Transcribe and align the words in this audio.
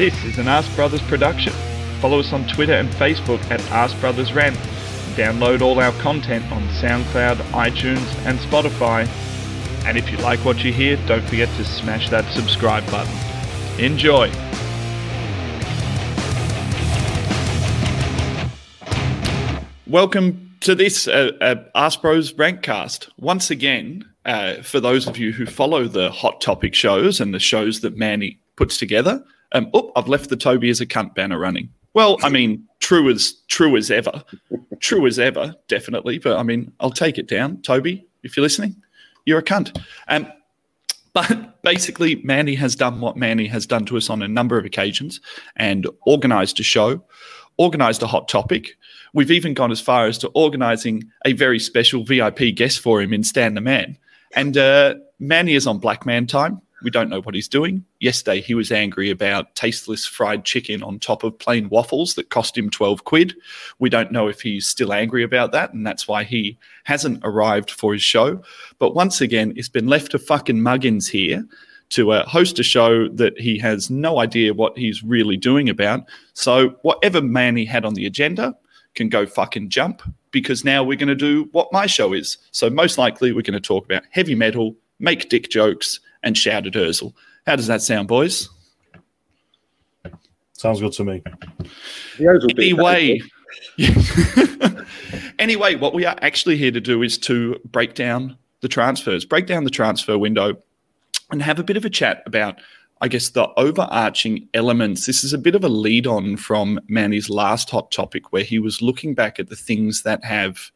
This 0.00 0.24
is 0.24 0.38
an 0.38 0.48
Ask 0.48 0.74
Brothers 0.76 1.02
production. 1.02 1.52
Follow 2.00 2.20
us 2.20 2.32
on 2.32 2.48
Twitter 2.48 2.72
and 2.72 2.88
Facebook 2.88 3.38
at 3.50 3.60
Ask 3.70 4.00
Brothers 4.00 4.32
Rant. 4.32 4.56
Download 5.14 5.60
all 5.60 5.78
our 5.78 5.92
content 6.00 6.42
on 6.50 6.62
SoundCloud, 6.68 7.36
iTunes, 7.52 8.26
and 8.26 8.38
Spotify. 8.38 9.06
And 9.84 9.98
if 9.98 10.10
you 10.10 10.16
like 10.16 10.42
what 10.42 10.64
you 10.64 10.72
hear, 10.72 10.96
don't 11.06 11.22
forget 11.24 11.54
to 11.56 11.66
smash 11.66 12.08
that 12.08 12.24
subscribe 12.32 12.90
button. 12.90 13.14
Enjoy! 13.78 14.32
Welcome 19.86 20.56
to 20.60 20.74
this 20.74 21.08
uh, 21.08 21.32
uh, 21.42 21.56
Ask 21.74 22.00
Bros 22.00 22.32
Rankcast. 22.32 23.10
Once 23.18 23.50
again, 23.50 24.08
uh, 24.24 24.62
for 24.62 24.80
those 24.80 25.06
of 25.06 25.18
you 25.18 25.32
who 25.32 25.44
follow 25.44 25.86
the 25.86 26.10
hot 26.10 26.40
topic 26.40 26.74
shows 26.74 27.20
and 27.20 27.34
the 27.34 27.38
shows 27.38 27.80
that 27.82 27.98
Manny 27.98 28.40
puts 28.56 28.78
together, 28.78 29.22
um, 29.52 29.70
oh, 29.74 29.92
I've 29.96 30.08
left 30.08 30.30
the 30.30 30.36
Toby 30.36 30.70
as 30.70 30.80
a 30.80 30.86
cunt 30.86 31.14
banner 31.14 31.38
running. 31.38 31.68
Well, 31.92 32.18
I 32.22 32.28
mean, 32.28 32.66
true 32.78 33.10
as 33.10 33.34
true 33.48 33.76
as 33.76 33.90
ever, 33.90 34.24
true 34.78 35.06
as 35.06 35.18
ever, 35.18 35.54
definitely. 35.68 36.18
But 36.18 36.38
I 36.38 36.42
mean, 36.42 36.72
I'll 36.80 36.90
take 36.90 37.18
it 37.18 37.28
down, 37.28 37.62
Toby. 37.62 38.06
If 38.22 38.36
you're 38.36 38.42
listening, 38.42 38.76
you're 39.24 39.38
a 39.38 39.44
cunt. 39.44 39.76
Um, 40.08 40.30
but 41.12 41.62
basically, 41.62 42.16
Manny 42.22 42.54
has 42.54 42.76
done 42.76 43.00
what 43.00 43.16
Manny 43.16 43.46
has 43.46 43.66
done 43.66 43.84
to 43.86 43.96
us 43.96 44.10
on 44.10 44.22
a 44.22 44.28
number 44.28 44.56
of 44.56 44.64
occasions 44.64 45.20
and 45.56 45.86
organised 46.06 46.60
a 46.60 46.62
show, 46.62 47.02
organised 47.58 48.02
a 48.02 48.06
hot 48.06 48.28
topic. 48.28 48.76
We've 49.12 49.32
even 49.32 49.54
gone 49.54 49.72
as 49.72 49.80
far 49.80 50.06
as 50.06 50.18
to 50.18 50.28
organising 50.28 51.10
a 51.24 51.32
very 51.32 51.58
special 51.58 52.04
VIP 52.04 52.54
guest 52.54 52.78
for 52.78 53.02
him 53.02 53.12
in 53.12 53.24
Stan 53.24 53.54
the 53.54 53.60
Man. 53.60 53.98
And 54.36 54.56
uh, 54.56 54.94
Manny 55.18 55.54
is 55.54 55.66
on 55.66 55.78
Black 55.78 56.06
Man 56.06 56.28
time. 56.28 56.62
We 56.82 56.90
don't 56.90 57.10
know 57.10 57.20
what 57.20 57.34
he's 57.34 57.48
doing. 57.48 57.84
Yesterday, 58.00 58.40
he 58.40 58.54
was 58.54 58.72
angry 58.72 59.10
about 59.10 59.54
tasteless 59.54 60.06
fried 60.06 60.44
chicken 60.44 60.82
on 60.82 60.98
top 60.98 61.24
of 61.24 61.38
plain 61.38 61.68
waffles 61.68 62.14
that 62.14 62.30
cost 62.30 62.56
him 62.56 62.70
12 62.70 63.04
quid. 63.04 63.34
We 63.78 63.90
don't 63.90 64.12
know 64.12 64.28
if 64.28 64.40
he's 64.40 64.66
still 64.66 64.92
angry 64.92 65.22
about 65.22 65.52
that, 65.52 65.72
and 65.72 65.86
that's 65.86 66.08
why 66.08 66.24
he 66.24 66.58
hasn't 66.84 67.20
arrived 67.22 67.70
for 67.70 67.92
his 67.92 68.02
show. 68.02 68.42
But 68.78 68.94
once 68.94 69.20
again, 69.20 69.52
it's 69.56 69.68
been 69.68 69.88
left 69.88 70.12
to 70.12 70.18
fucking 70.18 70.60
Muggins 70.60 71.08
here 71.08 71.44
to 71.90 72.12
uh, 72.12 72.26
host 72.26 72.58
a 72.58 72.62
show 72.62 73.08
that 73.08 73.38
he 73.38 73.58
has 73.58 73.90
no 73.90 74.20
idea 74.20 74.54
what 74.54 74.78
he's 74.78 75.02
really 75.02 75.36
doing 75.36 75.68
about. 75.68 76.04
So, 76.34 76.70
whatever 76.82 77.20
man 77.20 77.56
he 77.56 77.64
had 77.64 77.84
on 77.84 77.94
the 77.94 78.06
agenda 78.06 78.56
can 78.94 79.08
go 79.08 79.26
fucking 79.26 79.68
jump 79.68 80.02
because 80.30 80.64
now 80.64 80.82
we're 80.82 80.96
going 80.96 81.08
to 81.08 81.14
do 81.14 81.48
what 81.52 81.72
my 81.72 81.86
show 81.86 82.12
is. 82.12 82.38
So, 82.52 82.70
most 82.70 82.96
likely, 82.96 83.32
we're 83.32 83.42
going 83.42 83.52
to 83.52 83.60
talk 83.60 83.84
about 83.84 84.04
heavy 84.10 84.34
metal, 84.34 84.76
make 84.98 85.28
dick 85.28 85.50
jokes, 85.50 86.00
and 86.22 86.36
shout 86.36 86.66
at 86.66 86.76
How 87.46 87.56
does 87.56 87.66
that 87.66 87.82
sound, 87.82 88.08
boys? 88.08 88.48
Sounds 90.52 90.80
good 90.80 90.92
to 90.92 91.04
me. 91.04 91.22
Anyway, 92.18 93.20
anyway, 95.38 95.74
what 95.74 95.94
we 95.94 96.04
are 96.04 96.16
actually 96.20 96.56
here 96.56 96.70
to 96.70 96.80
do 96.80 97.02
is 97.02 97.16
to 97.18 97.58
break 97.64 97.94
down 97.94 98.36
the 98.60 98.68
transfers, 98.68 99.24
break 99.24 99.46
down 99.46 99.64
the 99.64 99.70
transfer 99.70 100.18
window, 100.18 100.54
and 101.30 101.42
have 101.42 101.58
a 101.58 101.64
bit 101.64 101.78
of 101.78 101.84
a 101.84 101.90
chat 101.90 102.22
about, 102.26 102.60
I 103.00 103.08
guess, 103.08 103.30
the 103.30 103.48
overarching 103.56 104.48
elements. 104.52 105.06
This 105.06 105.24
is 105.24 105.32
a 105.32 105.38
bit 105.38 105.54
of 105.54 105.64
a 105.64 105.68
lead 105.68 106.06
on 106.06 106.36
from 106.36 106.78
Manny's 106.88 107.30
last 107.30 107.70
hot 107.70 107.90
topic, 107.90 108.32
where 108.32 108.44
he 108.44 108.58
was 108.58 108.82
looking 108.82 109.14
back 109.14 109.40
at 109.40 109.48
the 109.48 109.56
things 109.56 110.02
that 110.02 110.22
have, 110.24 110.70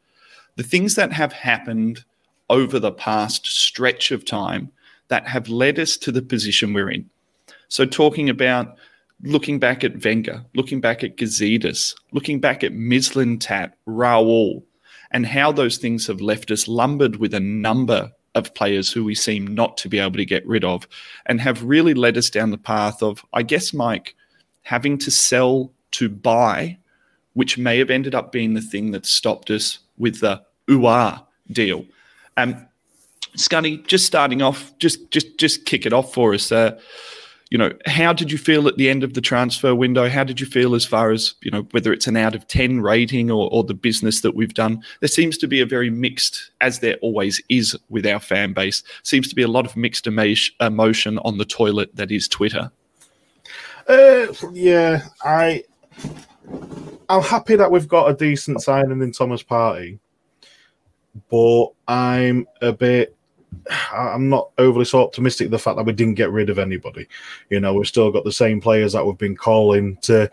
the 0.55 0.63
things 0.63 0.95
that 0.95 1.11
have 1.11 1.31
happened 1.31 2.03
over 2.49 2.79
the 2.79 2.91
past 2.91 3.45
stretch 3.45 4.11
of 4.11 4.25
time 4.25 4.71
that 5.07 5.27
have 5.27 5.47
led 5.49 5.79
us 5.79 5.97
to 5.97 6.11
the 6.11 6.21
position 6.21 6.73
we're 6.73 6.91
in. 6.91 7.09
So, 7.67 7.85
talking 7.85 8.29
about 8.29 8.75
looking 9.23 9.59
back 9.59 9.83
at 9.83 10.03
Wenger, 10.03 10.43
looking 10.55 10.81
back 10.81 11.03
at 11.03 11.17
Gazidis, 11.17 11.95
looking 12.11 12.39
back 12.39 12.63
at 12.63 12.73
Mislintat, 12.73 13.73
Raul, 13.87 14.63
and 15.11 15.25
how 15.25 15.51
those 15.51 15.77
things 15.77 16.07
have 16.07 16.21
left 16.21 16.51
us 16.51 16.67
lumbered 16.67 17.17
with 17.17 17.33
a 17.33 17.39
number 17.39 18.11
of 18.35 18.53
players 18.53 18.91
who 18.91 19.03
we 19.03 19.15
seem 19.15 19.47
not 19.47 19.77
to 19.77 19.89
be 19.89 19.97
able 19.97 20.17
to 20.17 20.25
get 20.25 20.45
rid 20.45 20.63
of, 20.65 20.87
and 21.25 21.39
have 21.39 21.63
really 21.63 21.93
led 21.93 22.17
us 22.17 22.29
down 22.29 22.51
the 22.51 22.57
path 22.57 23.01
of, 23.01 23.25
I 23.33 23.43
guess, 23.43 23.73
Mike, 23.73 24.15
having 24.63 24.97
to 24.99 25.11
sell 25.11 25.71
to 25.91 26.09
buy, 26.09 26.77
which 27.33 27.57
may 27.57 27.77
have 27.77 27.89
ended 27.89 28.13
up 28.13 28.31
being 28.31 28.53
the 28.53 28.61
thing 28.61 28.91
that 28.91 29.05
stopped 29.05 29.49
us 29.49 29.79
with 29.97 30.19
the 30.19 30.41
Aouar 30.67 31.23
deal. 31.51 31.85
Um, 32.35 32.67
Scunny, 33.35 33.85
just 33.87 34.05
starting 34.05 34.41
off, 34.41 34.77
just 34.79 35.11
just 35.11 35.37
just 35.37 35.65
kick 35.65 35.85
it 35.85 35.93
off 35.93 36.13
for 36.13 36.33
us. 36.33 36.51
Uh, 36.51 36.79
you 37.51 37.57
know, 37.57 37.71
how 37.85 38.11
did 38.11 38.31
you 38.31 38.37
feel 38.37 38.67
at 38.67 38.75
the 38.77 38.89
end 38.89 39.03
of 39.03 39.13
the 39.13 39.21
transfer 39.21 39.75
window? 39.75 40.09
How 40.09 40.23
did 40.23 40.39
you 40.39 40.45
feel 40.47 40.73
as 40.73 40.83
far 40.83 41.11
as 41.11 41.35
you 41.41 41.51
know 41.51 41.67
whether 41.71 41.93
it's 41.93 42.07
an 42.07 42.17
out 42.17 42.35
of 42.35 42.47
ten 42.47 42.81
rating 42.81 43.29
or, 43.29 43.49
or 43.51 43.63
the 43.63 43.73
business 43.73 44.21
that 44.21 44.35
we've 44.35 44.53
done? 44.53 44.83
There 44.99 45.07
seems 45.07 45.37
to 45.37 45.47
be 45.47 45.61
a 45.61 45.65
very 45.65 45.89
mixed, 45.89 46.51
as 46.61 46.79
there 46.79 46.97
always 47.01 47.41
is 47.49 47.77
with 47.89 48.05
our 48.05 48.19
fan 48.19 48.53
base. 48.53 48.83
Seems 49.03 49.27
to 49.29 49.35
be 49.35 49.43
a 49.43 49.47
lot 49.47 49.65
of 49.65 49.75
mixed 49.77 50.07
emotion 50.07 51.19
on 51.19 51.37
the 51.37 51.45
toilet 51.45 51.95
that 51.95 52.11
is 52.11 52.27
Twitter. 52.27 52.71
Uh, 53.87 54.27
yeah, 54.51 55.03
I 55.23 55.63
I'm 57.09 57.21
happy 57.21 57.55
that 57.55 57.71
we've 57.71 57.87
got 57.87 58.09
a 58.09 58.15
decent 58.15 58.61
signing 58.61 59.01
in 59.01 59.11
Thomas 59.11 59.43
Partey, 59.43 59.99
but 61.29 61.67
I'm 61.87 62.47
a 62.61 62.73
bit 62.73 63.14
I'm 63.91 64.29
not 64.29 64.49
overly 64.57 64.85
so 64.85 65.03
optimistic 65.03 65.49
the 65.49 65.59
fact 65.59 65.77
that 65.77 65.85
we 65.85 65.93
didn't 65.93 66.15
get 66.15 66.31
rid 66.31 66.49
of 66.49 66.59
anybody. 66.59 67.07
You 67.49 67.59
know, 67.59 67.73
we've 67.73 67.87
still 67.87 68.11
got 68.11 68.23
the 68.23 68.31
same 68.31 68.61
players 68.61 68.93
that 68.93 69.05
we've 69.05 69.17
been 69.17 69.35
calling 69.35 69.97
to 70.03 70.29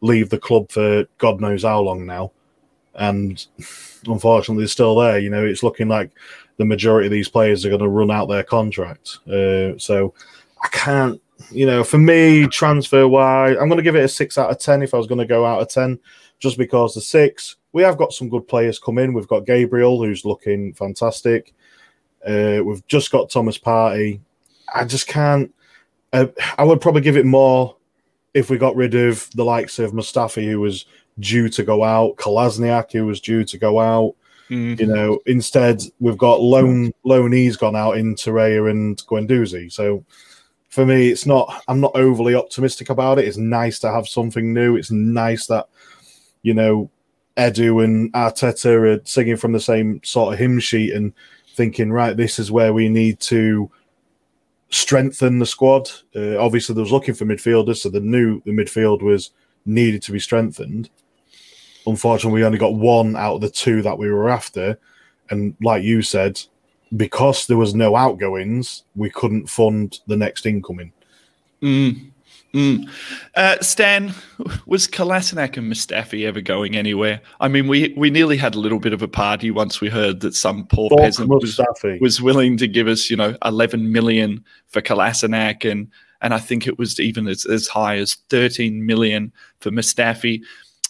leave 0.00 0.30
the 0.30 0.38
club 0.38 0.70
for 0.70 1.06
God 1.18 1.40
knows 1.40 1.62
how 1.62 1.80
long 1.80 2.06
now. 2.06 2.32
And 2.94 3.44
unfortunately, 4.06 4.62
they're 4.62 4.68
still 4.68 4.96
there. 4.96 5.18
You 5.18 5.30
know, 5.30 5.44
it's 5.44 5.62
looking 5.62 5.88
like 5.88 6.10
the 6.56 6.64
majority 6.64 7.06
of 7.06 7.12
these 7.12 7.28
players 7.28 7.64
are 7.64 7.70
going 7.70 7.80
to 7.80 7.88
run 7.88 8.10
out 8.10 8.26
their 8.26 8.44
contract. 8.44 9.18
Uh, 9.26 9.78
so 9.78 10.14
I 10.62 10.68
can't, 10.68 11.20
you 11.50 11.64
know, 11.64 11.82
for 11.82 11.98
me, 11.98 12.46
transfer 12.48 13.08
wise, 13.08 13.56
I'm 13.58 13.68
going 13.68 13.78
to 13.78 13.82
give 13.82 13.96
it 13.96 14.04
a 14.04 14.08
six 14.08 14.36
out 14.36 14.50
of 14.50 14.58
10 14.58 14.82
if 14.82 14.92
I 14.92 14.98
was 14.98 15.06
going 15.06 15.20
to 15.20 15.26
go 15.26 15.46
out 15.46 15.62
of 15.62 15.68
10, 15.68 15.98
just 16.38 16.58
because 16.58 16.94
the 16.94 17.00
six, 17.00 17.56
we 17.72 17.82
have 17.82 17.96
got 17.96 18.12
some 18.12 18.28
good 18.28 18.46
players 18.46 18.78
come 18.78 18.98
in. 18.98 19.14
We've 19.14 19.26
got 19.26 19.46
Gabriel, 19.46 20.02
who's 20.02 20.24
looking 20.24 20.74
fantastic. 20.74 21.54
Uh, 22.26 22.60
we've 22.64 22.86
just 22.86 23.10
got 23.10 23.30
Thomas 23.30 23.58
Partey. 23.58 24.20
I 24.74 24.84
just 24.84 25.06
can't. 25.06 25.52
Uh, 26.12 26.26
I 26.58 26.64
would 26.64 26.80
probably 26.80 27.02
give 27.02 27.16
it 27.16 27.26
more 27.26 27.76
if 28.34 28.50
we 28.50 28.58
got 28.58 28.76
rid 28.76 28.94
of 28.94 29.28
the 29.34 29.44
likes 29.44 29.78
of 29.78 29.92
Mustafi, 29.92 30.48
who 30.48 30.60
was 30.60 30.86
due 31.18 31.48
to 31.48 31.62
go 31.62 31.84
out, 31.84 32.16
Kolasinac, 32.16 32.92
who 32.92 33.06
was 33.06 33.20
due 33.20 33.44
to 33.44 33.58
go 33.58 33.80
out. 33.80 34.14
Mm-hmm. 34.48 34.80
You 34.80 34.86
know, 34.88 35.20
instead 35.26 35.82
we've 36.00 36.18
got 36.18 36.40
loan 36.40 36.92
loanees 37.06 37.58
gone 37.58 37.76
out 37.76 37.96
in 37.96 38.16
Torreira 38.16 38.70
and 38.70 38.96
Guendouzi. 39.06 39.72
So 39.72 40.04
for 40.70 40.84
me, 40.84 41.08
it's 41.08 41.26
not. 41.26 41.62
I'm 41.68 41.80
not 41.80 41.94
overly 41.94 42.34
optimistic 42.34 42.90
about 42.90 43.18
it. 43.18 43.26
It's 43.26 43.36
nice 43.36 43.78
to 43.80 43.92
have 43.92 44.08
something 44.08 44.52
new. 44.52 44.76
It's 44.76 44.90
nice 44.90 45.46
that 45.46 45.68
you 46.42 46.54
know 46.54 46.90
Edu 47.36 47.84
and 47.84 48.12
Arteta 48.12 48.98
are 48.98 49.00
singing 49.04 49.36
from 49.36 49.52
the 49.52 49.60
same 49.60 50.00
sort 50.02 50.32
of 50.32 50.38
hymn 50.38 50.58
sheet 50.58 50.94
and 50.94 51.12
thinking, 51.54 51.92
right, 51.92 52.16
this 52.16 52.38
is 52.38 52.50
where 52.50 52.72
we 52.72 52.88
need 52.88 53.20
to 53.20 53.70
strengthen 54.70 55.38
the 55.38 55.46
squad. 55.46 55.90
Uh, 56.14 56.38
obviously, 56.38 56.74
they 56.74 56.80
was 56.80 56.92
looking 56.92 57.14
for 57.14 57.24
midfielders, 57.24 57.78
so 57.78 57.88
they 57.88 58.00
knew 58.00 58.40
the 58.44 58.52
midfield 58.52 59.02
was 59.02 59.30
needed 59.66 60.02
to 60.02 60.12
be 60.12 60.20
strengthened. 60.20 60.90
Unfortunately, 61.86 62.40
we 62.40 62.46
only 62.46 62.58
got 62.58 62.74
one 62.74 63.16
out 63.16 63.36
of 63.36 63.40
the 63.40 63.50
two 63.50 63.82
that 63.82 63.98
we 63.98 64.10
were 64.10 64.28
after, 64.28 64.78
and 65.30 65.56
like 65.62 65.82
you 65.82 66.02
said, 66.02 66.40
because 66.96 67.46
there 67.46 67.56
was 67.56 67.74
no 67.74 67.96
outgoings, 67.96 68.84
we 68.96 69.10
couldn't 69.10 69.48
fund 69.48 70.00
the 70.06 70.16
next 70.16 70.46
incoming. 70.46 70.92
Mm. 71.62 72.09
Mm. 72.52 72.88
Uh, 73.36 73.60
Stan, 73.60 74.12
was 74.66 74.88
Kolasinac 74.88 75.56
and 75.56 75.72
Mustafi 75.72 76.26
ever 76.26 76.40
going 76.40 76.76
anywhere? 76.76 77.20
I 77.40 77.48
mean, 77.48 77.68
we, 77.68 77.94
we 77.96 78.10
nearly 78.10 78.36
had 78.36 78.54
a 78.54 78.60
little 78.60 78.80
bit 78.80 78.92
of 78.92 79.02
a 79.02 79.08
party 79.08 79.50
once 79.50 79.80
we 79.80 79.88
heard 79.88 80.20
that 80.20 80.34
some 80.34 80.66
poor 80.66 80.90
Fuck 80.90 80.98
peasant 80.98 81.28
was, 81.28 81.60
was, 82.00 82.20
willing 82.20 82.56
to 82.56 82.66
give 82.66 82.88
us, 82.88 83.08
you 83.08 83.16
know, 83.16 83.36
11 83.44 83.92
million 83.92 84.44
for 84.68 84.80
Kolasinac 84.80 85.70
and 85.70 85.88
and 86.22 86.34
I 86.34 86.38
think 86.38 86.66
it 86.66 86.78
was 86.78 87.00
even 87.00 87.26
as, 87.28 87.46
as 87.46 87.66
high 87.66 87.96
as 87.96 88.16
13 88.28 88.84
million 88.84 89.32
for 89.60 89.70
Mustafi. 89.70 90.42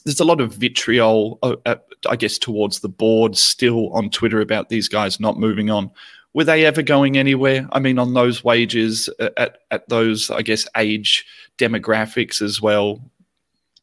There's 0.04 0.18
a 0.18 0.24
lot 0.24 0.40
of 0.40 0.54
vitriol, 0.54 1.38
uh, 1.44 1.54
uh, 1.66 1.76
I 2.08 2.16
guess, 2.16 2.36
towards 2.36 2.80
the 2.80 2.88
board 2.88 3.36
still 3.36 3.90
on 3.90 4.10
Twitter 4.10 4.40
about 4.40 4.70
these 4.70 4.88
guys 4.88 5.20
not 5.20 5.38
moving 5.38 5.70
on 5.70 5.92
were 6.32 6.44
they 6.44 6.64
ever 6.64 6.82
going 6.82 7.18
anywhere? 7.18 7.68
I 7.72 7.80
mean, 7.80 7.98
on 7.98 8.14
those 8.14 8.44
wages 8.44 9.08
uh, 9.18 9.30
at, 9.36 9.58
at 9.70 9.88
those, 9.88 10.30
I 10.30 10.42
guess, 10.42 10.66
age 10.76 11.26
demographics 11.60 12.40
as 12.40 12.62
well. 12.62 13.00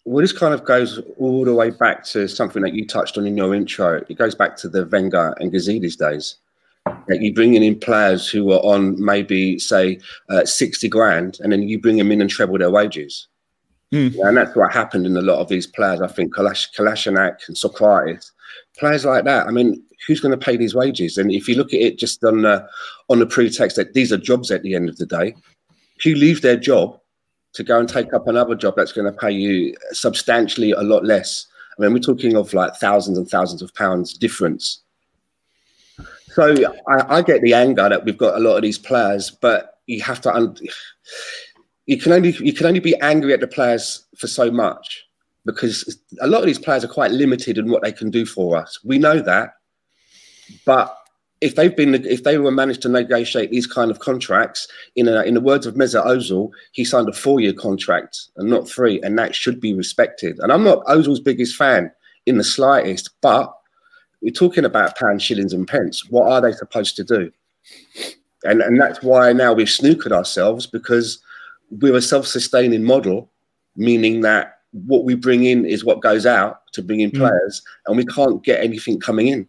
Well, 0.05 0.21
this 0.21 0.31
kind 0.31 0.53
of 0.53 0.63
goes 0.63 1.01
all 1.19 1.45
the 1.45 1.53
way 1.53 1.69
back 1.69 2.05
to 2.05 2.27
something 2.27 2.63
that 2.63 2.73
you 2.73 2.87
touched 2.87 3.17
on 3.17 3.27
in 3.27 3.37
your 3.37 3.53
intro. 3.53 4.03
It 4.09 4.17
goes 4.17 4.35
back 4.35 4.55
to 4.57 4.69
the 4.69 4.85
Wenger 4.85 5.35
and 5.39 5.51
Gazidis 5.51 5.97
days. 5.97 6.37
Like 7.09 7.19
you 7.19 7.33
bringing 7.33 7.63
in 7.63 7.77
players 7.77 8.29
who 8.29 8.51
are 8.53 8.59
on 8.59 8.81
maybe 9.03 9.59
say 9.59 9.99
uh, 10.29 10.45
sixty 10.45 10.87
grand, 10.87 11.37
and 11.41 11.51
then 11.51 11.67
you 11.67 11.77
bring 11.79 11.97
them 11.97 12.11
in 12.13 12.21
and 12.21 12.29
treble 12.29 12.57
their 12.57 12.71
wages. 12.71 13.27
Mm. 13.93 14.15
Yeah, 14.15 14.29
and 14.29 14.37
that's 14.37 14.55
what 14.55 14.71
happened 14.71 15.05
in 15.05 15.17
a 15.17 15.21
lot 15.21 15.39
of 15.39 15.49
these 15.49 15.67
players. 15.67 16.01
I 16.01 16.07
think 16.07 16.33
Kalash, 16.33 17.07
and 17.07 17.57
Sokratis, 17.57 18.31
players 18.77 19.03
like 19.03 19.25
that. 19.25 19.47
I 19.47 19.51
mean, 19.51 19.83
who's 20.05 20.21
going 20.21 20.37
to 20.37 20.45
pay 20.45 20.55
these 20.57 20.75
wages? 20.75 21.17
And 21.17 21.31
if 21.31 21.47
you 21.47 21.55
look 21.55 21.73
at 21.73 21.81
it 21.81 21.99
just 21.99 22.23
on 22.23 22.43
the, 22.43 22.65
on 23.09 23.19
the 23.19 23.25
pretext 23.25 23.75
that 23.75 23.93
these 23.93 24.13
are 24.13 24.17
jobs 24.17 24.51
at 24.51 24.61
the 24.61 24.75
end 24.75 24.87
of 24.89 24.97
the 24.97 25.05
day, 25.05 25.35
who 26.03 26.15
leave 26.15 26.41
their 26.41 26.57
job 26.57 26.99
to 27.53 27.63
go 27.63 27.79
and 27.79 27.89
take 27.89 28.13
up 28.13 28.27
another 28.27 28.55
job 28.55 28.75
that's 28.75 28.91
going 28.91 29.11
to 29.11 29.17
pay 29.17 29.31
you 29.31 29.75
substantially 29.91 30.71
a 30.71 30.81
lot 30.81 31.05
less. 31.05 31.47
I 31.77 31.81
mean, 31.81 31.93
we're 31.93 31.99
talking 31.99 32.35
of 32.35 32.53
like 32.53 32.75
thousands 32.75 33.17
and 33.17 33.29
thousands 33.29 33.61
of 33.61 33.73
pounds 33.73 34.13
difference. 34.13 34.81
So 36.33 36.53
I, 36.87 37.17
I 37.17 37.21
get 37.21 37.41
the 37.41 37.53
anger 37.53 37.89
that 37.89 38.05
we've 38.05 38.17
got 38.17 38.35
a 38.35 38.39
lot 38.39 38.57
of 38.57 38.61
these 38.61 38.77
players, 38.77 39.31
but 39.31 39.79
you 39.87 40.01
have 40.01 40.21
to. 40.21 40.33
Un- 40.33 40.57
you 41.87 41.97
can 41.97 42.11
only 42.11 42.31
you 42.39 42.53
can 42.53 42.67
only 42.67 42.79
be 42.79 42.95
angry 42.97 43.33
at 43.33 43.39
the 43.39 43.47
players 43.47 44.05
for 44.17 44.27
so 44.27 44.51
much 44.51 45.05
because 45.45 45.99
a 46.21 46.27
lot 46.27 46.41
of 46.41 46.45
these 46.45 46.59
players 46.59 46.83
are 46.83 46.89
quite 46.89 47.11
limited 47.11 47.57
in 47.57 47.71
what 47.71 47.81
they 47.81 47.91
can 47.91 48.11
do 48.11 48.25
for 48.25 48.57
us. 48.57 48.79
We 48.83 48.99
know 48.99 49.19
that, 49.21 49.53
but 50.65 50.95
if 51.41 51.55
they've 51.55 51.75
been 51.75 51.93
if 51.93 52.23
they 52.23 52.37
were 52.37 52.51
managed 52.51 52.81
to 52.81 52.89
negotiate 52.89 53.51
these 53.51 53.67
kind 53.67 53.91
of 53.91 53.99
contracts 53.99 54.67
in 54.95 55.07
a, 55.07 55.21
in 55.23 55.35
the 55.35 55.41
words 55.41 55.65
of 55.65 55.75
Mesut 55.75 56.05
Ozil, 56.05 56.49
he 56.71 56.83
signed 56.83 57.09
a 57.09 57.13
four 57.13 57.39
year 57.39 57.53
contract 57.53 58.29
and 58.37 58.49
not 58.49 58.67
three, 58.67 59.01
and 59.01 59.17
that 59.19 59.35
should 59.35 59.59
be 59.59 59.73
respected. 59.73 60.39
And 60.39 60.51
I'm 60.51 60.63
not 60.63 60.83
Ozil's 60.85 61.19
biggest 61.19 61.55
fan 61.55 61.91
in 62.25 62.37
the 62.37 62.43
slightest, 62.43 63.11
but 63.21 63.53
we're 64.21 64.31
talking 64.31 64.65
about 64.65 64.97
pounds, 64.97 65.21
shillings, 65.21 65.53
and 65.53 65.67
pence. 65.67 66.09
What 66.09 66.31
are 66.31 66.41
they 66.41 66.53
supposed 66.53 66.95
to 66.95 67.03
do? 67.03 67.31
And 68.43 68.61
and 68.61 68.79
that's 68.79 69.03
why 69.03 69.31
now 69.33 69.53
we've 69.53 69.67
snookered 69.67 70.11
ourselves 70.11 70.65
because 70.65 71.21
we're 71.69 71.95
a 71.95 72.01
self 72.01 72.25
sustaining 72.25 72.83
model, 72.83 73.29
meaning 73.75 74.21
that 74.21 74.55
what 74.71 75.03
we 75.03 75.13
bring 75.13 75.45
in 75.45 75.65
is 75.65 75.85
what 75.85 76.01
goes 76.01 76.25
out 76.25 76.61
to 76.73 76.81
bring 76.81 77.01
in 77.01 77.11
players, 77.11 77.61
mm. 77.61 77.87
and 77.87 77.97
we 77.97 78.05
can't 78.05 78.43
get 78.43 78.63
anything 78.63 78.99
coming 78.99 79.27
in 79.27 79.47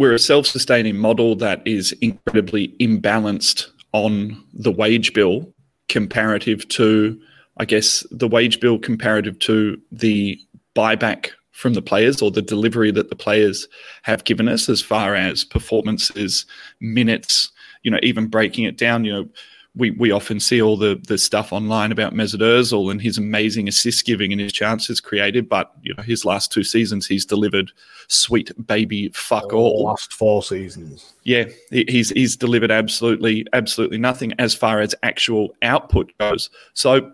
we're 0.00 0.14
a 0.14 0.18
self-sustaining 0.18 0.96
model 0.96 1.36
that 1.36 1.60
is 1.66 1.92
incredibly 2.00 2.68
imbalanced 2.80 3.66
on 3.92 4.42
the 4.54 4.72
wage 4.72 5.12
bill 5.12 5.46
comparative 5.90 6.66
to 6.68 7.20
i 7.58 7.66
guess 7.66 8.02
the 8.10 8.26
wage 8.26 8.60
bill 8.60 8.78
comparative 8.78 9.38
to 9.40 9.76
the 9.92 10.40
buyback 10.74 11.28
from 11.52 11.74
the 11.74 11.82
players 11.82 12.22
or 12.22 12.30
the 12.30 12.40
delivery 12.40 12.90
that 12.90 13.10
the 13.10 13.14
players 13.14 13.68
have 14.02 14.24
given 14.24 14.48
us 14.48 14.70
as 14.70 14.80
far 14.80 15.14
as 15.14 15.44
performances 15.44 16.46
minutes 16.80 17.52
you 17.82 17.90
know 17.90 18.00
even 18.02 18.26
breaking 18.26 18.64
it 18.64 18.78
down 18.78 19.04
you 19.04 19.12
know 19.12 19.28
we, 19.76 19.92
we 19.92 20.10
often 20.10 20.40
see 20.40 20.60
all 20.60 20.76
the, 20.76 21.00
the 21.06 21.16
stuff 21.16 21.52
online 21.52 21.92
about 21.92 22.12
Mesut 22.12 22.40
Ozil 22.40 22.90
and 22.90 23.00
his 23.00 23.18
amazing 23.18 23.68
assist 23.68 24.04
giving 24.04 24.32
and 24.32 24.40
his 24.40 24.52
chances 24.52 25.00
created, 25.00 25.48
but 25.48 25.72
you 25.82 25.94
know 25.94 26.02
his 26.02 26.24
last 26.24 26.50
two 26.52 26.64
seasons 26.64 27.06
he's 27.06 27.24
delivered 27.24 27.70
sweet 28.08 28.50
baby 28.66 29.10
fuck 29.14 29.52
all. 29.52 29.84
Last 29.84 30.12
four 30.12 30.42
seasons, 30.42 31.12
yeah, 31.22 31.44
he's 31.70 32.10
he's 32.10 32.36
delivered 32.36 32.72
absolutely 32.72 33.46
absolutely 33.52 33.98
nothing 33.98 34.32
as 34.38 34.54
far 34.54 34.80
as 34.80 34.94
actual 35.04 35.54
output 35.62 36.12
goes. 36.18 36.50
So, 36.74 37.12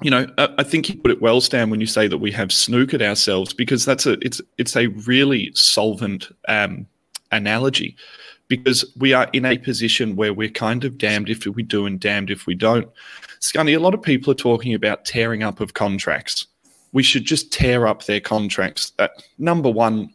you 0.00 0.12
know, 0.12 0.28
I, 0.38 0.48
I 0.58 0.62
think 0.62 0.88
you 0.88 0.96
put 0.96 1.10
it 1.10 1.20
well, 1.20 1.40
Stan, 1.40 1.70
when 1.70 1.80
you 1.80 1.86
say 1.86 2.06
that 2.06 2.18
we 2.18 2.30
have 2.30 2.48
snookered 2.48 3.02
ourselves 3.02 3.52
because 3.52 3.84
that's 3.84 4.06
a 4.06 4.12
it's 4.24 4.40
it's 4.58 4.76
a 4.76 4.86
really 4.88 5.50
solvent 5.54 6.30
um, 6.46 6.86
analogy 7.32 7.96
because 8.50 8.84
we 8.98 9.14
are 9.14 9.30
in 9.32 9.44
a 9.44 9.56
position 9.56 10.16
where 10.16 10.34
we're 10.34 10.50
kind 10.50 10.84
of 10.84 10.98
damned 10.98 11.30
if 11.30 11.46
we 11.46 11.62
do 11.62 11.86
and 11.86 12.00
damned 12.00 12.30
if 12.30 12.46
we 12.46 12.54
don't. 12.56 12.88
Scunny, 13.40 13.76
a 13.76 13.78
lot 13.78 13.94
of 13.94 14.02
people 14.02 14.32
are 14.32 14.34
talking 14.34 14.74
about 14.74 15.04
tearing 15.04 15.44
up 15.44 15.60
of 15.60 15.74
contracts. 15.74 16.46
We 16.92 17.04
should 17.04 17.24
just 17.24 17.52
tear 17.52 17.86
up 17.86 18.06
their 18.06 18.18
contracts. 18.18 18.92
Uh, 18.98 19.06
number 19.38 19.70
one, 19.70 20.12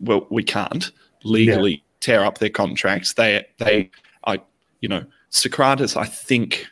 well, 0.00 0.26
we 0.30 0.42
can't 0.42 0.90
legally 1.22 1.74
yeah. 1.74 1.80
tear 2.00 2.24
up 2.24 2.38
their 2.38 2.50
contracts. 2.50 3.14
They, 3.14 3.46
they, 3.58 3.88
I, 4.24 4.40
you 4.80 4.88
know, 4.88 5.04
Sokratis. 5.30 5.96
I 5.96 6.06
think, 6.06 6.66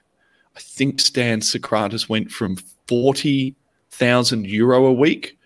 I 0.57 0.61
think 0.61 1.01
Stan 1.01 1.41
Sokratis 1.41 2.09
went 2.09 2.33
from 2.33 2.57
forty 2.89 3.55
thousand 3.93 4.49
euro 4.49 4.85
a 4.87 4.93
week 4.93 5.39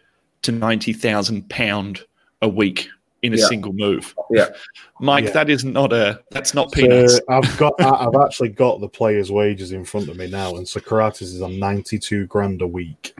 to 0.42 0.50
ninety 0.50 0.94
thousand 0.94 1.50
pound 1.50 2.00
a 2.40 2.48
week 2.48 2.88
in 3.22 3.34
a 3.34 3.36
yeah. 3.36 3.46
single 3.46 3.72
move. 3.72 4.14
Yeah, 4.30 4.48
Mike, 5.00 5.26
yeah. 5.26 5.30
that 5.32 5.50
is 5.50 5.64
not 5.64 5.92
a 5.92 6.22
that's 6.30 6.54
not 6.54 6.72
peanuts. 6.72 7.16
So 7.16 7.22
I've 7.28 7.58
got 7.58 7.74
I've 7.80 8.20
actually 8.20 8.50
got 8.50 8.80
the 8.80 8.88
players' 8.88 9.30
wages 9.30 9.72
in 9.72 9.84
front 9.84 10.08
of 10.08 10.16
me 10.16 10.28
now, 10.28 10.56
and 10.56 10.66
Sokratis 10.66 11.22
is 11.22 11.42
on 11.42 11.58
ninety 11.58 11.98
two 11.98 12.26
grand 12.26 12.62
a 12.62 12.66
week. 12.66 13.14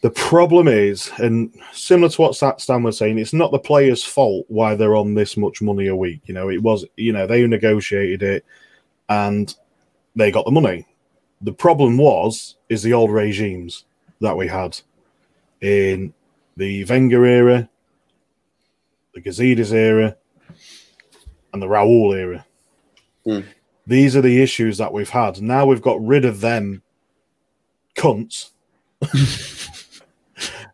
The 0.00 0.10
problem 0.10 0.68
is, 0.68 1.10
and 1.18 1.52
similar 1.72 2.08
to 2.08 2.22
what 2.22 2.60
Stan 2.60 2.82
was 2.84 2.96
saying, 2.96 3.18
it's 3.18 3.32
not 3.32 3.50
the 3.50 3.58
players' 3.58 4.04
fault 4.04 4.46
why 4.48 4.76
they're 4.76 4.94
on 4.94 5.14
this 5.14 5.36
much 5.36 5.60
money 5.60 5.88
a 5.88 5.96
week. 5.96 6.20
You 6.26 6.34
know, 6.34 6.50
it 6.50 6.62
was 6.62 6.84
you 6.96 7.12
know 7.12 7.26
they 7.26 7.46
negotiated 7.46 8.22
it, 8.22 8.44
and 9.08 9.54
they 10.14 10.30
got 10.30 10.44
the 10.44 10.52
money. 10.52 10.86
The 11.42 11.52
problem 11.52 11.98
was 11.98 12.56
is 12.68 12.82
the 12.82 12.92
old 12.92 13.12
regimes 13.12 13.84
that 14.20 14.36
we 14.36 14.48
had 14.48 14.78
in 15.60 16.12
the 16.56 16.84
Wenger 16.84 17.24
era, 17.24 17.68
the 19.18 19.30
Gazidis 19.30 19.72
era, 19.72 20.16
and 21.52 21.62
the 21.62 21.66
Raul 21.66 22.16
era. 22.16 22.46
Mm. 23.26 23.44
These 23.86 24.16
are 24.16 24.22
the 24.22 24.42
issues 24.42 24.78
that 24.78 24.92
we've 24.92 25.08
had. 25.08 25.40
Now 25.40 25.66
we've 25.66 25.82
got 25.82 26.04
rid 26.04 26.24
of 26.24 26.40
them 26.40 26.82
cunts. 27.96 28.50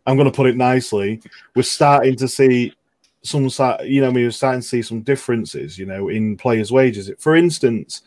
I'm 0.07 0.17
going 0.17 0.29
to 0.29 0.35
put 0.35 0.47
it 0.47 0.57
nicely. 0.57 1.21
We're 1.55 1.63
starting 1.63 2.15
to 2.17 2.27
see 2.27 2.73
some, 3.23 3.49
you 3.83 4.01
know, 4.01 4.11
we're 4.11 4.31
starting 4.31 4.61
to 4.61 4.67
see 4.67 4.81
some 4.81 5.01
differences, 5.01 5.79
you 5.79 5.85
know, 5.85 6.09
in 6.09 6.37
players' 6.37 6.71
wages. 6.71 7.09
For 7.17 7.35
instance, 7.35 8.03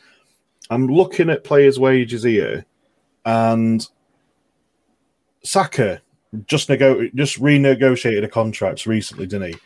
I'm 0.70 0.87
looking 0.87 1.31
at 1.31 1.43
players' 1.43 1.80
wages 1.80 2.23
here, 2.23 2.64
and 3.25 3.87
Saka 5.42 6.00
just 6.47 6.68
nego- 6.68 7.09
just 7.14 7.40
renegotiated 7.40 8.25
a 8.25 8.28
contract 8.28 8.87
recently, 8.87 9.26
didn't 9.26 9.54
he? 9.54 9.59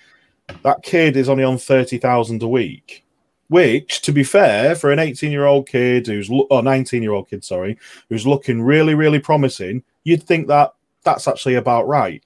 That 0.62 0.82
kid 0.82 1.16
is 1.16 1.28
only 1.28 1.44
on 1.44 1.58
30,000 1.58 2.42
a 2.42 2.48
week, 2.48 3.04
which, 3.48 4.02
to 4.02 4.12
be 4.12 4.24
fair, 4.24 4.74
for 4.74 4.92
an 4.92 4.98
18 4.98 5.30
year 5.30 5.46
old 5.46 5.68
kid 5.68 6.06
who's, 6.06 6.30
or 6.30 6.62
19 6.62 7.02
year 7.02 7.12
old 7.12 7.28
kid, 7.28 7.44
sorry, 7.44 7.78
who's 8.08 8.26
looking 8.26 8.62
really, 8.62 8.94
really 8.94 9.18
promising, 9.18 9.82
you'd 10.04 10.22
think 10.22 10.48
that 10.48 10.74
that's 11.04 11.28
actually 11.28 11.54
about 11.54 11.86
right. 11.86 12.22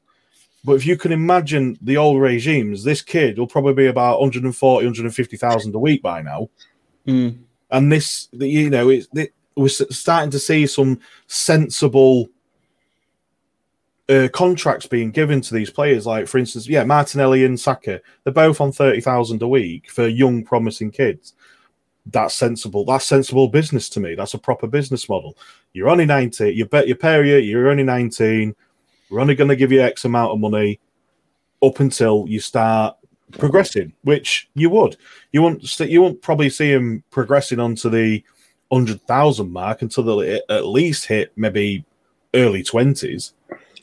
But 0.65 0.75
if 0.75 0.87
you 0.87 0.97
can 0.97 1.13
imagine 1.13 1.79
the 1.81 1.97
old 1.97 2.21
regimes, 2.21 2.83
this 2.83 3.01
kid 3.01 3.39
will 3.39 3.47
probably 3.47 3.75
be 3.75 3.87
about 3.87 4.21
140, 4.21 4.85
150,000 4.85 5.75
a 5.75 5.79
week 5.79 6.03
by 6.03 6.23
now. 6.23 6.49
Mm. 7.07 7.39
And 7.71 7.93
this, 7.93 8.29
you 8.33 8.69
know, 8.69 8.89
it's, 8.89 9.07
it, 9.15 9.33
we're 9.55 9.69
starting 9.69 10.31
to 10.31 10.39
see 10.39 10.67
some 10.67 11.01
sensible 11.29 12.29
uh, 14.09 14.29
contracts 14.33 14.87
being 14.87 15.11
given 15.11 15.41
to 15.41 15.55
these 15.55 15.71
players. 15.71 16.07
Like, 16.07 16.29
for 16.29 16.39
instance, 16.39 16.69
yeah, 16.69 16.85
Martinelli 16.85 17.45
and 17.45 17.59
Saka, 17.59 18.01
they're 18.25 18.33
both 18.33 18.61
on 18.61 18.73
30,000 18.73 19.43
a 19.43 19.49
week 19.49 19.91
for 19.91 20.07
young, 20.07 20.45
promising 20.45 20.91
kids. 20.91 21.35
That's 22.07 22.35
sensible. 22.35 22.85
That's 22.85 23.05
sensible 23.05 23.49
business 23.49 23.89
to 23.91 24.01
me. 24.01 24.15
That's 24.15 24.35
a 24.35 24.39
proper 24.39 24.69
business 24.69 25.09
model. 25.09 25.37
You're 25.73 25.89
only 25.89 26.07
19, 26.07 26.55
you 26.55 26.67
bet 26.67 26.87
your 26.87 26.97
pair 26.97 27.25
you, 27.25 27.37
you're 27.39 27.69
only 27.69 27.83
19. 27.83 28.55
We're 29.11 29.21
only 29.21 29.35
going 29.35 29.49
to 29.49 29.57
give 29.57 29.73
you 29.73 29.83
X 29.83 30.05
amount 30.05 30.33
of 30.33 30.39
money 30.39 30.79
up 31.63 31.81
until 31.81 32.27
you 32.29 32.39
start 32.39 32.97
progressing, 33.33 33.93
which 34.03 34.49
you 34.55 34.71
would. 34.71 34.97
You 35.33 35.43
won't, 35.43 35.81
you 35.81 36.03
won't 36.03 36.23
probably 36.23 36.51
see 36.51 36.71
him 36.71 37.03
progressing 37.11 37.59
onto 37.59 37.91
the 37.91 38.23
100,000 38.69 39.51
mark 39.51 39.83
until 39.83 40.17
they 40.17 40.41
at 40.49 40.67
least 40.67 41.07
hit 41.07 41.33
maybe 41.37 41.85
early 42.35 42.63
20s. 42.63 43.33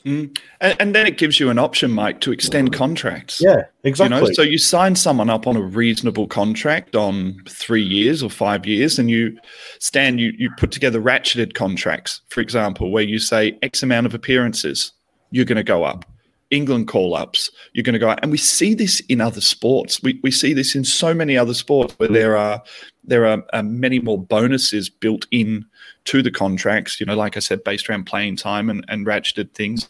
Mm. 0.06 0.38
And, 0.60 0.76
and, 0.80 0.94
then 0.94 1.06
it 1.06 1.16
gives 1.16 1.40
you 1.40 1.48
an 1.48 1.58
option, 1.58 1.90
Mike, 1.90 2.20
to 2.20 2.32
extend 2.32 2.74
contracts. 2.74 3.40
Yeah, 3.40 3.62
exactly. 3.84 4.18
You 4.18 4.26
know, 4.26 4.32
so 4.34 4.42
you 4.42 4.58
sign 4.58 4.96
someone 4.96 5.30
up 5.30 5.46
on 5.46 5.56
a 5.56 5.62
reasonable 5.62 6.26
contract 6.26 6.94
on 6.94 7.40
three 7.48 7.82
years 7.82 8.22
or 8.22 8.28
five 8.28 8.66
years, 8.66 8.98
and 8.98 9.10
you 9.10 9.38
stand 9.78 10.20
you 10.20 10.32
you 10.36 10.50
put 10.58 10.72
together 10.72 11.00
ratcheted 11.00 11.54
contracts, 11.54 12.20
for 12.28 12.42
example, 12.42 12.92
where 12.92 13.02
you 13.02 13.18
say 13.18 13.58
X 13.62 13.82
amount 13.82 14.04
of 14.04 14.12
appearances, 14.12 14.92
you're 15.30 15.46
going 15.46 15.56
to 15.56 15.62
go 15.62 15.84
up. 15.84 16.04
England 16.50 16.86
call 16.86 17.14
ups, 17.14 17.50
you're 17.72 17.82
going 17.82 17.94
to 17.94 17.98
go 17.98 18.10
out. 18.10 18.20
And 18.22 18.30
we 18.30 18.38
see 18.38 18.74
this 18.74 19.00
in 19.08 19.20
other 19.20 19.40
sports. 19.40 20.02
We, 20.02 20.20
we 20.22 20.30
see 20.30 20.52
this 20.52 20.74
in 20.74 20.84
so 20.84 21.14
many 21.14 21.36
other 21.36 21.54
sports 21.54 21.94
where 21.98 22.08
there 22.08 22.36
are 22.36 22.62
there 23.02 23.26
are 23.26 23.42
uh, 23.52 23.62
many 23.62 23.98
more 24.00 24.22
bonuses 24.22 24.88
built 24.90 25.26
in 25.30 25.64
to 26.04 26.22
the 26.22 26.30
contracts, 26.30 27.00
you 27.00 27.06
know, 27.06 27.16
like 27.16 27.36
I 27.36 27.40
said, 27.40 27.64
based 27.64 27.88
around 27.88 28.04
playing 28.04 28.36
time 28.36 28.70
and, 28.70 28.84
and 28.88 29.06
ratcheted 29.06 29.52
things. 29.52 29.88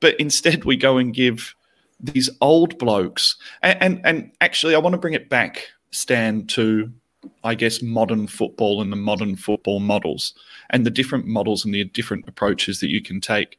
But 0.00 0.18
instead, 0.20 0.64
we 0.64 0.76
go 0.76 0.98
and 0.98 1.12
give 1.12 1.54
these 2.00 2.30
old 2.40 2.78
blokes, 2.78 3.36
and, 3.62 3.82
and, 3.82 4.00
and 4.04 4.32
actually, 4.40 4.74
I 4.74 4.78
want 4.78 4.94
to 4.94 5.00
bring 5.00 5.14
it 5.14 5.28
back, 5.28 5.68
Stan, 5.90 6.46
to 6.48 6.92
I 7.44 7.54
guess, 7.54 7.82
modern 7.82 8.26
football 8.26 8.80
and 8.80 8.92
the 8.92 8.96
modern 8.96 9.36
football 9.36 9.80
models 9.80 10.34
and 10.70 10.84
the 10.86 10.90
different 10.90 11.26
models 11.26 11.64
and 11.64 11.74
the 11.74 11.84
different 11.84 12.28
approaches 12.28 12.80
that 12.80 12.90
you 12.90 13.02
can 13.02 13.20
take. 13.20 13.56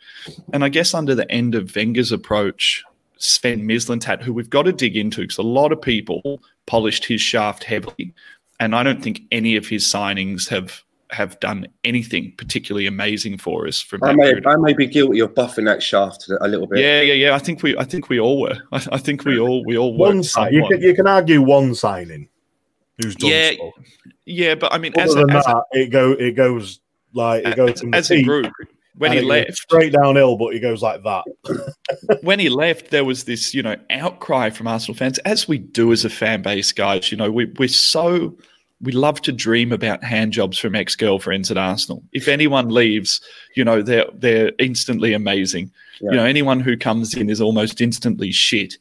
And 0.54 0.64
I 0.64 0.70
guess 0.70 0.94
under 0.94 1.16
the 1.16 1.30
end 1.32 1.56
of 1.56 1.76
Wenger's 1.76 2.12
approach, 2.12 2.84
Sven 3.18 3.68
Mislintat, 3.68 4.22
who 4.22 4.34
we've 4.34 4.50
got 4.50 4.64
to 4.64 4.72
dig 4.72 4.96
into 4.96 5.22
because 5.22 5.38
a 5.38 5.44
lot 5.44 5.72
of 5.72 5.82
people 5.82 6.42
polished 6.68 7.06
his 7.06 7.22
shaft 7.22 7.64
heavily. 7.64 8.14
And 8.60 8.76
I 8.76 8.84
don't 8.84 9.04
think 9.04 9.22
any 9.32 9.56
of 9.56 9.68
his 9.68 9.86
signings 9.86 10.48
have 10.50 10.84
have 11.12 11.40
done 11.40 11.68
anything 11.84 12.34
particularly 12.38 12.86
amazing 12.86 13.38
for 13.38 13.68
us. 13.68 13.82
From 13.82 14.04
I 14.04 14.14
may, 14.14 14.34
I 14.46 14.56
may 14.58 14.74
be 14.74 14.86
guilty 14.86 15.20
of 15.20 15.34
buffing 15.34 15.66
that 15.66 15.82
shaft 15.82 16.30
a 16.42 16.48
little 16.48 16.68
bit. 16.68 16.80
Yeah, 16.80 17.02
yeah, 17.02 17.14
yeah. 17.14 17.36
I 17.36 17.40
think 17.40 17.64
we, 17.64 17.78
I 17.78 17.84
think 17.84 18.10
we 18.10 18.20
all 18.20 18.42
were. 18.42 18.58
I, 18.72 18.86
I 18.94 18.98
think 18.98 19.26
we 19.26 19.40
all, 19.40 19.64
we 19.66 19.78
all 19.78 19.96
one. 19.96 20.24
Si- 20.24 20.50
you, 20.52 20.68
can, 20.68 20.82
you 20.82 20.94
can 20.94 21.08
argue 21.08 21.42
one 21.42 21.74
signing. 21.76 22.30
Who's 23.02 23.16
done 23.16 23.30
yeah, 23.30 23.52
stuff. 23.52 23.74
yeah, 24.26 24.56
but 24.56 24.74
I 24.74 24.78
mean, 24.78 24.92
Other 24.96 25.04
as, 25.04 25.16
a, 25.16 25.20
than 25.20 25.30
as, 25.32 25.46
that, 25.46 25.56
a, 25.56 25.80
it 25.80 25.88
go 25.88 26.12
it 26.12 26.32
goes 26.36 26.82
like 27.14 27.46
it 27.46 27.56
goes 27.56 27.80
from 27.80 27.94
as 27.94 28.12
a 28.12 28.22
group, 28.22 28.52
when 29.00 29.12
and 29.12 29.22
he 29.22 29.26
left, 29.26 29.56
straight 29.56 29.94
downhill, 29.94 30.36
but 30.36 30.54
he 30.54 30.60
goes 30.60 30.82
like 30.82 31.02
that. 31.04 31.24
when 32.22 32.38
he 32.38 32.50
left, 32.50 32.92
there 32.92 33.06
was 33.06 33.24
this, 33.24 33.54
you 33.54 33.64
know, 33.64 33.78
outcry 33.90 34.50
from 34.50 34.68
Arsenal 34.68 34.98
fans, 34.98 35.18
as 35.20 35.48
we 35.48 35.58
do 35.58 35.94
as 35.94 36.04
a 36.04 36.10
fan 36.10 36.42
base, 36.42 36.74
guys. 36.74 37.10
You 37.10 37.18
know, 37.18 37.32
we, 37.32 37.46
we're 37.58 37.70
so 37.70 38.38
we 38.82 38.92
love 38.92 39.22
to 39.22 39.32
dream 39.32 39.72
about 39.72 40.04
hand 40.04 40.32
jobs 40.34 40.58
from 40.58 40.76
ex 40.76 40.96
girlfriends 40.96 41.52
at 41.52 41.58
Arsenal. 41.58 42.04
If 42.14 42.28
anyone 42.28 42.70
leaves, 42.70 43.22
you 43.56 43.64
know, 43.64 43.82
they're 43.82 44.06
they're 44.14 44.52
instantly 44.60 45.14
amazing. 45.14 45.72
Yeah. 46.02 46.12
You 46.12 46.18
know, 46.18 46.26
anyone 46.26 46.60
who 46.62 46.78
comes 46.78 47.14
in 47.14 47.30
is 47.30 47.42
almost 47.42 47.82
instantly 47.82 48.32
shit. 48.32 48.78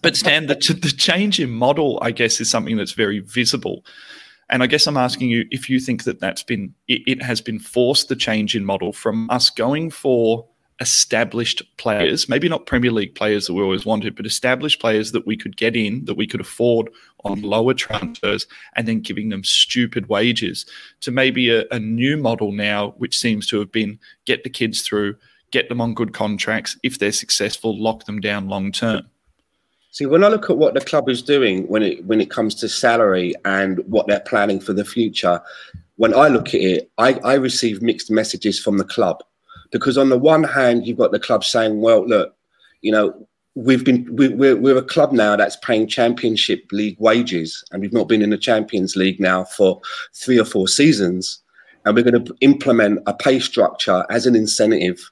but 0.00 0.16
Stan, 0.16 0.46
the, 0.46 0.54
the 0.54 0.94
change 0.96 1.40
in 1.40 1.50
model, 1.50 1.98
I 2.02 2.12
guess, 2.12 2.40
is 2.40 2.48
something 2.48 2.76
that's 2.76 2.92
very 2.92 3.18
visible. 3.18 3.84
And 4.48 4.62
I 4.62 4.66
guess 4.66 4.86
I'm 4.86 4.96
asking 4.96 5.30
you 5.30 5.46
if 5.50 5.68
you 5.68 5.80
think 5.80 6.04
that 6.04 6.20
that's 6.20 6.42
been 6.42 6.74
it, 6.86 7.02
it 7.06 7.22
has 7.22 7.40
been 7.40 7.58
forced 7.58 8.08
the 8.08 8.16
change 8.16 8.54
in 8.54 8.64
model 8.64 8.92
from 8.92 9.28
us 9.30 9.50
going 9.50 9.90
for 9.90 10.46
established 10.80 11.62
players, 11.78 12.28
maybe 12.28 12.48
not 12.48 12.66
Premier 12.66 12.90
League 12.90 13.14
players 13.14 13.46
that 13.46 13.54
we 13.54 13.62
always 13.62 13.86
wanted, 13.86 14.16
but 14.16 14.26
established 14.26 14.80
players 14.80 15.12
that 15.12 15.26
we 15.26 15.36
could 15.36 15.56
get 15.56 15.76
in, 15.76 16.04
that 16.04 16.16
we 16.16 16.26
could 16.26 16.40
afford 16.40 16.90
on 17.24 17.42
lower 17.42 17.74
transfers, 17.74 18.46
and 18.76 18.86
then 18.86 19.00
giving 19.00 19.28
them 19.28 19.44
stupid 19.44 20.08
wages 20.08 20.66
to 21.00 21.10
maybe 21.10 21.50
a, 21.50 21.64
a 21.70 21.78
new 21.78 22.16
model 22.16 22.52
now, 22.52 22.90
which 22.98 23.18
seems 23.18 23.46
to 23.48 23.58
have 23.58 23.72
been 23.72 23.98
get 24.24 24.44
the 24.44 24.50
kids 24.50 24.82
through, 24.82 25.16
get 25.50 25.68
them 25.68 25.80
on 25.80 25.94
good 25.94 26.12
contracts. 26.12 26.76
If 26.82 26.98
they're 26.98 27.12
successful, 27.12 27.80
lock 27.80 28.04
them 28.04 28.20
down 28.20 28.48
long 28.48 28.72
term. 28.72 29.08
See, 29.92 30.06
when 30.06 30.24
I 30.24 30.28
look 30.28 30.48
at 30.48 30.56
what 30.56 30.72
the 30.72 30.80
club 30.80 31.10
is 31.10 31.20
doing 31.20 31.68
when 31.68 31.82
it 31.82 32.04
when 32.06 32.20
it 32.20 32.30
comes 32.30 32.54
to 32.56 32.68
salary 32.68 33.34
and 33.44 33.78
what 33.80 34.06
they're 34.06 34.20
planning 34.20 34.58
for 34.58 34.72
the 34.72 34.86
future, 34.86 35.40
when 35.96 36.14
I 36.14 36.28
look 36.28 36.48
at 36.48 36.62
it, 36.62 36.90
I, 36.96 37.20
I 37.24 37.34
receive 37.34 37.82
mixed 37.82 38.10
messages 38.10 38.58
from 38.58 38.78
the 38.78 38.84
club 38.84 39.22
because 39.70 39.98
on 39.98 40.08
the 40.08 40.18
one 40.18 40.44
hand 40.44 40.86
you've 40.86 40.98
got 40.98 41.12
the 41.12 41.20
club 41.20 41.44
saying, 41.44 41.80
well, 41.80 42.06
look, 42.06 42.34
you 42.80 42.90
know, 42.90 43.28
we've 43.54 43.84
been 43.84 44.08
we, 44.16 44.28
we're 44.28 44.56
we're 44.56 44.78
a 44.78 44.82
club 44.82 45.12
now 45.12 45.36
that's 45.36 45.56
paying 45.56 45.86
Championship 45.86 46.64
League 46.72 46.96
wages, 46.98 47.64
and 47.70 47.82
we've 47.82 47.92
not 47.92 48.08
been 48.08 48.22
in 48.22 48.30
the 48.30 48.38
Champions 48.38 48.96
League 48.96 49.20
now 49.20 49.44
for 49.44 49.80
three 50.14 50.38
or 50.38 50.44
four 50.44 50.68
seasons, 50.68 51.40
and 51.84 51.94
we're 51.94 52.04
going 52.04 52.24
to 52.24 52.36
implement 52.40 53.00
a 53.06 53.14
pay 53.14 53.38
structure 53.38 54.04
as 54.10 54.26
an 54.26 54.36
incentive 54.36 55.10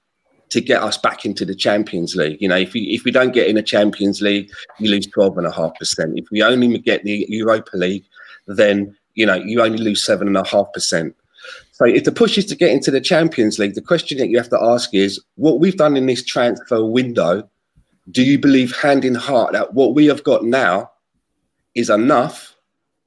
to 0.51 0.61
get 0.61 0.83
us 0.83 0.99
back 0.99 1.25
into 1.25 1.45
the 1.45 1.55
Champions 1.55 2.17
League. 2.17 2.41
You 2.41 2.49
know, 2.49 2.57
if 2.57 2.73
we 2.73 2.83
if 2.83 3.05
we 3.05 3.11
don't 3.11 3.33
get 3.33 3.49
in 3.49 3.57
the 3.57 3.63
Champions 3.63 4.21
League, 4.21 4.51
you 4.79 4.91
lose 4.91 5.07
twelve 5.07 5.39
and 5.39 5.47
a 5.47 5.53
half 5.53 5.75
percent. 5.79 6.19
If 6.19 6.27
we 6.31 6.43
only 6.43 6.79
get 6.79 7.05
the 7.05 7.27
Europa 7.29 7.77
League, 7.77 8.05
then 8.47 8.97
you 9.15 9.27
know 9.27 9.35
you 9.35 9.63
only 9.63 9.79
lose 9.79 10.05
seven 10.05 10.27
and 10.27 10.37
a 10.37 10.47
half 10.49 10.73
percent. 10.73 11.15
So 11.73 11.87
if 11.87 12.05
the 12.05 12.13
push 12.13 12.37
is 12.37 12.45
to 12.47 12.57
get 12.57 12.71
into 12.71 12.91
the 12.91 13.01
Champions 13.01 13.59
League, 13.59 13.75
the 13.75 13.81
question 13.81 14.19
that 14.19 14.29
you 14.29 14.37
have 14.37 14.51
to 14.51 14.63
ask 14.63 14.93
is 14.93 15.19
what 15.37 15.61
we've 15.61 15.77
done 15.77 15.97
in 15.97 16.07
this 16.07 16.23
transfer 16.23 16.85
window. 16.85 17.49
Do 18.11 18.23
you 18.23 18.39
believe 18.39 18.75
hand 18.77 19.05
in 19.05 19.15
heart 19.15 19.53
that 19.53 19.75
what 19.75 19.95
we 19.95 20.07
have 20.07 20.25
got 20.25 20.45
now 20.45 20.91
is 21.75 21.91
enough 21.91 22.57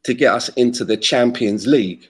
to 0.03 0.13
get 0.13 0.33
us 0.33 0.49
into 0.49 0.85
the 0.85 0.97
Champions 0.97 1.67
League? 1.67 2.09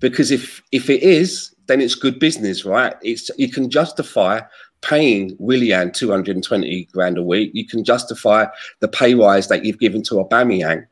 Because 0.00 0.30
if 0.30 0.62
if 0.72 0.90
it 0.90 1.02
is, 1.02 1.54
then 1.66 1.80
it's 1.80 1.94
good 1.94 2.18
business, 2.18 2.64
right? 2.64 2.94
It's 3.02 3.30
you 3.38 3.50
can 3.50 3.70
justify 3.70 4.40
paying 4.82 5.36
Willian 5.38 5.92
220 5.92 6.84
grand 6.92 7.18
a 7.18 7.22
week. 7.22 7.50
You 7.54 7.66
can 7.66 7.82
justify 7.84 8.46
the 8.80 8.88
pay 8.88 9.14
rise 9.14 9.48
that 9.48 9.64
you've 9.64 9.78
given 9.78 10.02
to 10.04 10.14
Aubameyang. 10.16 10.86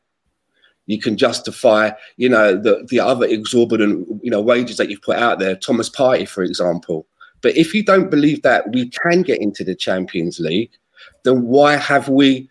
You 0.87 0.99
can 0.99 1.17
justify, 1.17 1.91
you 2.17 2.29
know, 2.29 2.55
the 2.55 2.85
the 2.89 2.99
other 2.99 3.25
exorbitant, 3.25 4.07
you 4.23 4.31
know, 4.31 4.41
wages 4.41 4.77
that 4.77 4.89
you've 4.89 5.01
put 5.01 5.17
out 5.17 5.39
there. 5.39 5.55
Thomas 5.55 5.89
Partey, 5.89 6.27
for 6.27 6.43
example. 6.43 7.07
But 7.41 7.55
if 7.57 7.73
you 7.73 7.83
don't 7.83 8.09
believe 8.09 8.41
that 8.41 8.71
we 8.71 8.89
can 8.89 9.21
get 9.21 9.39
into 9.41 9.63
the 9.63 9.75
Champions 9.75 10.39
League, 10.39 10.71
then 11.25 11.43
why 11.43 11.75
have 11.75 12.07
we 12.09 12.49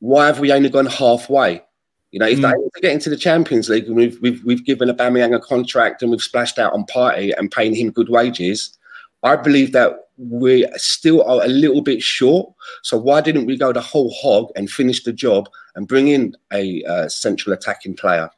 why 0.00 0.26
have 0.26 0.40
we 0.40 0.52
only 0.52 0.68
gone 0.68 0.86
halfway? 0.86 1.62
You 2.10 2.20
know, 2.20 2.26
if 2.28 2.38
Mm. 2.38 2.54
they 2.74 2.80
get 2.80 2.92
into 2.92 3.10
the 3.10 3.16
Champions 3.16 3.68
League 3.68 3.86
and 3.86 3.96
we've 3.96 4.18
we've 4.20 4.42
we've 4.44 4.64
given 4.64 4.88
Aubameyang 4.88 5.34
a 5.34 5.40
contract 5.40 6.02
and 6.02 6.10
we've 6.10 6.22
splashed 6.22 6.58
out 6.58 6.72
on 6.72 6.84
Partey 6.84 7.32
and 7.36 7.50
paying 7.50 7.74
him 7.74 7.90
good 7.90 8.08
wages, 8.08 8.76
I 9.22 9.36
believe 9.36 9.72
that 9.72 10.08
we 10.16 10.66
still 10.76 11.22
are 11.24 11.42
a 11.44 11.48
little 11.48 11.80
bit 11.82 12.00
short. 12.02 12.52
So 12.82 12.96
why 12.96 13.20
didn't 13.20 13.46
we 13.46 13.56
go 13.56 13.72
the 13.72 13.80
whole 13.80 14.10
hog 14.12 14.50
and 14.54 14.70
finish 14.70 15.02
the 15.02 15.12
job 15.12 15.48
and 15.74 15.88
bring 15.88 16.06
in 16.08 16.36
a 16.52 16.84
uh, 16.84 17.08
central 17.08 17.52
attacking 17.52 17.94
player? 17.96 18.30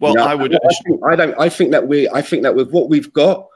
Well, 0.00 0.12
You 0.12 0.18
know, 0.18 0.24
I 0.24 0.34
would. 0.36 0.54
I, 0.54 0.74
think, 0.84 1.00
I 1.04 1.16
don't. 1.16 1.34
I 1.40 1.48
think 1.48 1.72
that 1.72 1.88
we. 1.88 2.08
I 2.10 2.22
think 2.22 2.42
that 2.44 2.54
with 2.54 2.70
what 2.70 2.88
we've 2.88 3.12
got, 3.12 3.48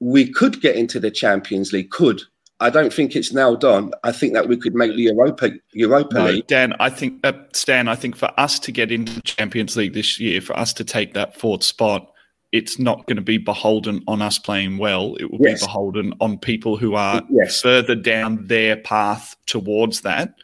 we 0.00 0.28
could 0.28 0.60
get 0.60 0.74
into 0.74 0.98
the 0.98 1.10
Champions 1.12 1.72
League. 1.72 1.90
Could 1.90 2.22
I 2.60 2.70
don't 2.70 2.92
think 2.92 3.14
it's 3.14 3.32
nailed 3.32 3.64
on. 3.64 3.92
I 4.02 4.10
think 4.12 4.32
that 4.34 4.48
we 4.48 4.56
could 4.56 4.74
make 4.74 4.94
the 4.96 5.02
Europa 5.02 5.50
Europa 5.72 6.14
No, 6.14 6.24
League. 6.26 6.46
Dan, 6.48 6.74
I 6.80 6.90
think 6.90 7.24
uh, 7.24 7.32
Stan, 7.52 7.86
I 7.88 7.94
think 7.94 8.16
for 8.16 8.30
us 8.36 8.58
to 8.60 8.72
get 8.72 8.90
into 8.90 9.12
the 9.14 9.22
Champions 9.22 9.76
League 9.76 9.94
this 9.94 10.18
year, 10.18 10.40
for 10.40 10.58
us 10.58 10.72
to 10.74 10.84
take 10.84 11.14
that 11.14 11.38
fourth 11.38 11.62
spot, 11.62 12.10
it's 12.50 12.78
not 12.78 13.06
going 13.06 13.16
to 13.16 13.22
be 13.22 13.38
beholden 13.38 14.02
on 14.08 14.22
us 14.22 14.38
playing 14.38 14.78
well. 14.78 15.14
It 15.20 15.30
will 15.30 15.38
Yes. 15.40 15.60
be 15.60 15.66
beholden 15.66 16.14
on 16.20 16.38
people 16.38 16.76
who 16.76 16.94
are 16.94 17.22
Yes. 17.30 17.60
further 17.60 17.94
down 17.94 18.46
their 18.46 18.76
path 18.76 19.36
towards 19.46 20.00
that 20.00 20.34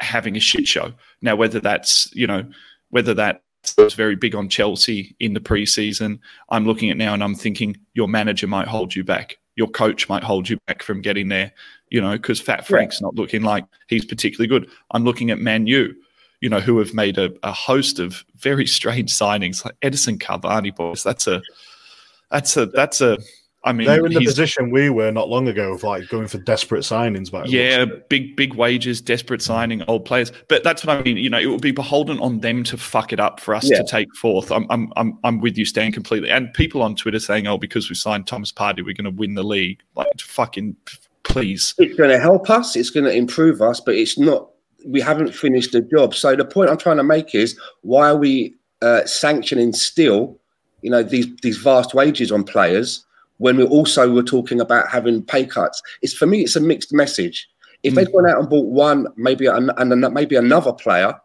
having 0.00 0.36
a 0.36 0.40
shit 0.40 0.66
show. 0.68 0.92
Now, 1.22 1.36
whether 1.36 1.60
that's 1.60 2.10
you 2.14 2.26
know 2.26 2.44
whether 2.90 3.14
that 3.14 3.42
was 3.78 3.94
very 3.94 4.16
big 4.16 4.34
on 4.34 4.48
Chelsea 4.48 5.14
in 5.20 5.34
the 5.34 5.40
preseason, 5.40 6.18
I'm 6.50 6.66
looking 6.66 6.90
at 6.90 6.96
now 6.96 7.14
and 7.14 7.22
I'm 7.22 7.34
thinking 7.34 7.76
your 7.94 8.08
manager 8.08 8.46
might 8.46 8.66
hold 8.68 8.94
you 8.94 9.04
back. 9.04 9.36
Your 9.60 9.68
coach 9.68 10.08
might 10.08 10.24
hold 10.24 10.48
you 10.48 10.56
back 10.66 10.82
from 10.82 11.02
getting 11.02 11.28
there, 11.28 11.52
you 11.90 12.00
know, 12.00 12.12
because 12.12 12.40
Fat 12.40 12.66
Frank's 12.66 13.02
not 13.02 13.14
looking 13.14 13.42
like 13.42 13.66
he's 13.88 14.06
particularly 14.06 14.48
good. 14.48 14.70
I'm 14.92 15.04
looking 15.04 15.30
at 15.30 15.38
Man 15.38 15.66
U, 15.66 15.94
you 16.40 16.48
know, 16.48 16.60
who 16.60 16.78
have 16.78 16.94
made 16.94 17.18
a, 17.18 17.30
a 17.42 17.52
host 17.52 17.98
of 17.98 18.24
very 18.38 18.66
strange 18.78 19.12
signings, 19.12 19.62
like 19.62 19.78
Edinson 19.80 20.16
Cavani, 20.18 20.74
boys. 20.74 21.02
That's 21.02 21.26
a, 21.26 21.42
that's 22.30 22.56
a, 22.56 22.64
that's 22.64 23.02
a. 23.02 23.18
I 23.62 23.72
mean, 23.72 23.86
They're 23.86 24.06
in 24.06 24.14
the 24.14 24.24
position 24.24 24.70
we 24.70 24.88
were 24.88 25.10
not 25.10 25.28
long 25.28 25.46
ago 25.46 25.74
of 25.74 25.82
like 25.82 26.08
going 26.08 26.28
for 26.28 26.38
desperate 26.38 26.80
signings. 26.80 27.30
But 27.30 27.50
yeah, 27.50 27.84
big 28.08 28.34
big 28.34 28.54
wages, 28.54 29.02
desperate 29.02 29.42
signing 29.42 29.82
old 29.86 30.06
players. 30.06 30.32
But 30.48 30.64
that's 30.64 30.84
what 30.84 30.96
I 30.96 31.02
mean. 31.02 31.18
You 31.18 31.28
know, 31.28 31.38
it 31.38 31.46
would 31.46 31.60
be 31.60 31.70
beholden 31.70 32.18
on 32.20 32.40
them 32.40 32.64
to 32.64 32.78
fuck 32.78 33.12
it 33.12 33.20
up 33.20 33.38
for 33.38 33.54
us 33.54 33.70
Yeah. 33.70 33.78
to 33.78 33.84
take 33.84 34.08
fourth. 34.16 34.50
I'm 34.50 34.66
I'm 34.70 34.90
I'm 34.96 35.18
I'm 35.24 35.40
with 35.40 35.58
you, 35.58 35.66
Stan, 35.66 35.92
completely. 35.92 36.30
And 36.30 36.52
people 36.54 36.80
on 36.80 36.96
Twitter 36.96 37.20
saying, 37.20 37.46
"Oh, 37.46 37.58
because 37.58 37.90
we 37.90 37.96
signed 37.96 38.26
Thomas 38.26 38.50
Partey, 38.50 38.82
we're 38.82 38.94
going 38.94 39.04
to 39.04 39.10
win 39.10 39.34
the 39.34 39.44
league." 39.44 39.80
Like, 39.94 40.08
fucking 40.18 40.74
please. 41.24 41.74
It's 41.76 41.96
going 41.96 42.10
to 42.10 42.18
help 42.18 42.48
us. 42.48 42.76
It's 42.76 42.90
going 42.90 43.04
to 43.04 43.12
improve 43.14 43.60
us, 43.60 43.78
but 43.80 43.94
it's 43.94 44.18
not. 44.18 44.48
We 44.86 45.02
haven't 45.02 45.34
finished 45.34 45.72
the 45.72 45.82
job. 45.82 46.14
So 46.14 46.34
the 46.34 46.46
point 46.46 46.70
I'm 46.70 46.78
trying 46.78 46.96
to 46.96 47.04
make 47.04 47.34
is 47.34 47.60
why 47.82 48.08
are 48.08 48.16
we 48.16 48.54
uh, 48.80 49.04
sanctioning 49.04 49.74
still, 49.74 50.38
you 50.80 50.90
know, 50.90 51.02
these 51.02 51.26
these 51.42 51.58
vast 51.58 51.92
wages 51.92 52.32
on 52.32 52.42
players 52.44 53.04
when 53.40 53.56
we 53.56 53.64
also 53.64 54.12
were 54.12 54.22
talking 54.22 54.60
about 54.60 54.88
having 54.88 55.22
pay 55.22 55.46
cuts? 55.46 55.82
It's 56.02 56.12
for 56.12 56.26
me, 56.26 56.42
it's 56.42 56.56
a 56.56 56.60
mixed 56.60 56.92
message. 56.92 57.48
If 57.82 57.94
they'd 57.94 58.08
mm. 58.08 58.12
gone 58.12 58.28
out 58.28 58.38
and 58.38 58.50
bought 58.50 58.66
one, 58.66 59.06
maybe 59.16 59.46
an, 59.46 59.70
and 59.78 59.92
an- 59.92 60.12
maybe 60.12 60.36
another 60.36 60.74
player, 60.74 61.18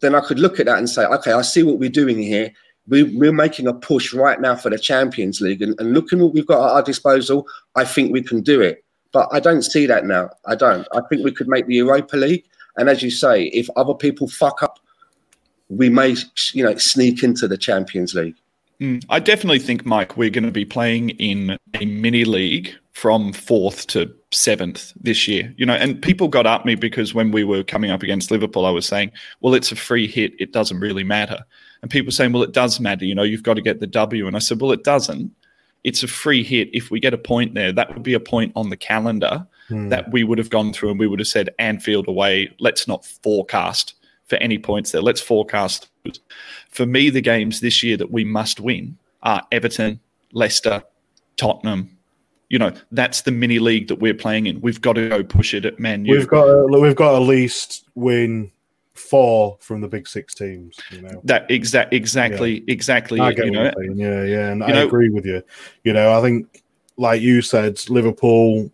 then 0.00 0.16
I 0.16 0.20
could 0.20 0.40
look 0.40 0.58
at 0.58 0.66
that 0.66 0.78
and 0.78 0.90
say, 0.90 1.04
okay, 1.04 1.32
I 1.32 1.42
see 1.42 1.62
what 1.62 1.78
we're 1.78 1.90
doing 1.90 2.18
here. 2.18 2.52
We, 2.88 3.04
we're 3.16 3.32
making 3.32 3.68
a 3.68 3.72
push 3.72 4.12
right 4.12 4.40
now 4.40 4.56
for 4.56 4.68
the 4.68 4.78
Champions 4.78 5.40
League, 5.40 5.62
and, 5.62 5.78
and 5.78 5.94
looking 5.94 6.18
what 6.18 6.34
we've 6.34 6.46
got 6.46 6.64
at 6.64 6.72
our 6.72 6.82
disposal, 6.82 7.46
I 7.76 7.84
think 7.84 8.12
we 8.12 8.22
can 8.22 8.40
do 8.40 8.60
it. 8.60 8.84
But 9.12 9.28
I 9.30 9.38
don't 9.38 9.62
see 9.62 9.86
that 9.86 10.06
now. 10.06 10.30
I 10.46 10.56
don't. 10.56 10.88
I 10.92 11.00
think 11.08 11.24
we 11.24 11.32
could 11.32 11.48
make 11.48 11.66
the 11.66 11.76
Europa 11.76 12.16
League, 12.16 12.44
and 12.76 12.88
as 12.88 13.02
you 13.02 13.12
say, 13.12 13.44
if 13.44 13.68
other 13.76 13.94
people 13.94 14.26
fuck 14.26 14.60
up, 14.62 14.80
we 15.68 15.88
may, 15.88 16.16
you 16.52 16.64
know, 16.64 16.74
sneak 16.76 17.22
into 17.22 17.46
the 17.46 17.58
Champions 17.58 18.14
League. 18.14 18.36
Mm. 18.80 19.04
I 19.08 19.18
definitely 19.20 19.58
think, 19.58 19.84
Mike, 19.84 20.16
we're 20.16 20.30
going 20.30 20.44
to 20.44 20.52
be 20.52 20.64
playing 20.64 21.10
in 21.10 21.58
a 21.74 21.84
mini 21.84 22.24
league 22.24 22.74
from 22.92 23.32
fourth 23.32 23.86
to 23.88 24.12
seventh 24.32 24.92
this 25.00 25.26
year, 25.28 25.54
you 25.56 25.64
know, 25.64 25.74
and 25.74 26.00
people 26.02 26.28
got 26.28 26.46
up 26.46 26.64
me 26.64 26.74
because 26.74 27.14
when 27.14 27.30
we 27.30 27.44
were 27.44 27.62
coming 27.62 27.90
up 27.90 28.02
against 28.02 28.30
Liverpool, 28.30 28.66
I 28.66 28.70
was 28.70 28.86
saying, 28.86 29.12
well, 29.40 29.54
it's 29.54 29.72
a 29.72 29.76
free 29.76 30.06
hit. 30.06 30.32
It 30.38 30.52
doesn't 30.52 30.80
really 30.80 31.04
matter. 31.04 31.38
And 31.82 31.90
people 31.90 32.12
saying, 32.12 32.32
well, 32.32 32.42
it 32.42 32.52
does 32.52 32.80
matter. 32.80 33.04
You 33.04 33.14
know, 33.14 33.22
you've 33.22 33.42
got 33.42 33.54
to 33.54 33.62
get 33.62 33.80
the 33.80 33.86
W. 33.86 34.26
And 34.26 34.36
I 34.36 34.40
said, 34.40 34.60
well, 34.60 34.72
it 34.72 34.84
doesn't. 34.84 35.30
It's 35.84 36.02
a 36.02 36.08
free 36.08 36.42
hit. 36.42 36.68
If 36.72 36.90
we 36.90 36.98
get 36.98 37.14
a 37.14 37.18
point 37.18 37.54
there, 37.54 37.72
that 37.72 37.94
would 37.94 38.02
be 38.02 38.14
a 38.14 38.20
point 38.20 38.52
on 38.56 38.70
the 38.70 38.76
calendar 38.76 39.46
Hmm. 39.68 39.90
that 39.90 40.10
we 40.10 40.24
would 40.24 40.38
have 40.38 40.48
gone 40.48 40.72
through 40.72 40.90
and 40.90 40.98
we 40.98 41.06
would 41.06 41.18
have 41.18 41.28
said 41.28 41.50
Anfield 41.58 42.08
away. 42.08 42.50
Let's 42.58 42.88
not 42.88 43.04
forecast 43.04 43.94
for 44.28 44.36
any 44.36 44.58
points 44.58 44.92
there. 44.92 45.02
Let's 45.02 45.20
forecast. 45.20 45.88
For 46.70 46.86
me, 46.86 47.10
the 47.10 47.20
games 47.20 47.60
this 47.60 47.82
year 47.82 47.96
that 47.96 48.10
we 48.10 48.24
must 48.24 48.60
win 48.60 48.96
are 49.22 49.42
Everton, 49.50 50.00
Leicester, 50.32 50.82
Tottenham. 51.36 51.96
You 52.50 52.58
know, 52.58 52.72
that's 52.92 53.22
the 53.22 53.30
mini 53.30 53.58
league 53.58 53.88
that 53.88 53.96
we're 53.96 54.14
playing 54.14 54.46
in. 54.46 54.60
We've 54.60 54.80
got 54.80 54.94
to 54.94 55.08
go 55.08 55.22
push 55.22 55.52
it 55.54 55.64
at 55.66 55.78
Man 55.78 56.04
U. 56.06 56.14
We've 56.14 56.28
got 56.28 56.44
to, 56.46 56.66
we've 56.80 56.96
got 56.96 57.14
at 57.16 57.26
least 57.26 57.84
win 57.94 58.50
four 58.94 59.56
from 59.60 59.80
the 59.80 59.88
big 59.88 60.08
six 60.08 60.34
teams. 60.34 60.76
You 60.90 61.02
know, 61.02 61.20
that 61.24 61.50
exact 61.50 61.92
exactly 61.92 62.64
exactly. 62.66 63.20
I 63.20 63.32
get 63.32 63.46
you 63.46 63.50
know. 63.52 63.72
Yeah, 63.94 64.24
yeah, 64.24 64.48
and 64.50 64.60
You 64.60 64.66
I 64.66 64.72
know- 64.72 64.86
agree 64.86 65.10
with 65.10 65.26
you. 65.26 65.42
You 65.84 65.92
know, 65.92 66.18
I 66.18 66.22
think, 66.22 66.62
like 66.96 67.20
you 67.20 67.42
said, 67.42 67.80
Liverpool 67.90 68.70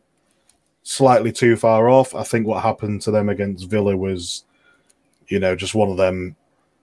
slightly 0.85 1.33
too 1.33 1.57
far 1.57 1.89
off. 1.89 2.15
I 2.15 2.23
think 2.23 2.47
what 2.47 2.63
happened 2.63 3.03
to 3.03 3.11
them 3.11 3.29
against 3.29 3.69
Villa 3.69 3.97
was, 3.97 4.45
you 5.29 5.39
know, 5.39 5.55
just 5.57 5.75
one 5.75 5.91
of 5.91 5.97
them 5.97 6.37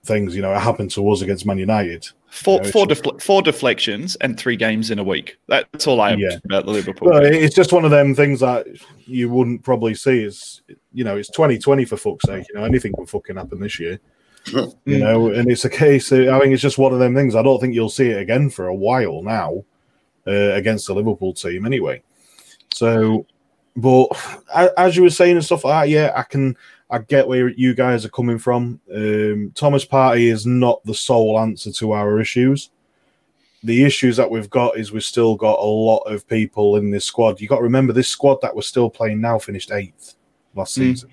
things. 0.04 0.34
You 0.34 0.42
know, 0.42 0.52
it 0.52 0.58
happened 0.60 0.90
to 0.92 1.10
us 1.10 1.22
against 1.22 1.46
Man 1.46 1.58
United. 1.58 2.08
four 2.30 2.56
you 2.58 2.62
know, 2.64 2.70
four, 2.70 2.86
defle- 2.86 3.20
four 3.22 3.42
deflections 3.42 4.16
and 4.16 4.38
three 4.38 4.56
games 4.56 4.90
in 4.90 4.98
a 4.98 5.04
week. 5.04 5.36
That's 5.48 5.86
all 5.86 6.00
I 6.00 6.10
have 6.10 6.18
Yeah. 6.18 6.38
about 6.46 6.64
the 6.64 6.72
Liverpool. 6.72 7.10
Well, 7.10 7.24
it's 7.24 7.54
just 7.54 7.72
one 7.72 7.84
of 7.84 7.90
them 7.90 8.14
things 8.14 8.40
that 8.40 8.66
you 9.06 9.28
wouldn't 9.28 9.62
probably 9.62 9.94
see. 9.94 10.24
Is 10.24 10.62
you 10.92 11.04
know, 11.04 11.16
it's 11.16 11.30
2020 11.30 11.84
for 11.84 11.96
fuck's 11.96 12.24
sake. 12.26 12.44
You 12.48 12.56
know, 12.58 12.64
anything 12.64 12.92
can 12.94 13.06
fucking 13.06 13.36
happen 13.36 13.60
this 13.60 13.78
year. 13.78 14.00
You 14.46 14.72
Mm. 14.86 14.98
know, 14.98 15.26
and 15.28 15.48
it's 15.50 15.64
a 15.64 15.70
case. 15.70 16.10
Of, 16.10 16.26
I 16.28 16.40
think 16.40 16.52
it's 16.52 16.62
just 16.62 16.78
one 16.78 16.92
of 16.92 16.98
them 16.98 17.14
things. 17.14 17.36
I 17.36 17.42
don't 17.42 17.60
think 17.60 17.74
you'll 17.74 17.88
see 17.88 18.08
it 18.08 18.20
again 18.20 18.50
for 18.50 18.66
a 18.66 18.74
while 18.74 19.22
now 19.22 19.62
uh, 20.26 20.30
against 20.54 20.86
the 20.88 20.94
Liverpool 20.94 21.32
team, 21.32 21.64
anyway. 21.64 22.02
So, 22.74 23.26
but 23.76 24.08
as 24.76 24.96
you 24.96 25.02
were 25.02 25.10
saying 25.10 25.36
and 25.36 25.44
stuff 25.44 25.64
like 25.64 25.84
that, 25.84 25.88
yeah, 25.90 26.12
I 26.16 26.22
can. 26.22 26.56
I 26.92 26.98
get 26.98 27.26
where 27.26 27.48
you 27.48 27.74
guys 27.74 28.04
are 28.04 28.10
coming 28.10 28.38
from. 28.38 28.78
Um, 28.94 29.50
Thomas 29.54 29.84
Partey 29.84 30.30
is 30.30 30.44
not 30.44 30.84
the 30.84 30.94
sole 30.94 31.40
answer 31.40 31.72
to 31.72 31.92
our 31.92 32.20
issues. 32.20 32.68
The 33.64 33.82
issues 33.84 34.18
that 34.18 34.30
we've 34.30 34.50
got 34.50 34.76
is 34.76 34.92
we've 34.92 35.02
still 35.02 35.34
got 35.34 35.58
a 35.58 35.64
lot 35.64 36.00
of 36.00 36.28
people 36.28 36.76
in 36.76 36.90
this 36.90 37.06
squad. 37.06 37.40
You 37.40 37.48
got 37.48 37.56
to 37.56 37.62
remember 37.62 37.94
this 37.94 38.08
squad 38.08 38.40
that 38.42 38.54
we're 38.54 38.60
still 38.60 38.90
playing 38.90 39.22
now 39.22 39.38
finished 39.38 39.72
eighth 39.72 40.16
last 40.54 40.72
Mm. 40.76 40.92
season. 40.92 41.10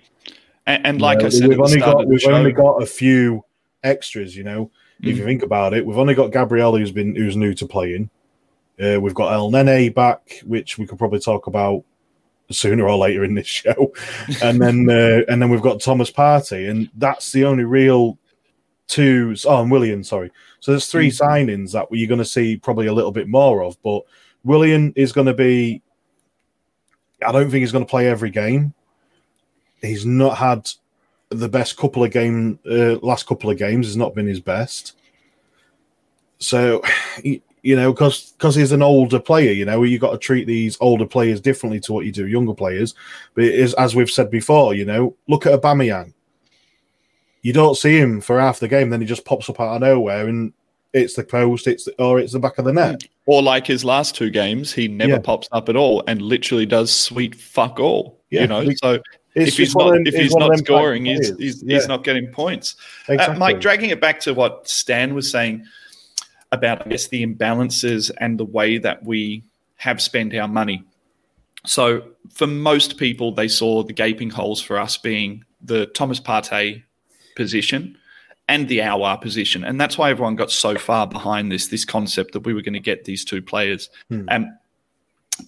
and, 0.68 0.86
and 0.86 1.02
like 1.02 1.20
You 1.20 1.22
know, 1.22 1.28
I 1.28 1.30
said, 1.30 1.48
we've 1.50 1.60
only 1.62 1.80
got 1.80 2.08
we've 2.08 2.22
show, 2.22 2.34
only 2.34 2.52
got 2.52 2.84
a 2.84 2.86
few 2.86 3.46
extras. 3.84 4.36
You 4.36 4.44
know, 4.44 4.72
if 5.02 5.16
Mm. 5.16 5.20
you 5.20 5.24
think 5.24 5.44
about 5.44 5.74
it, 5.74 5.86
we've 5.86 5.98
only 5.98 6.14
got 6.14 6.34
Gabriel 6.34 6.76
who's 6.78 6.92
been 6.92 7.16
who's 7.16 7.38
new 7.38 7.54
to 7.54 7.66
playing. 7.66 8.10
Uh, 8.82 9.00
we've 9.00 9.14
got 9.14 9.32
Elneny 9.32 9.94
back, 9.94 10.42
which 10.46 10.78
we 10.78 10.86
could 10.86 10.98
probably 10.98 11.20
talk 11.20 11.48
about 11.48 11.84
sooner 12.52 12.88
or 12.88 12.98
later 12.98 13.24
in 13.24 13.36
this 13.36 13.48
show, 13.64 13.94
and 14.44 14.62
then 14.62 14.90
uh, 14.90 15.22
and 15.30 15.42
then 15.42 15.50
we've 15.50 15.62
got 15.62 15.80
Thomas 15.82 16.12
Partey, 16.12 16.70
and 16.70 16.90
that's 16.98 17.32
the 17.32 17.46
only 17.46 17.64
real 17.64 18.18
two. 18.88 19.36
Oh, 19.46 19.62
and 19.62 19.72
Willian, 19.72 20.04
sorry. 20.04 20.32
So 20.62 20.72
there's 20.72 20.88
3 20.88 21.10
Mhm. 21.10 21.20
signings 21.22 21.72
that 21.74 21.88
you're 21.92 22.08
going 22.10 22.18
to 22.20 22.26
see 22.26 22.58
probably 22.58 22.88
a 22.88 22.94
little 22.94 23.12
bit 23.12 23.28
more 23.28 23.64
of, 23.64 23.82
but 23.84 24.02
Willian 24.44 24.92
is 24.96 25.12
going 25.12 25.28
to 25.28 25.34
be. 25.34 25.82
I 27.26 27.32
don't 27.32 27.50
think 27.52 27.62
he's 27.62 27.72
going 27.72 27.86
to 27.86 27.90
play 27.90 28.08
every 28.08 28.30
game. 28.30 28.74
He's 29.82 30.06
not 30.06 30.38
had 30.38 30.70
the 31.30 31.48
best 31.50 31.78
couple 31.78 32.04
of 32.04 32.12
game 32.12 32.58
uh, 32.70 32.96
last 33.04 33.28
couple 33.28 33.50
of 33.50 33.58
games 33.58 33.86
has 33.88 33.96
not 33.96 34.16
been 34.16 34.26
his 34.28 34.40
best. 34.40 34.98
So, 36.40 36.82
y- 37.24 37.42
you 37.70 37.76
know, 37.76 37.94
because 37.94 38.32
because 38.32 38.56
he's 38.56 38.72
an 38.72 38.82
older 38.82 39.20
player, 39.20 39.52
you 39.52 39.64
know, 39.64 39.84
you 39.84 40.00
got 40.00 40.12
to 40.14 40.18
treat 40.18 40.48
these 40.48 40.76
older 40.82 41.06
players 41.06 41.40
differently 41.40 41.80
to 41.82 41.94
what 41.94 42.04
you 42.04 42.12
do 42.12 42.26
younger 42.26 42.56
players. 42.56 42.96
But 43.36 43.44
it 43.44 43.54
is 43.54 43.76
as 43.76 43.96
we've 43.96 44.10
said 44.10 44.32
before, 44.32 44.74
you 44.74 44.86
know, 44.86 45.16
look 45.28 45.46
at 45.46 45.54
Aubameyang. 45.62 46.14
You 47.44 47.54
don't 47.54 47.76
see 47.78 47.96
him 47.96 48.22
for 48.22 48.40
half 48.40 48.60
the 48.60 48.68
game, 48.68 48.90
then 48.90 49.02
he 49.02 49.06
just 49.08 49.24
pops 49.24 49.50
up 49.52 49.60
out 49.60 49.76
of 49.76 49.82
nowhere, 49.82 50.28
and 50.28 50.52
it's 50.94 51.14
the 51.14 51.24
post, 51.24 51.68
it's 51.68 51.84
the, 51.86 51.94
or 52.02 52.20
it's 52.20 52.34
the 52.34 52.40
back 52.40 52.58
of 52.58 52.66
the 52.66 52.74
net. 52.74 53.04
or 53.28 53.44
like 53.44 53.68
his 53.68 53.86
last 53.86 54.16
two 54.16 54.32
games, 54.32 54.74
he 54.74 54.88
never 54.88 55.12
Yeah. 55.12 55.20
pops 55.20 55.48
up 55.52 55.70
at 55.70 55.76
all 55.76 56.04
and 56.08 56.20
literally 56.24 56.66
does 56.66 56.92
sweet 56.92 57.36
fuck 57.36 57.80
all. 57.80 58.18
Yeah, 58.32 58.42
you 58.42 58.48
know, 58.48 58.64
we- 58.64 58.76
so 58.78 58.94
if 59.36 59.46
he's 59.46 59.56
just 59.56 59.76
one 59.76 59.86
of 59.86 59.92
not 59.92 59.98
them- 59.98 60.08
if 60.08 60.16
he's 60.20 60.34
not 60.34 60.40
them 60.40 60.50
type 60.50 60.60
of 60.62 60.66
scoring, 60.66 61.06
he's 61.06 61.38
he's, 61.38 61.62
Yeah, 61.64 61.76
he's 61.78 61.88
not 61.88 62.04
getting 62.04 62.32
points. 62.32 62.76
Uh. 63.08 63.36
Mike, 63.38 63.62
dragging 63.62 63.92
it 63.92 64.02
back 64.02 64.20
to 64.22 64.34
what 64.34 64.68
Stan 64.68 65.14
was 65.14 65.30
saying 65.30 65.64
about, 66.52 66.86
I 66.86 66.90
guess, 66.90 67.08
the 67.08 67.26
imbalances 67.26 68.12
and 68.20 68.40
the 68.40 68.46
way 68.46 68.78
that 68.78 69.04
we 69.06 69.44
have 69.78 70.02
spent 70.02 70.36
our 70.36 70.48
money. 70.48 70.84
So, 71.66 72.04
for 72.32 72.48
most 72.48 72.98
people, 72.98 73.34
they 73.34 73.48
saw 73.48 73.84
the 73.84 73.94
gaping 73.94 74.30
holes 74.30 74.62
for 74.62 74.78
us 74.78 74.98
being 74.98 75.44
the 75.62 75.88
Thomas 75.88 76.20
Partey 76.20 76.84
position 77.36 77.98
and 78.48 78.68
the 78.68 78.80
Aouar 78.80 79.22
position. 79.22 79.64
And 79.64 79.80
that's 79.80 79.98
why 79.98 80.10
everyone 80.10 80.36
got 80.36 80.52
so 80.52 80.78
far 80.78 81.06
behind 81.06 81.52
this, 81.52 81.68
this 81.68 81.86
concept 81.86 82.34
that 82.34 82.42
we 82.42 82.54
were 82.54 82.62
going 82.62 82.74
to 82.74 82.80
get 82.80 83.06
these 83.06 83.24
two 83.24 83.42
players. 83.42 83.90
Hmm. 84.10 84.26
And 84.30 84.48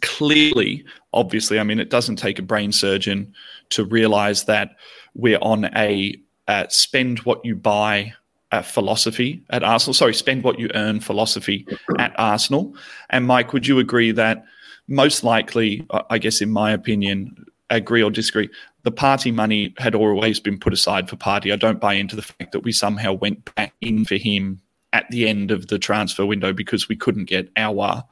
clearly, 0.01 0.85
obviously, 1.13 1.59
I 1.59 1.63
mean, 1.63 1.79
it 1.79 1.89
doesn't 1.89 2.17
take 2.17 2.39
a 2.39 2.43
brain 2.43 2.71
surgeon 2.71 3.33
to 3.69 3.83
realize 3.85 4.45
that 4.45 4.75
we're 5.15 5.39
on 5.41 5.65
a 5.75 6.15
uh, 6.47 6.65
spend 6.69 7.19
what 7.19 7.43
you 7.43 7.55
buy 7.55 8.13
uh, 8.51 8.61
philosophy 8.61 9.41
at 9.49 9.63
Arsenal. 9.63 9.93
Sorry, 9.93 10.13
spend 10.13 10.43
what 10.43 10.59
you 10.59 10.69
earn 10.75 10.99
philosophy 10.99 11.65
at 11.97 12.13
Arsenal. 12.17 12.75
And 13.09 13.25
Mike, 13.25 13.53
would 13.53 13.67
you 13.67 13.79
agree 13.79 14.11
that 14.11 14.45
most 14.87 15.23
likely, 15.23 15.85
I 16.09 16.17
guess, 16.17 16.41
in 16.41 16.51
my 16.51 16.71
opinion, 16.71 17.45
agree 17.69 18.03
or 18.03 18.11
disagree, 18.11 18.49
the 18.83 18.91
Partey 18.91 19.33
money 19.33 19.73
had 19.77 19.95
always 19.95 20.39
been 20.39 20.59
put 20.59 20.73
aside 20.73 21.09
for 21.09 21.15
Partey. 21.15 21.53
I 21.53 21.55
don't 21.55 21.79
buy 21.79 21.93
into 21.93 22.15
the 22.15 22.21
fact 22.21 22.51
that 22.51 22.61
we 22.61 22.71
somehow 22.71 23.13
went 23.13 23.53
back 23.55 23.73
in 23.81 24.05
for 24.05 24.15
him 24.15 24.59
at 24.93 25.09
the 25.09 25.27
end 25.27 25.51
of 25.51 25.67
the 25.67 25.79
transfer 25.79 26.25
window 26.25 26.51
because 26.51 26.89
we 26.89 26.95
couldn't 26.95 27.25
get 27.25 27.53
Aouar. 27.55 28.03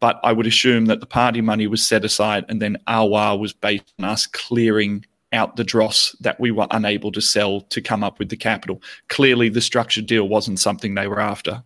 But 0.00 0.18
I 0.22 0.32
would 0.32 0.46
assume 0.46 0.86
that 0.86 1.00
the 1.00 1.06
Partey 1.06 1.42
money 1.42 1.66
was 1.66 1.86
set 1.86 2.04
aside 2.04 2.44
and 2.48 2.62
then 2.62 2.78
Aouar 2.88 3.38
was 3.38 3.52
based 3.52 3.92
on 3.98 4.06
us 4.06 4.26
clearing 4.26 5.04
out 5.32 5.56
the 5.56 5.64
dross 5.64 6.16
that 6.20 6.40
we 6.40 6.50
were 6.50 6.66
unable 6.70 7.12
to 7.12 7.20
sell 7.20 7.60
to 7.62 7.80
come 7.80 8.02
up 8.02 8.18
with 8.18 8.28
the 8.28 8.36
capital. 8.36 8.82
Clearly, 9.08 9.48
the 9.48 9.60
structured 9.60 10.06
deal 10.06 10.28
wasn't 10.28 10.60
something 10.60 10.94
they 10.94 11.06
were 11.06 11.20
after. 11.20 11.62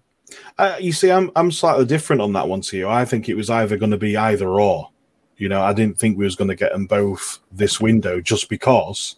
Uh, 0.59 0.77
you 0.81 0.93
see, 0.93 1.11
I'm 1.11 1.31
I'm 1.37 1.51
slightly 1.51 1.85
different 1.85 2.23
on 2.23 2.33
that 2.33 2.49
one 2.49 2.61
to 2.63 2.77
you. 2.77 2.89
I 2.89 3.05
think 3.05 3.29
it 3.29 3.35
was 3.35 3.51
either 3.51 3.77
going 3.77 3.91
to 3.91 3.99
be 3.99 4.17
either 4.17 4.49
or. 4.49 4.89
You 5.37 5.49
know, 5.49 5.63
I 5.63 5.73
didn't 5.73 5.99
think 5.99 6.17
we 6.17 6.25
was 6.25 6.37
going 6.37 6.49
to 6.49 6.57
get 6.57 6.73
them 6.73 6.87
both 6.87 7.41
this 7.51 7.81
window 7.81 8.21
just 8.21 8.49
because 8.49 9.17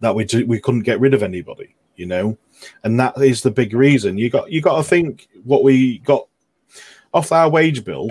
that 0.00 0.14
we 0.14 0.24
ju- 0.24 0.46
we 0.46 0.60
couldn't 0.60 0.82
get 0.82 1.00
rid 1.00 1.14
of 1.14 1.22
anybody. 1.22 1.74
You 1.96 2.06
know, 2.06 2.38
and 2.84 2.98
that 2.98 3.16
is 3.18 3.42
the 3.42 3.50
big 3.50 3.74
reason. 3.74 4.18
You 4.18 4.30
got 4.30 4.50
you 4.50 4.60
got 4.60 4.76
to 4.76 4.82
think 4.82 5.28
what 5.44 5.62
we 5.62 5.98
got 5.98 6.26
off 7.12 7.32
our 7.32 7.48
wage 7.48 7.84
bill. 7.84 8.10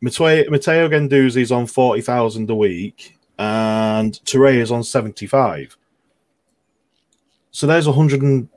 Mateo, 0.00 0.50
Matteo 0.50 0.88
Guendouzi's 0.88 1.50
on 1.50 1.66
forty 1.66 2.02
thousand 2.02 2.50
a 2.50 2.54
week, 2.54 3.16
and 3.38 4.12
Toure 4.24 4.54
is 4.54 4.70
on 4.70 4.82
seventy 4.84 5.26
five. 5.26 5.76
So 7.50 7.66
there's 7.66 7.86
a 7.86 7.92
hundred 7.92 8.22
and 8.22 8.48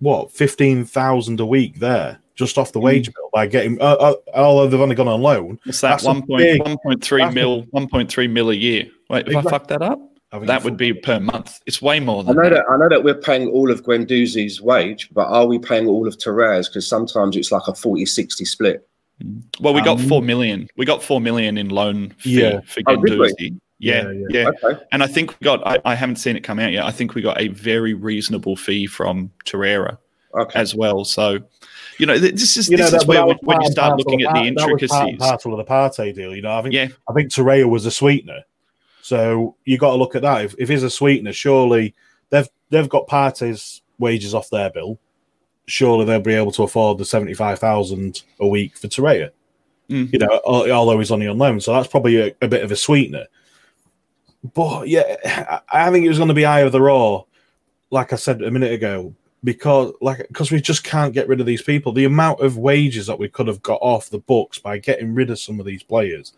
what 0.00 0.32
fifteen 0.32 0.84
thousand 0.84 1.40
a 1.40 1.46
week 1.46 1.78
there 1.80 2.18
just 2.34 2.56
off 2.56 2.70
the 2.72 2.78
wage 2.80 3.12
bill 3.12 3.30
by 3.32 3.46
getting. 3.46 3.80
Uh, 3.80 3.94
uh, 3.94 4.14
although 4.34 4.68
they've 4.68 4.80
only 4.80 4.94
gone 4.94 5.08
on 5.08 5.20
loan, 5.20 5.58
What's 5.64 5.80
that? 5.80 5.88
That's 5.90 6.04
One 6.04 6.22
big- 6.36 6.62
one 6.62 6.78
point 6.84 7.02
three 7.04 7.22
that's 7.22 7.34
mil, 7.34 7.62
one 7.70 7.88
point 7.88 8.10
three 8.10 8.28
mil 8.28 8.50
a 8.50 8.54
year. 8.54 8.86
Wait, 9.10 9.26
if 9.28 9.36
I 9.36 9.42
fuck 9.42 9.66
that 9.68 9.82
up, 9.82 9.98
that 10.42 10.62
would 10.62 10.76
be 10.76 10.92
per 10.92 11.18
month. 11.18 11.58
It's 11.66 11.82
way 11.82 11.98
more 12.00 12.22
than 12.22 12.38
I 12.38 12.42
know 12.44 12.48
that. 12.50 12.54
that 12.56 12.64
I 12.70 12.76
know 12.76 12.88
that 12.90 13.02
we're 13.02 13.14
paying 13.20 13.48
all 13.48 13.70
of 13.70 13.82
Guendouzi's 13.82 14.60
wage, 14.60 15.08
but 15.12 15.26
are 15.26 15.46
we 15.46 15.58
paying 15.58 15.86
all 15.88 16.06
of 16.06 16.16
Torres? 16.22 16.68
Because 16.68 16.86
sometimes 16.86 17.36
it's 17.36 17.50
like 17.50 17.66
a 17.66 17.72
40-60 17.72 18.46
split. 18.46 18.86
Well, 19.60 19.74
we 19.74 19.80
got 19.82 19.98
Um, 19.98 20.06
four 20.08 20.22
million. 20.22 20.68
We 20.76 20.84
got 20.86 21.02
four 21.02 21.20
million 21.20 21.58
in 21.58 21.70
loan 21.70 22.10
fee 22.18 22.40
Yeah. 22.42 22.60
for 22.66 22.82
Oh, 22.86 22.96
did 22.96 23.18
we? 23.18 23.32
Guendouzi. 23.32 23.60
Yeah, 23.78 24.10
Yeah, 24.10 24.26
yeah, 24.30 24.48
Okay. 24.64 24.80
And 24.92 25.02
I 25.02 25.06
think 25.06 25.30
we 25.38 25.44
got. 25.44 25.64
I, 25.66 25.78
I 25.84 25.94
haven't 25.94 26.16
seen 26.16 26.36
it 26.36 26.40
come 26.42 26.58
out 26.58 26.72
yet. 26.72 26.84
I 26.84 26.90
think 26.90 27.14
we 27.14 27.22
got 27.22 27.40
a 27.40 27.48
very 27.48 27.94
reasonable 27.94 28.56
fee 28.56 28.86
from 28.86 29.30
Torreira 29.44 29.98
Okay. 30.34 30.58
as 30.58 30.74
well. 30.74 31.04
So, 31.04 31.38
you 31.98 32.06
know, 32.06 32.18
this 32.18 32.56
is 32.56 32.68
You 32.68 32.76
this 32.76 32.90
that- 32.90 33.02
is 33.02 33.06
where 33.06 33.24
when, 33.24 33.36
when 33.42 33.60
you 33.60 33.70
start 33.70 33.96
looking 33.98 34.22
at 34.22 34.34
the 34.34 34.40
intricacies. 34.42 34.90
that 34.90 35.04
was 35.06 35.16
part 35.18 35.30
parcel 35.30 35.52
of 35.52 35.58
the 35.64 35.72
Partey 35.72 36.14
deal. 36.14 36.34
You 36.34 36.42
know, 36.42 36.58
I 36.58 36.62
think 36.62 36.74
Yeah, 36.74 36.88
I 37.08 37.12
think 37.12 37.30
Torreira 37.30 37.68
was 37.68 37.86
a 37.86 37.90
sweetener. 37.90 38.42
So 39.02 39.56
you 39.64 39.78
got 39.78 39.90
to 39.90 39.96
look 39.96 40.14
at 40.16 40.22
that. 40.22 40.44
If, 40.44 40.54
if 40.58 40.68
he's 40.68 40.82
a 40.82 40.90
sweetener, 40.90 41.32
surely 41.32 41.94
they've 42.30 42.48
they've 42.70 42.88
got 42.88 43.06
Partey's 43.06 43.82
wages 43.98 44.34
off 44.34 44.50
their 44.50 44.70
bill. 44.70 44.98
Surely 45.66 46.04
they'll 46.04 46.20
be 46.20 46.34
able 46.34 46.52
to 46.52 46.62
afford 46.64 46.98
the 46.98 47.04
seventy 47.04 47.34
five 47.34 47.58
thousand 47.58 48.22
a 48.40 48.46
week 48.46 48.76
for 48.76 48.88
Torreira. 48.88 49.30
Mm. 49.88 50.12
You 50.12 50.18
know, 50.18 50.40
although 50.44 50.98
he's 50.98 51.10
only 51.10 51.28
on 51.28 51.38
loan, 51.38 51.60
so 51.60 51.72
that's 51.72 51.88
probably 51.88 52.20
a, 52.20 52.34
a 52.42 52.48
bit 52.48 52.62
of 52.62 52.70
a 52.70 52.76
sweetener. 52.76 53.24
But 54.54 54.88
yeah, 54.88 55.60
I 55.72 55.90
think 55.90 56.04
it 56.04 56.08
was 56.08 56.18
going 56.18 56.28
to 56.28 56.34
be 56.34 56.46
either 56.46 56.80
Raw, 56.80 57.24
Like 57.90 58.12
I 58.12 58.16
said 58.16 58.42
a 58.42 58.50
minute 58.50 58.72
ago, 58.72 59.14
because 59.44 59.92
like 60.00 60.26
because 60.28 60.50
we 60.50 60.60
just 60.60 60.84
can't 60.84 61.14
get 61.14 61.28
rid 61.28 61.40
of 61.40 61.46
these 61.46 61.62
people. 61.62 61.92
The 61.92 62.04
amount 62.04 62.40
of 62.40 62.56
wages 62.56 63.06
that 63.06 63.18
we 63.18 63.28
could 63.28 63.46
have 63.46 63.62
got 63.62 63.80
off 63.82 64.10
the 64.10 64.18
books 64.18 64.58
by 64.58 64.78
getting 64.78 65.14
rid 65.14 65.30
of 65.30 65.38
some 65.38 65.60
of 65.60 65.66
these 65.66 65.82
players, 65.82 66.32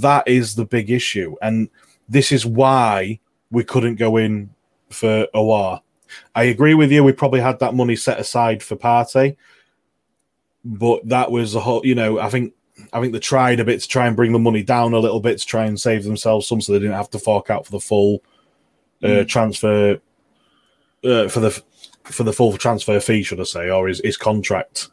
that 0.00 0.26
is 0.28 0.54
the 0.54 0.64
big 0.64 0.90
issue, 0.90 1.36
and 1.42 1.68
this 2.08 2.32
is 2.32 2.44
why 2.44 3.18
we 3.50 3.64
couldn't 3.64 3.96
go 3.96 4.16
in 4.16 4.50
for 4.90 5.26
Aouar. 5.34 5.80
I 6.34 6.44
agree 6.44 6.74
with 6.74 6.92
you. 6.92 7.02
We 7.02 7.12
probably 7.12 7.40
had 7.40 7.58
that 7.60 7.74
money 7.74 7.96
set 7.96 8.20
aside 8.20 8.62
for 8.62 8.76
Partey, 8.76 9.36
but 10.64 11.08
that 11.08 11.30
was 11.30 11.54
a 11.54 11.60
whole. 11.60 11.84
You 11.84 11.94
know, 11.94 12.18
I 12.18 12.28
think 12.28 12.52
I 12.92 13.00
think 13.00 13.12
they 13.12 13.18
tried 13.18 13.60
a 13.60 13.64
bit 13.64 13.80
to 13.80 13.88
try 13.88 14.06
and 14.06 14.16
bring 14.16 14.32
the 14.32 14.38
money 14.38 14.62
down 14.62 14.94
a 14.94 14.98
little 14.98 15.20
bit 15.20 15.38
to 15.38 15.46
try 15.46 15.64
and 15.64 15.80
save 15.80 16.04
themselves 16.04 16.46
some, 16.46 16.60
so 16.60 16.72
they 16.72 16.78
didn't 16.78 16.94
have 16.94 17.10
to 17.10 17.18
fork 17.18 17.50
out 17.50 17.66
for 17.66 17.72
the 17.72 17.80
full 17.80 18.22
uh, 19.02 19.06
mm. 19.06 19.28
transfer 19.28 20.00
uh, 21.04 21.28
for 21.28 21.40
the 21.40 21.62
for 22.04 22.24
the 22.24 22.32
full 22.32 22.56
transfer 22.56 22.98
fee, 23.00 23.22
should 23.22 23.40
I 23.40 23.44
say, 23.44 23.70
or 23.70 23.88
his, 23.88 24.00
his 24.00 24.16
contract. 24.16 24.88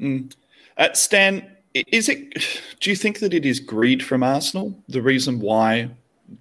Mm. 0.00 0.34
Uh, 0.76 0.92
Stan, 0.92 1.50
is 1.74 2.08
it? 2.08 2.34
Do 2.80 2.90
you 2.90 2.96
think 2.96 3.20
that 3.20 3.34
it 3.34 3.46
is 3.46 3.60
greed 3.60 4.02
from 4.02 4.22
Arsenal? 4.22 4.74
The 4.88 5.02
reason 5.02 5.40
why 5.40 5.90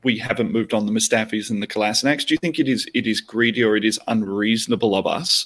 we 0.03 0.17
haven't 0.17 0.51
moved 0.51 0.73
on 0.73 0.85
the 0.85 0.91
Mustafis 0.91 1.49
and 1.49 1.61
the 1.61 1.67
Kolasinaks? 1.67 2.25
Do 2.25 2.33
you 2.33 2.37
think 2.37 2.59
it 2.59 2.67
is 2.67 2.89
it 2.93 3.07
is 3.07 3.21
greedy 3.21 3.63
or 3.63 3.75
it 3.75 3.85
is 3.85 3.99
unreasonable 4.07 4.95
of 4.95 5.07
us 5.07 5.45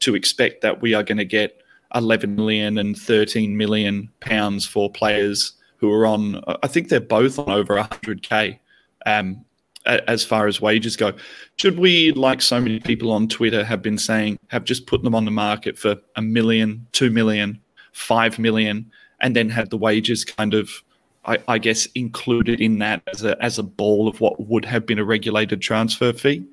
to 0.00 0.14
expect 0.14 0.62
that 0.62 0.80
we 0.80 0.94
are 0.94 1.02
going 1.02 1.18
to 1.18 1.24
get 1.24 1.62
11 1.94 2.34
million 2.36 2.78
and 2.78 2.96
13 2.96 3.56
million 3.56 4.08
pounds 4.20 4.66
for 4.66 4.90
players 4.90 5.52
who 5.78 5.92
are 5.92 6.06
on? 6.06 6.42
I 6.62 6.66
think 6.66 6.88
they're 6.88 7.00
both 7.00 7.38
on 7.38 7.50
over 7.50 7.76
100k. 7.76 8.58
Um, 9.06 9.44
as 9.88 10.24
far 10.24 10.46
as 10.46 10.60
wages 10.60 10.96
go. 10.96 11.12
Should 11.56 11.78
we, 11.78 12.12
like 12.12 12.42
so 12.42 12.60
many 12.60 12.78
people 12.80 13.10
on 13.10 13.28
Twitter 13.28 13.64
have 13.64 13.82
been 13.82 13.98
saying, 13.98 14.38
have 14.48 14.64
just 14.64 14.86
put 14.86 15.02
them 15.02 15.14
on 15.14 15.24
the 15.24 15.30
market 15.30 15.78
for 15.78 15.96
a 16.16 16.22
million, 16.22 16.86
two 16.92 17.10
million, 17.10 17.58
five 17.92 18.38
million, 18.38 18.90
and 19.20 19.34
then 19.34 19.48
have 19.50 19.70
the 19.70 19.78
wages 19.78 20.24
kind 20.24 20.54
of, 20.54 20.70
I, 21.24 21.38
I 21.48 21.58
guess, 21.58 21.86
included 21.94 22.60
in 22.60 22.78
that 22.78 23.02
as 23.12 23.24
a 23.24 23.42
as 23.42 23.58
a 23.58 23.62
ball 23.62 24.08
of 24.08 24.20
what 24.20 24.38
would 24.46 24.64
have 24.64 24.86
been 24.86 24.98
a 24.98 25.04
regulated 25.04 25.60
transfer 25.60 26.12
fee? 26.12 26.44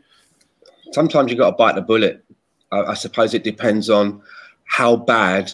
Sometimes 0.91 1.29
you've 1.29 1.39
got 1.39 1.51
to 1.51 1.57
bite 1.57 1.75
the 1.75 1.81
bullet. 1.81 2.23
I, 2.71 2.79
I 2.79 2.93
suppose 2.93 3.33
it 3.33 3.43
depends 3.43 3.89
on 3.89 4.21
how 4.65 4.95
bad 4.95 5.53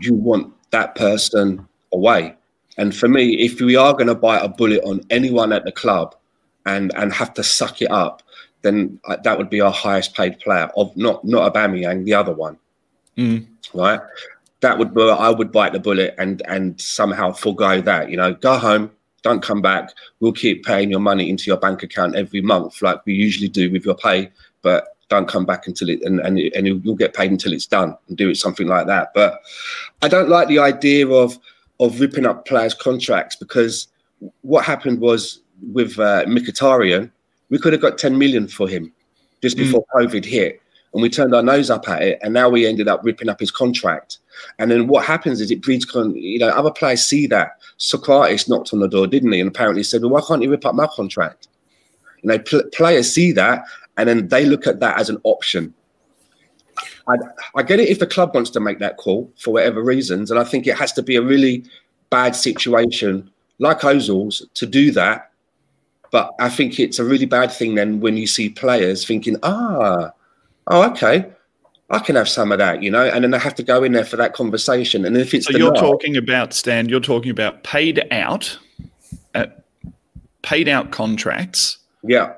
you 0.00 0.14
want 0.14 0.52
that 0.70 0.94
person 0.94 1.66
away. 1.92 2.34
And 2.78 2.94
for 2.94 3.08
me, 3.08 3.34
if 3.34 3.60
we 3.60 3.76
are 3.76 3.92
going 3.92 4.06
to 4.06 4.14
bite 4.14 4.42
a 4.42 4.48
bullet 4.48 4.82
on 4.84 5.02
anyone 5.10 5.52
at 5.52 5.64
the 5.64 5.72
club, 5.72 6.14
and 6.66 6.92
and 6.94 7.12
have 7.12 7.34
to 7.34 7.42
suck 7.42 7.82
it 7.82 7.90
up, 7.90 8.22
then 8.62 8.98
uh, 9.06 9.16
that 9.24 9.38
would 9.38 9.50
be 9.50 9.60
our 9.60 9.72
highest 9.72 10.14
paid 10.14 10.38
player 10.40 10.70
of 10.76 10.96
not 10.96 11.24
not 11.24 11.52
Aubameyang, 11.52 12.04
the 12.04 12.14
other 12.14 12.32
one, 12.32 12.58
mm. 13.16 13.46
right? 13.74 14.00
That 14.60 14.78
would 14.78 14.94
be, 14.94 15.02
I 15.02 15.30
would 15.30 15.50
bite 15.50 15.72
the 15.72 15.80
bullet 15.80 16.14
and 16.18 16.42
and 16.46 16.80
somehow 16.80 17.32
forego 17.32 17.80
that. 17.80 18.10
You 18.10 18.16
know, 18.16 18.34
go 18.34 18.56
home, 18.56 18.90
don't 19.22 19.42
come 19.42 19.60
back. 19.60 19.90
We'll 20.20 20.32
keep 20.32 20.64
paying 20.64 20.90
your 20.90 21.00
money 21.00 21.28
into 21.28 21.44
your 21.44 21.56
bank 21.56 21.82
account 21.82 22.14
every 22.14 22.40
month, 22.40 22.82
like 22.82 23.04
we 23.04 23.14
usually 23.14 23.48
do 23.48 23.70
with 23.70 23.84
your 23.84 23.96
pay, 23.96 24.30
but 24.62 24.91
don't 25.12 25.28
come 25.28 25.44
back 25.44 25.66
until 25.66 25.90
it 25.90 26.00
and, 26.02 26.20
and, 26.20 26.38
and 26.38 26.66
you'll 26.66 26.96
get 26.96 27.12
paid 27.12 27.30
until 27.30 27.52
it's 27.52 27.66
done 27.66 27.94
and 28.08 28.16
do 28.16 28.30
it 28.30 28.36
something 28.36 28.66
like 28.66 28.86
that. 28.86 29.12
But 29.14 29.40
I 30.00 30.08
don't 30.08 30.30
like 30.30 30.48
the 30.48 30.58
idea 30.58 31.06
of 31.08 31.38
of 31.80 32.00
ripping 32.00 32.26
up 32.26 32.46
players' 32.46 32.74
contracts 32.74 33.36
because 33.36 33.88
what 34.40 34.64
happened 34.64 35.00
was 35.00 35.40
with 35.72 35.98
uh, 35.98 36.24
Mkhitaryan, 36.24 37.10
we 37.50 37.58
could 37.58 37.72
have 37.72 37.82
got 37.82 37.98
10 37.98 38.16
million 38.18 38.48
for 38.48 38.68
him 38.68 38.92
just 39.42 39.58
hmm. 39.58 39.64
before 39.64 39.84
mm. 39.94 40.02
COVID 40.02 40.24
hit. 40.24 40.60
And 40.94 41.02
we 41.02 41.08
turned 41.08 41.34
our 41.34 41.42
nose 41.42 41.70
up 41.70 41.88
at 41.88 42.02
it. 42.02 42.18
And 42.22 42.34
now 42.34 42.48
we 42.50 42.66
ended 42.66 42.86
up 42.86 43.00
ripping 43.02 43.28
up 43.30 43.40
his 43.40 43.50
contract. 43.50 44.18
And 44.58 44.70
then 44.70 44.88
what 44.88 45.04
happens 45.04 45.40
is 45.40 45.50
it 45.50 45.62
breeds, 45.62 45.86
con- 45.86 46.14
you 46.14 46.38
know, 46.38 46.48
other 46.48 46.70
players 46.70 47.02
see 47.02 47.26
that. 47.28 47.52
Sokratis 47.78 48.48
knocked 48.48 48.72
on 48.74 48.80
the 48.80 48.88
door, 48.88 49.06
didn't 49.06 49.32
he? 49.32 49.40
And 49.40 49.48
apparently 49.48 49.82
said, 49.82 50.02
well, 50.02 50.10
why 50.10 50.20
can't 50.26 50.42
you 50.42 50.50
rip 50.50 50.66
up 50.66 50.74
my 50.74 50.86
contract? 50.86 51.48
You 52.22 52.28
know, 52.28 52.38
pl- 52.38 52.68
players 52.74 53.12
see 53.12 53.32
that 53.32 53.64
and 54.02 54.08
then 54.08 54.28
they 54.28 54.44
look 54.44 54.66
at 54.66 54.80
that 54.80 54.98
as 55.00 55.08
an 55.08 55.18
option. 55.24 55.72
I, 57.08 57.16
I 57.56 57.62
get 57.62 57.80
it 57.80 57.88
if 57.88 57.98
the 57.98 58.06
club 58.06 58.34
wants 58.34 58.50
to 58.50 58.60
make 58.60 58.78
that 58.78 58.96
call 58.96 59.32
for 59.38 59.52
whatever 59.52 59.82
reasons. 59.82 60.30
And 60.30 60.38
I 60.38 60.44
think 60.44 60.66
it 60.66 60.76
has 60.76 60.92
to 60.92 61.02
be 61.02 61.16
a 61.16 61.22
really 61.22 61.64
bad 62.10 62.36
situation 62.36 63.30
like 63.58 63.80
Ozil's 63.80 64.46
to 64.54 64.66
do 64.66 64.90
that 64.92 65.32
but 66.12 66.34
I 66.38 66.50
think 66.50 66.78
it's 66.78 66.98
a 67.00 67.04
really 67.04 67.24
bad 67.24 67.50
thing 67.50 67.74
then 67.74 67.98
when 67.98 68.16
you 68.16 68.26
see 68.26 68.50
players 68.50 69.04
thinking, 69.04 69.36
ah, 69.42 70.10
oh, 70.66 70.90
okay, 70.90 71.26
I 71.88 71.98
can 72.00 72.16
have 72.16 72.28
some 72.28 72.52
of 72.52 72.58
that, 72.58 72.82
you 72.82 72.90
know, 72.90 73.04
and 73.04 73.24
then 73.24 73.30
they 73.30 73.38
have 73.38 73.54
to 73.56 73.62
go 73.62 73.82
in 73.82 73.92
there 73.92 74.04
for 74.04 74.18
that 74.18 74.34
conversation. 74.34 75.06
And 75.06 75.16
if 75.16 75.32
it's 75.32 75.46
so, 75.46 75.56
you're 75.56 75.74
talking 75.74 76.16
about 76.18 76.52
Stan. 76.52 76.90
You're 76.90 77.00
talking 77.00 77.30
about 77.30 77.64
paid 77.64 78.06
out, 78.12 78.58
uh, 79.34 79.46
paid 80.42 80.68
out 80.68 80.92
contracts. 80.92 81.78
Yeah, 82.04 82.34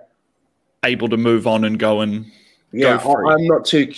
able 0.85 1.09
to 1.09 1.17
move 1.17 1.47
on 1.47 1.65
and 1.65 1.79
go 1.79 2.01
and 2.01 2.31
yeah, 2.77 2.99
I'm 2.99 3.47
not 3.47 3.65
too. 3.65 3.93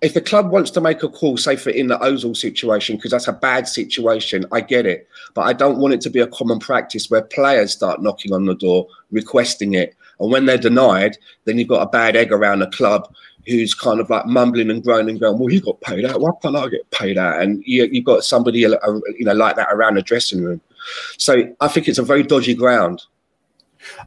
If 0.00 0.14
the 0.14 0.20
club 0.22 0.50
wants 0.50 0.70
to 0.72 0.80
make 0.80 1.02
a 1.02 1.10
call, 1.10 1.36
say 1.36 1.56
for 1.56 1.68
in 1.68 1.88
the 1.88 1.98
Ozil 1.98 2.34
situation, 2.34 2.96
because 2.96 3.10
that's 3.10 3.28
a 3.28 3.34
bad 3.34 3.68
situation, 3.68 4.46
I 4.50 4.62
get 4.62 4.86
it. 4.86 5.06
But 5.34 5.42
I 5.42 5.52
don't 5.52 5.78
want 5.78 5.92
it 5.92 6.00
to 6.02 6.10
be 6.10 6.20
a 6.20 6.26
common 6.26 6.58
practice 6.58 7.10
where 7.10 7.20
players 7.20 7.72
start 7.72 8.00
knocking 8.00 8.32
on 8.32 8.46
the 8.46 8.54
door, 8.54 8.88
requesting 9.10 9.74
it, 9.74 9.94
and 10.20 10.32
when 10.32 10.46
they're 10.46 10.56
denied, 10.56 11.18
then 11.44 11.58
you've 11.58 11.68
got 11.68 11.82
a 11.82 11.90
bad 11.90 12.16
egg 12.16 12.32
around 12.32 12.60
the 12.60 12.66
club 12.68 13.14
who's 13.46 13.74
kind 13.74 14.00
of 14.00 14.08
like 14.08 14.24
mumbling 14.24 14.70
and 14.70 14.82
groaning, 14.82 15.18
going, 15.18 15.38
"Well, 15.38 15.48
he 15.48 15.60
got 15.60 15.82
paid 15.82 16.06
out. 16.06 16.22
Why 16.22 16.30
can't 16.40 16.56
I 16.56 16.68
get 16.68 16.90
paid 16.92 17.18
out?" 17.18 17.42
And 17.42 17.62
you, 17.66 17.84
you've 17.92 18.06
got 18.06 18.24
somebody, 18.24 18.64
uh, 18.64 18.78
you 19.18 19.26
know, 19.26 19.34
like 19.34 19.56
that 19.56 19.68
around 19.70 19.96
the 19.96 20.02
dressing 20.02 20.42
room. 20.42 20.62
So 21.18 21.54
I 21.60 21.68
think 21.68 21.88
it's 21.88 21.98
a 21.98 22.02
very 22.02 22.22
dodgy 22.22 22.54
ground. 22.54 23.02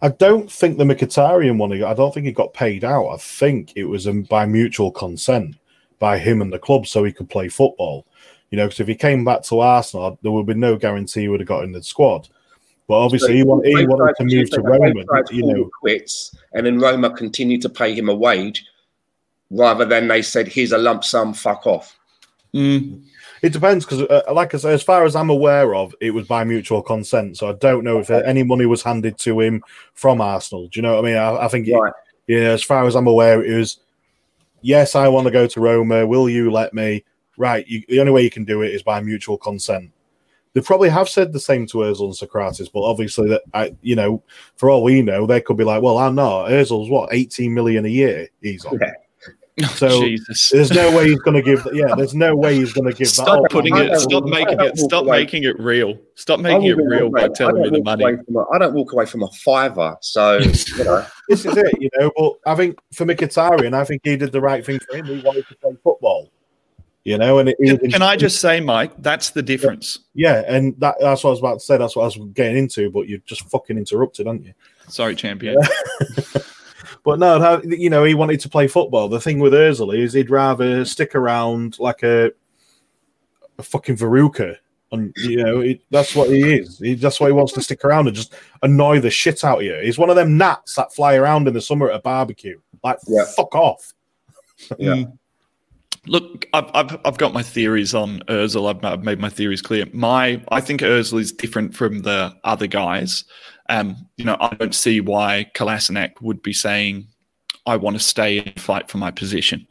I 0.01 0.09
don't 0.09 0.51
think 0.51 0.77
the 0.77 0.83
Mkhitaryan 0.83 1.57
one. 1.57 1.71
I 1.83 1.93
don't 1.93 2.13
think 2.13 2.25
he 2.25 2.31
got 2.31 2.53
paid 2.53 2.83
out. 2.83 3.09
I 3.09 3.17
think 3.17 3.73
it 3.75 3.85
was 3.85 4.07
um, 4.07 4.23
by 4.23 4.45
mutual 4.45 4.91
consent 4.91 5.55
by 5.99 6.17
him 6.17 6.41
and 6.41 6.53
the 6.53 6.59
club, 6.59 6.87
so 6.87 7.03
he 7.03 7.11
could 7.11 7.29
play 7.29 7.49
football. 7.49 8.05
You 8.49 8.57
know, 8.57 8.65
because 8.65 8.79
if 8.79 8.87
he 8.87 8.95
came 8.95 9.25
back 9.25 9.43
to 9.43 9.59
Arsenal, 9.59 10.17
there 10.21 10.31
would 10.31 10.45
be 10.45 10.53
no 10.53 10.77
guarantee 10.77 11.21
he 11.21 11.27
would 11.27 11.41
have 11.41 11.49
got 11.49 11.63
in 11.63 11.71
the 11.71 11.83
squad. 11.83 12.29
But 12.87 12.95
obviously, 12.95 13.27
so 13.27 13.33
he, 13.33 13.43
wanted, 13.43 13.77
he 13.77 13.85
wanted 13.85 14.15
to 14.15 14.23
move 14.23 14.49
to 14.51 14.61
Roma. 14.61 15.03
You 15.29 15.43
know, 15.43 15.69
quits, 15.81 16.33
and 16.53 16.65
then 16.65 16.79
Roma 16.79 17.09
continued 17.09 17.61
to 17.63 17.69
pay 17.69 17.93
him 17.93 18.07
a 18.07 18.15
wage, 18.15 18.65
rather 19.51 19.83
than 19.83 20.07
they 20.07 20.21
said, 20.21 20.47
"Here's 20.47 20.71
a 20.71 20.77
lump 20.77 21.03
sum, 21.03 21.33
fuck 21.33 21.67
off." 21.67 21.97
Mm. 22.53 23.03
It 23.41 23.53
depends 23.53 23.85
because, 23.85 24.01
uh, 24.03 24.23
like 24.33 24.53
I 24.53 24.57
say, 24.57 24.73
as 24.73 24.83
far 24.83 25.05
as 25.05 25.15
I'm 25.15 25.29
aware 25.29 25.75
of, 25.75 25.93
it 26.01 26.11
was 26.11 26.27
by 26.27 26.43
mutual 26.43 26.81
consent. 26.81 27.37
So 27.37 27.49
I 27.49 27.53
don't 27.53 27.83
know 27.83 27.99
if 27.99 28.09
any 28.09 28.43
money 28.43 28.65
was 28.65 28.81
handed 28.81 29.17
to 29.19 29.39
him 29.39 29.63
from 29.93 30.21
Arsenal. 30.21 30.67
Do 30.67 30.77
you 30.77 30.81
know 30.81 30.95
what 30.95 31.05
I 31.05 31.07
mean? 31.07 31.17
I, 31.17 31.45
I 31.45 31.47
think, 31.47 31.67
right. 31.71 31.93
it, 32.27 32.33
yeah, 32.33 32.49
as 32.49 32.63
far 32.63 32.85
as 32.85 32.95
I'm 32.95 33.07
aware, 33.07 33.43
it 33.43 33.57
was 33.57 33.77
yes, 34.61 34.95
I 34.95 35.07
want 35.07 35.25
to 35.25 35.31
go 35.31 35.47
to 35.47 35.59
Roma. 35.59 36.05
Will 36.05 36.29
you 36.29 36.51
let 36.51 36.73
me? 36.73 37.03
Right. 37.37 37.67
You, 37.67 37.83
the 37.87 37.99
only 37.99 38.11
way 38.11 38.23
you 38.23 38.29
can 38.29 38.45
do 38.45 38.61
it 38.61 38.73
is 38.73 38.83
by 38.83 38.99
mutual 38.99 39.37
consent. 39.37 39.91
They 40.53 40.61
probably 40.61 40.89
have 40.89 41.07
said 41.07 41.31
the 41.31 41.39
same 41.39 41.67
to 41.67 41.79
Özil 41.79 42.05
and 42.05 42.13
Sokratis, 42.13 42.71
but 42.71 42.81
obviously 42.81 43.29
that 43.29 43.43
I, 43.53 43.75
you 43.81 43.95
know, 43.95 44.23
for 44.55 44.69
all 44.69 44.83
we 44.83 45.03
know, 45.03 45.27
they 45.27 45.39
could 45.39 45.57
be 45.57 45.63
like, 45.63 45.83
well, 45.83 45.99
I'm 45.99 46.15
not. 46.15 46.49
Özil's 46.49 46.89
what 46.89 47.13
18 47.13 47.53
million 47.53 47.85
a 47.85 47.89
year 47.89 48.27
he's 48.41 48.65
on. 48.65 48.79
Yeah. 48.81 48.93
So 49.69 50.01
Jesus. 50.01 50.51
there's 50.51 50.71
no 50.71 50.95
way 50.95 51.09
he's 51.09 51.19
going 51.19 51.35
to 51.35 51.41
give. 51.41 51.67
Yeah, 51.73 51.95
there's 51.95 52.13
no 52.13 52.35
way 52.35 52.55
he's 52.55 52.73
going 52.73 52.91
to 52.91 52.95
give. 52.95 53.07
Stop 53.07 53.41
that 53.41 53.51
putting 53.51 53.75
it. 53.75 53.99
Stop 53.99 54.25
making 54.25 54.59
it. 54.61 54.77
Stop 54.77 55.05
away. 55.05 55.19
making 55.21 55.45
it 55.45 55.59
real. 55.59 55.97
Stop 56.13 56.39
making 56.39 56.65
it 56.65 56.77
real 56.77 57.09
by 57.09 57.27
telling 57.29 57.63
me 57.63 57.69
the 57.69 57.83
money. 57.83 58.03
A, 58.03 58.39
I 58.53 58.59
don't 58.59 58.75
walk 58.75 58.93
away 58.93 59.07
from 59.07 59.23
a 59.23 59.31
fiver. 59.31 59.97
So 60.01 60.37
you 60.37 60.83
know. 60.83 61.03
this 61.29 61.45
is 61.45 61.57
it. 61.57 61.73
You 61.79 61.89
know, 61.97 62.11
but 62.15 62.33
I 62.45 62.55
think 62.55 62.77
for 62.93 63.05
Mkhitaryan, 63.05 63.73
I 63.73 63.83
think 63.83 64.01
he 64.03 64.15
did 64.15 64.31
the 64.31 64.41
right 64.41 64.63
thing 64.63 64.79
for 64.79 64.95
him. 64.95 65.05
He 65.05 65.21
wanted 65.21 65.47
to 65.47 65.55
play 65.55 65.75
football. 65.83 66.31
You 67.03 67.17
know, 67.17 67.39
and 67.39 67.49
it, 67.49 67.57
can, 67.63 67.77
can 67.89 68.01
I 68.01 68.17
just 68.17 68.41
say, 68.41 68.59
Mike, 68.59 68.91
that's 69.01 69.29
the 69.29 69.41
difference. 69.41 69.99
Yeah, 70.13 70.43
and 70.45 70.77
that, 70.81 70.95
that's 70.99 71.23
what 71.23 71.29
I 71.29 71.31
was 71.31 71.39
about 71.39 71.53
to 71.53 71.59
say. 71.61 71.77
That's 71.77 71.95
what 71.95 72.03
I 72.03 72.05
was 72.05 72.17
getting 72.33 72.57
into, 72.57 72.91
but 72.91 73.07
you 73.07 73.21
just 73.25 73.49
fucking 73.49 73.77
interrupted, 73.77 74.27
aren't 74.27 74.43
you? 74.43 74.53
Sorry, 74.89 75.15
champion. 75.15 75.57
But 77.07 77.19
no, 77.19 77.61
you 77.63 77.89
know, 77.89 78.03
he 78.03 78.15
wanted 78.15 78.41
to 78.41 78.49
play 78.49 78.67
football. 78.67 79.07
The 79.07 79.21
thing 79.21 79.39
with 79.39 79.53
Özil 79.53 79.97
is 79.97 80.11
he'd 80.11 80.29
rather 80.29 80.83
stick 80.83 81.15
around 81.15 81.79
like 81.79 82.03
a, 82.03 82.33
a 83.57 83.63
fucking 83.63 83.95
Veruca. 83.95 84.57
And 84.91 85.15
you 85.15 85.41
know, 85.41 85.61
it, 85.61 85.79
that's 85.89 86.17
what 86.17 86.29
he 86.29 86.55
is. 86.55 86.79
He, 86.79 86.95
that's 86.95 87.21
why 87.21 87.27
he 87.27 87.31
wants 87.31 87.53
to 87.53 87.61
stick 87.61 87.85
around 87.85 88.07
and 88.07 88.15
just 88.17 88.33
annoy 88.61 88.99
the 88.99 89.09
shit 89.09 89.45
out 89.45 89.59
of 89.59 89.63
you. 89.63 89.79
He's 89.81 89.97
one 89.97 90.09
of 90.09 90.17
them 90.17 90.35
gnats 90.35 90.75
that 90.75 90.93
fly 90.93 91.15
around 91.15 91.47
in 91.47 91.53
the 91.53 91.61
summer 91.61 91.89
at 91.89 91.95
a 91.95 91.99
barbecue. 91.99 92.59
Like, 92.83 92.97
yeah. 93.07 93.23
fuck 93.23 93.55
off. 93.55 93.93
yeah. 94.77 94.95
Mm. 94.95 95.17
Look, 96.07 96.45
I've, 96.51 96.69
I've, 96.73 96.99
I've 97.05 97.17
got 97.17 97.31
my 97.31 97.43
theories 97.43 97.95
on 97.95 98.19
Özil. 98.27 98.69
I've, 98.69 98.83
I've 98.83 99.05
made 99.05 99.19
my 99.21 99.29
theories 99.29 99.61
clear. 99.61 99.85
My 99.93 100.43
I 100.49 100.59
think 100.59 100.81
Özil 100.81 101.21
is 101.21 101.31
different 101.31 101.73
from 101.73 102.01
the 102.01 102.35
other 102.43 102.67
guys 102.67 103.23
Um, 103.69 104.07
you 104.17 104.25
know, 104.25 104.37
I 104.39 104.53
don't 104.55 104.75
see 104.75 105.01
why 105.01 105.49
Kolasinac 105.53 106.21
would 106.21 106.41
be 106.41 106.53
saying, 106.53 107.07
"I 107.65 107.77
want 107.77 107.97
to 107.97 108.03
stay 108.03 108.39
and 108.39 108.59
fight 108.59 108.89
for 108.89 108.97
my 108.97 109.11
position." 109.11 109.67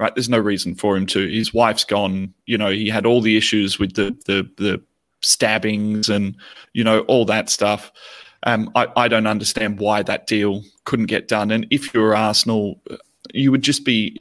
Right? 0.00 0.14
There's 0.14 0.28
no 0.28 0.38
reason 0.38 0.74
for 0.74 0.96
him 0.96 1.06
to. 1.06 1.28
His 1.28 1.52
wife's 1.52 1.84
gone. 1.84 2.34
You 2.46 2.58
know, 2.58 2.70
he 2.70 2.88
had 2.88 3.06
all 3.06 3.20
the 3.20 3.36
issues 3.36 3.78
with 3.78 3.94
the 3.94 4.16
the 4.26 4.48
the 4.56 4.82
stabbings 5.20 6.08
and 6.08 6.36
you 6.72 6.84
know 6.84 7.00
all 7.00 7.24
that 7.26 7.48
stuff. 7.48 7.92
Um, 8.44 8.70
I, 8.74 8.86
I 8.96 9.08
don't 9.08 9.26
understand 9.26 9.80
why 9.80 10.02
that 10.04 10.26
deal 10.26 10.62
couldn't 10.84 11.06
get 11.06 11.26
done. 11.26 11.50
And 11.50 11.66
if 11.70 11.92
you 11.92 12.00
were 12.00 12.16
Arsenal, 12.16 12.80
you 13.32 13.50
would 13.50 13.62
just 13.62 13.84
be 13.84 14.16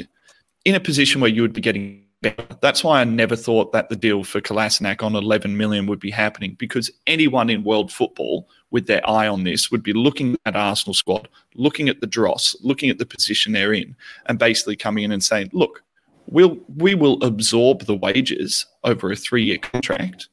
in 0.66 0.74
a 0.76 0.80
position 0.80 1.22
where 1.22 1.30
you 1.30 1.44
would 1.44 1.54
be 1.54 1.62
getting 1.62 2.04
That's 2.22 2.84
why 2.84 3.02
I 3.02 3.04
never 3.04 3.36
thought 3.36 3.72
that 3.74 3.90
the 3.90 3.96
deal 3.96 4.24
for 4.24 4.42
Kolasinac 4.42 5.04
on 5.04 5.16
11 5.16 5.56
million 5.56 5.86
would 5.86 6.00
be 6.00 6.10
happening 6.10 6.56
because 6.58 6.90
anyone 7.06 7.50
in 7.50 7.64
world 7.64 7.92
football 7.92 8.50
with 8.72 8.88
their 8.88 9.08
eye 9.08 9.28
on 9.28 9.44
this 9.44 9.70
would 9.70 9.84
be 9.84 9.94
looking 9.94 10.36
at 10.46 10.56
Arsenal 10.56 10.96
squad, 10.96 11.28
looking 11.54 11.90
at 11.90 12.02
the 12.02 12.08
dross, 12.08 12.56
looking 12.62 12.90
at 12.90 12.98
the 12.98 13.06
position 13.06 13.54
they're 13.54 13.74
in, 13.74 13.96
and 14.26 14.40
basically 14.40 14.76
coming 14.76 15.04
in 15.04 15.12
and 15.12 15.24
saying, 15.24 15.50
look, 15.54 15.84
we'll 16.26 16.58
we 16.76 16.96
will 16.96 17.22
absorb 17.24 17.86
the 17.86 17.96
wages 17.96 18.66
over 18.84 19.12
a 19.12 19.16
three-year 19.16 19.60
contract, 19.60 20.28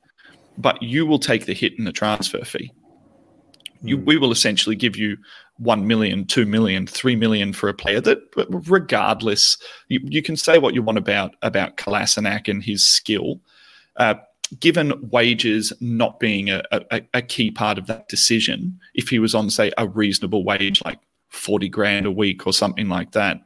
but 0.56 0.82
you 0.82 1.04
will 1.04 1.18
take 1.18 1.44
the 1.44 1.54
hit 1.54 1.78
in 1.78 1.84
the 1.84 1.92
transfer 1.92 2.44
fee. 2.44 2.72
You, 3.82 3.98
we 3.98 4.16
will 4.16 4.32
essentially 4.32 4.76
give 4.76 4.96
you 4.96 5.16
1 5.58 5.86
million, 5.86 6.26
2 6.26 6.46
million, 6.46 6.86
3 6.86 7.16
million 7.16 7.52
for 7.52 7.68
a 7.68 7.74
player 7.74 8.00
that 8.00 8.18
regardless 8.48 9.58
you, 9.88 10.00
you 10.04 10.22
can 10.22 10.36
say 10.36 10.58
what 10.58 10.74
you 10.74 10.82
want 10.82 10.98
about 10.98 11.36
about 11.42 11.76
Kolasinac 11.76 12.48
and 12.48 12.62
his 12.62 12.84
skill. 12.84 13.40
Uh, 13.96 14.14
given 14.60 14.92
wages 15.10 15.72
not 15.80 16.20
being 16.20 16.50
a, 16.50 16.62
a, 16.70 17.00
a, 17.14 17.22
key 17.22 17.50
part 17.50 17.78
of 17.78 17.86
that 17.86 18.08
decision 18.08 18.78
if 18.94 19.08
he 19.08 19.18
was 19.18 19.34
on 19.34 19.48
say 19.48 19.72
a 19.78 19.88
reasonable 19.88 20.44
wage 20.44 20.82
like 20.84 20.98
40 21.30 21.68
grand 21.70 22.04
a 22.04 22.10
week 22.10 22.46
or 22.46 22.52
something 22.52 22.88
like 22.88 23.12
that 23.12 23.40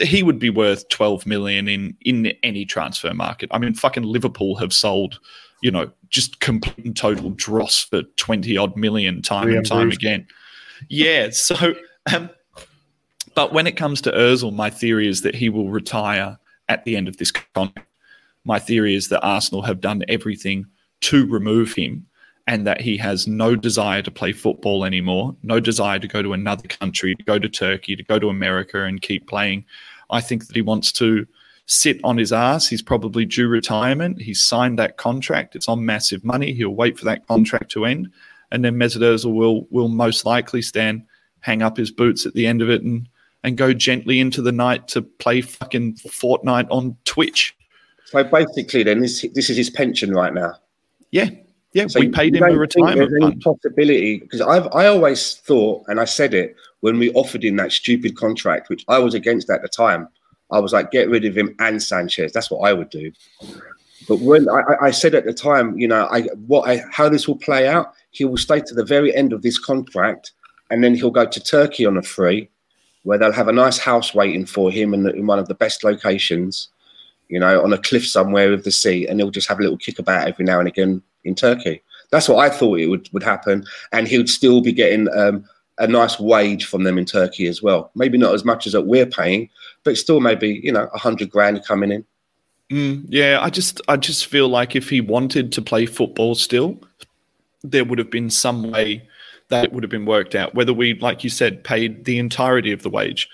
he 0.00 0.22
would 0.22 0.38
be 0.38 0.50
worth 0.50 0.88
12 0.88 1.26
million 1.26 1.68
in 1.68 1.96
in 2.02 2.32
any 2.42 2.64
transfer 2.64 3.12
market. 3.12 3.50
I 3.52 3.58
mean 3.58 3.74
fucking 3.74 4.04
liverpool 4.04 4.56
have 4.56 4.72
sold 4.72 5.20
you 5.62 5.70
know 5.70 5.90
just 6.08 6.40
complete 6.40 6.84
and 6.84 6.96
total 6.96 7.30
dross 7.30 7.84
for 7.84 8.02
20 8.02 8.56
odd 8.58 8.76
million 8.76 9.22
time 9.22 9.48
and 9.48 9.66
time 9.66 9.90
again 9.90 10.26
yeah. 10.88 11.28
So, 11.30 11.74
um, 12.12 12.30
but 13.34 13.52
when 13.52 13.66
it 13.66 13.76
comes 13.76 14.00
to 14.02 14.12
Özil, 14.12 14.54
my 14.54 14.70
theory 14.70 15.08
is 15.08 15.22
that 15.22 15.34
he 15.34 15.48
will 15.48 15.70
retire 15.70 16.38
at 16.68 16.84
the 16.84 16.96
end 16.96 17.08
of 17.08 17.16
this 17.16 17.30
contract. 17.30 17.88
My 18.44 18.58
theory 18.58 18.94
is 18.94 19.08
that 19.08 19.22
Arsenal 19.22 19.62
have 19.62 19.80
done 19.80 20.02
everything 20.08 20.66
to 21.02 21.26
remove 21.26 21.72
him 21.72 22.06
and 22.48 22.66
that 22.66 22.80
he 22.80 22.96
has 22.96 23.28
no 23.28 23.54
desire 23.54 24.02
to 24.02 24.10
play 24.10 24.32
football 24.32 24.84
anymore, 24.84 25.36
no 25.44 25.60
desire 25.60 26.00
to 26.00 26.08
go 26.08 26.22
to 26.22 26.32
another 26.32 26.66
country, 26.66 27.14
to 27.14 27.22
go 27.22 27.38
to 27.38 27.48
Turkey, 27.48 27.94
to 27.94 28.02
go 28.02 28.18
to 28.18 28.28
America 28.28 28.82
and 28.82 29.00
keep 29.00 29.28
playing. 29.28 29.64
I 30.10 30.20
think 30.20 30.46
that 30.48 30.56
he 30.56 30.62
wants 30.62 30.90
to 30.92 31.26
sit 31.66 32.00
on 32.04 32.18
his 32.18 32.32
ass. 32.32 32.68
He's 32.68 32.82
probably 32.82 33.24
due 33.24 33.48
retirement. 33.48 34.20
He's 34.20 34.44
signed 34.44 34.78
that 34.78 34.96
contract. 34.96 35.56
It's 35.56 35.68
on 35.68 35.86
massive 35.86 36.24
money. 36.24 36.52
He'll 36.52 36.70
wait 36.70 36.98
for 36.98 37.04
that 37.06 37.26
contract 37.26 37.70
to 37.72 37.84
end 37.84 38.10
and 38.52 38.64
then 38.64 38.76
Mesut 38.76 39.00
Ozil 39.00 39.34
will 39.34 39.66
will 39.70 39.88
most 39.88 40.24
likely 40.24 40.62
stand, 40.62 41.02
hang 41.40 41.62
up 41.62 41.76
his 41.76 41.90
boots 41.90 42.24
at 42.26 42.34
the 42.34 42.46
end 42.46 42.62
of 42.62 42.70
it, 42.70 42.82
and 42.82 43.08
and 43.42 43.56
go 43.56 43.72
gently 43.72 44.20
into 44.20 44.40
the 44.40 44.52
night 44.52 44.86
to 44.88 45.02
play 45.02 45.40
fucking 45.40 45.94
Fortnite 45.94 46.68
on 46.70 46.96
Twitch. 47.04 47.56
So 48.04 48.22
basically, 48.22 48.84
then 48.84 49.00
this 49.00 49.26
this 49.34 49.50
is 49.50 49.56
his 49.56 49.70
pension 49.70 50.12
right 50.12 50.32
now. 50.32 50.54
Yeah, 51.10 51.30
yeah. 51.72 51.88
So 51.88 52.00
we 52.00 52.10
paid 52.10 52.36
him 52.36 52.44
a 52.44 52.54
retirement 52.54 53.10
fund. 53.18 53.40
Possibility 53.40 54.18
because 54.18 54.42
I've 54.42 54.68
I 54.74 54.86
always 54.86 55.34
thought, 55.36 55.84
and 55.88 55.98
I 55.98 56.04
said 56.04 56.34
it 56.34 56.54
when 56.80 56.98
we 56.98 57.10
offered 57.14 57.42
him 57.42 57.56
that 57.56 57.72
stupid 57.72 58.16
contract, 58.16 58.68
which 58.68 58.84
I 58.86 58.98
was 58.98 59.14
against 59.14 59.50
at 59.50 59.62
the 59.62 59.68
time. 59.68 60.08
I 60.52 60.58
was 60.58 60.72
like, 60.72 60.90
get 60.90 61.08
rid 61.08 61.24
of 61.24 61.36
him 61.36 61.54
and 61.58 61.82
Sanchez. 61.82 62.32
That's 62.32 62.50
what 62.50 62.68
I 62.68 62.72
would 62.72 62.90
do. 62.90 63.10
But 64.08 64.20
when 64.20 64.48
I, 64.48 64.62
I 64.82 64.90
said 64.90 65.14
at 65.14 65.24
the 65.24 65.32
time, 65.32 65.78
you 65.78 65.88
know, 65.88 66.08
I 66.10 66.22
what 66.46 66.68
I, 66.68 66.82
how 66.90 67.08
this 67.08 67.26
will 67.26 67.36
play 67.36 67.68
out, 67.68 67.94
he 68.10 68.24
will 68.24 68.36
stay 68.36 68.60
to 68.60 68.74
the 68.74 68.84
very 68.84 69.14
end 69.14 69.32
of 69.32 69.42
this 69.42 69.58
contract, 69.58 70.32
and 70.70 70.82
then 70.82 70.94
he'll 70.94 71.10
go 71.10 71.26
to 71.26 71.40
Turkey 71.40 71.86
on 71.86 71.96
a 71.96 72.02
free, 72.02 72.50
where 73.04 73.18
they'll 73.18 73.32
have 73.32 73.48
a 73.48 73.52
nice 73.52 73.78
house 73.78 74.14
waiting 74.14 74.44
for 74.44 74.70
him 74.70 74.92
in, 74.92 75.08
in 75.08 75.26
one 75.26 75.38
of 75.38 75.48
the 75.48 75.54
best 75.54 75.84
locations, 75.84 76.68
you 77.28 77.38
know, 77.38 77.62
on 77.62 77.72
a 77.72 77.78
cliff 77.78 78.06
somewhere 78.06 78.50
with 78.50 78.64
the 78.64 78.72
sea, 78.72 79.06
and 79.06 79.20
he'll 79.20 79.30
just 79.30 79.48
have 79.48 79.58
a 79.58 79.62
little 79.62 79.78
kick 79.78 79.98
about 79.98 80.28
every 80.28 80.44
now 80.44 80.58
and 80.58 80.68
again 80.68 81.02
in 81.24 81.34
Turkey. 81.34 81.80
That's 82.10 82.28
what 82.28 82.44
I 82.44 82.54
thought 82.54 82.80
it 82.80 82.88
would, 82.88 83.08
would 83.12 83.22
happen, 83.22 83.64
and 83.92 84.08
he 84.08 84.18
would 84.18 84.28
still 84.28 84.60
be 84.60 84.72
getting 84.72 85.08
um, 85.16 85.44
a 85.82 85.86
nice 85.88 86.18
wage 86.18 86.64
from 86.64 86.84
them 86.84 86.96
in 86.96 87.04
Turkey 87.04 87.48
as 87.48 87.60
well. 87.60 87.90
Maybe 87.96 88.16
not 88.16 88.34
as 88.34 88.44
much 88.44 88.66
as 88.66 88.72
that 88.72 88.86
we're 88.86 89.04
paying, 89.04 89.50
but 89.82 89.98
still 89.98 90.20
maybe 90.20 90.60
you 90.62 90.72
know 90.72 90.88
a 90.94 90.98
hundred 90.98 91.28
grand 91.28 91.64
coming 91.66 91.90
in. 91.90 92.04
Mm, 92.70 93.04
yeah, 93.08 93.38
I 93.42 93.50
just 93.50 93.80
I 93.88 93.96
just 93.96 94.26
feel 94.26 94.48
like 94.48 94.76
if 94.76 94.88
he 94.88 95.00
wanted 95.00 95.52
to 95.52 95.60
play 95.60 95.86
football 95.86 96.36
still, 96.36 96.80
there 97.62 97.84
would 97.84 97.98
have 97.98 98.10
been 98.10 98.30
some 98.30 98.70
way 98.70 99.06
that 99.48 99.72
would 99.72 99.82
have 99.82 99.90
been 99.90 100.06
worked 100.06 100.36
out. 100.36 100.54
Whether 100.54 100.72
we, 100.72 100.94
like 100.94 101.24
you 101.24 101.30
said, 101.30 101.64
paid 101.64 102.04
the 102.04 102.18
entirety 102.18 102.72
of 102.72 102.82
the 102.82 102.88
wage, 102.88 103.28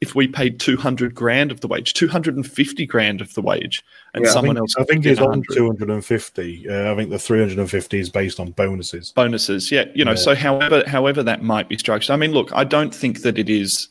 if 0.00 0.14
we 0.14 0.26
paid 0.26 0.58
200 0.58 1.14
grand 1.14 1.52
of 1.52 1.60
the 1.60 1.68
wage, 1.68 1.92
250 1.92 2.86
grand 2.86 3.20
of 3.20 3.34
the 3.34 3.42
wage, 3.42 3.84
and 4.14 4.24
yeah, 4.24 4.30
someone 4.30 4.56
I 4.56 4.60
think, 4.60 4.62
else. 4.62 4.76
I 4.78 4.84
think 4.84 5.06
it's 5.06 5.20
on 5.20 5.42
250. 5.52 6.68
Uh, 6.68 6.92
I 6.92 6.96
think 6.96 7.10
the 7.10 7.18
350 7.18 7.98
is 7.98 8.08
based 8.08 8.40
on 8.40 8.52
bonuses. 8.52 9.12
Bonuses, 9.12 9.70
yeah. 9.70 9.84
You 9.94 10.04
know, 10.04 10.12
yeah. 10.12 10.16
so 10.16 10.34
however, 10.34 10.82
however 10.86 11.22
that 11.22 11.42
might 11.42 11.68
be 11.68 11.76
structured. 11.76 12.12
I 12.12 12.16
mean, 12.16 12.32
look, 12.32 12.50
I 12.54 12.64
don't 12.64 12.94
think 12.94 13.22
that 13.22 13.38
it 13.38 13.50
is 13.50 13.88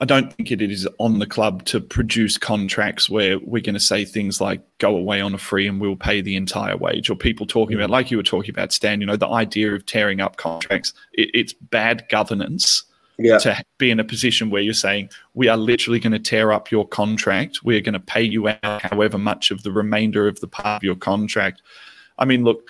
I 0.00 0.04
don't 0.04 0.32
think 0.32 0.52
it 0.52 0.62
is 0.62 0.88
on 0.98 1.18
the 1.18 1.26
club 1.26 1.64
to 1.66 1.80
produce 1.80 2.38
contracts 2.38 3.10
where 3.10 3.38
we're 3.40 3.62
going 3.62 3.74
to 3.74 3.80
say 3.80 4.04
things 4.04 4.40
like 4.40 4.60
go 4.78 4.96
away 4.96 5.20
on 5.20 5.34
a 5.34 5.38
free 5.38 5.66
and 5.66 5.80
we'll 5.80 5.96
pay 5.96 6.20
the 6.20 6.36
entire 6.36 6.76
wage, 6.76 7.10
or 7.10 7.16
people 7.16 7.46
talking 7.46 7.76
about, 7.76 7.90
like 7.90 8.10
you 8.10 8.16
were 8.16 8.22
talking 8.22 8.50
about, 8.50 8.72
Stan, 8.72 9.00
you 9.00 9.06
know, 9.06 9.16
the 9.16 9.28
idea 9.28 9.74
of 9.74 9.84
tearing 9.86 10.20
up 10.20 10.36
contracts. 10.36 10.92
It, 11.14 11.30
it's 11.34 11.52
bad 11.52 12.08
governance 12.08 12.84
yeah. 13.18 13.38
to 13.38 13.62
be 13.78 13.90
in 13.90 14.00
a 14.00 14.04
position 14.04 14.50
where 14.50 14.62
you're 14.62 14.74
saying, 14.74 15.10
we 15.34 15.48
are 15.48 15.56
literally 15.56 16.00
going 16.00 16.12
to 16.12 16.18
tear 16.18 16.52
up 16.52 16.70
your 16.70 16.86
contract. 16.86 17.60
We're 17.64 17.80
going 17.80 17.94
to 17.94 18.00
pay 18.00 18.22
you 18.22 18.48
out 18.48 18.82
however 18.82 19.18
much 19.18 19.50
of 19.50 19.62
the 19.62 19.72
remainder 19.72 20.28
of 20.28 20.40
the 20.40 20.48
part 20.48 20.78
of 20.78 20.84
your 20.84 20.96
contract. 20.96 21.62
I 22.18 22.24
mean, 22.24 22.44
look, 22.44 22.68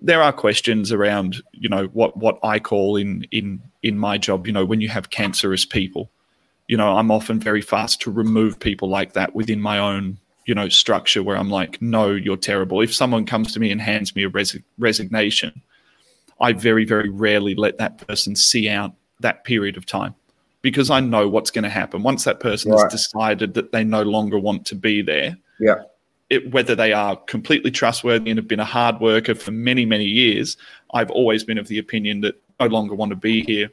there 0.00 0.22
are 0.22 0.32
questions 0.32 0.90
around, 0.92 1.42
you 1.52 1.68
know, 1.68 1.86
what, 1.86 2.16
what 2.16 2.38
I 2.42 2.58
call 2.58 2.96
in, 2.96 3.26
in, 3.30 3.62
in 3.82 3.98
my 3.98 4.16
job, 4.18 4.46
you 4.46 4.52
know, 4.52 4.64
when 4.64 4.80
you 4.80 4.88
have 4.88 5.10
cancerous 5.10 5.64
people 5.64 6.10
you 6.68 6.76
know, 6.76 6.96
I'm 6.96 7.10
often 7.10 7.38
very 7.38 7.60
fast 7.60 8.00
to 8.02 8.10
remove 8.10 8.58
people 8.58 8.88
like 8.88 9.12
that 9.12 9.34
within 9.34 9.60
my 9.60 9.78
own, 9.78 10.18
you 10.46 10.54
know, 10.54 10.68
structure 10.68 11.22
where 11.22 11.36
I'm 11.36 11.50
like, 11.50 11.80
no, 11.80 12.10
you're 12.10 12.36
terrible. 12.36 12.80
If 12.80 12.94
someone 12.94 13.26
comes 13.26 13.52
to 13.52 13.60
me 13.60 13.70
and 13.70 13.80
hands 13.80 14.14
me 14.16 14.24
a 14.24 14.28
res- 14.28 14.58
resignation, 14.78 15.62
I 16.40 16.52
very, 16.52 16.84
very 16.84 17.08
rarely 17.08 17.54
let 17.54 17.78
that 17.78 18.06
person 18.06 18.36
see 18.36 18.68
out 18.68 18.94
that 19.20 19.44
period 19.44 19.76
of 19.76 19.86
time 19.86 20.14
because 20.62 20.90
I 20.90 21.00
know 21.00 21.28
what's 21.28 21.50
going 21.50 21.64
to 21.64 21.70
happen. 21.70 22.02
Once 22.02 22.24
that 22.24 22.40
person 22.40 22.72
right. 22.72 22.82
has 22.82 22.92
decided 22.92 23.54
that 23.54 23.72
they 23.72 23.84
no 23.84 24.02
longer 24.02 24.38
want 24.38 24.66
to 24.66 24.74
be 24.74 25.02
there, 25.02 25.36
yeah. 25.60 25.82
It, 26.28 26.50
whether 26.50 26.74
they 26.74 26.92
are 26.92 27.14
completely 27.14 27.70
trustworthy 27.70 28.30
and 28.30 28.36
have 28.36 28.48
been 28.48 28.58
a 28.58 28.64
hard 28.64 29.00
worker 29.00 29.36
for 29.36 29.52
many, 29.52 29.86
many 29.86 30.06
years, 30.06 30.56
I've 30.92 31.10
always 31.12 31.44
been 31.44 31.56
of 31.56 31.68
the 31.68 31.78
opinion 31.78 32.20
that 32.22 32.42
no 32.58 32.66
longer 32.66 32.96
want 32.96 33.10
to 33.10 33.16
be 33.16 33.42
here 33.42 33.70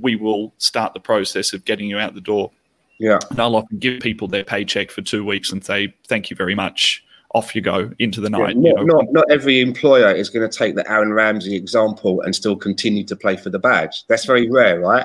we 0.00 0.16
will 0.16 0.52
start 0.58 0.94
the 0.94 1.00
process 1.00 1.52
of 1.52 1.64
getting 1.64 1.88
you 1.88 1.98
out 1.98 2.14
the 2.14 2.20
door. 2.20 2.50
Yeah. 2.98 3.18
And 3.30 3.40
I'll 3.40 3.56
often 3.56 3.78
give 3.78 4.00
people 4.00 4.28
their 4.28 4.44
paycheck 4.44 4.90
for 4.90 5.02
two 5.02 5.24
weeks 5.24 5.52
and 5.52 5.64
say, 5.64 5.94
thank 6.06 6.30
you 6.30 6.36
very 6.36 6.54
much. 6.54 7.04
Off 7.34 7.54
you 7.54 7.60
go 7.60 7.90
into 7.98 8.22
the 8.22 8.30
night. 8.30 8.56
Yeah, 8.58 8.72
not, 8.72 8.80
you 8.80 8.86
know. 8.86 8.96
not, 9.00 9.12
not 9.12 9.24
every 9.30 9.60
employer 9.60 10.10
is 10.10 10.30
going 10.30 10.48
to 10.48 10.58
take 10.58 10.76
the 10.76 10.90
Aaron 10.90 11.12
Ramsey 11.12 11.54
example 11.54 12.22
and 12.22 12.34
still 12.34 12.56
continue 12.56 13.04
to 13.04 13.14
play 13.14 13.36
for 13.36 13.50
the 13.50 13.58
badge. 13.58 14.04
That's 14.08 14.24
very 14.24 14.50
rare, 14.50 14.80
right? 14.80 15.04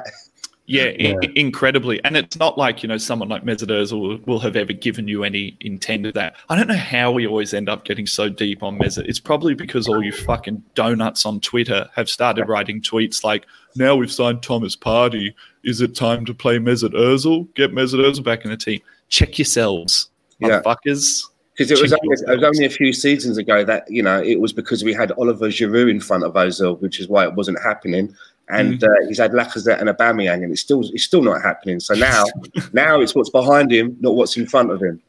Yeah, 0.66 0.92
yeah. 0.98 1.16
I- 1.22 1.32
incredibly. 1.36 2.02
And 2.06 2.16
it's 2.16 2.40
not 2.40 2.58
like, 2.58 2.82
you 2.82 2.88
know, 2.88 2.98
someone 2.98 3.28
like 3.28 3.44
Mesut 3.44 3.92
will, 3.92 4.20
will 4.26 4.40
have 4.40 4.56
ever 4.56 4.72
given 4.72 5.10
you 5.10 5.26
any 5.26 5.58
intent 5.60 6.06
of 6.06 6.14
that. 6.14 6.38
I 6.48 6.56
don't 6.56 6.70
know 6.70 6.78
how 6.78 7.12
we 7.12 7.28
always 7.28 7.54
end 7.54 7.68
up 7.68 7.84
getting 7.84 8.08
so 8.08 8.30
deep 8.30 8.64
on 8.64 8.80
Mesut. 8.80 9.06
It's 9.06 9.20
probably 9.20 9.54
because 9.54 9.90
all 9.90 10.02
you 10.02 10.14
fucking 10.14 10.64
donuts 10.76 11.26
on 11.26 11.42
Twitter 11.42 11.90
have 11.94 12.10
started 12.10 12.48
writing 12.48 12.82
tweets 12.82 13.26
like, 13.26 13.46
now 13.76 13.98
we've 13.98 14.10
signed 14.10 14.42
Thomas 14.42 14.78
Partey. 14.78 15.34
Is 15.66 15.82
it 15.82 15.94
time 15.94 16.26
to 16.26 16.34
play 16.34 16.58
Mesut 16.58 16.94
Ozil? 16.94 17.54
Get 17.56 17.74
Mesut 17.74 18.00
Ozil 18.00 18.24
back 18.24 18.46
in 18.46 18.52
the 18.52 18.56
team. 18.56 18.80
Check 19.10 19.38
yourselves, 19.38 20.10
yeah. 20.40 20.62
motherfuckers. 20.62 21.24
Because 21.56 21.70
it 21.72 21.82
was, 21.82 21.94
only, 21.94 22.18
it 22.28 22.36
was 22.36 22.44
only 22.44 22.66
a 22.66 22.70
few 22.70 22.92
seasons 22.92 23.38
ago 23.38 23.64
that, 23.64 23.90
you 23.90 24.02
know, 24.02 24.22
it 24.22 24.42
was 24.42 24.52
because 24.52 24.84
we 24.84 24.92
had 24.92 25.12
Oliver 25.14 25.50
Giroud 25.50 25.90
in 25.90 26.00
front 26.00 26.24
of 26.24 26.34
Ozil, 26.34 26.82
which 26.82 27.00
is 27.00 27.08
why 27.08 27.26
it 27.26 27.36
wasn't 27.36 27.62
happening 27.62 28.16
and 28.50 28.80
mm. 28.80 28.84
uh, 28.84 29.08
he's 29.08 29.18
had 29.18 29.32
Lacazette 29.32 29.80
and 29.80 29.90
Aubameyang, 29.90 30.44
and 30.44 30.52
it's 30.52 30.62
still 30.62 30.82
it's 30.82 31.04
still 31.04 31.22
not 31.22 31.42
happening. 31.42 31.80
So 31.80 31.94
now, 31.94 32.26
now 32.74 33.00
it's 33.00 33.16
what's 33.16 33.30
behind 33.30 33.72
him, 33.72 33.98
not 34.00 34.16
what's 34.16 34.38
in 34.38 34.46
front 34.46 34.72
of 34.72 34.82
him. 34.82 35.02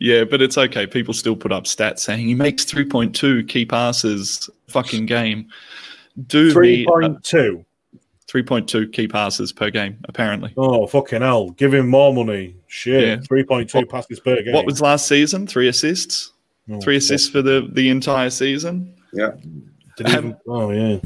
Yeah, 0.00 0.24
but 0.24 0.42
it's 0.42 0.58
okay. 0.58 0.86
People 0.86 1.14
still 1.14 1.36
put 1.36 1.52
up 1.52 1.64
stats 1.64 2.00
saying 2.00 2.26
he 2.26 2.34
makes 2.34 2.64
three 2.64 2.84
point 2.84 3.14
two 3.14 3.44
key 3.44 3.64
passes 3.64 4.50
fucking 4.68 5.06
game. 5.06 5.48
do 6.26 6.52
three 6.52 6.84
point 6.84 7.04
two. 7.04 7.08
uh, 7.08 7.12
point 7.12 7.24
two. 7.24 7.64
3.2 8.34 8.92
key 8.92 9.06
passes 9.06 9.52
per 9.52 9.70
game, 9.70 9.96
apparently. 10.08 10.52
Oh 10.56 10.86
fucking 10.88 11.22
hell! 11.22 11.50
Give 11.50 11.72
him 11.72 11.88
more 11.88 12.12
money. 12.12 12.56
Shit. 12.66 13.02
Yeah. 13.06 13.16
Three 13.26 13.44
point 13.44 13.70
two 13.70 13.78
What- 13.78 13.88
passes 13.90 14.18
per 14.18 14.42
game. 14.42 14.52
What 14.52 14.66
was 14.66 14.80
last 14.80 15.06
season? 15.06 15.46
Three 15.46 15.68
assists? 15.68 16.32
Oh, 16.70 16.80
Three 16.80 16.96
assists 16.96 17.28
for 17.28 17.42
the, 17.42 17.68
the 17.72 17.90
entire 17.90 18.30
season. 18.30 18.94
Yeah. 19.12 19.32
Did 19.96 20.08
he 20.08 20.12
even, 20.14 20.36
oh 20.48 20.70
yeah. 20.70 20.98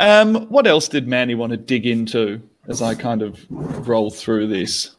Um, 0.00 0.46
what 0.46 0.66
else 0.66 0.88
did 0.88 1.06
Manny 1.06 1.34
want 1.34 1.50
to 1.52 1.56
dig 1.56 1.86
into 1.86 2.40
as 2.66 2.82
I 2.82 2.94
kind 2.94 3.22
of 3.22 3.38
roll 3.86 4.10
through 4.10 4.48
this? 4.48 4.96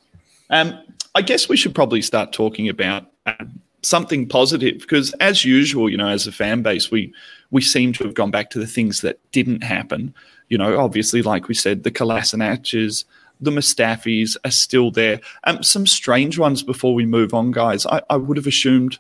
Um, 0.52 0.80
I 1.16 1.22
guess 1.22 1.50
we 1.50 1.58
should 1.58 1.76
probably 1.76 2.02
start 2.02 2.32
talking 2.32 2.70
about 2.70 3.08
um, 3.26 3.60
something 3.82 4.30
positive 4.30 4.80
because, 4.80 5.12
as 5.13 5.44
usual, 5.44 5.89
you 5.89 5.98
know, 5.98 6.08
as 6.08 6.28
a 6.28 6.32
fan 6.32 6.62
base, 6.62 6.89
we 6.92 7.13
we 7.52 7.62
seem 7.62 7.92
to 7.94 8.04
have 8.06 8.13
gone 8.13 8.32
back 8.32 8.50
to 8.52 8.60
the 8.60 8.68
things 8.68 9.02
that 9.02 9.20
didn't 9.32 9.63
happen. 9.63 10.13
You 10.54 10.60
know, 10.60 10.80
obviously, 10.80 11.24
like 11.24 11.48
we 11.48 11.56
said, 11.56 11.82
the 11.82 11.89
Kolasinac's, 11.89 13.06
the 13.42 13.50
Mustafis 13.50 14.38
are 14.46 14.52
still 14.52 14.92
there. 14.92 15.20
Um, 15.46 15.63
some 15.63 15.88
strange 15.88 16.38
ones 16.38 16.62
before 16.62 16.94
we 16.94 17.08
move 17.08 17.34
on, 17.34 17.50
guys. 17.50 17.88
I, 17.88 18.04
I 18.08 18.18
would 18.18 18.38
have 18.38 18.46
assumed 18.46 19.00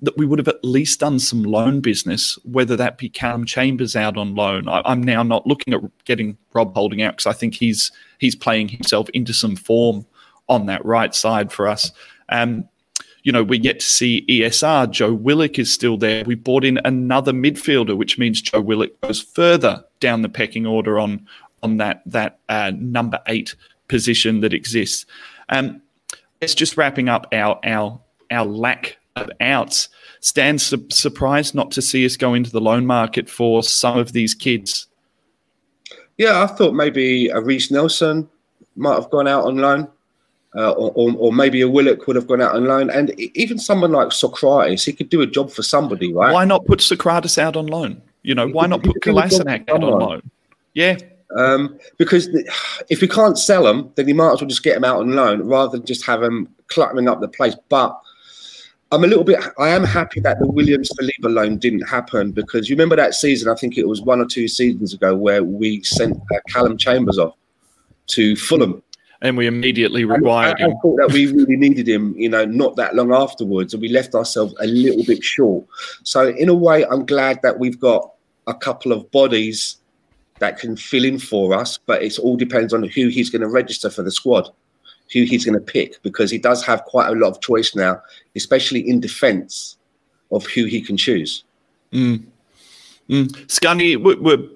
that 0.00 0.16
we 0.16 0.24
would 0.24 0.38
have 0.38 0.46
at 0.46 0.64
least 0.64 1.00
done 1.00 1.18
some 1.18 1.42
loan 1.42 1.80
business, 1.80 2.38
whether 2.44 2.76
that 2.76 2.98
be 2.98 3.08
Calum 3.08 3.44
Chambers 3.44 3.96
out 3.96 4.16
on 4.16 4.36
loan. 4.36 4.68
I, 4.68 4.80
I'm 4.84 5.02
now 5.02 5.24
not 5.24 5.44
looking 5.44 5.74
at 5.74 5.80
getting 6.04 6.38
Rob 6.52 6.72
Holding 6.72 7.02
out 7.02 7.14
because 7.14 7.26
I 7.26 7.32
think 7.32 7.54
he's 7.54 7.90
he's 8.20 8.36
playing 8.36 8.68
himself 8.68 9.08
into 9.08 9.34
some 9.34 9.56
form 9.56 10.06
on 10.48 10.66
that 10.66 10.84
right 10.84 11.16
side 11.16 11.50
for 11.50 11.66
us. 11.66 11.90
Um, 12.28 12.68
you 13.22 13.32
know, 13.32 13.42
we 13.42 13.58
get 13.58 13.80
to 13.80 13.86
see 13.86 14.24
ESR. 14.28 14.90
Joe 14.90 15.12
Willock 15.12 15.58
is 15.58 15.72
still 15.72 15.96
there. 15.96 16.24
We 16.24 16.34
brought 16.34 16.64
in 16.64 16.80
another 16.84 17.32
midfielder, 17.32 17.96
which 17.96 18.18
means 18.18 18.42
Joe 18.42 18.60
Willock 18.60 19.00
goes 19.00 19.20
further 19.20 19.84
down 20.00 20.22
the 20.22 20.28
pecking 20.28 20.66
order 20.66 20.98
on 20.98 21.26
on 21.62 21.76
that 21.76 22.02
that 22.06 22.40
uh, 22.48 22.72
number 22.74 23.20
eight 23.28 23.54
position 23.88 24.40
that 24.40 24.52
exists. 24.52 25.06
Um, 25.48 25.80
it's 26.40 26.54
just 26.54 26.76
wrapping 26.76 27.08
up 27.08 27.26
our 27.32 27.60
our 27.64 28.00
our 28.30 28.44
lack 28.44 28.98
of 29.16 29.30
outs. 29.40 29.88
Stan 30.20 30.58
su- 30.58 30.86
surprised 30.90 31.54
not 31.54 31.70
to 31.72 31.82
see 31.82 32.04
us 32.04 32.16
go 32.16 32.34
into 32.34 32.50
the 32.50 32.60
loan 32.60 32.86
market 32.86 33.28
for 33.28 33.62
some 33.62 33.98
of 33.98 34.12
these 34.12 34.34
kids. 34.34 34.86
Yeah, 36.18 36.42
I 36.42 36.46
thought 36.46 36.74
maybe 36.74 37.28
a 37.28 37.40
Reiss 37.40 37.70
Nelson 37.70 38.28
might 38.76 38.94
have 38.94 39.10
gone 39.10 39.28
out 39.28 39.44
on 39.44 39.56
loan, 39.56 39.88
uh, 40.54 40.72
or, 40.72 40.92
or, 40.94 41.14
or 41.18 41.32
maybe 41.32 41.62
a 41.62 41.68
Willock 41.68 42.06
would 42.06 42.16
have 42.16 42.26
gone 42.26 42.42
out 42.42 42.54
on 42.54 42.64
loan, 42.64 42.90
and 42.90 43.10
even 43.18 43.58
someone 43.58 43.92
like 43.92 44.08
Sokratis, 44.08 44.84
he 44.84 44.92
could 44.92 45.08
do 45.08 45.22
a 45.22 45.26
job 45.26 45.50
for 45.50 45.62
somebody, 45.62 46.12
right? 46.12 46.32
Why 46.32 46.44
not 46.44 46.66
put 46.66 46.80
Sokratis 46.80 47.38
out 47.38 47.56
on 47.56 47.66
loan? 47.66 48.02
You 48.22 48.34
know, 48.34 48.48
why 48.48 48.66
not 48.66 48.80
He 48.80 48.92
put 48.92 49.02
could 49.02 49.12
do 49.12 49.18
a 49.18 49.22
Kolasinac 49.22 49.68
out 49.68 49.82
on 49.82 49.98
loan? 49.98 50.30
Yeah, 50.74 50.96
Um, 51.36 51.78
because 51.96 52.26
the, 52.26 52.50
if 52.90 53.00
we 53.00 53.08
can't 53.08 53.38
sell 53.38 53.64
them, 53.64 53.90
then 53.94 54.08
you 54.08 54.14
might 54.14 54.32
as 54.32 54.40
well 54.40 54.48
just 54.48 54.62
get 54.62 54.74
them 54.74 54.84
out 54.84 55.00
on 55.00 55.12
loan 55.12 55.42
rather 55.42 55.76
than 55.76 55.86
just 55.86 56.04
have 56.06 56.20
them 56.20 56.48
cluttering 56.68 57.08
up 57.08 57.20
the 57.20 57.28
place. 57.28 57.56
But 57.68 57.98
I'm 58.90 59.04
a 59.04 59.06
little 59.06 59.24
bit. 59.24 59.42
I 59.58 59.70
am 59.70 59.84
happy 59.84 60.20
that 60.20 60.38
the 60.38 60.46
William 60.46 60.82
Saliba 60.82 61.32
loan 61.32 61.56
didn't 61.56 61.88
happen 61.88 62.30
because 62.30 62.68
you 62.68 62.76
remember 62.76 62.96
that 62.96 63.14
season. 63.14 63.50
I 63.50 63.54
think 63.54 63.78
it 63.78 63.88
was 63.88 64.02
one 64.02 64.20
or 64.20 64.26
two 64.26 64.48
seasons 64.48 64.92
ago 64.92 65.16
where 65.16 65.42
we 65.42 65.82
sent 65.82 66.16
uh, 66.16 66.40
Calum 66.48 66.76
Chambers 66.76 67.18
off 67.18 67.34
to 68.08 68.36
Fulham. 68.36 68.82
And 69.22 69.36
we 69.36 69.46
immediately 69.46 70.02
I, 70.02 70.06
required 70.06 70.56
I 70.60 70.64
him. 70.64 70.76
thought 70.82 70.96
that 70.96 71.12
we 71.12 71.26
really 71.26 71.56
needed 71.56 71.88
him, 71.88 72.14
you 72.16 72.28
know, 72.28 72.44
not 72.44 72.76
that 72.76 72.94
long 72.94 73.14
afterwards, 73.14 73.72
and 73.72 73.80
we 73.80 73.88
left 73.88 74.14
ourselves 74.14 74.54
a 74.60 74.66
little 74.66 75.04
bit 75.04 75.24
short. 75.24 75.64
So, 76.02 76.28
in 76.28 76.48
a 76.48 76.54
way, 76.54 76.84
I'm 76.84 77.06
glad 77.06 77.40
that 77.42 77.58
we've 77.58 77.80
got 77.80 78.12
a 78.46 78.54
couple 78.54 78.92
of 78.92 79.10
bodies 79.12 79.78
that 80.40 80.58
can 80.58 80.76
fill 80.76 81.04
in 81.04 81.18
for 81.18 81.54
us, 81.54 81.78
but 81.86 82.02
it 82.02 82.18
all 82.18 82.36
depends 82.36 82.74
on 82.74 82.82
who 82.82 83.08
he's 83.08 83.30
going 83.30 83.42
to 83.42 83.48
register 83.48 83.88
for 83.88 84.02
the 84.02 84.10
squad, 84.10 84.50
who 85.12 85.22
he's 85.22 85.44
going 85.44 85.58
to 85.58 85.64
pick, 85.64 86.02
because 86.02 86.30
he 86.30 86.38
does 86.38 86.64
have 86.64 86.84
quite 86.84 87.08
a 87.08 87.12
lot 87.12 87.28
of 87.28 87.40
choice 87.40 87.76
now, 87.76 88.02
especially 88.34 88.80
in 88.88 88.98
defence 88.98 89.76
of 90.32 90.44
who 90.46 90.64
he 90.64 90.80
can 90.80 90.96
choose. 90.96 91.44
Mm. 91.92 92.24
Mm. 93.08 93.28
Scunny, 93.46 93.92
w- 93.94 94.16
w- 94.16 94.44
uh, 94.44 94.48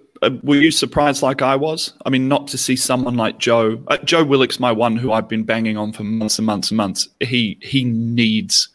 were 0.42 0.56
you 0.56 0.70
surprised 0.70 1.22
like 1.22 1.42
I 1.42 1.56
was? 1.56 1.92
I 2.04 2.10
mean, 2.10 2.28
not 2.28 2.48
to 2.48 2.58
see 2.58 2.76
someone 2.76 3.16
like 3.16 3.38
Joe. 3.38 3.82
Uh, 3.88 3.98
Joe 3.98 4.24
Willock's 4.24 4.60
my 4.60 4.72
one 4.72 4.96
who 4.96 5.12
I've 5.12 5.28
been 5.28 5.44
banging 5.44 5.76
on 5.76 5.92
for 5.92 6.04
months 6.04 6.38
and 6.38 6.46
months 6.46 6.70
and 6.70 6.76
months. 6.76 7.08
He 7.20 7.58
he 7.60 7.84
needs, 7.84 8.68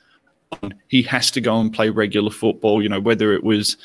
he 0.88 1.02
has 1.04 1.32
to 1.32 1.42
go 1.42 1.60
and 1.60 1.74
play 1.74 1.90
regular 1.90 2.32
football. 2.32 2.82
You 2.82 2.90
know, 2.90 3.00
whether 3.00 3.34
it 3.34 3.44
was, 3.44 3.78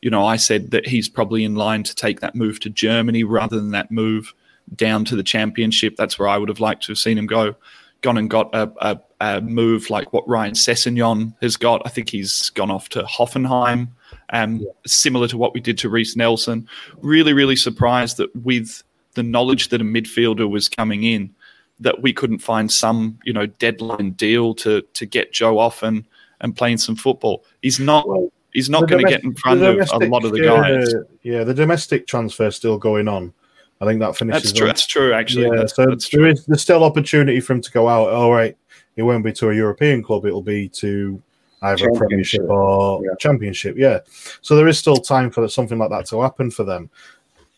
you 0.00 0.10
know, 0.10 0.24
I 0.24 0.36
said 0.36 0.70
that 0.70 0.86
he's 0.86 1.08
probably 1.08 1.44
in 1.44 1.54
line 1.54 1.82
to 1.84 1.94
take 1.94 2.20
that 2.20 2.34
move 2.34 2.60
to 2.60 2.70
Germany 2.70 3.24
rather 3.24 3.56
than 3.56 3.70
that 3.72 3.90
move 3.90 4.32
down 4.76 5.04
to 5.06 5.16
the 5.16 5.22
championship. 5.22 5.96
That's 5.96 6.18
where 6.18 6.28
I 6.28 6.38
would 6.38 6.48
have 6.48 6.60
liked 6.60 6.84
to 6.84 6.92
have 6.92 6.98
seen 6.98 7.18
him 7.18 7.26
go. 7.26 7.54
Gone 8.00 8.18
and 8.18 8.28
got 8.28 8.52
a, 8.52 8.72
a, 8.80 9.00
a 9.20 9.40
move 9.40 9.90
like 9.90 10.12
what 10.12 10.28
Ryan 10.28 10.54
Sessegnon 10.54 11.34
has 11.40 11.56
got. 11.56 11.82
I 11.84 11.88
think 11.88 12.10
he's 12.10 12.50
gone 12.50 12.70
off 12.70 12.88
to 12.90 13.02
Hoffenheim 13.04 13.88
um, 14.32 14.66
similar 14.86 15.28
to 15.28 15.38
what 15.38 15.54
we 15.54 15.60
did 15.60 15.78
to 15.78 15.88
Reiss 15.88 16.16
Nelson. 16.16 16.66
Really, 17.00 17.32
really 17.32 17.56
surprised 17.56 18.16
that 18.16 18.34
with 18.34 18.82
the 19.14 19.22
knowledge 19.22 19.68
that 19.68 19.80
a 19.80 19.84
midfielder 19.84 20.48
was 20.48 20.68
coming 20.68 21.04
in, 21.04 21.34
that 21.80 22.02
we 22.02 22.12
couldn't 22.12 22.38
find 22.38 22.70
some, 22.72 23.18
you 23.24 23.32
know, 23.32 23.46
deadline 23.46 24.12
deal 24.12 24.54
to 24.54 24.82
to 24.94 25.06
get 25.06 25.32
Joe 25.32 25.58
off 25.58 25.82
and 25.82 26.04
and 26.40 26.56
playing 26.56 26.78
some 26.78 26.96
football. 26.96 27.44
He's 27.60 27.78
not. 27.78 28.08
Well, 28.08 28.32
he's 28.52 28.68
not 28.68 28.88
going 28.88 29.04
to 29.04 29.10
get 29.10 29.24
in 29.24 29.34
front 29.34 29.62
of 29.62 29.76
a 29.78 30.06
lot 30.06 30.24
of 30.24 30.32
the 30.32 30.52
uh, 30.52 30.62
guys. 30.62 30.94
yeah, 31.22 31.44
the 31.44 31.54
domestic 31.54 32.06
transfer 32.06 32.50
still 32.50 32.78
going 32.78 33.08
on. 33.08 33.32
I 33.80 33.84
think 33.84 34.00
that 34.00 34.16
finishes. 34.16 34.42
That's 34.42 34.52
true. 34.52 34.66
on- 34.66 34.68
That's 34.68 34.86
true. 34.86 35.12
Actually, 35.12 35.46
yeah, 35.46 35.56
that's, 35.56 35.74
so 35.74 35.86
that's 35.86 36.08
there 36.08 36.20
true. 36.20 36.30
is 36.30 36.46
there's 36.46 36.62
still 36.62 36.84
opportunity 36.84 37.40
for 37.40 37.54
him 37.54 37.60
to 37.60 37.70
go 37.70 37.88
out. 37.88 38.08
All 38.10 38.32
right, 38.32 38.56
it 38.96 39.02
won't 39.02 39.24
be 39.24 39.32
to 39.34 39.50
a 39.50 39.54
European 39.54 40.02
club; 40.02 40.24
it'll 40.24 40.42
be 40.42 40.68
to 40.70 41.20
either 41.62 41.88
a 41.88 41.92
Premiership 41.94 42.40
Championship, 42.40 42.50
or 42.50 43.04
yeah. 43.04 43.14
Championship. 43.18 43.76
Yeah, 43.76 44.00
so 44.40 44.56
there 44.56 44.68
is 44.68 44.78
still 44.78 44.96
time 44.96 45.30
for 45.30 45.48
something 45.48 45.78
like 45.78 45.90
that 45.90 46.06
to 46.06 46.20
happen 46.20 46.50
for 46.50 46.64
them. 46.64 46.90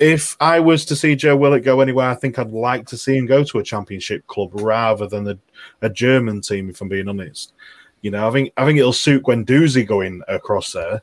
If 0.00 0.36
I 0.40 0.58
was 0.60 0.84
to 0.86 0.96
see 0.96 1.14
Joe 1.14 1.36
Willock 1.36 1.62
go 1.62 1.80
anywhere, 1.80 2.10
I 2.10 2.14
think 2.14 2.38
I'd 2.38 2.50
like 2.50 2.86
to 2.88 2.96
see 2.96 3.16
him 3.16 3.26
go 3.26 3.44
to 3.44 3.58
a 3.58 3.62
Championship 3.62 4.26
club 4.26 4.50
rather 4.54 5.06
than 5.06 5.28
a, 5.28 5.38
a 5.82 5.88
German 5.88 6.40
team. 6.40 6.68
If 6.68 6.80
I'm 6.80 6.88
being 6.88 7.08
honest, 7.08 7.52
you 8.02 8.10
know, 8.10 8.28
I 8.28 8.32
think 8.32 8.52
I 8.56 8.64
think 8.64 8.78
it'll 8.78 8.92
suit 8.92 9.22
Guendouzi 9.22 9.86
going 9.86 10.22
across 10.28 10.72
there. 10.72 11.00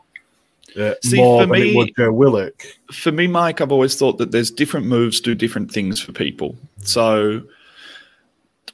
Uh, 0.78 0.94
See, 1.04 1.18
more 1.18 1.42
for 1.42 1.48
than 1.48 1.62
me- 1.62 1.72
it 1.72 1.76
would 1.76 1.92
Joe 1.98 2.12
Willock. 2.14 2.66
for 2.92 3.12
me, 3.12 3.28
Mike, 3.28 3.60
I've 3.60 3.72
always 3.72 3.96
thought 3.96 4.18
that 4.20 4.32
there's 4.32 4.52
different 4.52 4.86
moves 4.86 5.20
do 5.20 5.36
different 5.36 5.72
things 5.72 6.00
for 6.00 6.12
people. 6.12 6.56
So 6.84 7.42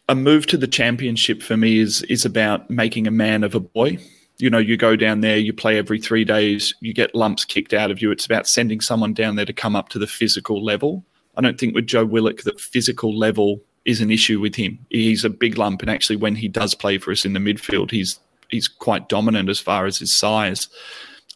a 0.10 0.16
move 0.16 0.46
to 0.48 0.58
the 0.58 0.68
championship 0.68 1.42
for 1.44 1.58
me 1.58 1.80
is 1.80 2.02
is 2.04 2.26
about 2.26 2.70
making 2.70 3.08
a 3.08 3.12
man 3.12 3.44
of 3.44 3.56
a 3.56 3.60
boy. 3.60 3.98
You 4.40 4.50
know, 4.50 4.60
you 4.60 4.78
go 4.78 4.96
down 4.96 5.22
there, 5.22 5.38
you 5.38 5.52
play 5.52 5.78
every 5.78 6.00
three 6.00 6.24
days, 6.24 6.76
you 6.80 6.94
get 6.94 7.16
lumps 7.16 7.44
kicked 7.44 7.74
out 7.74 7.90
of 7.90 8.02
you. 8.02 8.12
It's 8.12 8.26
about 8.26 8.48
sending 8.48 8.82
someone 8.82 9.14
down 9.14 9.36
there 9.36 9.46
to 9.46 9.54
come 9.54 9.76
up 9.76 9.90
to 9.90 10.00
the 10.00 10.08
physical 10.08 10.64
level. 10.64 11.04
I 11.36 11.42
don't 11.42 11.60
think 11.60 11.74
with 11.74 11.88
Joe 11.88 12.06
Willock 12.06 12.44
that 12.44 12.60
physical 12.60 13.18
level 13.18 13.62
is 13.86 14.02
an 14.02 14.12
issue 14.12 14.40
with 14.40 14.56
him. 14.56 14.78
He's 14.90 15.24
a 15.24 15.30
big 15.30 15.58
lump, 15.58 15.82
and 15.82 15.90
actually, 15.90 16.18
when 16.18 16.36
he 16.36 16.48
does 16.48 16.76
play 16.76 16.98
for 16.98 17.12
us 17.12 17.26
in 17.26 17.34
the 17.34 17.40
midfield, 17.40 17.90
he's 17.90 18.20
he's 18.50 18.68
quite 18.68 19.10
dominant 19.10 19.50
as 19.50 19.60
far 19.60 19.86
as 19.86 19.98
his 19.98 20.16
size. 20.16 20.68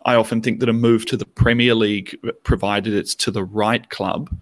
I 0.05 0.15
often 0.15 0.41
think 0.41 0.59
that 0.59 0.69
a 0.69 0.73
move 0.73 1.05
to 1.07 1.17
the 1.17 1.25
Premier 1.25 1.75
League, 1.75 2.17
provided 2.43 2.93
it's 2.93 3.15
to 3.15 3.31
the 3.31 3.43
right 3.43 3.87
club, 3.89 4.35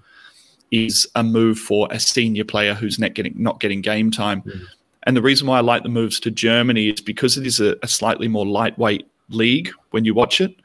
is 0.71 1.07
a 1.15 1.23
move 1.23 1.59
for 1.59 1.87
a 1.91 1.99
senior 1.99 2.45
player 2.45 2.73
who's 2.73 2.99
not 2.99 3.13
getting 3.13 3.33
not 3.37 3.59
getting 3.59 3.81
game 3.81 4.11
time. 4.11 4.41
Mm. 4.41 4.65
And 5.03 5.15
the 5.15 5.21
reason 5.21 5.47
why 5.47 5.57
I 5.57 5.61
like 5.61 5.83
the 5.83 5.89
moves 5.89 6.19
to 6.21 6.31
Germany 6.31 6.89
is 6.89 7.01
because 7.01 7.37
it 7.37 7.45
is 7.47 7.59
a, 7.59 7.77
a 7.81 7.87
slightly 7.87 8.27
more 8.27 8.45
lightweight 8.45 9.07
league 9.29 9.69
when 9.91 10.05
you 10.05 10.13
watch 10.13 10.41
it. 10.41 10.55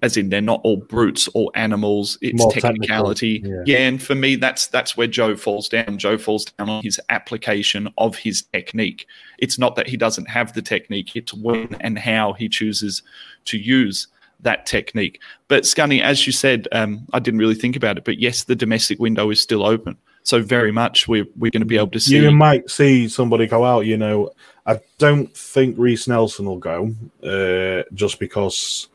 As 0.00 0.16
in, 0.16 0.28
they're 0.28 0.40
not 0.40 0.60
all 0.62 0.76
brutes, 0.76 1.26
all 1.28 1.50
animals. 1.56 2.18
It's 2.20 2.38
More 2.38 2.52
technical, 2.52 2.72
technicality. 2.74 3.42
yeah. 3.44 3.62
yeah, 3.66 3.78
and 3.78 4.00
for 4.00 4.14
me, 4.14 4.36
that's 4.36 4.68
that's 4.68 4.96
where 4.96 5.08
Joe 5.08 5.34
falls 5.34 5.68
down. 5.68 5.98
Joe 5.98 6.16
falls 6.16 6.44
down 6.44 6.68
on 6.70 6.84
his 6.84 7.00
application 7.08 7.88
of 7.98 8.14
his 8.16 8.42
technique. 8.52 9.08
It's 9.38 9.58
not 9.58 9.74
that 9.74 9.88
he 9.88 9.96
doesn't 9.96 10.28
have 10.28 10.52
the 10.52 10.62
technique; 10.62 11.16
it's 11.16 11.34
when 11.34 11.76
and 11.80 11.98
how 11.98 12.32
he 12.34 12.48
chooses 12.48 13.02
to 13.46 13.58
use 13.58 14.06
that 14.38 14.66
technique. 14.66 15.20
But 15.48 15.64
Scunny, 15.64 16.00
as 16.00 16.28
you 16.28 16.32
said, 16.32 16.68
um, 16.70 17.04
I 17.12 17.18
didn't 17.18 17.40
really 17.40 17.56
think 17.56 17.74
about 17.74 17.98
it, 17.98 18.04
but 18.04 18.20
yes, 18.20 18.44
the 18.44 18.54
domestic 18.54 19.00
window 19.00 19.30
is 19.30 19.42
still 19.42 19.66
open. 19.66 19.96
So 20.28 20.42
very 20.42 20.70
much 20.70 21.08
we're 21.08 21.24
we're 21.38 21.50
going 21.50 21.62
to 21.62 21.66
be 21.66 21.78
able 21.78 21.88
to 21.92 22.00
see. 22.00 22.16
You 22.16 22.30
might 22.30 22.68
see 22.68 23.08
somebody 23.08 23.46
go 23.46 23.64
out. 23.64 23.86
You 23.86 23.96
know, 23.96 24.30
I 24.66 24.78
don't 24.98 25.34
think 25.34 25.76
Reiss 25.78 26.06
Nelson 26.06 26.44
will 26.44 26.58
go 26.58 26.94
uh, 27.24 27.84
just 27.94 28.18
because 28.18 28.88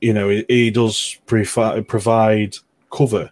you 0.00 0.12
know 0.12 0.28
he, 0.28 0.44
he 0.48 0.70
does 0.70 1.18
prefi- 1.26 1.88
provide 1.88 2.54
cover. 2.92 3.28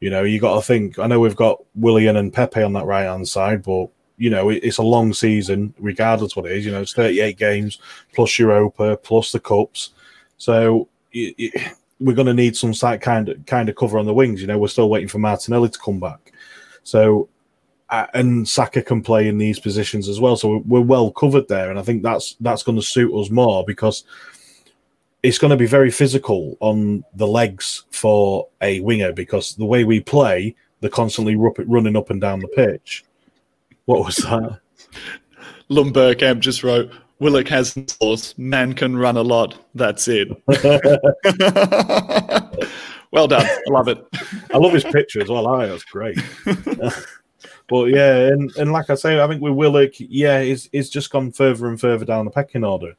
You 0.00 0.10
know, 0.10 0.24
you 0.24 0.40
got 0.40 0.56
to 0.56 0.62
think. 0.62 0.98
I 0.98 1.06
know 1.06 1.20
we've 1.20 1.36
got 1.36 1.62
Willian 1.76 2.16
and 2.16 2.32
Pepe 2.32 2.64
on 2.64 2.72
that 2.72 2.84
right 2.84 3.04
hand 3.04 3.28
side, 3.28 3.62
but 3.62 3.86
you 4.16 4.30
know 4.30 4.48
it, 4.48 4.64
it's 4.64 4.78
a 4.78 4.82
long 4.82 5.12
season, 5.12 5.72
regardless 5.78 6.34
what 6.34 6.46
it 6.46 6.52
is. 6.56 6.66
You 6.66 6.72
know, 6.72 6.82
it's 6.82 6.94
thirty 6.94 7.20
eight 7.20 7.38
games 7.38 7.78
plus 8.12 8.40
Europa 8.40 8.96
plus 8.96 9.30
the 9.30 9.38
cups. 9.38 9.90
So 10.36 10.88
y- 11.14 11.32
y- 11.38 11.72
we're 12.00 12.16
going 12.16 12.26
to 12.26 12.34
need 12.34 12.56
some 12.56 12.72
kind 12.98 13.28
of 13.28 13.46
kind 13.46 13.68
of 13.68 13.76
cover 13.76 14.00
on 14.00 14.06
the 14.06 14.14
wings. 14.14 14.40
You 14.40 14.48
know, 14.48 14.58
we're 14.58 14.66
still 14.66 14.88
waiting 14.88 15.06
for 15.06 15.18
Martinelli 15.18 15.68
to 15.68 15.78
come 15.78 16.00
back. 16.00 16.32
So, 16.82 17.28
uh, 17.88 18.06
and 18.14 18.48
Saka 18.48 18.82
can 18.82 19.02
play 19.02 19.28
in 19.28 19.38
these 19.38 19.58
positions 19.58 20.08
as 20.08 20.20
well. 20.20 20.36
So 20.36 20.62
we're 20.66 20.80
well 20.80 21.10
covered 21.10 21.48
there, 21.48 21.70
and 21.70 21.78
I 21.78 21.82
think 21.82 22.02
that's 22.02 22.36
that's 22.40 22.62
going 22.62 22.78
to 22.78 22.82
suit 22.82 23.14
us 23.14 23.30
more 23.30 23.64
because 23.64 24.04
it's 25.22 25.38
going 25.38 25.50
to 25.50 25.56
be 25.56 25.66
very 25.66 25.90
physical 25.90 26.56
on 26.60 27.04
the 27.14 27.26
legs 27.26 27.84
for 27.90 28.48
a 28.62 28.80
winger 28.80 29.12
because 29.12 29.54
the 29.56 29.64
way 29.64 29.84
we 29.84 30.00
play, 30.00 30.54
they're 30.80 30.88
constantly 30.88 31.36
running 31.36 31.96
up 31.96 32.10
and 32.10 32.20
down 32.20 32.40
the 32.40 32.48
pitch. 32.48 33.04
What 33.84 34.06
was 34.06 34.16
that? 34.16 34.60
Lumbercamp 35.68 36.40
just 36.40 36.64
wrote, 36.64 36.90
Willock 37.18 37.48
has 37.48 37.76
sauce. 37.86 38.34
Man 38.38 38.72
can 38.72 38.96
run 38.96 39.16
a 39.16 39.22
lot. 39.22 39.58
That's 39.74 40.08
it. 40.08 40.28
well 43.12 43.28
done. 43.28 43.46
I 43.46 43.70
love 43.70 43.88
it. 43.88 44.04
I 44.52 44.58
love 44.58 44.72
his 44.72 44.84
picture 44.84 45.22
as 45.22 45.28
well. 45.28 45.46
Oh, 45.46 45.66
that's 45.66 45.84
great. 45.84 46.18
but 47.68 47.84
yeah, 47.86 48.28
and, 48.28 48.54
and 48.56 48.72
like 48.72 48.90
I 48.90 48.94
say, 48.94 49.20
I 49.20 49.26
think 49.26 49.42
with 49.42 49.54
Willock, 49.54 49.92
yeah, 49.98 50.42
he's, 50.42 50.68
he's 50.72 50.90
just 50.90 51.10
gone 51.10 51.32
further 51.32 51.66
and 51.66 51.80
further 51.80 52.04
down 52.04 52.24
the 52.24 52.30
pecking 52.30 52.64
order. 52.64 52.96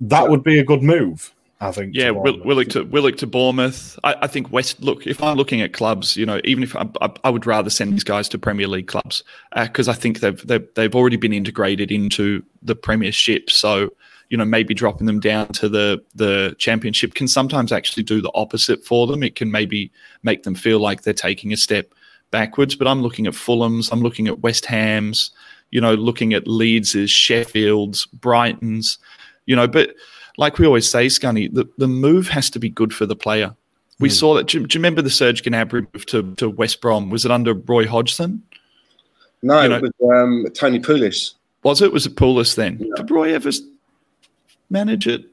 That 0.00 0.28
would 0.28 0.42
be 0.42 0.58
a 0.58 0.64
good 0.64 0.82
move. 0.82 1.32
I 1.58 1.72
think. 1.72 1.94
Yeah, 1.94 2.10
Will, 2.10 2.38
Willock 2.44 2.68
to 2.68 2.82
Willock 2.82 3.16
to 3.16 3.26
Bournemouth. 3.26 3.98
I, 4.04 4.14
I, 4.22 4.26
think 4.26 4.52
West. 4.52 4.82
Look, 4.82 5.06
if 5.06 5.22
I'm 5.22 5.38
looking 5.38 5.62
at 5.62 5.72
clubs, 5.72 6.14
you 6.14 6.26
know, 6.26 6.38
even 6.44 6.62
if 6.62 6.76
I, 6.76 6.86
I, 7.00 7.10
I 7.24 7.30
would 7.30 7.46
rather 7.46 7.70
send 7.70 7.94
these 7.94 8.04
guys 8.04 8.28
to 8.30 8.38
Premier 8.38 8.68
League 8.68 8.88
clubs 8.88 9.24
because 9.54 9.88
uh, 9.88 9.92
I 9.92 9.94
think 9.94 10.20
they've, 10.20 10.46
they've 10.46 10.68
they've 10.74 10.94
already 10.94 11.16
been 11.16 11.32
integrated 11.32 11.90
into 11.90 12.42
the 12.62 12.74
Premiership. 12.74 13.48
So 13.48 13.90
you 14.28 14.36
know, 14.36 14.44
maybe 14.44 14.74
dropping 14.74 15.06
them 15.06 15.20
down 15.20 15.48
to 15.48 15.68
the 15.68 16.02
the 16.14 16.54
Championship 16.58 17.14
can 17.14 17.28
sometimes 17.28 17.72
actually 17.72 18.02
do 18.02 18.20
the 18.20 18.30
opposite 18.34 18.84
for 18.84 19.06
them. 19.06 19.22
It 19.22 19.36
can 19.36 19.50
maybe 19.50 19.90
make 20.22 20.42
them 20.42 20.54
feel 20.54 20.80
like 20.80 21.02
they're 21.02 21.14
taking 21.14 21.52
a 21.52 21.56
step 21.56 21.92
backwards. 22.30 22.74
But 22.74 22.88
I'm 22.88 23.02
looking 23.02 23.26
at 23.26 23.34
Fulham's. 23.34 23.90
I'm 23.92 24.00
looking 24.00 24.28
at 24.28 24.40
West 24.40 24.66
Ham's. 24.66 25.30
You 25.70 25.80
know, 25.80 25.94
looking 25.94 26.32
at 26.32 26.46
Leeds's, 26.46 27.10
Sheffield's, 27.10 28.06
Brighton's. 28.06 28.98
You 29.46 29.56
know, 29.56 29.66
but 29.66 29.94
like 30.36 30.58
we 30.58 30.66
always 30.66 30.88
say, 30.88 31.06
Scunny, 31.06 31.52
the, 31.52 31.68
the 31.78 31.88
move 31.88 32.28
has 32.28 32.50
to 32.50 32.58
be 32.58 32.68
good 32.68 32.94
for 32.94 33.06
the 33.06 33.16
player. 33.16 33.54
We 33.98 34.08
mm. 34.08 34.12
saw 34.12 34.34
that. 34.34 34.48
Do, 34.48 34.66
do, 34.66 34.76
you 34.76 34.80
remember 34.80 35.02
the 35.02 35.10
Serge 35.10 35.42
Gnabry 35.42 35.86
move 35.92 36.06
to, 36.06 36.34
to 36.36 36.50
West 36.50 36.80
Brom? 36.80 37.10
Was 37.10 37.24
it 37.24 37.30
under 37.30 37.54
Roy 37.54 37.86
Hodgson? 37.86 38.42
No, 39.42 39.62
you 39.62 39.68
know, 39.68 39.76
it 39.76 39.82
was 39.82 40.22
um, 40.22 40.46
Tony 40.54 40.80
Pulis. 40.80 41.34
Was 41.62 41.82
it? 41.82 41.92
Was 41.92 42.06
it 42.06 42.16
Pulis 42.16 42.54
then? 42.54 42.78
Yeah. 42.80 42.94
Did 42.96 43.10
Roy 43.10 43.34
ever 43.34 43.50
manage 44.70 45.06
it? 45.06 45.24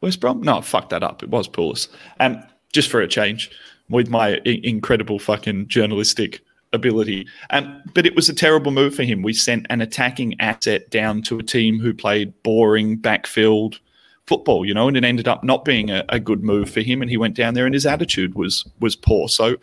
West 0.00 0.20
Brom? 0.20 0.42
No, 0.42 0.60
fuck 0.60 0.88
that 0.90 1.02
up. 1.02 1.22
It 1.22 1.30
was 1.30 1.48
Pulis. 1.48 1.88
And 2.18 2.36
um, 2.36 2.44
just 2.72 2.90
for 2.90 3.00
a 3.00 3.08
change, 3.08 3.50
with 3.88 4.08
my 4.08 4.40
I- 4.46 4.60
incredible 4.62 5.18
fucking 5.18 5.68
journalistic 5.68 6.40
ability. 6.72 7.26
Um, 7.50 7.82
but 7.94 8.06
it 8.06 8.16
was 8.16 8.28
a 8.28 8.34
terrible 8.34 8.72
move 8.72 8.94
for 8.94 9.02
him. 9.02 9.22
We 9.22 9.32
sent 9.32 9.66
an 9.70 9.80
attacking 9.80 10.40
asset 10.40 10.90
down 10.90 11.22
to 11.22 11.38
a 11.38 11.42
team 11.42 11.78
who 11.78 11.94
played 11.94 12.32
boring 12.42 12.96
backfield– 12.96 13.78
football, 14.26 14.64
you 14.64 14.74
know, 14.74 14.88
and 14.88 14.96
it 14.96 15.04
ended 15.04 15.28
up 15.28 15.44
not 15.44 15.64
being 15.64 15.90
a, 15.90 16.04
a, 16.08 16.20
good 16.20 16.42
move 16.42 16.70
for 16.70 16.80
him. 16.80 17.02
And 17.02 17.10
he 17.10 17.16
went 17.16 17.34
down 17.34 17.54
there, 17.54 17.66
and 17.66 17.74
his 17.74 17.86
attitude 17.86 18.34
was 18.34 18.64
was 18.80 18.96
poor. 18.96 19.28
So, 19.28 19.56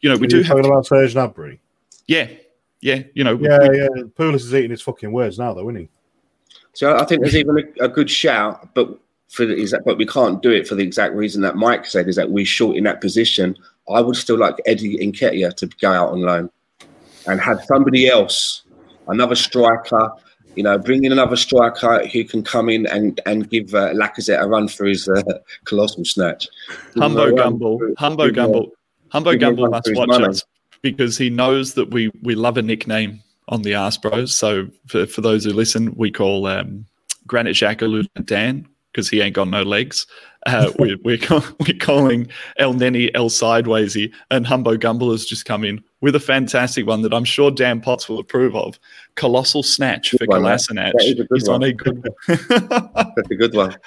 you 0.00 0.10
know, 0.10 0.16
we 0.16 0.26
Are 0.26 0.30
do 0.30 0.38
have 0.38 0.48
talking 0.48 0.64
to, 0.64 0.68
about 0.70 0.86
Serge 0.86 1.14
Gnabry. 1.14 1.58
Yeah, 2.06 2.28
yeah, 2.80 3.02
you 3.14 3.24
know, 3.24 3.38
yeah, 3.38 3.68
we, 3.68 3.78
yeah. 3.78 3.88
Pulis 4.18 4.36
is 4.36 4.54
eating 4.54 4.70
his 4.70 4.82
fucking 4.82 5.12
words 5.12 5.38
now, 5.38 5.54
though, 5.54 5.68
isn't 5.68 5.82
he? 5.82 5.88
So 6.76 6.94
I 6.94 7.06
think 7.06 7.22
there's 7.22 7.34
even 7.34 7.56
a, 7.58 7.84
a 7.84 7.88
good 7.88 8.10
shout, 8.10 8.74
but 8.74 8.98
for 9.30 9.46
the 9.46 9.54
exact, 9.58 9.86
but 9.86 9.96
we 9.96 10.04
can't 10.04 10.42
do 10.42 10.50
it 10.50 10.68
for 10.68 10.74
the 10.74 10.82
exact 10.82 11.14
reason 11.14 11.40
that 11.40 11.56
Mike 11.56 11.86
said 11.86 12.06
is 12.06 12.16
that 12.16 12.30
we're 12.30 12.44
short 12.44 12.76
in 12.76 12.84
that 12.84 13.00
position. 13.00 13.56
I 13.88 14.02
would 14.02 14.14
still 14.14 14.36
like 14.36 14.56
Eddie 14.66 14.98
Nketiah 14.98 15.54
to 15.56 15.66
go 15.80 15.90
out 15.90 16.10
on 16.10 16.20
loan 16.20 16.50
and 17.26 17.40
have 17.40 17.64
somebody 17.64 18.08
else, 18.08 18.64
another 19.08 19.34
striker, 19.34 20.10
you 20.54 20.64
know, 20.64 20.76
bring 20.76 21.04
in 21.04 21.12
another 21.12 21.36
striker 21.36 22.06
who 22.08 22.24
can 22.24 22.42
come 22.42 22.68
in 22.68 22.86
and 22.88 23.22
and 23.24 23.48
give 23.48 23.74
uh, 23.74 23.94
Lacazette 23.94 24.42
a 24.42 24.46
run 24.46 24.68
for 24.68 24.84
his 24.84 25.08
uh, 25.08 25.22
colossal 25.64 26.04
snatch. 26.04 26.46
Humbo 26.94 27.34
Gumble, 27.34 27.78
Humbo 27.98 28.34
Gumble, 28.34 28.70
Humbo 29.10 29.40
Gumble 29.40 29.70
must 29.70 29.88
watch 29.94 30.20
us 30.20 30.44
because 30.82 31.16
he 31.16 31.30
knows 31.30 31.72
that 31.72 31.90
we 31.90 32.10
we 32.22 32.34
love 32.34 32.58
a 32.58 32.62
nickname 32.62 33.22
on 33.48 33.62
the 33.62 33.74
Ask 33.74 34.02
Bros. 34.02 34.36
So 34.36 34.68
for, 34.86 35.06
for 35.06 35.20
those 35.20 35.44
who 35.44 35.52
listen, 35.52 35.94
we 35.96 36.10
call 36.10 36.46
um, 36.46 36.86
Granit 37.26 37.56
Xhaka 37.56 37.82
Lieutenant 37.82 38.26
Dan 38.26 38.68
because 38.96 39.10
he 39.10 39.20
ain't 39.20 39.34
got 39.34 39.48
no 39.48 39.62
legs. 39.62 40.06
Uh, 40.46 40.70
we, 40.78 40.94
we're, 41.04 41.18
call, 41.18 41.44
we're 41.60 41.78
calling 41.78 42.28
Elneny 42.58 43.10
El 43.14 43.28
Sidewaysy, 43.28 44.12
and 44.30 44.46
Humbo 44.46 44.80
Gumble 44.80 45.10
has 45.10 45.26
just 45.26 45.44
come 45.44 45.64
in 45.64 45.82
with 46.00 46.14
a 46.14 46.20
fantastic 46.20 46.86
one 46.86 47.02
that 47.02 47.12
I'm 47.12 47.24
sure 47.24 47.50
Dan 47.50 47.80
Potts 47.80 48.08
will 48.08 48.18
approve 48.18 48.56
of. 48.56 48.78
Colossal 49.16 49.62
Snatch 49.62 50.10
for 50.10 50.26
Kolasinac. 50.26 50.92
He's 51.00 51.48
on 51.48 51.62
a 51.62 51.72
good 51.72 52.02
one. 52.28 52.38
That's 53.16 53.30
a 53.30 53.34
good 53.34 53.54
one. 53.54 53.76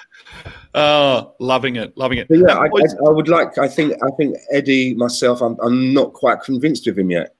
Oh, 0.72 1.34
loving 1.40 1.74
it, 1.74 1.96
loving 1.98 2.18
it. 2.18 2.28
But 2.28 2.38
yeah, 2.38 2.54
I, 2.54 2.66
I, 2.66 3.08
I, 3.08 3.10
would 3.10 3.26
like. 3.26 3.58
I 3.58 3.66
think. 3.66 3.94
I 4.04 4.10
think 4.16 4.36
Eddie, 4.52 4.94
myself, 4.94 5.42
I'm, 5.42 5.58
I'm 5.60 5.92
not 5.92 6.12
quite 6.12 6.42
convinced 6.42 6.86
of 6.86 6.96
him 6.96 7.10
yet. 7.10 7.34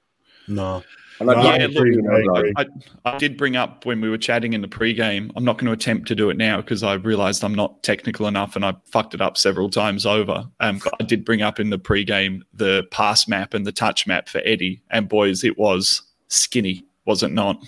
No, 0.48 0.82
and 1.20 1.30
I, 1.30 1.58
yeah, 1.58 1.66
look, 1.66 2.46
I, 2.56 2.66
I, 3.04 3.18
did 3.18 3.36
bring 3.36 3.54
up 3.54 3.84
when 3.84 4.00
we 4.00 4.08
were 4.08 4.18
chatting 4.18 4.54
in 4.54 4.62
the 4.62 4.68
pre-game. 4.68 5.30
I'm 5.36 5.44
not 5.44 5.58
going 5.58 5.66
to 5.66 5.72
attempt 5.72 6.08
to 6.08 6.14
do 6.14 6.30
it 6.30 6.36
now 6.36 6.62
because 6.62 6.82
I 6.82 6.94
realised 6.94 7.44
I'm 7.44 7.54
not 7.54 7.82
technical 7.82 8.26
enough 8.26 8.56
and 8.56 8.64
I 8.64 8.74
fucked 8.86 9.12
it 9.14 9.20
up 9.20 9.36
several 9.36 9.68
times 9.68 10.06
over. 10.06 10.44
Um, 10.60 10.80
but 10.82 10.94
I 10.98 11.04
did 11.04 11.24
bring 11.24 11.42
up 11.42 11.60
in 11.60 11.68
the 11.68 11.78
pre-game 11.78 12.42
the 12.54 12.86
pass 12.90 13.28
map 13.28 13.52
and 13.52 13.66
the 13.66 13.72
touch 13.72 14.06
map 14.06 14.28
for 14.28 14.40
Eddie, 14.44 14.82
and 14.90 15.08
boys, 15.08 15.44
it 15.44 15.58
was 15.58 16.02
skinny, 16.28 16.84
was 17.04 17.22
it 17.22 17.32
not? 17.32 17.62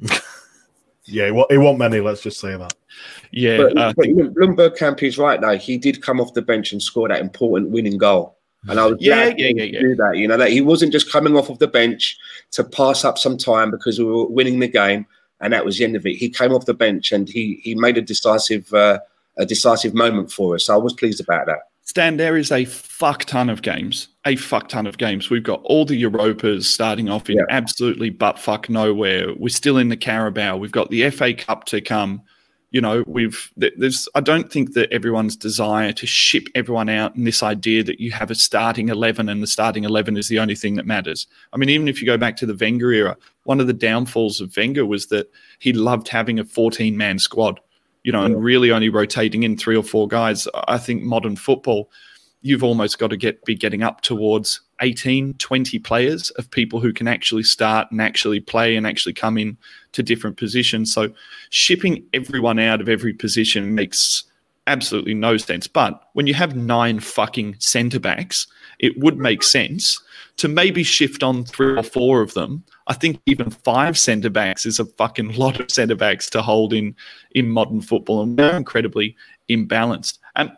yeah, 1.04 1.24
it, 1.24 1.46
it 1.50 1.58
wasn't 1.58 1.78
many. 1.78 2.00
Let's 2.00 2.22
just 2.22 2.40
say 2.40 2.56
that. 2.56 2.74
Yeah, 3.30 3.56
but, 3.56 3.78
uh, 3.78 3.92
but 3.96 4.06
Bergkamp 4.06 5.02
is 5.02 5.16
right 5.16 5.40
now. 5.40 5.56
He 5.56 5.78
did 5.78 6.02
come 6.02 6.20
off 6.20 6.34
the 6.34 6.42
bench 6.42 6.72
and 6.72 6.82
score 6.82 7.08
that 7.08 7.20
important 7.20 7.70
winning 7.70 7.96
goal. 7.96 8.36
And 8.68 8.78
I 8.78 8.86
was 8.86 8.98
yeah, 9.00 9.32
yeah, 9.36 9.52
yeah, 9.54 9.64
yeah. 9.64 9.80
do 9.80 9.94
that. 9.96 10.16
You 10.16 10.28
know, 10.28 10.36
that 10.36 10.50
he 10.50 10.60
wasn't 10.60 10.92
just 10.92 11.10
coming 11.10 11.36
off 11.36 11.48
of 11.48 11.58
the 11.58 11.66
bench 11.66 12.18
to 12.52 12.62
pass 12.62 13.04
up 13.04 13.16
some 13.16 13.38
time 13.38 13.70
because 13.70 13.98
we 13.98 14.04
were 14.04 14.26
winning 14.26 14.58
the 14.58 14.68
game, 14.68 15.06
and 15.40 15.52
that 15.52 15.64
was 15.64 15.78
the 15.78 15.84
end 15.84 15.96
of 15.96 16.04
it. 16.04 16.16
He 16.16 16.28
came 16.28 16.52
off 16.52 16.66
the 16.66 16.74
bench 16.74 17.10
and 17.12 17.28
he 17.28 17.60
he 17.62 17.74
made 17.74 17.96
a 17.96 18.02
decisive 18.02 18.72
uh, 18.74 18.98
a 19.38 19.46
decisive 19.46 19.94
moment 19.94 20.30
for 20.30 20.54
us. 20.54 20.66
So 20.66 20.74
I 20.74 20.76
was 20.76 20.92
pleased 20.92 21.20
about 21.20 21.46
that. 21.46 21.60
Stan, 21.84 22.18
there 22.18 22.36
is 22.36 22.52
a 22.52 22.66
fuck 22.66 23.24
ton 23.24 23.50
of 23.50 23.62
games, 23.62 24.08
a 24.24 24.36
fuck 24.36 24.68
ton 24.68 24.86
of 24.86 24.96
games. 24.98 25.28
We've 25.28 25.42
got 25.42 25.60
all 25.64 25.84
the 25.84 26.00
Europas 26.00 26.64
starting 26.64 27.08
off 27.08 27.28
in 27.28 27.38
yeah. 27.38 27.44
absolutely 27.48 28.10
butt 28.10 28.38
fuck 28.38 28.68
nowhere. 28.68 29.34
We're 29.36 29.48
still 29.48 29.76
in 29.76 29.88
the 29.88 29.96
Carabao. 29.96 30.58
We've 30.58 30.70
got 30.70 30.90
the 30.90 31.10
FA 31.10 31.34
Cup 31.34 31.64
to 31.64 31.80
come 31.80 32.22
you 32.70 32.80
know 32.80 33.04
we've 33.06 33.52
there's 33.56 34.08
i 34.14 34.20
don't 34.20 34.52
think 34.52 34.74
that 34.74 34.90
everyone's 34.92 35.36
desire 35.36 35.92
to 35.92 36.06
ship 36.06 36.46
everyone 36.54 36.88
out 36.88 37.14
and 37.14 37.26
this 37.26 37.42
idea 37.42 37.82
that 37.82 38.00
you 38.00 38.10
have 38.10 38.30
a 38.30 38.34
starting 38.34 38.88
11 38.88 39.28
and 39.28 39.42
the 39.42 39.46
starting 39.46 39.84
11 39.84 40.16
is 40.16 40.28
the 40.28 40.38
only 40.38 40.54
thing 40.54 40.76
that 40.76 40.86
matters 40.86 41.26
i 41.52 41.56
mean 41.56 41.68
even 41.68 41.88
if 41.88 42.00
you 42.00 42.06
go 42.06 42.16
back 42.16 42.36
to 42.36 42.46
the 42.46 42.54
wenger 42.54 42.92
era 42.92 43.16
one 43.44 43.60
of 43.60 43.66
the 43.66 43.72
downfalls 43.72 44.40
of 44.40 44.56
wenger 44.56 44.86
was 44.86 45.06
that 45.06 45.30
he 45.58 45.72
loved 45.72 46.08
having 46.08 46.38
a 46.38 46.44
14 46.44 46.96
man 46.96 47.18
squad 47.18 47.60
you 48.02 48.12
know 48.12 48.20
yeah. 48.20 48.26
and 48.26 48.42
really 48.42 48.70
only 48.70 48.88
rotating 48.88 49.42
in 49.42 49.56
three 49.56 49.76
or 49.76 49.84
four 49.84 50.06
guys 50.06 50.46
i 50.68 50.78
think 50.78 51.02
modern 51.02 51.36
football 51.36 51.90
you've 52.42 52.64
almost 52.64 52.98
got 52.98 53.08
to 53.08 53.16
get 53.16 53.44
be 53.44 53.54
getting 53.54 53.82
up 53.82 54.00
towards 54.00 54.60
18 54.80 55.34
20 55.34 55.78
players 55.80 56.30
of 56.30 56.50
people 56.50 56.80
who 56.80 56.92
can 56.92 57.08
actually 57.08 57.42
start 57.42 57.90
and 57.90 58.00
actually 58.00 58.40
play 58.40 58.76
and 58.76 58.86
actually 58.86 59.12
come 59.12 59.36
in 59.36 59.58
to 59.92 60.02
different 60.02 60.36
positions 60.36 60.92
so 60.92 61.10
shipping 61.50 62.04
everyone 62.12 62.58
out 62.58 62.80
of 62.80 62.88
every 62.88 63.12
position 63.12 63.74
makes 63.74 64.24
absolutely 64.66 65.14
no 65.14 65.36
sense 65.36 65.66
but 65.66 66.08
when 66.12 66.26
you 66.26 66.34
have 66.34 66.54
nine 66.54 67.00
fucking 67.00 67.56
centre 67.58 68.00
backs 68.00 68.46
it 68.78 68.98
would 68.98 69.18
make 69.18 69.42
sense 69.42 70.00
to 70.36 70.48
maybe 70.48 70.82
shift 70.82 71.22
on 71.22 71.44
three 71.44 71.76
or 71.76 71.82
four 71.82 72.20
of 72.20 72.34
them 72.34 72.62
i 72.86 72.94
think 72.94 73.20
even 73.26 73.50
five 73.50 73.98
centre 73.98 74.30
backs 74.30 74.66
is 74.66 74.78
a 74.78 74.84
fucking 74.84 75.34
lot 75.36 75.58
of 75.58 75.70
centre 75.70 75.96
backs 75.96 76.28
to 76.30 76.42
hold 76.42 76.72
in 76.72 76.94
in 77.32 77.48
modern 77.48 77.80
football 77.80 78.22
and 78.22 78.36
they're 78.36 78.56
incredibly 78.56 79.16
imbalanced 79.48 80.18
and 80.36 80.50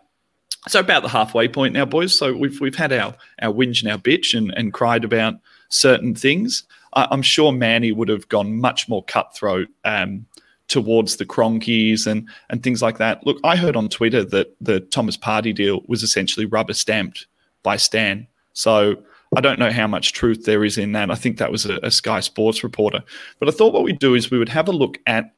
so 0.69 0.81
about 0.81 1.03
the 1.03 1.09
halfway 1.09 1.49
point 1.49 1.75
now, 1.75 1.85
boys. 1.85 2.15
So 2.15 2.35
we've 2.37 2.61
we've 2.61 2.75
had 2.75 2.93
our 2.93 3.15
our 3.41 3.53
whinge 3.53 3.83
and 3.83 3.91
our 3.91 3.99
bitch 3.99 4.37
and, 4.37 4.53
and 4.57 4.73
cried 4.73 5.05
about 5.05 5.35
certain 5.69 6.15
things. 6.15 6.65
I, 6.95 7.09
am 7.11 7.23
sure 7.23 7.53
Manny 7.53 7.93
would 7.93 8.09
have 8.09 8.29
gone 8.29 8.61
much 8.61 8.89
more 8.89 9.05
cutthroat 9.05 9.69
um, 9.85 10.27
towards 10.69 11.17
the 11.17 11.27
Kroenkes 11.27 12.07
and 12.07 12.29
and 12.51 12.63
things 12.63 12.83
like 12.83 12.99
that. 12.99 13.25
Look, 13.27 13.39
I 13.45 13.57
heard 13.57 13.77
on 13.77 13.89
Twitter 13.89 14.25
that 14.25 14.55
the 14.61 14.81
Thomas 14.81 15.17
Partey 15.17 15.55
deal 15.55 15.83
was 15.87 16.03
essentially 16.03 16.47
rubber 16.47 16.75
stamped 16.75 17.27
by 17.63 17.77
Stan. 17.77 18.27
So 18.55 18.97
I 19.37 19.41
don't 19.41 19.59
know 19.59 19.71
how 19.71 19.87
much 19.87 20.13
truth 20.13 20.45
there 20.45 20.65
is 20.65 20.77
in 20.77 20.93
that. 20.93 21.11
I 21.11 21.15
think 21.15 21.39
that 21.39 21.53
was 21.53 21.65
a, 21.67 21.79
a 21.83 21.91
Sky 21.91 22.21
Sports 22.21 22.63
reporter. 22.63 23.03
But 23.39 23.49
I 23.49 23.53
thought 23.53 23.73
what 23.73 23.85
we'd 23.85 23.99
do 23.99 24.15
is 24.15 24.31
we 24.31 24.39
would 24.39 24.49
have 24.51 24.69
a 24.69 24.73
look 24.73 24.99
at 25.07 25.33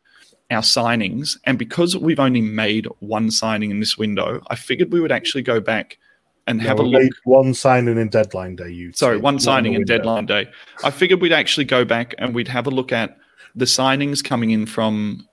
our 0.51 0.63
signings. 0.63 1.39
And 1.45 1.59
because 1.59 1.97
we've 1.97 2.21
only 2.21 2.41
made 2.41 2.87
one 2.99 3.31
signing 3.31 3.71
in 3.71 3.81
this 3.81 3.97
window, 3.97 4.43
I 4.49 4.57
figured 4.57 4.93
we 4.93 5.01
would 5.01 5.13
actually 5.13 5.43
go 5.43 5.61
back 5.61 5.99
and 6.47 6.59
No, 6.59 6.65
have 6.65 6.79
a 6.79 6.83
look. 6.83 7.13
one 7.25 7.55
signing 7.55 7.97
in 7.99 8.09
deadline 8.09 8.57
day. 8.57 8.69
You 8.71 8.93
Sorry, 8.93 9.17
one 9.17 9.39
signing 9.39 9.73
in 9.75 9.83
in 9.83 9.87
the 9.87 9.93
window. 9.93 10.05
deadline 10.05 10.27
day. 10.27 10.51
I 10.83 10.91
figured 10.91 11.21
we'd 11.23 11.33
actually 11.33 11.65
go 11.65 11.85
back 11.85 12.15
and 12.19 12.35
we'd 12.35 12.49
have 12.49 12.67
a 12.67 12.71
look 12.71 12.93
at 12.93 13.17
the 13.55 13.65
signings 13.65 14.23
coming 14.23 14.51
in 14.51 14.67
from 14.67 15.27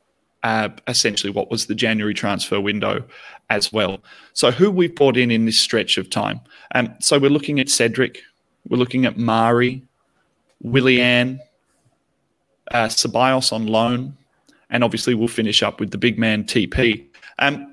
uh, 0.44 0.70
essentially 0.88 1.32
what 1.32 1.52
was 1.52 1.66
the 1.68 1.76
January 1.76 2.14
transfer 2.14 2.60
window 2.62 3.04
as 3.50 3.72
well. 3.74 4.00
So 4.34 4.52
who 4.52 4.72
we've 4.72 4.96
brought 4.96 5.18
in 5.18 5.30
in 5.32 5.46
this 5.46 5.60
stretch 5.60 5.98
of 5.98 6.10
time. 6.10 6.40
Um, 6.74 6.94
so 7.00 7.20
we're 7.20 7.30
looking 7.30 7.60
at 7.60 7.68
Cedric, 7.70 8.20
we're 8.70 8.78
looking 8.78 9.06
at 9.06 9.18
Mari, 9.18 9.84
Willian, 10.62 11.40
uh, 12.72 12.86
Ceballos 12.88 13.52
on 13.52 13.68
loan, 13.68 14.16
and 14.70 14.84
obviously 14.84 15.14
we'll 15.14 15.28
finish 15.28 15.62
up 15.62 15.80
with 15.80 15.92
the 15.92 15.98
big 15.98 16.18
man 16.18 16.44
TP. 16.46 17.06
Um, 17.40 17.71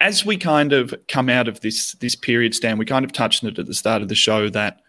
as 0.00 0.24
we 0.24 0.36
kind 0.36 0.72
of 0.72 0.94
come 1.08 1.28
out 1.28 1.48
of 1.48 1.60
this 1.60 1.92
this 1.94 2.14
period, 2.14 2.54
Stan, 2.54 2.78
we 2.78 2.84
kind 2.84 3.04
of 3.04 3.12
touched 3.12 3.42
on 3.42 3.50
it 3.50 3.58
at 3.58 3.66
the 3.66 3.74
start 3.74 4.02
of 4.02 4.08
the 4.08 4.14
show 4.14 4.48
that 4.50 4.80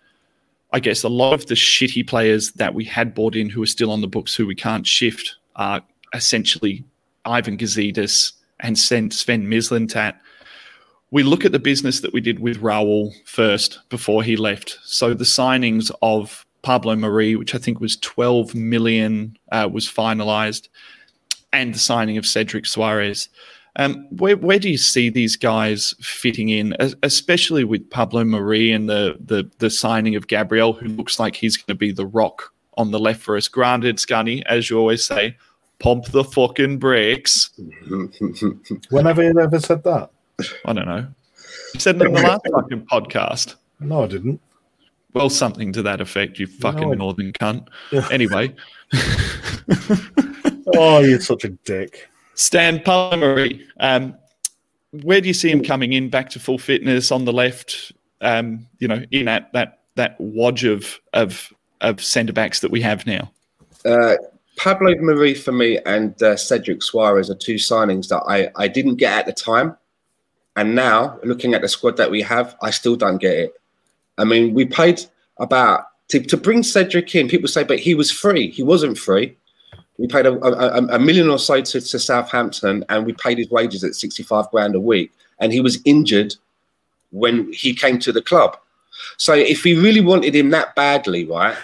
I 0.72 0.80
guess 0.80 1.04
a 1.04 1.10
lot 1.10 1.34
of 1.34 1.48
the 1.48 1.56
shitty 1.56 2.08
players 2.08 2.52
that 2.54 2.74
we 2.76 2.86
had 2.86 3.16
bought 3.16 3.36
in 3.36 3.50
who 3.50 3.64
are 3.64 3.68
still 3.68 3.92
on 3.92 4.02
the 4.02 4.08
books 4.08 4.36
who 4.36 4.46
we 4.46 4.56
can't 4.56 4.86
shift 4.86 5.36
are 5.56 5.82
essentially 6.14 6.84
Ivan 7.26 7.58
Gazidis 7.58 8.34
and 8.60 8.78
Sven 8.78 9.10
Mislintat. 9.10 10.16
We 11.12 11.24
look 11.24 11.44
at 11.44 11.52
the 11.52 11.60
business 11.60 12.02
that 12.02 12.14
we 12.14 12.22
did 12.22 12.40
with 12.40 12.62
Raul 12.62 13.14
first 13.26 13.80
before 13.90 14.22
he 14.22 14.36
left. 14.36 14.78
So 14.84 15.16
the 15.16 15.24
signings 15.24 15.92
of 16.04 16.46
Pablo 16.62 16.96
Mari, 16.96 17.36
which 17.36 17.56
I 17.56 17.58
think 17.58 17.80
was 17.80 17.98
12 17.98 18.54
million, 18.54 19.38
uh, 19.52 19.68
was 19.72 19.88
finalized, 19.88 20.68
and 21.52 21.74
the 21.74 21.80
signing 21.80 22.18
of 22.18 22.28
Cedric 22.28 22.66
Soares. 22.66 23.28
Um, 23.80 24.06
where 24.18 24.36
where 24.36 24.60
do 24.60 24.70
you 24.70 24.78
see 24.78 25.10
these 25.10 25.38
guys 25.38 25.96
fitting 26.02 26.50
in, 26.50 26.76
especially 27.02 27.64
with 27.64 27.90
Pablo 27.90 28.26
Mari 28.26 28.74
and 28.74 28.90
the 28.90 29.16
the 29.26 29.50
the 29.60 29.70
signing 29.70 30.16
of 30.18 30.28
Gabriel, 30.28 30.74
who 30.74 30.90
looks 30.90 31.18
like 31.18 31.38
he's 31.38 31.56
going 31.56 31.68
to 31.68 31.76
be 31.76 31.94
the 31.94 32.06
rock 32.06 32.54
on 32.78 32.92
the 32.92 33.00
left 33.00 33.22
for 33.22 33.38
us? 33.38 33.48
Granted, 33.48 33.96
Scunny, 33.96 34.44
as 34.48 34.70
you 34.70 34.78
always 34.78 35.06
say, 35.06 35.38
pump 35.80 36.08
the 36.08 36.26
fucking 36.26 36.78
brakes. 36.78 37.52
When 38.90 39.06
have 39.06 39.18
you 39.18 39.40
ever 39.40 39.60
said 39.62 39.84
that? 39.86 40.10
I 40.66 40.74
don't 40.74 40.86
know. 40.86 41.08
You 41.74 41.80
said 41.80 41.96
it 41.96 42.02
in 42.06 42.14
the 42.14 42.22
last 42.22 42.42
fucking 42.54 42.86
podcast. 42.86 43.56
No, 43.80 44.04
I 44.04 44.08
didn't. 44.08 44.42
Well, 45.14 45.30
something 45.30 45.72
to 45.72 45.82
that 45.84 46.02
effect. 46.02 46.38
You 46.38 46.48
fucking 46.48 46.92
I- 46.92 46.96
northern 46.96 47.32
cunt. 47.32 47.70
Yeah. 47.94 48.08
Anyway, 48.12 48.54
Oh, 50.76 51.00
you're 51.00 51.20
such 51.20 51.46
a 51.46 51.50
dick. 51.50 52.09
Stan 52.40 52.80
Pablo 52.80 53.18
Mari. 53.18 53.68
Um, 53.82 54.16
where 55.04 55.20
do 55.20 55.28
you 55.28 55.34
see 55.34 55.52
him 55.52 55.62
coming 55.62 55.92
in 55.92 56.10
back 56.10 56.30
to 56.30 56.40
full 56.40 56.58
fitness 56.58 57.12
on 57.12 57.26
the 57.26 57.34
left? 57.34 57.92
Um, 58.22 58.66
you 58.80 58.88
know, 58.88 59.04
in 59.12 59.26
that 59.26 59.52
that 59.52 59.80
that 59.96 60.16
wodge 60.20 60.64
of 60.64 61.00
of 61.12 61.54
of 61.82 62.02
centre 62.02 62.32
backs 62.32 62.62
that 62.62 62.72
we 62.72 62.82
have 62.82 63.06
now. 63.06 63.30
Uh, 63.84 64.16
Pablo 64.56 64.96
Mari 65.00 65.34
for 65.34 65.52
me 65.52 65.80
and 65.86 66.22
uh, 66.24 66.38
Cedric 66.38 66.80
Soares 66.80 67.30
are 67.30 67.36
two 67.36 67.56
signings 67.56 68.08
that 68.08 68.24
I, 68.28 68.50
I 68.56 68.68
didn't 68.70 68.96
get 68.96 69.20
at 69.20 69.26
the 69.26 69.34
time. 69.34 69.78
And 70.56 70.76
now, 70.76 71.20
looking 71.24 71.54
at 71.54 71.62
the 71.62 71.70
squad 71.70 71.98
that 71.98 72.12
we 72.12 72.22
have, 72.22 72.56
I 72.62 72.72
still 72.72 72.96
don't 72.96 73.18
get 73.18 73.36
it. 73.36 73.54
I 74.18 74.24
mean, 74.24 74.54
we 74.54 74.66
paid 74.66 75.02
about 75.38 75.88
to, 76.10 76.22
to 76.22 76.36
bring 76.36 76.64
Cedric 76.64 77.14
in. 77.16 77.30
People 77.30 77.48
say, 77.48 77.64
but 77.64 77.80
he 77.80 77.96
was 77.96 78.12
free. 78.12 78.50
He 78.50 78.64
wasn't 78.64 78.98
free. 78.98 79.38
We 80.00 80.08
paid 80.08 80.26
a, 80.26 80.34
a, 80.44 80.96
a 80.96 81.00
million 81.00 81.30
or 81.30 81.38
so 81.38 81.62
to, 81.62 81.82
to 81.82 82.00
Southampton, 82.00 82.86
and 82.88 83.06
we 83.06 83.14
paid 83.14 83.38
his 83.38 83.50
wages 83.52 83.84
at 83.84 83.96
65 83.96 84.50
grand 84.50 84.74
a 84.74 84.80
week. 84.80 85.12
And 85.40 85.52
he 85.52 85.60
was 85.60 85.82
injured 85.84 86.36
when 87.12 87.52
he 87.52 87.74
came 87.74 88.00
to 88.00 88.14
the 88.14 88.22
club. 88.22 88.58
So 89.18 89.34
if 89.34 89.64
we 89.66 89.76
really 89.76 90.02
wanted 90.02 90.34
him 90.34 90.52
that 90.52 90.74
badly, 90.76 91.26
right, 91.26 91.56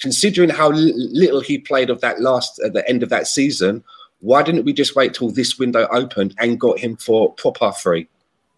considering 0.00 0.50
how 0.50 0.70
li- 0.70 0.92
little 0.96 1.40
he 1.40 1.58
played 1.58 1.88
of 1.88 2.00
that 2.00 2.20
last 2.20 2.58
at 2.60 2.72
the 2.72 2.86
end 2.88 3.04
of 3.04 3.10
that 3.10 3.28
season, 3.28 3.84
why 4.20 4.42
didn't 4.42 4.64
we 4.64 4.72
just 4.72 4.96
wait 4.96 5.14
till 5.14 5.30
this 5.30 5.58
window 5.58 5.86
opened 5.92 6.34
and 6.38 6.58
got 6.58 6.78
him 6.78 6.96
for 6.96 7.32
proper 7.34 7.70
free? 7.72 8.08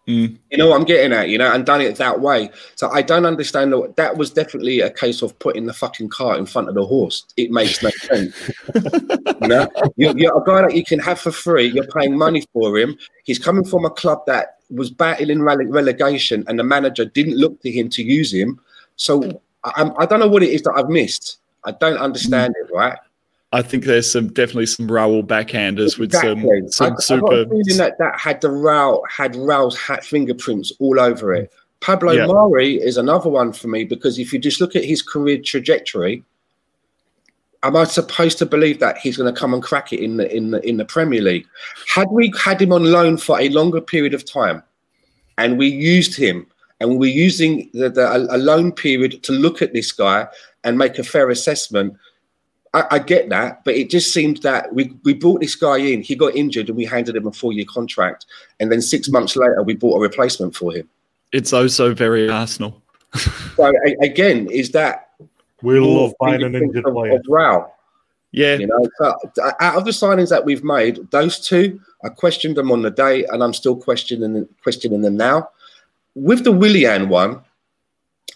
Mm. 0.06 0.38
You 0.50 0.58
know 0.58 0.68
what 0.68 0.76
I'm 0.76 0.84
getting 0.84 1.12
at, 1.12 1.28
you 1.30 1.36
know, 1.36 1.52
and 1.52 1.66
done 1.66 1.80
it 1.80 1.96
that 1.96 2.20
way. 2.20 2.50
So 2.76 2.88
I 2.90 3.02
don't 3.02 3.26
understand 3.26 3.72
that. 3.72 3.94
That 3.96 4.16
was 4.16 4.30
definitely 4.30 4.80
a 4.80 4.90
case 4.90 5.20
of 5.20 5.36
putting 5.40 5.66
the 5.66 5.72
fucking 5.72 6.10
cart 6.10 6.38
in 6.38 6.46
front 6.46 6.68
of 6.68 6.74
the 6.76 6.86
horse. 6.86 7.24
It 7.36 7.50
makes 7.50 7.82
no 7.82 7.90
sense. 7.90 8.50
you 8.74 9.48
know, 9.48 9.68
you're, 9.96 10.16
you're 10.16 10.40
a 10.40 10.44
guy 10.44 10.62
that 10.62 10.76
you 10.76 10.84
can 10.84 11.00
have 11.00 11.18
for 11.20 11.32
free. 11.32 11.66
You're 11.66 11.88
paying 11.88 12.16
money 12.16 12.44
for 12.52 12.78
him. 12.78 12.96
He's 13.24 13.40
coming 13.40 13.64
from 13.64 13.84
a 13.84 13.90
club 13.90 14.20
that 14.26 14.58
was 14.70 14.90
battling 14.90 15.38
rele- 15.38 15.72
relegation, 15.72 16.44
and 16.46 16.56
the 16.58 16.64
manager 16.64 17.04
didn't 17.04 17.36
look 17.36 17.60
to 17.62 17.70
him 17.70 17.88
to 17.90 18.02
use 18.04 18.32
him. 18.32 18.60
So 18.94 19.40
I, 19.64 19.72
I'm- 19.76 19.92
I 19.98 20.06
don't 20.06 20.20
know 20.20 20.28
what 20.28 20.44
it 20.44 20.50
is 20.50 20.62
that 20.62 20.74
I've 20.76 20.88
missed. 20.88 21.38
I 21.64 21.72
don't 21.72 21.98
understand 21.98 22.54
it, 22.60 22.72
right? 22.72 22.96
I 23.52 23.62
think 23.62 23.84
there's 23.84 24.10
some 24.10 24.28
definitely 24.28 24.66
some 24.66 24.88
Raul 24.88 25.24
backhanders 25.24 25.98
with 25.98 26.10
Exactly. 26.10 26.68
some 26.68 26.92
I, 26.92 26.96
some 26.96 27.18
I 27.18 27.20
got 27.20 27.30
super. 27.30 27.44
feeling 27.46 27.76
that 27.78 27.96
that 27.98 28.18
had 28.18 28.40
the 28.40 28.48
Raul 28.48 29.02
had 29.08 29.34
Raul's 29.34 29.78
hat 29.78 30.04
fingerprints 30.04 30.72
all 30.80 30.98
over 31.00 31.32
it. 31.34 31.52
Pablo 31.80 32.12
Yeah. 32.12 32.26
Mari 32.26 32.74
is 32.76 32.96
another 32.96 33.30
one 33.30 33.52
for 33.52 33.68
me 33.68 33.84
because 33.84 34.18
if 34.18 34.32
you 34.32 34.38
just 34.38 34.60
look 34.60 34.74
at 34.74 34.84
his 34.84 35.02
career 35.02 35.38
trajectory, 35.38 36.24
am 37.62 37.76
I 37.76 37.84
supposed 37.84 38.38
to 38.38 38.46
believe 38.46 38.80
that 38.80 38.98
he's 38.98 39.16
going 39.16 39.32
to 39.32 39.38
come 39.38 39.54
and 39.54 39.62
crack 39.62 39.92
it 39.92 40.00
in 40.00 40.16
the 40.16 40.34
in 40.34 40.50
the 40.50 40.66
in 40.68 40.76
the 40.78 40.84
Premier 40.84 41.22
League? 41.22 41.46
Had 41.94 42.08
we 42.10 42.32
had 42.42 42.60
him 42.60 42.72
on 42.72 42.84
loan 42.84 43.16
for 43.16 43.40
a 43.40 43.48
longer 43.50 43.80
period 43.80 44.14
of 44.14 44.24
time, 44.24 44.62
and 45.38 45.56
we 45.56 45.68
used 45.68 46.16
him, 46.16 46.46
and 46.80 46.90
we 46.90 46.96
were 46.96 47.06
using 47.06 47.70
the, 47.74 47.90
the 47.90 48.10
a 48.30 48.38
loan 48.38 48.72
period 48.72 49.22
to 49.22 49.32
look 49.32 49.62
at 49.62 49.72
this 49.72 49.92
guy 49.92 50.26
and 50.64 50.76
make 50.76 50.98
a 50.98 51.04
fair 51.04 51.30
assessment. 51.30 51.96
I, 52.76 52.96
I 52.96 52.98
get 52.98 53.30
that, 53.30 53.64
but 53.64 53.74
it 53.74 53.88
just 53.88 54.12
seemed 54.12 54.42
that 54.42 54.74
we, 54.74 54.92
we 55.02 55.14
brought 55.14 55.40
this 55.40 55.54
guy 55.54 55.78
in, 55.78 56.02
he 56.02 56.14
got 56.14 56.36
injured, 56.36 56.68
and 56.68 56.76
we 56.76 56.84
handed 56.84 57.16
him 57.16 57.26
a 57.26 57.32
four 57.32 57.54
year 57.54 57.64
contract. 57.66 58.26
And 58.60 58.70
then 58.70 58.82
six 58.82 59.08
months 59.08 59.34
later, 59.34 59.62
we 59.62 59.74
bought 59.74 59.96
a 59.96 60.00
replacement 60.00 60.54
for 60.54 60.72
him. 60.72 60.86
It's 61.32 61.54
also 61.54 61.94
very 61.94 62.28
Arsenal. 62.28 62.82
So, 63.14 63.72
a, 63.86 63.96
again, 64.02 64.50
is 64.50 64.72
that 64.72 65.08
We 65.62 65.80
love 65.80 66.12
buying 66.20 66.42
an 66.42 66.52
fingerprints 66.52 66.76
injured 66.76 66.86
of, 66.86 66.94
player. 66.94 67.16
of 67.16 67.22
Raul? 67.22 67.70
Yeah, 68.32 68.56
You 68.56 68.66
know, 68.66 68.86
so, 68.98 69.14
uh, 69.42 69.52
out 69.60 69.76
of 69.76 69.86
the 69.86 69.92
signings 69.92 70.28
that 70.28 70.44
we've 70.44 70.62
made, 70.62 71.10
those 71.10 71.40
two, 71.40 71.80
I 72.04 72.10
questioned 72.10 72.56
them 72.56 72.70
on 72.70 72.82
the 72.82 72.90
day, 72.90 73.24
and 73.24 73.42
I'm 73.42 73.54
still 73.54 73.76
questioning 73.76 74.46
questioning 74.62 75.00
them 75.00 75.16
now. 75.16 75.48
With 76.14 76.44
the 76.44 76.52
Willian 76.52 77.08
one, 77.08 77.40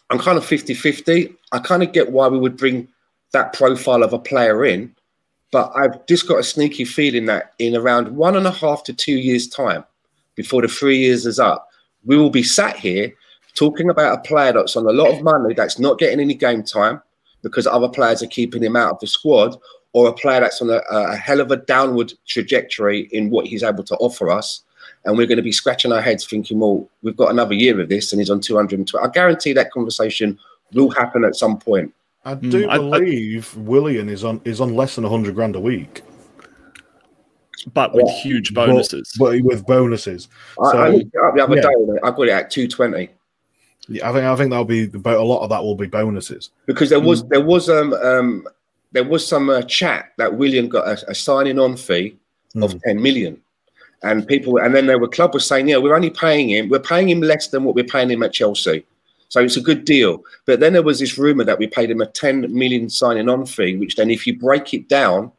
I'm 0.08 0.18
kind 0.18 0.38
of 0.38 0.46
50 0.46 0.72
50. 0.72 1.34
I 1.52 1.58
kind 1.58 1.82
of 1.82 1.92
get 1.92 2.10
why 2.10 2.28
we 2.28 2.38
would 2.38 2.56
bring 2.56 2.88
that 3.32 3.52
profile 3.52 4.02
of 4.02 4.12
a 4.12 4.18
player 4.18 4.64
in, 4.64 4.94
but 5.52 5.72
I've 5.74 6.04
just 6.06 6.28
got 6.28 6.38
a 6.38 6.44
sneaky 6.44 6.84
feeling 6.84 7.26
that 7.26 7.54
in 7.58 7.76
around 7.76 8.08
one 8.08 8.36
and 8.36 8.46
a 8.46 8.52
half 8.52 8.84
to 8.84 8.92
two 8.92 9.16
years' 9.16 9.48
time, 9.48 9.84
before 10.36 10.62
the 10.62 10.68
three 10.68 10.98
years 10.98 11.26
is 11.26 11.38
up, 11.38 11.68
we 12.04 12.16
will 12.16 12.30
be 12.30 12.42
sat 12.42 12.76
here 12.76 13.12
talking 13.54 13.90
about 13.90 14.18
a 14.18 14.22
player 14.22 14.52
that's 14.52 14.76
on 14.76 14.86
a 14.86 14.92
lot 14.92 15.12
of 15.12 15.22
money 15.22 15.54
that's 15.54 15.78
not 15.78 15.98
getting 15.98 16.20
any 16.20 16.34
game 16.34 16.62
time 16.62 17.02
because 17.42 17.66
other 17.66 17.88
players 17.88 18.22
are 18.22 18.28
keeping 18.28 18.62
him 18.62 18.76
out 18.76 18.92
of 18.92 19.00
the 19.00 19.06
squad, 19.06 19.56
or 19.92 20.08
a 20.08 20.12
player 20.12 20.40
that's 20.40 20.62
on 20.62 20.70
a, 20.70 20.80
a 20.90 21.16
hell 21.16 21.40
of 21.40 21.50
a 21.50 21.56
downward 21.56 22.12
trajectory 22.26 23.08
in 23.12 23.30
what 23.30 23.46
he's 23.46 23.62
able 23.62 23.82
to 23.84 23.96
offer 23.96 24.30
us. 24.30 24.62
And 25.04 25.16
we're 25.16 25.26
going 25.26 25.36
to 25.36 25.42
be 25.42 25.52
scratching 25.52 25.92
our 25.92 26.00
heads 26.00 26.26
thinking, 26.26 26.60
well, 26.60 26.88
we've 27.02 27.16
got 27.16 27.30
another 27.30 27.54
year 27.54 27.80
of 27.80 27.88
this 27.88 28.12
and 28.12 28.20
he's 28.20 28.30
on 28.30 28.40
220. 28.40 29.04
I 29.04 29.10
guarantee 29.10 29.52
that 29.54 29.72
conversation 29.72 30.38
will 30.72 30.90
happen 30.90 31.24
at 31.24 31.34
some 31.34 31.58
point. 31.58 31.92
I 32.30 32.34
do 32.34 32.68
I- 32.68 32.74
I- 32.74 32.78
believe 32.78 33.56
Willian 33.56 34.08
is 34.08 34.24
on 34.24 34.40
is 34.44 34.60
on 34.60 34.74
less 34.74 34.94
than 34.96 35.04
hundred 35.04 35.34
grand 35.34 35.56
a 35.56 35.60
week, 35.60 36.02
but 37.74 37.94
with 37.94 38.06
Yeah. 38.06 38.12
huge 38.22 38.54
bonuses. 38.54 39.12
but, 39.18 39.40
with 39.42 39.66
bonuses. 39.66 40.28
I, 40.60 40.64
I 40.64 40.70
So, 40.72 40.96
looked 40.96 41.14
it 41.14 41.20
up 41.24 41.34
the 41.36 41.42
other 41.44 41.56
yeah. 41.56 41.62
day 41.62 41.68
and 41.74 41.98
I 42.02 42.10
got 42.10 42.22
it 42.22 42.30
at 42.30 42.50
220 42.50 43.08
Yeah, 43.88 44.08
I 44.08 44.12
think 44.12 44.24
I 44.24 44.36
think 44.36 44.50
that'll 44.50 44.64
be 44.64 44.84
about 44.84 45.18
a 45.18 45.22
lot 45.22 45.42
of 45.42 45.50
that 45.50 45.62
will 45.62 45.74
be 45.74 45.86
bonuses. 45.86 46.50
because 46.66 46.90
there 46.90 47.00
was 47.00 47.24
there 47.28 47.40
was 47.44 47.68
um, 47.68 47.92
um 47.94 48.46
there 48.92 49.04
was 49.04 49.26
some 49.26 49.48
uh, 49.50 49.62
chat 49.62 50.12
that 50.18 50.34
Willian 50.34 50.68
got 50.68 50.86
a, 50.88 51.10
a 51.10 51.14
signing 51.14 51.58
on 51.58 51.76
fee 51.76 52.16
of 52.62 52.74
Mm. 52.74 52.80
10 52.84 53.02
million. 53.02 53.40
And 54.02 54.26
people, 54.26 54.56
and 54.56 54.74
then 54.74 54.86
there 54.86 54.98
were 54.98 55.06
club 55.08 55.34
was 55.34 55.44
saying, 55.46 55.68
yeah, 55.68 55.76
we're 55.76 55.94
only 55.94 56.08
paying 56.10 56.48
him, 56.48 56.70
we're 56.70 56.78
paying 56.80 57.08
him 57.08 57.20
less 57.20 57.48
than 57.48 57.64
what 57.64 57.74
we're 57.74 57.84
paying 57.84 58.10
him 58.10 58.22
at 58.22 58.32
Chelsea. 58.32 58.84
So 59.30 59.40
it's 59.40 59.56
a 59.56 59.60
good 59.60 59.84
deal. 59.84 60.24
But 60.44 60.58
then 60.60 60.72
there 60.72 60.82
was 60.82 60.98
this 60.98 61.16
rumor 61.16 61.44
that 61.44 61.58
we 61.58 61.68
paid 61.68 61.90
him 61.90 62.00
a 62.00 62.06
10 62.06 62.52
million 62.52 62.90
signing 62.90 63.28
on 63.28 63.46
fee, 63.46 63.76
which 63.76 63.94
then, 63.96 64.10
if 64.10 64.26
you 64.26 64.36
break 64.36 64.74
it 64.74 64.88
down 64.88 65.30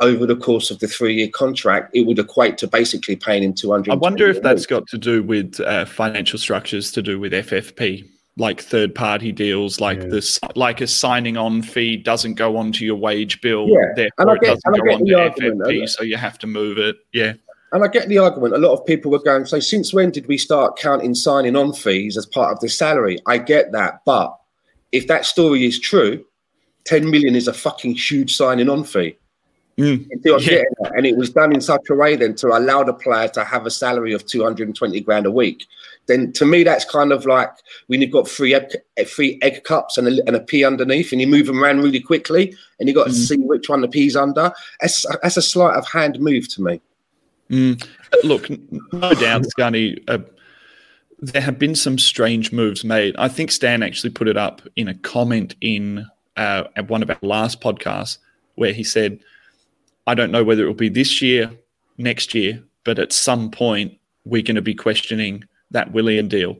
over 0.00 0.26
the 0.26 0.34
course 0.34 0.72
of 0.72 0.80
the 0.80 0.88
three 0.88 1.14
year 1.14 1.28
contract, 1.28 1.94
it 1.94 2.04
would 2.04 2.18
equate 2.18 2.58
to 2.58 2.66
basically 2.66 3.14
paying 3.14 3.44
him 3.44 3.54
200. 3.54 3.92
I 3.92 3.94
wonder 3.94 4.28
if 4.28 4.42
that's 4.42 4.66
got 4.66 4.88
to 4.88 4.98
do 4.98 5.22
with 5.22 5.60
uh, 5.60 5.84
financial 5.84 6.38
structures, 6.38 6.90
to 6.92 7.00
do 7.02 7.20
with 7.20 7.32
FFP, 7.32 8.08
like 8.36 8.60
third 8.60 8.92
party 8.92 9.30
deals, 9.30 9.80
like 9.80 10.00
Yeah. 10.00 10.08
this, 10.08 10.40
like 10.56 10.80
a 10.80 10.88
signing 10.88 11.36
on 11.36 11.62
fee 11.62 11.96
doesn't 11.98 12.34
go 12.34 12.56
onto 12.56 12.84
your 12.84 12.96
wage 12.96 13.40
bill, 13.40 13.68
Yeah, 13.68 13.78
and 14.18 14.28
I 14.28 14.34
therefore 14.34 14.34
it 14.34 14.40
doesn't 14.46 14.62
and 14.64 14.74
I 14.74 14.78
go 14.84 14.92
onto 14.94 15.04
the 15.04 15.14
argument, 15.14 15.60
FFP, 15.60 15.88
so 15.88 16.02
you 16.02 16.16
have 16.16 16.38
to 16.40 16.48
move 16.48 16.78
it. 16.78 16.96
Yeah, 17.12 17.34
And 17.72 17.82
I 17.82 17.88
get 17.88 18.08
the 18.08 18.18
argument. 18.18 18.54
A 18.54 18.58
lot 18.58 18.74
of 18.74 18.84
people 18.84 19.10
were 19.10 19.18
going, 19.18 19.46
so 19.46 19.58
since 19.58 19.94
when 19.94 20.10
did 20.10 20.28
we 20.28 20.36
start 20.36 20.78
counting 20.78 21.14
signing 21.14 21.56
on 21.56 21.72
fees 21.72 22.16
as 22.16 22.26
part 22.26 22.52
of 22.52 22.60
the 22.60 22.68
salary? 22.68 23.18
I 23.26 23.38
get 23.38 23.72
that. 23.72 24.02
But 24.04 24.36
if 24.92 25.06
that 25.06 25.24
story 25.24 25.64
is 25.64 25.80
true, 25.80 26.24
10 26.84 27.10
million 27.10 27.34
is 27.34 27.48
a 27.48 27.52
fucking 27.54 27.94
huge 27.94 28.36
signing 28.36 28.68
on 28.68 28.84
fee. 28.84 29.16
Mm. 29.78 30.06
Yeah. 30.22 30.62
And 30.94 31.06
it 31.06 31.16
was 31.16 31.30
done 31.30 31.54
in 31.54 31.62
such 31.62 31.88
a 31.88 31.94
way 31.94 32.14
then 32.14 32.34
to 32.36 32.48
allow 32.48 32.82
the 32.82 32.92
player 32.92 33.28
to 33.28 33.42
have 33.42 33.64
a 33.64 33.70
salary 33.70 34.12
of 34.12 34.26
220 34.26 35.00
grand 35.00 35.24
a 35.24 35.30
week. 35.30 35.64
Then 36.06 36.30
to 36.34 36.44
me, 36.44 36.62
that's 36.62 36.84
kind 36.84 37.10
of 37.10 37.24
like 37.24 37.50
when 37.86 38.02
you've 38.02 38.10
got 38.10 38.28
three 38.28 38.54
egg, 38.54 38.76
three 39.06 39.38
egg 39.40 39.64
cups 39.64 39.96
and 39.96 40.08
a, 40.08 40.26
and 40.26 40.36
a 40.36 40.40
pea 40.40 40.64
underneath 40.64 41.10
and 41.10 41.22
you 41.22 41.26
move 41.26 41.46
them 41.46 41.64
around 41.64 41.80
really 41.82 42.00
quickly 42.00 42.54
and 42.78 42.88
you've 42.88 42.96
got 42.96 43.04
to 43.04 43.12
mm. 43.12 43.28
see 43.28 43.38
which 43.38 43.70
one 43.70 43.80
the 43.80 43.88
pea's 43.88 44.14
under. 44.14 44.52
That's, 44.82 45.06
that's 45.22 45.38
a 45.38 45.42
sleight 45.42 45.76
of 45.76 45.88
hand 45.88 46.20
move 46.20 46.52
to 46.54 46.62
me. 46.62 46.82
Mm. 47.52 47.86
Look, 48.24 48.48
no 48.92 49.12
doubt, 49.14 49.42
Scunny, 49.42 50.02
uh, 50.08 50.18
there 51.18 51.42
have 51.42 51.58
been 51.58 51.74
some 51.74 51.98
strange 51.98 52.50
moves 52.50 52.82
made. 52.82 53.14
I 53.18 53.28
think 53.28 53.50
Stan 53.50 53.82
actually 53.82 54.10
put 54.10 54.26
it 54.26 54.38
up 54.38 54.62
in 54.74 54.88
a 54.88 54.94
comment 54.94 55.54
in 55.60 56.06
uh, 56.36 56.64
at 56.76 56.88
one 56.88 57.02
of 57.02 57.10
our 57.10 57.18
last 57.20 57.60
podcasts 57.60 58.16
where 58.54 58.72
he 58.72 58.82
said, 58.82 59.20
I 60.06 60.14
don't 60.14 60.32
know 60.32 60.42
whether 60.42 60.64
it 60.64 60.66
will 60.66 60.74
be 60.74 60.88
this 60.88 61.20
year, 61.20 61.50
next 61.98 62.34
year, 62.34 62.62
but 62.84 62.98
at 62.98 63.12
some 63.12 63.50
point 63.50 63.98
we're 64.24 64.42
going 64.42 64.56
to 64.56 64.62
be 64.62 64.74
questioning 64.74 65.44
that 65.70 65.92
Willian 65.92 66.28
deal. 66.28 66.56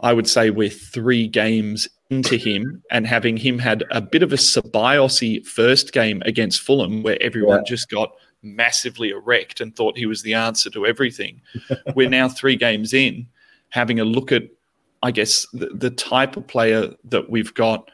I 0.00 0.12
would 0.12 0.28
say 0.28 0.50
we're 0.50 0.70
three 0.70 1.26
games 1.26 1.88
into 2.10 2.36
him 2.36 2.82
and 2.92 3.06
having 3.06 3.36
him 3.36 3.58
had 3.58 3.84
a 3.90 4.00
bit 4.00 4.22
of 4.22 4.32
a 4.32 4.36
Ceballos 4.36 5.44
first 5.44 5.92
game 5.92 6.22
against 6.24 6.62
Fulham 6.62 7.02
where 7.02 7.20
everyone 7.20 7.58
yeah. 7.58 7.70
just 7.70 7.90
got– 7.90 8.12
massively 8.42 9.10
erect 9.10 9.60
and 9.60 9.74
thought 9.74 9.98
he 9.98 10.06
was 10.06 10.22
the 10.22 10.34
answer 10.34 10.70
to 10.70 10.86
everything. 10.86 11.40
We're 11.94 12.08
now 12.08 12.28
three 12.28 12.56
games 12.56 12.94
in, 12.94 13.26
having 13.70 14.00
a 14.00 14.04
look 14.04 14.32
at, 14.32 14.44
I 15.02 15.10
guess, 15.10 15.46
the, 15.52 15.66
the 15.66 15.90
type 15.90 16.36
of 16.36 16.46
player 16.46 16.94
that 17.04 17.30
we've 17.30 17.54
got, 17.54 17.90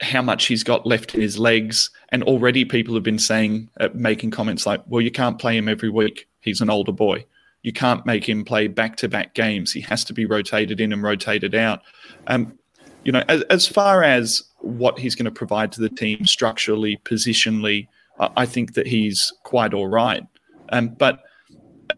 how 0.00 0.22
much 0.22 0.46
he's 0.46 0.64
got 0.64 0.86
left 0.86 1.14
in 1.14 1.20
his 1.20 1.38
legs. 1.38 1.90
And 2.10 2.22
already 2.22 2.64
people 2.64 2.94
have 2.94 3.02
been 3.02 3.18
saying, 3.18 3.68
uh, 3.80 3.88
making 3.94 4.30
comments 4.30 4.66
like, 4.66 4.82
well, 4.86 5.00
you 5.00 5.10
can't 5.10 5.38
play 5.38 5.56
him 5.56 5.68
every 5.68 5.90
week. 5.90 6.28
He's 6.40 6.60
an 6.60 6.70
older 6.70 6.92
boy. 6.92 7.24
You 7.62 7.72
can't 7.72 8.04
make 8.04 8.28
him 8.28 8.44
play 8.44 8.68
back 8.68 8.96
to 8.96 9.08
back 9.08 9.34
games. 9.34 9.72
He 9.72 9.80
has 9.82 10.04
to 10.04 10.12
be 10.12 10.26
rotated 10.26 10.80
in 10.80 10.92
and 10.92 11.02
rotated 11.02 11.54
out. 11.54 11.80
Um, 12.26 12.58
you 13.04 13.12
know, 13.12 13.24
as, 13.28 13.42
as 13.42 13.66
far 13.66 14.02
as 14.02 14.42
what 14.58 14.98
he's 14.98 15.14
going 15.14 15.24
to 15.24 15.30
provide 15.30 15.72
to 15.72 15.80
the 15.80 15.88
team 15.88 16.26
structurally, 16.26 16.98
positionally, 17.04 17.88
I 18.18 18.46
think 18.46 18.74
that 18.74 18.86
he's 18.86 19.32
quite 19.42 19.74
all 19.74 19.88
right. 19.88 20.22
Um, 20.70 20.88
but 20.88 21.20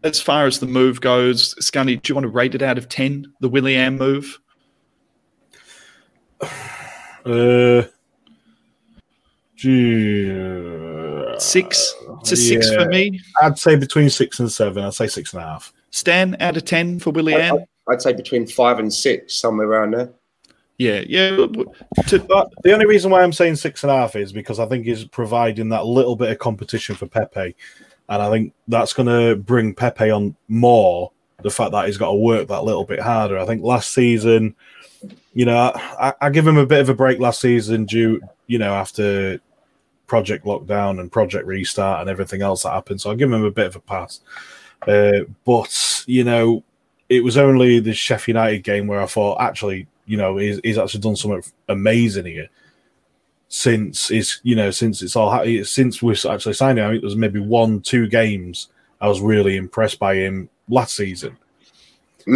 as 0.03 0.19
far 0.19 0.45
as 0.45 0.59
the 0.59 0.65
move 0.65 1.01
goes, 1.01 1.55
Scunny, 1.55 2.01
do 2.01 2.11
you 2.11 2.15
want 2.15 2.25
to 2.25 2.29
rate 2.29 2.55
it 2.55 2.61
out 2.61 2.77
of 2.77 2.89
10, 2.89 3.33
the 3.39 3.49
Willian 3.49 3.97
move? 3.97 4.39
Uh, 7.25 7.83
six. 11.39 11.93
It's 12.21 12.31
a 12.31 12.37
six 12.37 12.71
yeah, 12.71 12.83
for 12.83 12.89
me. 12.89 13.19
I'd 13.41 13.59
say 13.59 13.75
between 13.75 14.09
six 14.09 14.39
and 14.39 14.49
seven. 14.49 14.81
I'd 14.85 14.93
say 14.93 15.07
six 15.07 15.33
and 15.33 15.43
a 15.43 15.45
half. 15.45 15.73
Stan, 15.91 16.37
out 16.39 16.55
of 16.55 16.63
10 16.63 16.99
for 16.99 17.11
Willian? 17.11 17.65
I'd 17.89 18.01
say 18.01 18.13
between 18.13 18.47
five 18.47 18.79
and 18.79 18.93
six, 18.93 19.35
somewhere 19.35 19.67
around 19.67 19.93
there. 19.93 20.13
Yeah, 20.77 21.03
yeah. 21.07 21.31
The 22.07 22.71
only 22.73 22.85
reason 22.85 23.11
why 23.11 23.23
I'm 23.23 23.33
saying 23.33 23.55
six 23.55 23.83
and 23.83 23.91
a 23.91 23.95
half 23.95 24.15
is 24.15 24.31
because 24.31 24.59
I 24.59 24.67
think 24.67 24.85
he's 24.85 25.05
providing 25.05 25.69
that 25.69 25.85
little 25.85 26.15
bit 26.15 26.31
of 26.31 26.39
competition 26.39 26.95
for 26.95 27.07
Pepe, 27.07 27.55
and 28.09 28.21
I 28.21 28.29
think 28.29 28.53
that's 28.67 28.93
going 28.93 29.07
to 29.07 29.35
bring 29.35 29.73
Pepe 29.73 30.11
on 30.11 30.35
more. 30.47 31.11
The 31.43 31.51
fact 31.51 31.71
that 31.71 31.85
he's 31.85 31.97
got 31.97 32.09
to 32.09 32.15
work 32.15 32.47
that 32.47 32.63
little 32.63 32.83
bit 32.83 32.99
harder. 32.99 33.37
I 33.37 33.45
think 33.45 33.63
last 33.63 33.91
season, 33.91 34.55
you 35.33 35.45
know, 35.45 35.71
I, 35.75 36.13
I 36.19 36.29
give 36.31 36.47
him 36.47 36.57
a 36.57 36.65
bit 36.65 36.81
of 36.81 36.89
a 36.89 36.95
break 36.95 37.19
last 37.19 37.41
season 37.41 37.85
due, 37.85 38.19
you 38.47 38.57
know, 38.57 38.73
after 38.73 39.39
project 40.07 40.45
lockdown 40.45 40.99
and 40.99 41.11
project 41.11 41.45
restart 41.45 42.01
and 42.01 42.09
everything 42.09 42.41
else 42.41 42.63
that 42.63 42.71
happened. 42.71 43.01
So 43.01 43.11
I'll 43.11 43.15
give 43.15 43.31
him 43.31 43.43
a 43.43 43.51
bit 43.51 43.67
of 43.67 43.75
a 43.75 43.79
pass. 43.79 44.21
Uh, 44.87 45.25
but 45.45 46.03
you 46.07 46.23
know, 46.23 46.63
it 47.09 47.23
was 47.23 47.37
only 47.37 47.79
the 47.79 47.93
Sheffield 47.93 48.35
United 48.35 48.63
game 48.63 48.87
where 48.87 49.01
I 49.01 49.05
thought 49.05 49.39
actually 49.39 49.87
you 50.07 50.17
know, 50.17 50.37
he's, 50.37 50.59
he's 50.63 50.77
actually 50.77 51.01
done 51.01 51.15
something 51.15 51.43
amazing 51.67 52.25
here 52.25 52.49
since 53.49 54.11
it's 54.11 54.41
you 54.43 54.55
know 54.55 54.71
since 54.71 55.01
it's 55.01 55.15
all 55.15 55.45
since 55.63 56.01
we've 56.01 56.25
actually 56.25 56.53
signed 56.53 56.79
him. 56.79 56.85
I 56.85 56.91
think 56.91 57.01
there's 57.01 57.15
maybe 57.15 57.39
one 57.39 57.81
two 57.81 58.07
games 58.07 58.69
I 58.99 59.07
was 59.07 59.21
really 59.21 59.55
impressed 59.55 59.99
by 59.99 60.15
him 60.15 60.49
last 60.69 60.95
season. 60.95 61.37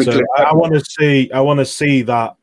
So 0.04 0.22
I, 0.38 0.44
I 0.44 0.54
want 0.54 0.74
to 0.74 0.80
see 0.80 1.32
I 1.32 1.42
want 1.42 1.60
to 1.60 1.66
see 1.66 2.02
that 2.04 2.36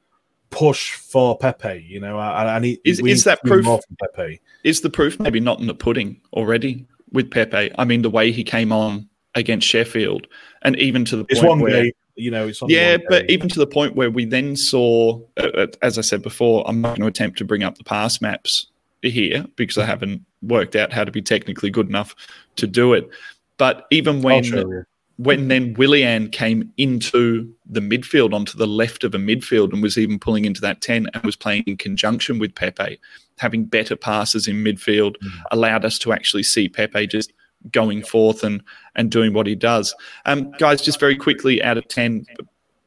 push 0.50 0.94
for 0.94 1.36
Pepe. 1.38 1.84
You 1.88 2.00
know, 2.00 2.18
I, 2.18 2.56
I 2.56 2.58
need 2.58 2.80
is, 2.84 3.00
is 3.00 3.24
that 3.24 3.42
proof? 3.42 3.66
Pepe 4.00 4.40
is 4.64 4.80
the 4.80 4.90
proof 4.90 5.18
maybe 5.18 5.40
not 5.40 5.60
in 5.60 5.66
the 5.66 5.74
pudding 5.74 6.20
already 6.34 6.86
with 7.12 7.30
Pepe. 7.30 7.70
I 7.78 7.84
mean, 7.84 8.02
the 8.02 8.10
way 8.10 8.32
he 8.32 8.44
came 8.44 8.72
on 8.72 9.08
against 9.34 9.66
Sheffield, 9.66 10.26
and 10.62 10.76
even 10.76 11.04
to 11.06 11.16
the 11.16 11.26
it's 11.28 11.40
point 11.40 11.50
one 11.50 11.60
where 11.60 11.84
game 11.84 11.92
you 12.18 12.30
know, 12.30 12.50
yeah, 12.66 12.96
but 13.08 13.28
even 13.30 13.48
to 13.48 13.58
the 13.58 13.66
point 13.66 13.94
where 13.94 14.10
we 14.10 14.24
then 14.24 14.56
saw, 14.56 15.20
uh, 15.36 15.48
uh, 15.54 15.66
as 15.82 15.98
I 15.98 16.02
said 16.02 16.22
before, 16.22 16.64
I'm 16.66 16.80
not 16.80 16.90
going 16.90 17.02
to 17.02 17.06
attempt 17.06 17.38
to 17.38 17.44
bring 17.44 17.62
up 17.62 17.78
the 17.78 17.84
pass 17.84 18.20
maps 18.20 18.66
here 19.02 19.46
because 19.56 19.78
I 19.78 19.86
haven't 19.86 20.22
worked 20.42 20.76
out 20.76 20.92
how 20.92 21.04
to 21.04 21.12
be 21.12 21.22
technically 21.22 21.70
good 21.70 21.88
enough 21.88 22.14
to 22.56 22.66
do 22.66 22.92
it. 22.92 23.08
But 23.56 23.86
even 23.90 24.22
when 24.22 24.84
when 25.18 25.48
then 25.48 25.74
Willian 25.74 26.30
came 26.30 26.72
into 26.76 27.52
the 27.66 27.80
midfield 27.80 28.32
onto 28.32 28.56
the 28.56 28.68
left 28.68 29.02
of 29.02 29.14
a 29.16 29.18
midfield 29.18 29.72
and 29.72 29.82
was 29.82 29.98
even 29.98 30.16
pulling 30.16 30.44
into 30.44 30.60
that 30.60 30.80
10 30.80 31.08
and 31.12 31.22
was 31.24 31.34
playing 31.34 31.64
in 31.66 31.76
conjunction 31.76 32.38
with 32.38 32.54
Pepe, 32.54 33.00
having 33.38 33.64
better 33.64 33.96
passes 33.96 34.46
in 34.46 34.62
midfield 34.62 35.16
mm-hmm. 35.16 35.40
allowed 35.50 35.84
us 35.84 35.98
to 35.98 36.12
actually 36.12 36.44
see 36.44 36.68
Pepe 36.68 37.08
just 37.08 37.32
going 37.72 38.02
forth 38.02 38.44
and 38.44 38.62
and 38.94 39.10
doing 39.10 39.32
what 39.32 39.46
he 39.46 39.54
does. 39.54 39.94
Um, 40.26 40.50
guys, 40.52 40.80
just 40.82 41.00
very 41.00 41.16
quickly, 41.16 41.62
out 41.62 41.78
of 41.78 41.86
ten, 41.88 42.24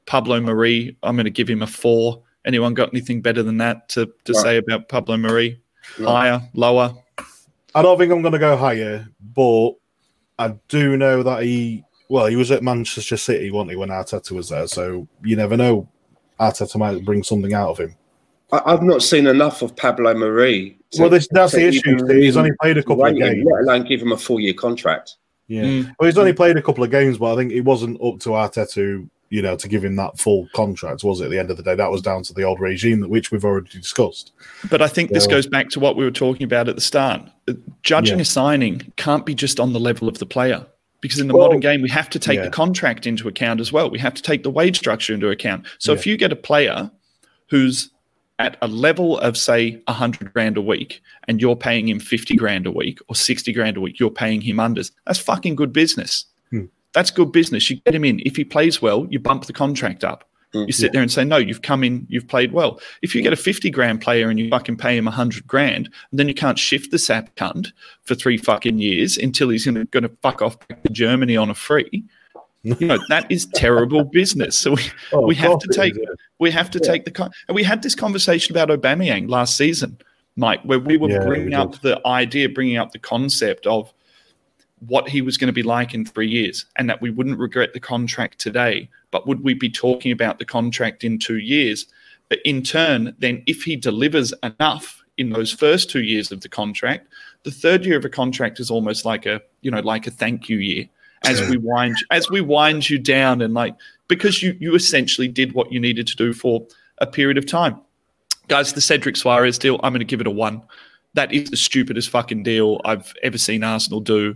Pablo 0.05 0.39
Mari, 0.41 0.97
I'm 1.03 1.15
going 1.15 1.25
to 1.25 1.31
give 1.31 1.49
him 1.49 1.61
a 1.61 1.67
four. 1.67 2.21
Anyone 2.45 2.73
got 2.73 2.89
anything 2.89 3.21
better 3.21 3.43
than 3.43 3.57
that 3.57 3.89
to 3.89 4.07
to 4.25 4.33
right. 4.33 4.41
say 4.41 4.57
about 4.57 4.89
Pablo 4.89 5.17
Mari? 5.17 5.61
Higher, 5.97 6.41
lower? 6.53 6.93
I 7.73 7.81
don't 7.81 7.97
think 7.97 8.11
I'm 8.11 8.21
going 8.21 8.33
to 8.33 8.39
go 8.39 8.57
higher, 8.57 9.07
but 9.33 9.71
I 10.37 10.55
do 10.67 10.97
know 10.97 11.23
that 11.23 11.43
he. 11.43 11.83
Well, 12.09 12.25
he 12.25 12.35
was 12.35 12.51
at 12.51 12.61
Manchester 12.61 13.15
City, 13.15 13.51
wasn't 13.51 13.71
he, 13.71 13.77
when 13.77 13.87
Arteta 13.87 14.31
was 14.31 14.49
there? 14.49 14.67
So 14.67 15.07
you 15.23 15.37
never 15.37 15.55
know. 15.55 15.87
Arteta 16.41 16.77
might 16.77 17.05
bring 17.05 17.23
something 17.23 17.53
out 17.53 17.69
of 17.69 17.77
him. 17.77 17.95
I, 18.51 18.71
have 18.71 18.83
not 18.83 19.01
seen 19.01 19.27
enough 19.27 19.61
of 19.61 19.75
Pablo 19.75 20.13
Mari. 20.13 20.77
Well, 20.99 21.09
this, 21.09 21.27
that's 21.31 21.53
the 21.53 21.67
issue. 21.67 22.05
He's 22.07 22.35
only 22.35 22.51
played 22.61 22.77
a 22.77 22.83
couple 22.83 23.05
of 23.05 23.15
games. 23.15 23.45
Let 23.45 23.63
alone 23.63 23.83
give 23.85 24.01
him 24.01 24.11
a 24.11 24.17
four-year 24.17 24.53
contract. 24.53 25.15
Yeah. 25.47 25.63
Mm. 25.63 25.95
Well, 25.99 26.07
he's 26.07 26.17
only 26.17 26.33
played 26.33 26.57
a 26.57 26.61
couple 26.61 26.83
of 26.83 26.91
games, 26.91 27.17
but 27.17 27.33
I 27.33 27.35
think 27.35 27.51
it 27.51 27.61
wasn't 27.61 28.01
up 28.01 28.19
to 28.21 28.29
Arteta, 28.29 29.07
you 29.29 29.41
know, 29.41 29.55
to 29.55 29.67
give 29.67 29.83
him 29.83 29.95
that 29.97 30.17
full 30.17 30.47
contract, 30.53 31.03
was 31.03 31.21
it? 31.21 31.25
At 31.25 31.31
the 31.31 31.39
end 31.39 31.51
of 31.51 31.57
the 31.57 31.63
day, 31.63 31.75
that 31.75 31.91
was 31.91 32.01
down 32.01 32.23
to 32.23 32.33
the 32.33 32.43
old 32.43 32.59
regime, 32.59 33.01
which 33.09 33.31
we've 33.31 33.45
already 33.45 33.69
discussed. 33.69 34.31
But 34.69 34.81
I 34.81 34.87
think 34.87 35.09
so, 35.09 35.13
this 35.13 35.27
goes 35.27 35.47
back 35.47 35.69
to 35.69 35.79
what 35.79 35.95
we 35.95 36.03
were 36.03 36.11
talking 36.11 36.43
about 36.43 36.67
at 36.67 36.75
the 36.75 36.81
start. 36.81 37.21
Judging 37.83 38.17
yeah. 38.17 38.23
a 38.23 38.25
signing 38.25 38.91
can't 38.97 39.25
be 39.25 39.35
just 39.35 39.59
on 39.59 39.73
the 39.73 39.79
level 39.79 40.07
of 40.07 40.19
the 40.19 40.25
player 40.25 40.65
because 41.01 41.19
in 41.19 41.27
the 41.27 41.33
well, 41.33 41.47
modern 41.47 41.59
game 41.59 41.81
we 41.81 41.89
have 41.89 42.09
to 42.11 42.19
take 42.19 42.37
yeah. 42.37 42.45
the 42.45 42.49
contract 42.51 43.07
into 43.07 43.27
account 43.27 43.59
as 43.59 43.73
well 43.73 43.89
we 43.89 43.97
have 43.97 44.13
to 44.13 44.21
take 44.21 44.43
the 44.43 44.51
wage 44.51 44.77
structure 44.77 45.15
into 45.15 45.29
account 45.29 45.65
so 45.79 45.91
yeah. 45.91 45.97
if 45.97 46.05
you 46.05 46.15
get 46.15 46.31
a 46.31 46.35
player 46.35 46.89
who's 47.49 47.89
at 48.41 48.57
a 48.61 48.67
level 48.67 49.19
of 49.19 49.37
say 49.37 49.79
100 49.87 50.33
grand 50.33 50.57
a 50.57 50.61
week 50.61 51.01
and 51.27 51.39
you're 51.39 51.55
paying 51.55 51.87
him 51.87 51.99
50 51.99 52.35
grand 52.35 52.65
a 52.65 52.71
week 52.71 52.99
or 53.07 53.15
60 53.15 53.53
grand 53.53 53.77
a 53.77 53.81
week 53.81 53.99
you're 53.99 54.09
paying 54.09 54.41
him 54.41 54.57
unders 54.57 54.91
that's 55.05 55.19
fucking 55.19 55.55
good 55.55 55.71
business. 55.71 56.25
Hmm. 56.49 56.65
that's 56.93 57.11
good 57.11 57.31
business. 57.31 57.69
You 57.69 57.77
get 57.77 57.95
him 57.95 58.03
in. 58.03 58.19
If 58.25 58.35
he 58.35 58.43
plays 58.43 58.81
well 58.81 59.05
you 59.09 59.19
bump 59.19 59.45
the 59.45 59.53
contract 59.53 60.03
up. 60.03 60.27
Hmm. 60.53 60.63
you 60.63 60.73
sit 60.73 60.91
there 60.91 61.03
and 61.03 61.11
say 61.11 61.23
no 61.23 61.37
you've 61.37 61.61
come 61.61 61.83
in 61.83 62.07
you've 62.09 62.27
played 62.27 62.51
well. 62.51 62.81
If 63.03 63.13
you 63.13 63.21
get 63.21 63.31
a 63.31 63.37
50 63.37 63.69
grand 63.69 64.01
player 64.01 64.29
and 64.29 64.39
you 64.39 64.49
fucking 64.49 64.77
pay 64.77 64.97
him 64.97 65.05
100 65.05 65.45
grand 65.45 65.85
and 66.09 66.19
then 66.19 66.27
you 66.27 66.33
can't 66.33 66.57
shift 66.57 66.89
the 66.89 66.97
sap 66.97 67.35
cunt 67.35 67.71
for 68.03 68.15
three 68.15 68.37
fucking 68.37 68.79
years 68.79 69.17
until 69.17 69.49
he's 69.49 69.65
going 69.67 69.87
to 69.87 70.11
fuck 70.23 70.41
off 70.41 70.67
back 70.67 70.81
to 70.81 70.89
germany 70.89 71.37
on 71.37 71.51
a 71.51 71.55
free 71.55 72.03
you 72.63 72.87
know 72.87 72.99
that 73.09 73.29
is 73.31 73.47
terrible 73.47 74.03
business. 74.03 74.57
So 74.57 74.71
we, 74.71 74.83
oh, 75.13 75.25
we 75.25 75.35
have 75.35 75.59
to 75.59 75.67
take 75.69 75.95
we 76.39 76.51
have 76.51 76.69
to 76.71 76.79
yeah. 76.83 76.91
take 76.91 77.05
the 77.05 77.11
con- 77.11 77.31
and 77.47 77.55
we 77.55 77.63
had 77.63 77.81
this 77.81 77.95
conversation 77.95 78.55
about 78.55 78.69
Aubameyang 78.69 79.29
last 79.29 79.57
season, 79.57 79.97
Mike, 80.35 80.61
where 80.63 80.79
we 80.79 80.97
were 80.97 81.09
yeah, 81.09 81.25
bringing 81.25 81.53
up 81.53 81.81
the 81.81 81.99
idea, 82.05 82.49
bringing 82.49 82.77
up 82.77 82.91
the 82.91 82.99
concept 82.99 83.65
of 83.65 83.91
what 84.87 85.07
he 85.07 85.21
was 85.21 85.37
going 85.37 85.47
to 85.47 85.53
be 85.53 85.63
like 85.63 85.93
in 85.93 86.05
three 86.05 86.27
years, 86.27 86.65
and 86.75 86.89
that 86.89 87.01
we 87.01 87.09
wouldn't 87.09 87.39
regret 87.39 87.73
the 87.73 87.79
contract 87.79 88.39
today, 88.39 88.89
but 89.11 89.27
would 89.27 89.43
we 89.43 89.53
be 89.53 89.69
talking 89.69 90.11
about 90.11 90.39
the 90.39 90.45
contract 90.45 91.03
in 91.03 91.19
two 91.19 91.37
years? 91.37 91.85
But 92.29 92.39
in 92.45 92.63
turn, 92.63 93.15
then 93.19 93.43
if 93.45 93.63
he 93.63 93.75
delivers 93.75 94.33
enough 94.41 95.03
in 95.17 95.31
those 95.31 95.51
first 95.51 95.89
two 95.89 96.01
years 96.01 96.31
of 96.31 96.41
the 96.41 96.49
contract, 96.49 97.07
the 97.43 97.51
third 97.51 97.85
year 97.85 97.97
of 97.97 98.05
a 98.05 98.09
contract 98.09 98.59
is 98.59 98.71
almost 98.71 99.03
like 99.03 99.25
a 99.25 99.41
you 99.61 99.71
know 99.71 99.79
like 99.79 100.05
a 100.07 100.11
thank 100.11 100.47
you 100.47 100.57
year 100.57 100.89
as 101.23 101.41
we 101.49 101.57
wind 101.57 101.95
as 102.09 102.29
we 102.29 102.41
wind 102.41 102.89
you 102.89 102.97
down 102.97 103.41
and 103.41 103.53
like 103.53 103.75
because 104.07 104.41
you 104.41 104.57
you 104.59 104.75
essentially 104.75 105.27
did 105.27 105.53
what 105.53 105.71
you 105.71 105.79
needed 105.79 106.07
to 106.07 106.15
do 106.15 106.33
for 106.33 106.65
a 106.97 107.07
period 107.07 107.37
of 107.37 107.45
time. 107.45 107.79
Guys, 108.47 108.73
the 108.73 108.81
Cedric 108.81 109.15
Soares 109.15 109.57
deal, 109.57 109.79
I'm 109.83 109.93
going 109.93 109.99
to 109.99 110.05
give 110.05 110.19
it 110.19 110.27
a 110.27 110.31
one. 110.31 110.61
That 111.13 111.33
is 111.33 111.49
the 111.49 111.57
stupidest 111.57 112.09
fucking 112.09 112.43
deal 112.43 112.81
I've 112.83 113.13
ever 113.23 113.37
seen 113.37 113.63
Arsenal 113.63 113.99
do. 114.01 114.35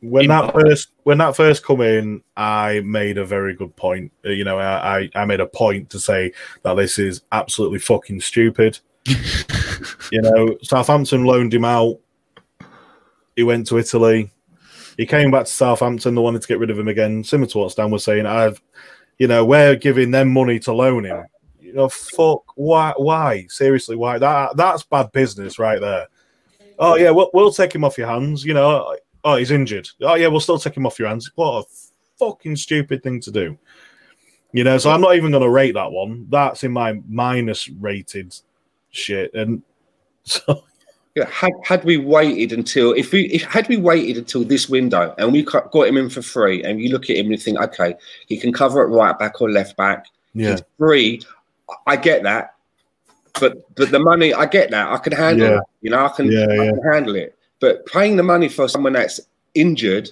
When 0.00 0.24
In- 0.24 0.28
that 0.28 0.52
first 0.52 0.90
when 1.04 1.18
that 1.18 1.34
first 1.36 1.64
come 1.64 1.80
in, 1.80 2.22
I 2.36 2.80
made 2.80 3.16
a 3.16 3.24
very 3.24 3.54
good 3.54 3.74
point. 3.76 4.12
Uh, 4.24 4.30
You 4.30 4.44
know, 4.44 4.58
I 4.58 5.08
I 5.14 5.24
made 5.24 5.40
a 5.40 5.46
point 5.46 5.90
to 5.90 5.98
say 5.98 6.32
that 6.62 6.74
this 6.74 6.98
is 6.98 7.22
absolutely 7.32 7.78
fucking 7.78 8.20
stupid. 8.20 8.80
you 10.12 10.20
know, 10.20 10.56
Southampton 10.62 11.24
loaned 11.24 11.54
him 11.54 11.64
out. 11.64 12.00
He 13.36 13.42
went 13.42 13.66
to 13.68 13.78
Italy. 13.78 14.30
He 14.96 15.06
came 15.06 15.30
back 15.30 15.46
to 15.46 15.52
Southampton. 15.52 16.14
They 16.14 16.20
wanted 16.20 16.42
to 16.42 16.48
get 16.48 16.58
rid 16.58 16.70
of 16.70 16.78
him 16.78 16.88
again. 16.88 17.24
Similar 17.24 17.50
to 17.50 17.58
what 17.58 17.72
Stan 17.72 17.90
was 17.90 18.04
saying. 18.04 18.26
I've, 18.26 18.60
you 19.18 19.26
know, 19.26 19.44
we're 19.44 19.76
giving 19.76 20.10
them 20.10 20.32
money 20.32 20.58
to 20.60 20.72
loan 20.72 21.04
him. 21.04 21.24
You 21.60 21.72
know, 21.72 21.88
fuck. 21.88 22.42
Why? 22.56 22.92
Why? 22.96 23.46
Seriously, 23.48 23.96
why? 23.96 24.18
That 24.18 24.56
that's 24.56 24.84
bad 24.84 25.10
business 25.12 25.58
right 25.58 25.80
there. 25.80 26.06
Oh 26.78 26.96
yeah, 26.96 27.10
we'll, 27.10 27.30
we'll 27.34 27.52
take 27.52 27.74
him 27.74 27.84
off 27.84 27.98
your 27.98 28.08
hands. 28.08 28.44
You 28.44 28.54
know, 28.54 28.96
oh 29.24 29.36
he's 29.36 29.50
injured. 29.50 29.88
Oh 30.00 30.14
yeah, 30.14 30.28
we'll 30.28 30.40
still 30.40 30.58
take 30.58 30.76
him 30.76 30.86
off 30.86 30.98
your 30.98 31.08
hands. 31.08 31.30
What 31.34 31.64
a 31.64 31.68
fucking 32.18 32.56
stupid 32.56 33.02
thing 33.02 33.20
to 33.20 33.30
do. 33.30 33.58
You 34.52 34.62
know, 34.62 34.78
so 34.78 34.90
I'm 34.90 35.00
not 35.00 35.16
even 35.16 35.32
going 35.32 35.42
to 35.42 35.50
rate 35.50 35.74
that 35.74 35.90
one. 35.90 36.26
That's 36.28 36.62
in 36.62 36.72
my 36.72 37.00
minus 37.08 37.68
rated 37.68 38.36
shit. 38.90 39.34
And 39.34 39.62
so 40.22 40.62
Yeah, 41.14 41.26
had, 41.30 41.52
had 41.62 41.84
we 41.84 41.96
waited 41.96 42.52
until 42.52 42.92
if 42.92 43.12
we 43.12 43.26
if 43.26 43.42
had 43.44 43.68
we 43.68 43.76
waited 43.76 44.16
until 44.16 44.42
this 44.42 44.68
window 44.68 45.14
and 45.16 45.32
we 45.32 45.42
got 45.44 45.72
him 45.72 45.96
in 45.96 46.10
for 46.10 46.22
free, 46.22 46.62
and 46.64 46.80
you 46.80 46.90
look 46.90 47.08
at 47.08 47.16
him 47.16 47.26
and 47.26 47.32
you 47.32 47.38
think, 47.38 47.60
okay, 47.60 47.94
he 48.26 48.36
can 48.36 48.52
cover 48.52 48.82
at 48.82 48.88
right 48.90 49.16
back 49.16 49.40
or 49.40 49.48
left 49.50 49.76
back. 49.76 50.06
yeah, 50.34 50.50
He's 50.52 50.62
free. 50.76 51.20
I 51.86 51.94
get 51.96 52.24
that, 52.24 52.54
but 53.40 53.58
but 53.76 53.92
the 53.92 54.00
money, 54.00 54.34
I 54.34 54.46
get 54.46 54.70
that. 54.72 54.88
I 54.90 54.98
can 54.98 55.12
handle 55.12 55.48
Yeah. 55.48 55.56
it. 55.58 55.62
You 55.82 55.90
know, 55.90 56.04
I 56.04 56.08
can, 56.08 56.32
Yeah, 56.32 56.46
I 56.50 56.54
yeah. 56.54 56.70
can 56.72 56.92
handle 56.92 57.14
it. 57.14 57.38
But 57.60 57.86
paying 57.86 58.16
the 58.16 58.22
money 58.24 58.48
for 58.48 58.66
someone 58.68 58.94
that's 58.94 59.20
injured, 59.54 60.10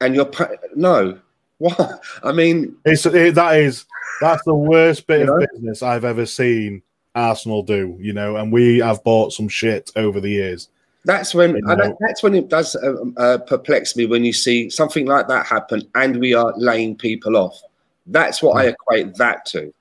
and 0.00 0.14
you're 0.14 0.26
pay- 0.26 0.56
no, 0.76 1.18
what? 1.58 2.00
I 2.22 2.30
mean, 2.30 2.76
it's 2.84 3.04
it, 3.04 3.34
that 3.34 3.56
is 3.58 3.84
that's 4.20 4.44
the 4.44 4.54
worst 4.54 5.08
bit 5.08 5.26
You 5.26 5.34
of 5.34 5.48
business 5.52 5.82
I've 5.82 6.04
ever 6.04 6.24
seen 6.24 6.82
Arsenal 7.14 7.62
do. 7.62 7.96
You 8.00 8.12
know, 8.12 8.36
and 8.36 8.52
we 8.52 8.78
have 8.78 9.02
bought 9.04 9.32
some 9.32 9.48
shit 9.48 9.90
over 9.96 10.20
the 10.20 10.30
years. 10.30 10.68
That's 11.04 11.34
when 11.34 11.56
You 11.56 11.62
know. 11.62 11.96
that's 12.00 12.22
when 12.22 12.34
it 12.34 12.48
does 12.48 12.76
uh, 12.76 12.94
uh, 13.16 13.38
perplex 13.38 13.96
me 13.96 14.06
when 14.06 14.24
you 14.24 14.32
see 14.32 14.68
something 14.68 15.06
like 15.06 15.28
that 15.28 15.46
happen 15.46 15.82
and 15.94 16.20
we 16.20 16.34
are 16.34 16.52
laying 16.56 16.94
people 16.96 17.36
off. 17.36 17.60
That's 18.06 18.42
what 18.42 18.56
I 18.56 18.68
equate 18.68 19.14
that 19.14 19.46
to. 19.46 19.72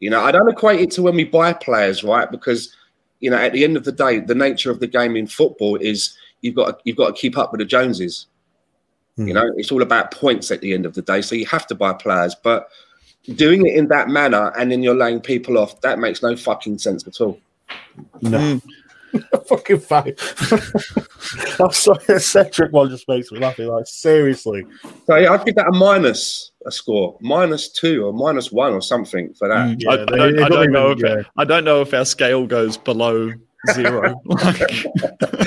You 0.00 0.10
know, 0.10 0.22
I 0.22 0.32
don't 0.32 0.48
equate 0.48 0.80
it 0.80 0.90
to 0.92 1.02
when 1.02 1.16
we 1.16 1.24
buy 1.24 1.52
players, 1.52 2.02
right? 2.02 2.30
Because 2.30 2.74
you 3.20 3.30
know, 3.30 3.36
at 3.36 3.52
the 3.52 3.64
end 3.64 3.76
of 3.76 3.84
the 3.84 3.92
day, 3.92 4.20
the 4.20 4.34
nature 4.34 4.70
of 4.70 4.80
the 4.80 4.86
game 4.86 5.16
in 5.16 5.26
football 5.26 5.76
is 5.76 6.16
you've 6.40 6.54
got 6.54 6.66
to, 6.66 6.76
you've 6.84 6.96
got 6.96 7.08
to 7.14 7.20
keep 7.20 7.38
up 7.38 7.52
with 7.52 7.58
the 7.58 7.64
Joneses. 7.64 8.26
Hmm. 9.16 9.28
You 9.28 9.34
know, 9.34 9.50
it's 9.56 9.72
all 9.72 9.82
about 9.82 10.10
points 10.10 10.50
at 10.50 10.60
the 10.60 10.72
end 10.72 10.86
of 10.86 10.94
the 10.94 11.02
day, 11.02 11.22
so 11.22 11.34
you 11.34 11.46
have 11.46 11.66
to 11.68 11.74
buy 11.74 11.92
players, 11.92 12.34
but 12.34 12.68
doing 13.34 13.66
it 13.66 13.74
in 13.76 13.88
that 13.88 14.08
manner 14.08 14.52
and 14.58 14.70
then 14.70 14.82
you're 14.82 14.94
laying 14.94 15.20
people 15.20 15.58
off, 15.58 15.80
that 15.80 15.98
makes 15.98 16.22
no 16.22 16.36
fucking 16.36 16.78
sense 16.78 17.06
at 17.06 17.20
all. 17.20 17.38
No, 18.22 18.38
Mm. 18.38 18.62
fucking 19.46 19.78
fine. 19.78 20.14
I'm 21.60 21.70
sorry, 21.70 22.18
Cedric 22.20 22.72
one 22.72 22.88
just 22.90 23.06
makes 23.08 23.30
me 23.30 23.38
laugh. 23.38 23.58
Like 23.58 23.86
seriously, 23.86 24.66
So 25.06 25.16
yeah, 25.16 25.32
I'd 25.32 25.44
give 25.44 25.54
that 25.54 25.68
a 25.68 25.72
minus 25.76 26.50
a 26.66 26.72
score, 26.72 27.16
minus 27.20 27.68
two 27.70 28.04
or 28.06 28.12
minus 28.12 28.50
one 28.50 28.72
or 28.72 28.80
something 28.82 29.32
for 29.34 29.46
that. 29.48 29.68
Mm. 29.68 29.76
Yeah, 29.78 29.90
I, 29.90 29.92
I 29.94 29.96
don't, 29.96 30.12
I 30.12 30.16
don't 30.16 30.50
don't 30.50 30.60
even- 30.62 30.72
know 30.72 30.90
if 30.90 30.98
yeah. 31.00 31.22
I 31.36 31.44
don't 31.44 31.64
know 31.64 31.80
if 31.82 31.94
our 31.94 32.04
scale 32.04 32.46
goes 32.46 32.76
below 32.76 33.32
zero. 33.72 34.20
Like, 34.24 34.60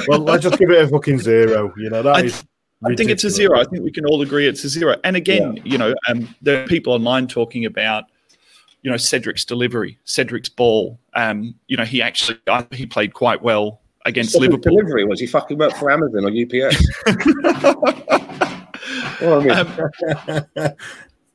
well, 0.07 0.19
let's 0.19 0.43
just 0.43 0.57
give 0.57 0.69
it 0.71 0.81
a 0.83 0.87
fucking 0.87 1.19
zero. 1.19 1.73
You 1.77 1.89
know, 1.89 2.01
that 2.03 2.15
I- 2.15 2.21
is 2.23 2.43
I 2.85 2.95
think 2.95 3.09
it's 3.09 3.23
a 3.23 3.29
zero. 3.29 3.59
I 3.59 3.63
think 3.63 3.83
we 3.83 3.91
can 3.91 4.05
all 4.05 4.21
agree 4.21 4.47
it's 4.47 4.63
a 4.63 4.69
zero. 4.69 4.97
And 5.03 5.15
again, 5.15 5.59
you 5.65 5.77
know, 5.77 5.95
um, 6.07 6.33
there 6.41 6.63
are 6.63 6.67
people 6.67 6.93
online 6.93 7.27
talking 7.27 7.65
about, 7.65 8.05
you 8.83 8.91
know, 8.91 8.97
Cedric's 8.97 9.45
delivery, 9.45 9.97
Cedric's 10.05 10.49
ball. 10.49 10.99
Um, 11.15 11.55
you 11.67 11.75
know, 11.75 11.85
he 11.85 12.01
actually 12.01 12.39
I, 12.47 12.65
he 12.71 12.85
played 12.85 13.13
quite 13.13 13.41
well 13.41 13.81
against 14.05 14.35
Liverpool. 14.35 14.75
delivery 14.75 15.05
was 15.05 15.19
he 15.19 15.25
fucking 15.25 15.57
worked 15.57 15.77
for 15.77 15.91
Amazon 15.91 16.23
or 16.23 16.29
UPS? 16.29 16.87
Well, 19.21 19.41
I 19.41 19.63
mean, 19.63 20.71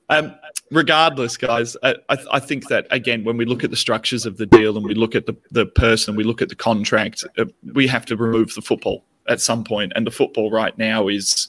Um, 0.09 0.27
um, 0.27 0.35
regardless, 0.71 1.37
guys, 1.37 1.77
I, 1.83 1.97
I, 2.09 2.19
I 2.33 2.39
think 2.39 2.69
that 2.69 2.87
again, 2.91 3.25
when 3.25 3.37
we 3.37 3.45
look 3.45 3.65
at 3.65 3.71
the 3.71 3.77
structures 3.77 4.27
of 4.27 4.37
the 4.37 4.47
deal 4.47 4.77
and 4.77 4.87
we 4.87 4.95
look 4.95 5.15
at 5.15 5.27
the, 5.27 5.37
the 5.51 5.67
person, 5.67 6.15
we 6.15 6.23
look 6.25 6.43
at 6.43 6.49
the 6.49 6.55
contract, 6.55 7.25
uh, 7.39 7.47
we 7.73 7.87
have 7.89 8.07
to 8.07 8.17
remove 8.17 8.55
the 8.55 8.63
football 8.63 9.05
at 9.29 9.41
some. 9.41 9.65
And 9.71 10.07
the 10.07 10.11
football 10.11 10.51
right 10.51 10.77
now 10.79 11.09
is, 11.09 11.49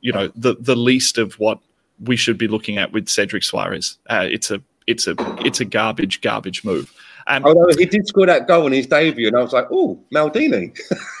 you 0.00 0.12
know, 0.12 0.30
the 0.34 0.56
the 0.60 0.76
least 0.76 1.18
of 1.18 1.34
what 1.38 1.58
we 2.04 2.16
should 2.16 2.38
be 2.38 2.48
looking 2.48 2.78
at 2.78 2.92
with 2.92 3.08
Cedric 3.08 3.42
Soares. 3.42 3.96
Uh, 4.08 4.26
it's 4.30 4.50
a 4.50 4.60
it's 4.86 5.06
a 5.06 5.14
it's 5.44 5.60
a 5.60 5.64
garbage 5.64 6.20
garbage 6.20 6.64
move. 6.64 6.92
Um, 7.26 7.44
although 7.44 7.68
he 7.78 7.84
did 7.84 8.06
score 8.08 8.26
that 8.26 8.48
goal 8.48 8.66
in 8.66 8.72
his 8.72 8.86
debut, 8.86 9.28
and 9.28 9.36
I 9.36 9.42
was 9.42 9.52
like, 9.52 9.66
oh, 9.70 10.00
Maldini. 10.12 10.76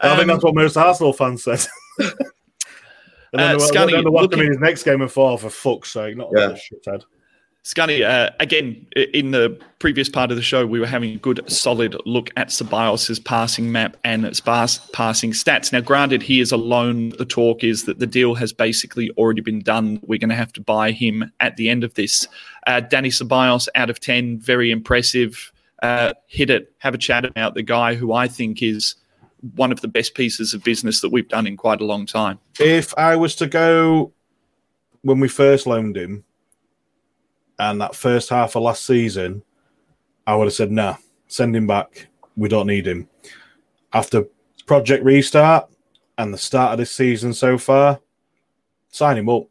I 0.00 0.16
think 0.16 0.28
that's 0.28 0.44
what 0.44 0.54
most 0.54 0.76
Arsenal 0.76 1.12
fans 1.12 1.42
said. 1.42 1.66
and 1.98 2.10
then, 3.32 3.56
Uh, 3.56 3.58
they, 3.58 3.64
Scunny, 3.64 3.90
then 3.92 4.04
they 4.04 4.10
watched 4.10 4.32
him 4.34 4.38
looking- 4.38 4.40
in 4.40 4.52
his 4.52 4.60
next 4.60 4.82
game 4.84 5.00
and 5.00 5.10
thought, 5.10 5.40
for 5.40 5.50
fuck's 5.50 5.90
sake, 5.92 6.16
not 6.16 6.28
Yeah. 6.36 6.48
that 6.48 6.60
shithead. 6.60 7.04
Scunny, 7.68 8.02
uh, 8.02 8.30
again, 8.40 8.86
in 8.96 9.32
the 9.32 9.60
previous 9.78 10.08
part 10.08 10.30
of 10.30 10.38
the 10.38 10.42
show, 10.42 10.66
we 10.66 10.80
were 10.80 10.86
having 10.86 11.10
a 11.12 11.18
good, 11.18 11.44
solid 11.52 11.94
look 12.06 12.30
at 12.34 12.48
Ceballos' 12.48 13.22
passing 13.22 13.70
map 13.70 13.94
and 14.04 14.34
sparse 14.34 14.78
passing 14.94 15.32
stats. 15.32 15.70
Now, 15.70 15.82
granted, 15.82 16.22
he 16.22 16.40
is 16.40 16.50
alone. 16.50 17.10
The 17.18 17.26
talk 17.26 17.62
is 17.62 17.84
that 17.84 17.98
the 17.98 18.06
deal 18.06 18.34
has 18.36 18.54
basically 18.54 19.10
already 19.18 19.42
been 19.42 19.60
done. 19.60 20.00
We're 20.02 20.18
going 20.18 20.30
to 20.30 20.34
have 20.34 20.52
to 20.54 20.62
buy 20.62 20.92
him 20.92 21.30
at 21.40 21.58
the 21.58 21.68
end 21.68 21.84
of 21.84 21.92
this. 21.92 22.26
Uh, 22.66 22.80
Dani 22.80 23.08
Ceballos, 23.08 23.68
out 23.74 23.90
of 23.90 24.00
10, 24.00 24.38
very 24.38 24.70
impressive. 24.70 25.52
Uh, 25.82 26.14
hit 26.26 26.48
it, 26.48 26.72
have 26.78 26.94
a 26.94 26.98
chat 26.98 27.26
about 27.26 27.52
the 27.52 27.62
guy 27.62 27.96
who 27.96 28.14
I 28.14 28.28
think 28.28 28.62
is 28.62 28.94
one 29.56 29.72
of 29.72 29.82
the 29.82 29.88
best 29.88 30.14
pieces 30.14 30.54
of 30.54 30.64
business 30.64 31.02
that 31.02 31.10
we've 31.10 31.28
done 31.28 31.46
in 31.46 31.58
quite 31.58 31.82
a 31.82 31.84
long 31.84 32.06
time. 32.06 32.38
If 32.58 32.96
I 32.96 33.14
was 33.16 33.34
to 33.36 33.46
go 33.46 34.14
when 35.02 35.20
we 35.20 35.28
first 35.28 35.66
loaned 35.66 35.98
him 35.98 36.24
and 37.58 37.80
that 37.80 37.94
first 37.94 38.28
half 38.28 38.56
of 38.56 38.62
last 38.62 38.86
season, 38.86 39.42
I 40.26 40.34
would 40.36 40.44
have 40.46 40.54
said, 40.54 40.70
nah, 40.70 40.96
send 41.26 41.56
him 41.56 41.66
back. 41.66 42.08
We 42.36 42.48
don't 42.48 42.66
need 42.66 42.86
him. 42.86 43.08
After 43.92 44.24
Project 44.66 45.04
Restart 45.04 45.68
and 46.18 46.32
the 46.32 46.38
start 46.38 46.72
of 46.72 46.78
this 46.78 46.92
season 46.92 47.32
so 47.32 47.58
far, 47.58 48.00
sign 48.90 49.18
him 49.18 49.28
up. 49.28 49.44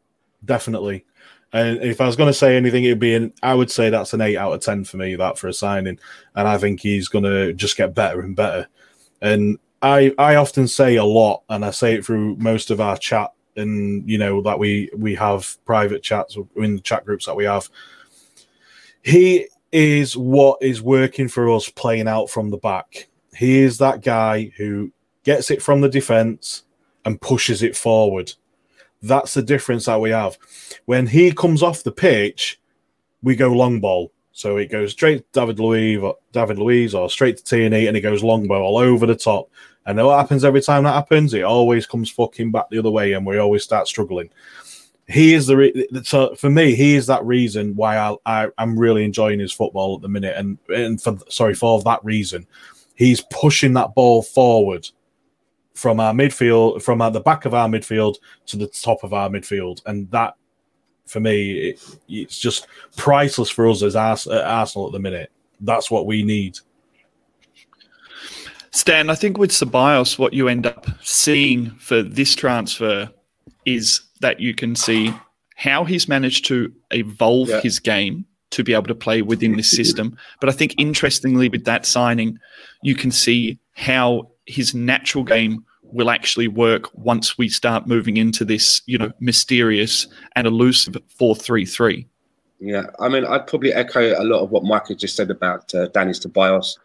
Definitely. 0.44 1.04
And 1.52 1.82
if 1.82 2.00
I 2.00 2.06
was 2.06 2.16
going 2.16 2.28
to 2.28 2.34
say 2.34 2.56
anything, 2.56 2.84
it'd 2.84 2.98
be 2.98 3.14
an, 3.14 3.32
I 3.42 3.54
would 3.54 3.70
say 3.70 3.90
that's 3.90 4.12
an 4.12 4.20
eight 4.20 4.36
out 4.36 4.52
of 4.52 4.60
10 4.60 4.84
for 4.84 4.98
me, 4.98 5.16
that 5.16 5.38
for 5.38 5.48
a 5.48 5.52
signing. 5.52 5.98
And 6.34 6.46
I 6.46 6.58
think 6.58 6.80
he's 6.80 7.08
going 7.08 7.24
to 7.24 7.52
just 7.54 7.76
get 7.76 7.94
better 7.94 8.20
and 8.20 8.36
better. 8.36 8.68
And 9.20 9.58
I, 9.82 10.12
I 10.18 10.36
often 10.36 10.68
say 10.68 10.96
a 10.96 11.04
lot, 11.04 11.42
and 11.48 11.64
I 11.64 11.70
say 11.70 11.94
it 11.94 12.04
through 12.04 12.36
most 12.36 12.70
of 12.70 12.80
our 12.80 12.96
chat, 12.96 13.32
and 13.56 14.08
you 14.08 14.18
know 14.18 14.40
that 14.42 14.58
we 14.58 14.90
we 14.96 15.14
have 15.16 15.56
private 15.64 16.02
chats 16.02 16.36
in 16.56 16.76
the 16.76 16.80
chat 16.80 17.04
groups 17.04 17.26
that 17.26 17.34
we 17.34 17.44
have. 17.44 17.68
He 19.08 19.48
is 19.72 20.18
what 20.18 20.58
is 20.60 20.82
working 20.82 21.28
for 21.28 21.50
us, 21.50 21.70
playing 21.70 22.08
out 22.08 22.28
from 22.28 22.50
the 22.50 22.58
back. 22.58 23.08
He 23.34 23.60
is 23.60 23.78
that 23.78 24.02
guy 24.02 24.52
who 24.58 24.92
gets 25.24 25.50
it 25.50 25.62
from 25.62 25.80
the 25.80 25.88
defense 25.88 26.64
and 27.06 27.18
pushes 27.18 27.62
it 27.62 27.74
forward. 27.74 28.34
That's 29.00 29.32
the 29.32 29.40
difference 29.40 29.86
that 29.86 30.02
we 30.02 30.10
have. 30.10 30.36
When 30.84 31.06
he 31.06 31.32
comes 31.32 31.62
off 31.62 31.82
the 31.82 31.90
pitch, 31.90 32.60
we 33.22 33.34
go 33.34 33.48
long 33.48 33.80
ball. 33.80 34.12
So 34.32 34.58
it 34.58 34.70
goes 34.70 34.92
straight 34.92 35.18
to 35.32 35.40
David 35.40 35.58
Luiz, 35.58 35.98
or 36.02 36.16
David 36.32 36.58
Luiz, 36.58 36.94
or 36.94 37.08
straight 37.08 37.38
to 37.38 37.44
Tierney, 37.44 37.86
and 37.86 37.96
it 37.96 38.02
goes 38.02 38.22
long 38.22 38.46
ball 38.46 38.62
all 38.62 38.76
over 38.76 39.06
the 39.06 39.16
top. 39.16 39.48
And 39.86 39.96
what 40.04 40.18
happens 40.18 40.44
every 40.44 40.60
time 40.60 40.84
that 40.84 40.92
happens? 40.92 41.32
It 41.32 41.44
always 41.44 41.86
comes 41.86 42.10
fucking 42.10 42.50
back 42.50 42.68
the 42.68 42.78
other 42.78 42.90
way, 42.90 43.14
and 43.14 43.24
we 43.24 43.38
always 43.38 43.64
start 43.64 43.88
struggling. 43.88 44.28
He 45.08 45.32
is 45.32 45.46
the 45.46 45.56
re- 45.56 45.88
so 46.02 46.34
for 46.34 46.50
me, 46.50 46.74
he 46.74 46.94
is 46.94 47.06
that 47.06 47.24
reason 47.24 47.74
why 47.74 47.96
I, 47.96 48.16
I 48.26 48.48
I'm 48.58 48.78
really 48.78 49.04
enjoying 49.04 49.40
his 49.40 49.52
football 49.52 49.96
at 49.96 50.02
the 50.02 50.08
minute, 50.08 50.36
and 50.36 50.58
and 50.68 51.00
for 51.00 51.16
sorry 51.30 51.54
for 51.54 51.80
that 51.82 52.04
reason, 52.04 52.46
he's 52.94 53.22
pushing 53.30 53.72
that 53.72 53.94
ball 53.94 54.22
forward 54.22 54.86
from 55.72 55.98
our 55.98 56.12
midfield, 56.12 56.82
from 56.82 57.00
uh, 57.00 57.08
the 57.08 57.20
back 57.20 57.46
of 57.46 57.54
our 57.54 57.68
midfield 57.68 58.16
to 58.46 58.56
the 58.58 58.66
top 58.66 59.02
of 59.02 59.14
our 59.14 59.30
midfield, 59.30 59.80
and 59.86 60.10
that 60.10 60.34
for 61.06 61.20
me, 61.20 61.70
it, 61.70 61.96
it's 62.08 62.38
just 62.38 62.66
priceless 62.96 63.48
for 63.48 63.66
us 63.68 63.82
as 63.82 63.96
Ars- 63.96 64.26
Arsenal 64.26 64.88
at 64.88 64.92
the 64.92 64.98
minute. 64.98 65.32
That's 65.60 65.90
what 65.90 66.04
we 66.04 66.22
need. 66.22 66.58
Stan, 68.72 69.08
I 69.08 69.14
think 69.14 69.38
with 69.38 69.50
Ceballos, 69.50 70.18
what 70.18 70.34
you 70.34 70.48
end 70.48 70.66
up 70.66 70.86
seeing 71.02 71.70
for 71.70 72.02
this 72.02 72.34
transfer 72.34 73.10
is 73.64 74.02
that 74.18 74.40
you 74.40 74.54
can 74.54 74.74
see 74.76 75.12
how 75.56 75.84
he's 75.84 76.08
managed 76.08 76.44
to 76.46 76.72
evolve 76.90 77.48
Yeah. 77.48 77.60
his 77.60 77.78
game 77.80 78.24
to 78.50 78.64
be 78.64 78.72
able 78.72 78.84
to 78.84 78.94
play 78.94 79.20
within 79.22 79.56
this 79.56 79.70
system. 79.70 80.16
But 80.40 80.48
I 80.48 80.52
think 80.52 80.74
interestingly, 80.78 81.48
with 81.48 81.64
that 81.64 81.84
signing, 81.84 82.38
you 82.82 82.94
can 82.94 83.10
see 83.10 83.58
how 83.74 84.30
his 84.46 84.74
natural 84.74 85.24
game 85.24 85.64
will 85.82 86.10
actually 86.10 86.48
work 86.48 86.88
once 86.94 87.36
we 87.36 87.48
start 87.48 87.86
moving 87.86 88.16
into 88.16 88.44
this, 88.44 88.82
you 88.86 88.98
know, 88.98 89.10
mysterious 89.20 90.06
and 90.36 90.46
elusive 90.46 90.96
four-three-three. 91.08 92.06
Yeah, 92.60 92.86
I 92.98 93.08
mean, 93.08 93.24
I'd 93.24 93.46
probably 93.46 93.72
echo 93.72 94.20
a 94.20 94.24
lot 94.24 94.40
of 94.40 94.50
what 94.50 94.64
Mike 94.64 94.88
had 94.88 94.98
just 94.98 95.16
said 95.16 95.30
about 95.30 95.74
uh, 95.74 95.88
Dani 95.88 96.10
Ceballos. 96.10 96.76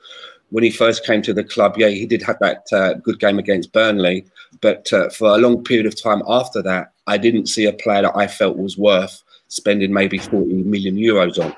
When 0.52 0.64
he 0.64 0.70
first 0.70 1.06
came 1.06 1.22
to 1.24 1.34
the 1.34 1.44
club, 1.44 1.76
yeah, 1.78 1.88
he 1.90 2.06
did 2.06 2.22
have 2.22 2.38
that 2.40 2.66
uh, 2.72 2.94
good 2.96 3.20
game 3.20 3.40
against 3.40 3.74
Burnley, 3.74 4.26
but 4.62 4.92
uh, 4.94 5.10
for 5.10 5.30
a 5.30 5.38
long 5.38 5.64
period 5.64 5.86
of 5.86 6.02
time 6.02 6.22
after 6.28 6.62
that, 6.62 6.93
I 7.08 7.18
didn't 7.18 7.48
see 7.48 7.66
a 7.66 7.74
player 7.74 8.04
that 8.04 8.16
I 8.16 8.28
felt 8.28 8.58
was 8.58 8.78
worth 8.78 9.24
spending 9.48 9.94
maybe 9.94 10.18
40 10.18 10.64
million 10.64 10.96
euros 10.96 11.44
on. 11.44 11.56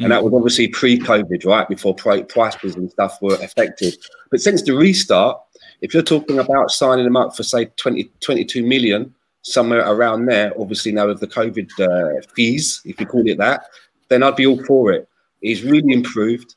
And 0.00 0.10
that 0.10 0.24
was 0.24 0.32
obviously 0.34 0.68
pre-COVID, 0.68 1.44
right? 1.44 1.68
Before 1.68 1.94
pri- 1.94 2.22
prices 2.22 2.74
and 2.74 2.90
stuff 2.90 3.20
were 3.22 3.34
affected. 3.36 3.96
But 4.30 4.40
since 4.40 4.62
the 4.62 4.72
restart, 4.72 5.40
if 5.82 5.94
you're 5.94 6.02
talking 6.02 6.38
about 6.38 6.70
signing 6.70 7.04
them 7.04 7.16
up 7.16 7.36
for 7.36 7.42
say 7.44 7.66
20, 7.76 8.10
22 8.20 8.64
million, 8.64 9.14
somewhere 9.42 9.84
around 9.88 10.26
there, 10.26 10.52
obviously 10.58 10.92
now 10.92 11.06
with 11.08 11.20
the 11.20 11.26
COVID 11.28 11.70
uh, 11.80 12.22
fees, 12.34 12.80
if 12.84 12.98
you 12.98 13.06
call 13.06 13.26
it 13.28 13.38
that, 13.38 13.66
then 14.08 14.22
I'd 14.22 14.36
be 14.36 14.46
all 14.46 14.62
for 14.64 14.92
it. 14.92 15.08
He's 15.40 15.62
really 15.62 15.92
improved. 15.92 16.54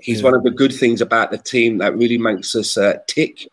He's 0.00 0.18
Yeah. 0.20 0.24
one 0.26 0.34
of 0.34 0.42
the 0.44 0.50
good 0.50 0.72
things 0.72 1.00
about 1.00 1.30
the 1.30 1.38
team 1.38 1.78
that 1.78 1.96
really 1.96 2.18
makes 2.18 2.54
us 2.56 2.76
uh, 2.78 2.94
tick. 3.06 3.48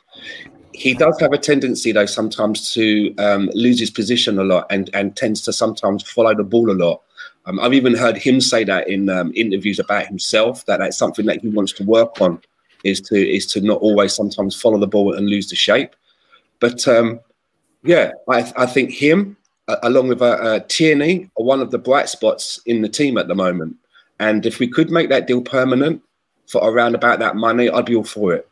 He 0.76 0.93
does 0.93 1.19
have 1.19 1.34
a 1.34 1.38
tendency, 1.38 1.91
though, 1.91 2.05
sometimes 2.05 2.73
to 2.73 3.15
um, 3.17 3.49
lose 3.53 3.80
his 3.80 3.89
position 3.89 4.38
a 4.39 4.43
lot 4.43 4.67
and, 4.69 4.89
and 4.93 5.15
tends 5.15 5.41
to 5.41 5.53
sometimes 5.53 6.03
follow 6.09 6.36
the 6.36 6.43
ball 6.43 6.69
a 6.69 6.73
lot. 6.73 7.01
Um, 7.45 7.59
I've 7.59 7.73
even 7.73 7.95
heard 7.95 8.17
him 8.17 8.41
say 8.41 8.63
that 8.63 8.88
in 8.89 9.09
um, 9.09 9.32
interviews 9.36 9.80
about 9.80 10.07
himself 10.07 10.65
that 10.65 10.80
that's 10.80 10.97
something 10.97 11.26
that 11.28 11.41
he 11.41 11.49
wants 11.49 11.73
to 11.73 11.84
work 11.84 12.19
on 12.19 12.41
is 12.84 13.01
to 13.01 13.15
is 13.15 13.45
to 13.47 13.61
not 13.61 13.82
always 13.82 14.13
sometimes 14.13 14.59
follow 14.59 14.78
the 14.78 14.88
ball 14.88 15.13
and 15.13 15.30
lose 15.30 15.49
the 15.49 15.55
shape. 15.55 15.95
But 16.59 16.88
um, 16.88 17.19
yeah, 17.84 18.11
I, 18.30 18.51
I 18.57 18.65
think 18.65 18.91
him 18.91 19.38
uh, 19.67 19.78
along 19.84 20.07
with 20.09 20.21
uh, 20.21 20.26
uh, 20.26 20.59
Tierney 20.67 21.30
are 21.39 21.45
one 21.45 21.61
of 21.61 21.71
the 21.71 21.78
bright 21.78 22.09
spots 22.09 22.59
in 22.65 22.82
the 22.82 22.89
team 22.89 23.17
at 23.17 23.28
the 23.28 23.36
moment. 23.36 23.76
And 24.19 24.45
if 24.45 24.59
we 24.59 24.67
could 24.67 24.89
make 24.89 25.09
that 25.09 25.28
deal 25.28 25.41
permanent 25.41 26.01
for 26.47 26.61
around 26.63 26.95
about 26.95 27.19
that 27.19 27.36
money, 27.36 27.69
I'd 27.69 27.86
be 27.86 27.95
all 27.95 28.03
for 28.03 28.34
it. 28.34 28.47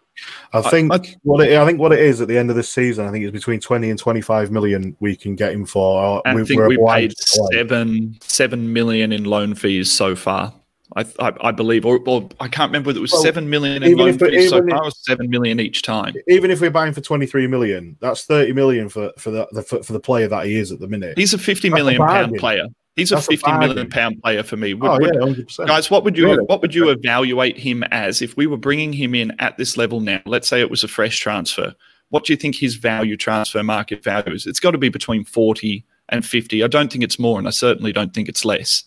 I 0.54 0.62
think 0.62 0.94
I- 0.94 1.16
what 1.24 1.46
it, 1.48 1.58
I 1.58 1.66
think 1.66 1.80
what 1.80 1.92
it 1.94 2.00
is 2.00 2.22
at 2.22 2.28
the 2.28 2.38
end 2.38 2.50
of 2.50 2.56
this 2.56 2.70
season, 2.70 3.06
I 3.08 3.12
think 3.12 3.24
it's 3.26 3.32
between 3.32 3.60
twenty 3.60 3.90
and 3.90 3.98
twenty 4.00 4.22
five 4.22 4.52
million 4.52 4.96
we 5.00 5.16
can 5.16 5.36
get 5.36 5.54
him 5.54 5.66
for. 5.66 6.20
Uh, 6.20 6.30
I 6.30 6.36
we- 6.36 6.46
think 6.46 6.62
we 6.62 6.76
paid 6.76 6.82
obliged 6.82 7.18
to 7.18 7.26
play. 7.40 7.58
seven 7.58 8.18
seven 8.22 8.74
million 8.74 9.12
in 9.12 9.24
loan 9.26 9.56
fees 9.56 9.92
so 9.92 10.16
far. 10.16 10.54
I, 10.96 11.06
I, 11.20 11.34
I 11.42 11.52
believe, 11.52 11.88
or, 11.88 12.00
or 12.06 12.30
I 12.40 12.48
can't 12.48 12.70
remember 12.70 12.90
whether 12.90 13.00
it 13.00 13.02
was 13.02 13.12
Well, 13.14 13.24
seven 13.24 13.50
million 13.50 13.82
in 13.82 13.98
loan 13.98 14.20
fees 14.20 14.52
so 14.52 14.60
far, 14.60 14.68
if- 14.68 14.82
or 14.84 14.92
seven 14.92 15.28
million 15.32 15.60
each 15.60 15.82
time. 15.82 16.14
Even 16.28 16.52
if 16.52 16.62
we're 16.62 16.70
buying 16.70 16.94
for 16.94 17.02
twenty 17.02 17.26
three 17.26 17.48
million, 17.48 17.98
that's 18.00 18.26
thirty 18.26 18.54
million 18.54 18.90
for 18.90 19.12
for 19.18 19.32
the, 19.32 19.48
the 19.54 19.64
for, 19.64 19.82
for 19.82 19.94
the 19.94 20.00
player 20.00 20.28
that 20.28 20.46
he 20.46 20.56
is 20.56 20.72
at 20.72 20.80
the 20.80 20.88
minute. 20.88 21.18
He's 21.18 21.34
a 21.34 21.40
fifty 21.40 21.70
That's 21.70 21.82
a 21.82 21.84
million 21.84 22.00
pound 22.00 22.10
bargain. 22.12 22.40
player. 22.40 22.66
He's 22.96 23.12
a 23.12 23.16
That's 23.16 23.28
a 23.28 23.32
fifty 23.32 23.52
million 23.58 23.90
pound 23.90 24.22
player 24.22 24.44
for 24.44 24.56
me. 24.56 24.74
Would- 24.76 24.88
oh 24.90 24.98
would- 25.00 25.16
yeah, 25.16 25.20
hundred 25.20 25.48
percent. 25.48 25.68
Guys, 25.68 25.90
what 25.90 26.04
would 26.04 26.16
you 26.18 26.26
Really? 26.26 26.44
what 26.46 26.62
would 26.62 26.76
you 26.76 26.90
evaluate 26.90 27.58
him 27.58 27.84
as 27.86 28.22
if 28.22 28.38
we 28.38 28.46
were 28.46 28.58
bringing 28.58 28.94
him 28.94 29.16
in 29.16 29.32
at 29.40 29.58
this 29.58 29.78
level 29.78 30.00
now? 30.00 30.22
Let's 30.26 30.48
say 30.48 30.62
it 30.62 30.70
was 30.70 30.84
a 30.84 30.88
fresh 30.88 31.20
transfer. 31.20 31.74
What 32.10 32.26
do 32.26 32.34
you 32.34 32.38
think 32.38 32.56
his 32.56 32.76
value 32.76 33.18
transfer 33.18 33.64
market 33.64 34.04
value 34.04 34.34
is? 34.36 34.46
It's 34.46 34.60
got 34.60 34.72
to 34.72 34.78
be 34.78 34.90
between 34.90 35.26
forty 35.26 35.86
and 36.10 36.24
fifty. 36.24 36.64
I 36.64 36.68
don't 36.68 36.92
think 36.92 37.04
it's 37.04 37.18
more, 37.18 37.40
and 37.40 37.48
I 37.48 37.52
certainly 37.52 37.92
don't 37.94 38.14
think 38.14 38.30
it's 38.30 38.46
less. 38.46 38.84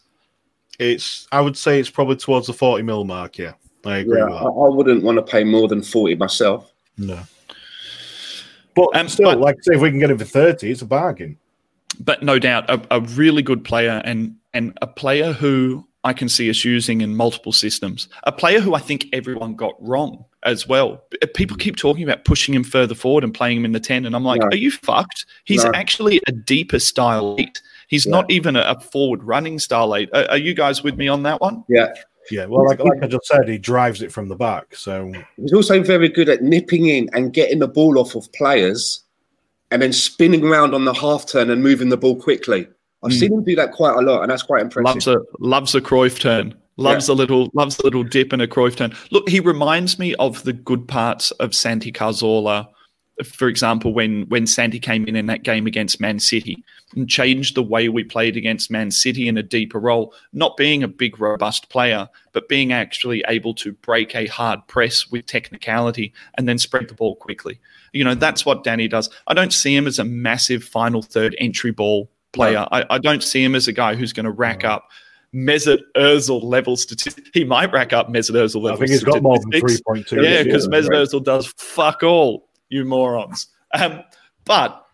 It's 0.79 1.27
I 1.33 1.41
would 1.41 1.57
say 1.57 1.81
it's 1.81 1.91
probably 1.91 2.15
towards 2.17 2.47
the 2.47 2.53
forty 2.53 2.85
mil 2.85 3.05
mark. 3.05 3.39
Yeah, 3.39 3.55
I 3.85 3.99
agree 3.99 4.19
Yeah, 4.19 4.27
with 4.27 4.35
I, 4.35 4.39
that. 4.45 4.47
I 4.51 4.69
wouldn't 4.69 5.03
want 5.03 5.17
to 5.19 5.23
pay 5.23 5.43
more 5.43 5.67
than 5.67 5.83
40 5.83 6.15
myself. 6.15 6.73
No. 6.97 7.19
But 8.77 8.89
Um, 8.95 9.09
still, 9.09 9.31
but- 9.31 9.41
like 9.41 9.57
say 9.63 9.75
if 9.75 9.81
we 9.81 9.91
can 9.91 9.99
get 9.99 10.11
him 10.13 10.19
for 10.19 10.25
thirty, 10.25 10.71
it's 10.71 10.83
a 10.83 10.87
bargain. 10.87 11.39
But 12.01 12.23
no 12.23 12.39
doubt 12.39 12.69
a, 12.71 12.81
a 12.91 13.01
really 13.01 13.43
good 13.43 13.65
player 13.65 14.01
and 14.05 14.35
and 14.55 14.77
a 14.83 14.87
player 14.87 15.33
who 15.33 15.87
I 16.05 16.13
can 16.13 16.29
see 16.29 16.49
us 16.49 16.65
using 16.65 17.01
in 17.01 17.17
multiple 17.17 17.53
systems. 17.53 18.09
A 18.23 18.33
player 18.33 18.61
who 18.61 18.75
I 18.75 18.79
think 18.79 19.07
everyone 19.13 19.57
got 19.57 19.75
wrong 19.81 20.25
as 20.45 20.69
well. 20.69 21.03
People 21.35 21.57
keep 21.57 21.77
talking 21.77 22.05
about 22.05 22.25
pushing 22.25 22.55
him 22.55 22.63
further 22.63 22.95
forward 22.95 23.25
and 23.25 23.35
playing 23.35 23.57
him 23.59 23.65
in 23.65 23.73
the 23.73 23.81
10 23.81 24.07
and 24.07 24.15
I'm 24.15 24.23
like, 24.23 24.41
No. 24.41 24.47
are 24.53 24.57
you 24.57 24.71
fucked? 24.71 25.27
He's 25.45 25.65
No. 25.65 25.73
actually 25.75 26.21
a 26.29 26.33
deeper 26.33 26.79
style 26.79 27.35
8. 27.41 27.61
He's 27.89 28.07
Yeah. 28.07 28.13
not 28.13 28.31
even 28.31 28.55
a, 28.55 28.61
a 28.61 28.79
forward 28.79 29.25
running 29.25 29.59
style 29.59 29.97
8. 29.97 30.09
Are, 30.15 30.31
are 30.31 30.39
you 30.39 30.55
guys 30.55 30.85
with 30.85 30.97
me 30.97 31.09
on 31.09 31.25
that 31.25 31.41
one? 31.41 31.65
Yeah. 31.69 31.93
Yeah, 32.31 32.47
well, 32.47 32.65
like, 32.67 32.81
like 32.81 33.03
I 33.03 33.07
just 33.07 33.27
said, 33.27 33.49
he 33.49 33.57
drives 33.59 34.03
it 34.03 34.11
from 34.13 34.29
the 34.29 34.35
back. 34.37 34.75
So 34.75 35.13
He's 35.37 35.53
also 35.53 35.83
very 35.83 36.09
good 36.09 36.29
at 36.29 36.43
nipping 36.43 36.87
in 36.87 37.09
and 37.15 37.33
getting 37.33 37.59
the 37.61 37.69
ball 37.69 37.99
off 37.99 38.15
of 38.15 38.33
players 38.33 39.05
and 39.71 39.83
then 39.83 39.93
spinning 39.93 40.45
around 40.45 40.75
on 40.75 40.85
the 40.85 40.95
half 40.95 41.27
turn 41.27 41.51
and 41.51 41.63
moving 41.63 41.89
the 41.89 41.97
ball 41.97 42.17
quickly. 42.17 42.67
I've 43.03 43.13
Mm. 43.13 43.19
seen 43.21 43.33
him 43.33 43.45
do 43.45 43.55
that 43.57 43.73
quite 43.73 43.97
a 43.97 44.01
lot, 44.01 44.23
and 44.23 44.31
that's 44.31 44.43
quite 44.43 44.63
impressive. 44.63 44.85
Loves 44.95 45.07
a 45.07 45.19
loves 45.39 45.75
a 45.75 45.81
Cruyff 45.81 46.19
turn. 46.19 46.55
Loves 46.79 47.09
a 47.09 47.15
little 47.15 47.51
loves 47.55 47.79
a 47.79 47.85
little 47.85 48.05
dip 48.05 48.33
and 48.33 48.43
a 48.43 48.47
Cruyff 48.47 48.77
turn. 48.77 48.93
Look, 49.11 49.29
he 49.29 49.41
reminds 49.41 49.99
me 49.99 50.15
of 50.17 50.43
the 50.45 50.53
good 50.53 50.87
parts 50.87 51.31
of 51.33 51.55
Santi 51.55 51.91
Cazorla. 51.91 52.67
For 53.25 53.49
example, 53.49 53.95
when 53.95 54.27
when 54.29 54.47
Santi 54.47 54.79
came 54.79 55.07
in 55.07 55.17
in 55.17 55.27
that 55.27 55.43
game 55.43 55.67
against 55.67 56.01
Man 56.01 56.19
City 56.19 56.63
and 56.95 57.09
changed 57.09 57.55
the 57.55 57.63
way 57.63 57.89
we 57.89 58.05
played 58.05 58.37
against 58.37 58.71
Man 58.71 58.91
City 58.91 59.27
in 59.29 59.37
a 59.37 59.43
deeper 59.43 59.81
role, 59.81 60.15
not 60.33 60.57
being 60.57 60.83
a 60.83 60.89
big 60.89 61.21
robust 61.21 61.69
player, 61.69 62.09
but 62.33 62.49
being 62.49 62.73
actually 62.73 63.25
able 63.27 63.55
to 63.55 63.73
break 63.73 64.15
a 64.15 64.27
hard 64.27 64.67
press 64.69 65.11
with 65.11 65.27
technicality 65.27 66.13
and 66.39 66.49
then 66.49 66.59
spread 66.59 66.89
the 66.89 66.95
ball 66.95 67.17
quickly. 67.17 67.59
You 67.93 68.05
know, 68.05 68.15
that's 68.15 68.47
what 68.47 68.63
Dani 68.63 68.89
does. 68.89 69.11
I 69.27 69.35
don't 69.35 69.53
see 69.53 69.75
him 69.75 69.87
as 69.87 69.99
a 69.99 70.05
massive 70.05 70.63
final 70.63 71.03
third 71.03 71.35
entry 71.39 71.73
ball 71.73 72.11
player. 72.33 72.67
I, 72.71 72.85
I 72.91 72.99
don't 72.99 73.23
see 73.23 73.43
him 73.43 73.55
as 73.55 73.67
a 73.67 73.73
guy 73.73 73.95
who's 73.95 74.13
going 74.13 74.25
to 74.25 74.31
rack 74.31 74.65
up 74.65 74.89
Mesut 75.35 75.81
Ozil 75.97 76.43
level 76.43 76.77
statistics. 76.77 77.31
He 77.35 77.45
might 77.45 77.73
rack 77.73 77.93
up 77.93 78.09
Mesut 78.09 78.35
Ozil 78.35 78.63
level 78.63 78.73
I 78.73 78.77
think 78.77 78.91
he's 78.91 79.05
got 79.05 79.23
more 79.23 79.39
than 79.39 79.61
three 79.61 79.79
point 79.87 80.07
two. 80.07 80.23
Yeah, 80.23 80.45
because 80.45 80.69
Mesut 80.69 80.91
right. 80.91 81.07
Ozil 81.07 81.25
does 81.25 81.47
fuck 81.59 82.03
all, 82.03 82.49
you 82.69 82.85
morons. 82.85 83.49
Um, 83.75 84.03
but 84.45 84.86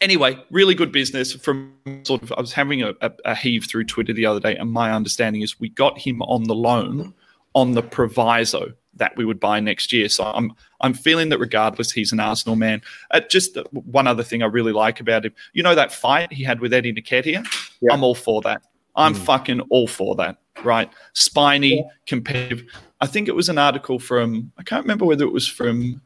anyway, 0.00 0.38
really 0.50 0.74
good 0.74 0.92
business 0.92 1.32
from 1.34 1.72
sort 2.02 2.22
of. 2.22 2.32
I 2.32 2.40
was 2.40 2.52
having 2.52 2.82
a, 2.82 2.92
a, 3.00 3.12
a 3.24 3.34
heave 3.34 3.66
through 3.66 3.84
Twitter 3.84 4.12
the 4.12 4.26
other 4.26 4.40
day, 4.40 4.56
and 4.56 4.70
my 4.70 4.92
understanding 4.92 5.42
is 5.42 5.58
we 5.60 5.68
got 5.70 5.98
him 5.98 6.22
on 6.22 6.44
the 6.44 6.54
loan 6.54 7.12
on 7.54 7.72
the 7.72 7.82
proviso 7.82 8.72
that 8.96 9.16
we 9.16 9.24
would 9.24 9.40
buy 9.40 9.60
next 9.60 9.92
year. 9.92 10.08
So 10.08 10.24
I'm 10.24 10.52
I'm 10.80 10.94
feeling 10.94 11.28
that 11.30 11.38
regardless, 11.38 11.90
he's 11.92 12.12
an 12.12 12.20
Arsenal 12.20 12.56
man. 12.56 12.82
Uh, 13.10 13.20
just 13.20 13.56
one 13.72 14.06
other 14.06 14.22
thing 14.22 14.42
I 14.42 14.46
really 14.46 14.72
like 14.72 15.00
about 15.00 15.24
him, 15.24 15.32
you 15.52 15.62
know, 15.62 15.74
that 15.74 15.92
fight 15.92 16.32
he 16.32 16.44
had 16.44 16.60
with 16.60 16.72
Eddie 16.72 16.92
Nketiah. 16.92 17.46
Yeah. 17.80 17.92
I'm 17.92 18.02
all 18.04 18.14
for 18.14 18.40
that. 18.42 18.62
I'm 18.96 19.14
Mm. 19.14 19.18
fucking 19.18 19.60
all 19.70 19.86
for 19.86 20.14
that. 20.16 20.38
Right, 20.64 20.90
spiny, 21.14 21.84
competitive. 22.06 22.64
I 23.00 23.06
think 23.06 23.28
it 23.28 23.34
was 23.34 23.48
an 23.48 23.56
article 23.56 23.98
from 23.98 24.52
I 24.58 24.62
can't 24.62 24.84
remember 24.84 25.06
whether 25.06 25.24
it 25.24 25.32
was 25.32 25.46
from 25.48 26.02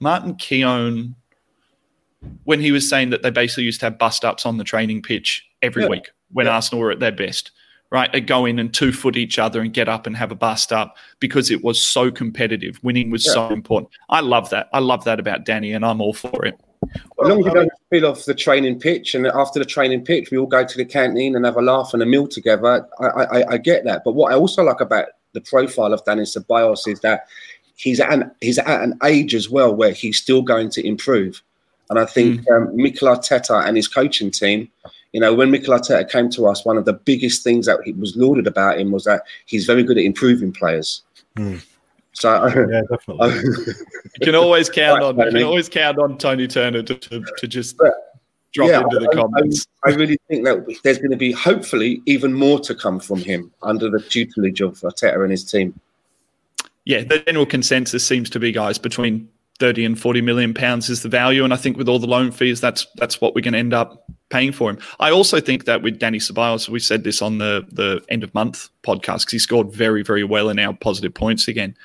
Martin 0.00 0.34
Keown 0.34 1.14
when 2.44 2.60
he 2.60 2.72
was 2.72 2.88
saying 2.88 3.10
that 3.10 3.22
they 3.22 3.30
basically 3.30 3.64
used 3.64 3.80
to 3.80 3.86
have 3.86 3.98
bust 3.98 4.24
ups 4.24 4.46
on 4.46 4.56
the 4.56 4.64
training 4.64 5.02
pitch 5.02 5.44
every 5.62 5.82
Yeah. 5.82 5.88
week 5.88 6.10
when 6.32 6.46
Yeah. 6.46 6.54
Arsenal 6.54 6.80
were 6.80 6.90
at 6.90 7.00
their 7.00 7.12
best. 7.12 7.50
Right, 7.88 8.12
they 8.12 8.20
go 8.20 8.46
in 8.46 8.58
and 8.58 8.74
two 8.74 8.90
foot 8.90 9.16
each 9.16 9.38
other 9.38 9.60
and 9.60 9.72
get 9.72 9.88
up 9.88 10.08
and 10.08 10.16
have 10.16 10.32
a 10.32 10.34
bust 10.34 10.72
up 10.72 10.96
because 11.20 11.52
it 11.52 11.62
was 11.62 11.80
so 11.80 12.10
competitive. 12.10 12.80
Winning 12.82 13.10
was 13.10 13.24
so 13.24 13.48
important. 13.50 13.90
I 14.08 14.20
love 14.20 14.50
that. 14.50 14.68
I 14.72 14.80
love 14.80 15.04
that 15.04 15.20
about 15.20 15.44
Dani, 15.44 15.74
and 15.74 15.84
I'm 15.84 16.00
all 16.00 16.12
for 16.12 16.44
it. 16.44 16.58
As 16.82 17.28
long 17.28 17.38
as 17.38 17.44
you 17.46 17.50
I 17.52 17.54
don't 17.54 17.70
feel 17.90 18.06
off 18.06 18.24
the 18.24 18.34
training 18.34 18.80
pitch, 18.80 19.14
and 19.14 19.24
after 19.28 19.60
the 19.60 19.64
training 19.64 20.04
pitch, 20.04 20.32
we 20.32 20.36
all 20.36 20.48
go 20.48 20.64
to 20.64 20.76
the 20.76 20.84
canteen 20.84 21.36
and 21.36 21.44
have 21.44 21.56
a 21.56 21.62
laugh 21.62 21.94
and 21.94 22.02
a 22.02 22.06
meal 22.06 22.26
together. 22.26 22.84
I, 22.98 23.06
I, 23.06 23.52
I 23.52 23.56
get 23.58 23.84
that, 23.84 24.02
but 24.04 24.16
what 24.16 24.32
I 24.32 24.36
also 24.36 24.64
like 24.64 24.80
about 24.80 25.06
the 25.32 25.40
profile 25.40 25.92
of 25.92 26.04
Dani 26.04 26.22
Ceballos 26.22 26.88
is 26.88 26.98
that 27.00 27.26
he's 27.76 28.00
at 28.00 28.12
an 28.12 28.30
he's 28.40 28.58
at 28.58 28.82
an 28.82 28.98
age 29.04 29.32
as 29.32 29.48
well 29.48 29.72
where 29.72 29.92
he's 29.92 30.18
still 30.18 30.42
going 30.42 30.70
to 30.70 30.84
improve. 30.84 31.40
And 31.90 31.98
I 31.98 32.04
think 32.04 32.48
um, 32.50 32.74
Mikel 32.76 33.08
Arteta 33.08 33.66
and 33.66 33.76
his 33.76 33.86
coaching 33.88 34.30
team, 34.30 34.68
you 35.12 35.20
know, 35.20 35.32
when 35.34 35.50
Mikel 35.50 35.72
Arteta 35.74 36.08
came 36.10 36.28
to 36.30 36.46
us, 36.46 36.64
one 36.64 36.76
of 36.76 36.84
the 36.84 36.92
biggest 36.92 37.44
things 37.44 37.66
that 37.66 37.78
he 37.84 37.92
was 37.92 38.16
lauded 38.16 38.46
about 38.46 38.78
him 38.80 38.90
was 38.90 39.04
that 39.04 39.22
he's 39.46 39.64
very 39.66 39.82
good 39.82 39.96
at 39.98 40.04
improving 40.04 40.52
players. 40.52 41.02
Hmm. 41.36 41.56
So 42.12 42.46
Yeah, 42.70 42.82
definitely. 42.90 43.74
You 44.20 44.24
can 44.24 44.34
always 44.34 44.68
count 44.68 45.00
Right, 45.00 45.06
on. 45.08 45.16
You 45.16 45.22
can 45.24 45.32
Tony. 45.34 45.44
always 45.44 45.68
count 45.68 45.98
on 45.98 46.18
Tony 46.18 46.48
Turner 46.48 46.82
to, 46.82 46.94
to, 46.94 47.24
to 47.38 47.46
just 47.46 47.76
But, 47.78 47.92
drop 48.52 48.68
yeah, 48.70 48.80
into 48.80 48.98
the 48.98 49.06
I- 49.06 49.10
I- 49.12 49.14
comments. 49.22 49.66
I, 49.84 49.90
really 49.90 50.18
think 50.28 50.44
that 50.44 50.66
there's 50.82 50.98
going 50.98 51.10
to 51.12 51.16
be 51.16 51.30
hopefully 51.30 52.02
even 52.06 52.32
more 52.32 52.58
to 52.60 52.74
come 52.74 52.98
from 52.98 53.18
him 53.20 53.52
under 53.62 53.88
the 53.90 54.00
tutelage 54.00 54.60
of 54.60 54.80
Arteta 54.80 55.22
and 55.22 55.30
his 55.30 55.44
team. 55.44 55.78
yeah, 56.84 57.04
the 57.04 57.20
general 57.20 57.46
consensus 57.46 58.04
seems 58.04 58.28
to 58.30 58.40
be, 58.40 58.50
guys, 58.50 58.78
between 58.78 59.28
30 59.58 59.84
and 59.84 60.00
40 60.00 60.20
million 60.20 60.54
pounds 60.54 60.88
is 60.88 61.02
the 61.02 61.08
value. 61.08 61.44
And 61.44 61.52
I 61.52 61.56
think 61.56 61.76
with 61.76 61.88
all 61.88 61.98
the 61.98 62.06
loan 62.06 62.30
fees, 62.30 62.60
that's 62.60 62.86
that's 62.96 63.20
what 63.20 63.34
we're 63.34 63.40
going 63.40 63.54
to 63.54 63.58
end 63.58 63.74
up 63.74 64.04
paying 64.28 64.52
for 64.52 64.70
him. 64.70 64.78
I 65.00 65.10
also 65.10 65.40
think 65.40 65.64
that 65.64 65.82
with 65.82 65.98
Dani 65.98 66.16
Ceballos, 66.16 66.68
we 66.68 66.78
said 66.78 67.04
this 67.04 67.22
on 67.22 67.38
the, 67.38 67.66
the 67.70 68.02
end 68.08 68.22
of 68.22 68.34
month 68.34 68.68
podcast 68.82 69.20
because 69.20 69.32
he 69.32 69.38
scored 69.38 69.72
very, 69.72 70.02
very 70.02 70.24
well 70.24 70.48
in 70.48 70.58
our 70.58 70.74
positive 70.74 71.14
points 71.14 71.48
again. 71.48 71.76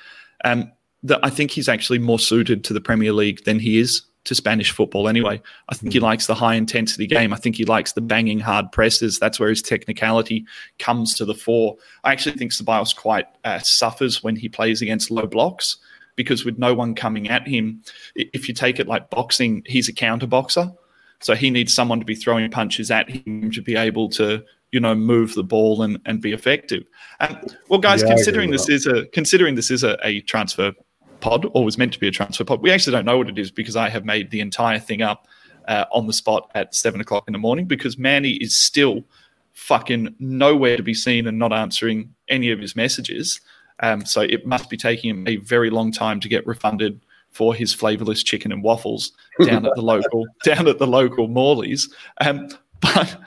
Um, 0.44 0.70
that 1.04 1.20
I 1.22 1.30
think 1.30 1.50
he's 1.50 1.68
actually 1.68 1.98
more 1.98 2.18
suited 2.18 2.64
to 2.64 2.72
the 2.72 2.80
Premier 2.80 3.12
League 3.12 3.44
than 3.44 3.58
he 3.58 3.78
is 3.78 4.02
to 4.24 4.34
Spanish 4.34 4.70
football 4.70 5.08
anyway. 5.08 5.40
I 5.68 5.74
think 5.74 5.92
he 5.92 5.98
hmm. 5.98 6.04
likes 6.04 6.26
the 6.26 6.34
high 6.34 6.54
intensity 6.54 7.06
game. 7.06 7.32
I 7.32 7.36
think 7.36 7.56
he 7.56 7.64
likes 7.64 7.92
the 7.92 8.00
banging 8.00 8.38
hard 8.38 8.70
presses. 8.70 9.18
That's 9.18 9.40
where 9.40 9.48
his 9.48 9.62
technicality 9.62 10.46
comes 10.78 11.14
to 11.16 11.24
the 11.24 11.34
fore. 11.34 11.76
I 12.04 12.12
actually 12.12 12.36
think 12.36 12.52
Ceballos 12.52 12.94
quite 12.94 13.26
uh, 13.44 13.58
suffers 13.60 14.22
when 14.22 14.36
he 14.36 14.48
plays 14.48 14.80
against 14.80 15.10
low 15.10 15.26
blocks 15.26 15.78
because 16.16 16.44
with 16.44 16.58
no 16.58 16.74
one 16.74 16.94
coming 16.94 17.28
at 17.28 17.46
him, 17.46 17.82
if 18.14 18.48
you 18.48 18.54
take 18.54 18.78
it 18.78 18.86
like 18.86 19.10
boxing, 19.10 19.62
he's 19.66 19.88
a 19.88 19.92
counter 19.92 20.26
boxer. 20.26 20.72
So 21.20 21.34
he 21.34 21.50
needs 21.50 21.72
someone 21.72 22.00
to 22.00 22.04
be 22.04 22.14
throwing 22.14 22.50
punches 22.50 22.90
at 22.90 23.08
him 23.08 23.50
to 23.52 23.62
be 23.62 23.76
able 23.76 24.08
to, 24.10 24.42
you 24.72 24.80
know, 24.80 24.94
move 24.94 25.34
the 25.34 25.44
ball 25.44 25.82
and, 25.82 26.00
and 26.04 26.20
be 26.20 26.32
effective. 26.32 26.84
Um, 27.20 27.38
well, 27.68 27.78
guys, 27.78 28.02
yeah, 28.02 28.08
considering 28.08 28.50
this 28.50 28.68
is 28.68 28.86
a 28.86 29.06
considering 29.06 29.54
this 29.54 29.70
is 29.70 29.84
a, 29.84 29.98
a 30.02 30.20
transfer 30.22 30.72
pod 31.20 31.46
or 31.54 31.64
was 31.64 31.78
meant 31.78 31.92
to 31.92 32.00
be 32.00 32.08
a 32.08 32.10
transfer 32.10 32.44
pod. 32.44 32.60
We 32.60 32.72
actually 32.72 32.92
don't 32.92 33.04
know 33.04 33.18
what 33.18 33.28
it 33.28 33.38
is 33.38 33.50
because 33.50 33.76
I 33.76 33.88
have 33.88 34.04
made 34.04 34.30
the 34.30 34.40
entire 34.40 34.80
thing 34.80 35.00
up 35.00 35.28
uh, 35.68 35.84
on 35.92 36.06
the 36.06 36.12
spot 36.12 36.50
at 36.54 36.74
seven 36.74 37.00
o'clock 37.00 37.24
in 37.28 37.32
the 37.32 37.38
morning 37.38 37.66
because 37.66 37.96
Manny 37.96 38.32
is 38.32 38.56
still 38.56 39.04
fucking 39.52 40.14
nowhere 40.18 40.76
to 40.76 40.82
be 40.82 40.94
seen 40.94 41.26
and 41.26 41.38
not 41.38 41.52
answering 41.52 42.14
any 42.28 42.50
of 42.50 42.58
his 42.58 42.74
messages. 42.74 43.40
Um, 43.80 44.04
so 44.04 44.22
it 44.22 44.46
must 44.46 44.70
be 44.70 44.76
taking 44.76 45.10
him 45.10 45.28
a 45.28 45.36
very 45.36 45.70
long 45.70 45.92
time 45.92 46.20
to 46.20 46.28
get 46.28 46.46
refunded 46.46 47.00
for 47.30 47.54
his 47.54 47.72
flavorless 47.72 48.22
chicken 48.22 48.52
and 48.52 48.62
waffles 48.62 49.12
down 49.44 49.66
at 49.66 49.74
the 49.74 49.82
local 49.82 50.26
down 50.44 50.68
at 50.68 50.78
the 50.78 50.86
local 50.86 51.28
Morley's. 51.28 51.92
Um, 52.20 52.48
but 52.80 53.18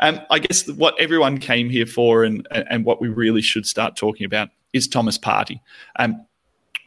um, 0.00 0.20
I 0.30 0.38
guess 0.40 0.68
what 0.70 0.98
everyone 1.00 1.38
came 1.38 1.70
here 1.70 1.86
for 1.86 2.24
and 2.24 2.46
and 2.50 2.84
what 2.84 3.00
we 3.00 3.08
really 3.08 3.42
should 3.42 3.66
start 3.66 3.96
talking 3.96 4.26
about 4.26 4.48
is 4.72 4.88
Thomas 4.88 5.16
Partey. 5.16 5.60
Um, 5.96 6.26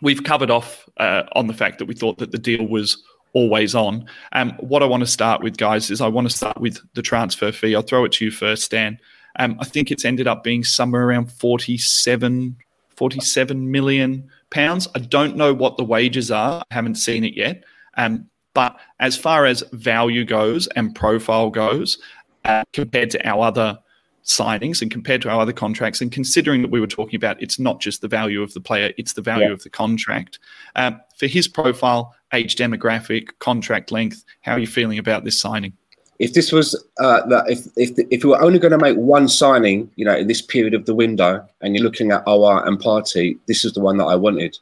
we've 0.01 0.24
covered 0.24 0.51
off 0.51 0.88
uh, 0.97 1.24
on 1.34 1.47
the 1.47 1.53
fact 1.53 1.80
that 1.80 1.86
we 1.86 1.95
thought 1.95 2.18
that 2.20 2.32
the 2.32 2.38
deal 2.38 2.68
was 2.68 3.01
always 3.34 3.76
on. 3.76 4.05
Um, 4.34 4.51
what 4.60 4.84
I 4.84 4.86
want 4.86 5.01
to 5.01 5.08
start 5.08 5.41
with, 5.41 5.58
guys, 5.58 5.89
is 5.91 6.01
I 6.01 6.08
want 6.08 6.30
to 6.30 6.36
start 6.36 6.60
with 6.60 6.80
the 6.93 7.01
transfer 7.01 7.51
fee. 7.51 7.76
I'll 7.76 7.82
throw 7.82 8.05
it 8.05 8.12
to 8.14 8.26
you 8.26 8.32
first, 8.32 8.64
Stan. 8.64 8.99
Um, 9.39 9.58
I 9.60 9.66
think 9.66 9.91
it's 9.91 10.05
ended 10.05 10.28
up 10.28 10.43
being 10.43 10.64
somewhere 10.64 11.03
around 11.03 11.32
47, 11.32 12.58
47 12.98 13.72
million 13.72 14.28
pounds. 14.50 14.88
I 14.95 15.00
don't 15.00 15.38
know 15.38 15.54
what 15.54 15.78
the 15.78 15.84
wages 15.84 16.32
are. 16.32 16.64
I 16.70 16.74
haven't 16.74 16.95
seen 16.95 17.24
it 17.24 17.36
yet. 17.36 17.64
Um, 17.95 18.28
but 18.54 18.78
as 19.00 19.16
far 19.16 19.45
as 19.45 19.64
value 19.72 20.26
goes 20.26 20.68
and 20.76 20.93
profile 20.95 21.52
goes, 21.52 22.00
uh, 22.43 22.64
compared 22.74 23.12
to 23.12 23.28
our 23.28 23.45
other 23.45 23.78
signings 24.24 24.82
and 24.82 24.89
compared 24.89 25.22
to 25.22 25.30
our 25.30 25.39
other 25.39 25.54
contracts, 25.54 26.02
and 26.02 26.12
considering 26.12 26.62
that 26.64 26.72
we 26.72 26.80
were 26.80 26.88
talking 26.88 27.16
about 27.16 27.41
it's 27.41 27.60
not 27.60 27.80
just 27.80 28.02
the 28.02 28.08
value 28.08 28.41
of 28.41 28.54
the 28.54 28.60
player, 28.60 28.91
it's 28.98 29.14
the 29.14 29.22
value 29.22 29.48
yeah. 29.48 29.54
of 29.54 29.62
the 29.64 29.70
contract. 29.70 30.39
Um, 30.76 31.00
for 31.18 31.28
his 31.28 31.48
profile, 31.48 32.16
age 32.34 32.56
demographic, 32.56 33.30
contract 33.39 33.91
length, 33.91 34.24
how 34.41 34.54
are 34.54 34.60
you 34.60 34.68
feeling 34.68 34.98
about 34.98 35.24
this 35.24 35.39
signing? 35.39 35.74
If 36.20 36.34
this 36.34 36.51
was, 36.51 36.76
uh, 36.99 37.22
if 37.47 37.68
if 37.76 37.91
if 38.09 38.24
we 38.24 38.32
were 38.32 38.41
only 38.41 38.59
going 38.59 38.72
to 38.72 38.78
make 38.78 38.97
one 38.97 39.28
signing, 39.28 39.89
you 39.95 40.05
know, 40.05 40.15
in 40.15 40.28
this 40.28 40.41
period 40.41 40.74
of 40.74 40.86
the 40.86 40.95
window, 40.95 41.47
and 41.61 41.76
you're 41.76 41.84
looking 41.84 42.11
at 42.11 42.26
Aouar 42.26 42.68
and 42.68 42.80
Partey, 42.80 43.38
this 43.47 43.63
is 43.63 43.74
the 43.74 43.82
one 43.82 43.97
that 43.97 44.05
I 44.05 44.15
wanted. 44.15 44.57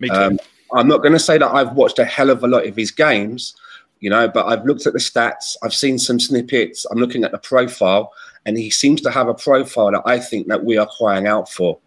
Me 0.00 0.08
too. 0.08 0.14
Um, 0.14 0.38
I'm 0.74 0.86
not 0.86 0.98
going 0.98 1.14
to 1.14 1.18
say 1.18 1.38
that 1.38 1.50
I've 1.50 1.72
watched 1.72 1.98
a 1.98 2.04
hell 2.04 2.28
of 2.28 2.44
a 2.44 2.46
lot 2.46 2.66
of 2.66 2.76
his 2.76 2.90
games, 2.90 3.56
you 4.00 4.10
know, 4.10 4.28
but 4.28 4.46
I've 4.46 4.66
looked 4.66 4.86
at 4.86 4.92
the 4.92 4.98
stats, 4.98 5.56
I've 5.62 5.72
seen 5.72 5.98
some 5.98 6.20
snippets, 6.20 6.84
I'm 6.90 6.98
looking 6.98 7.24
at 7.24 7.32
the 7.32 7.38
profile, 7.38 8.12
and 8.44 8.58
he 8.58 8.68
seems 8.68 9.00
to 9.02 9.10
have 9.10 9.28
a 9.28 9.34
profile 9.34 9.90
that 9.92 10.02
I 10.04 10.18
think 10.18 10.46
that 10.48 10.64
we 10.64 10.76
are 10.76 10.88
crying 10.98 11.26
out 11.26 11.48
for. 11.48 11.78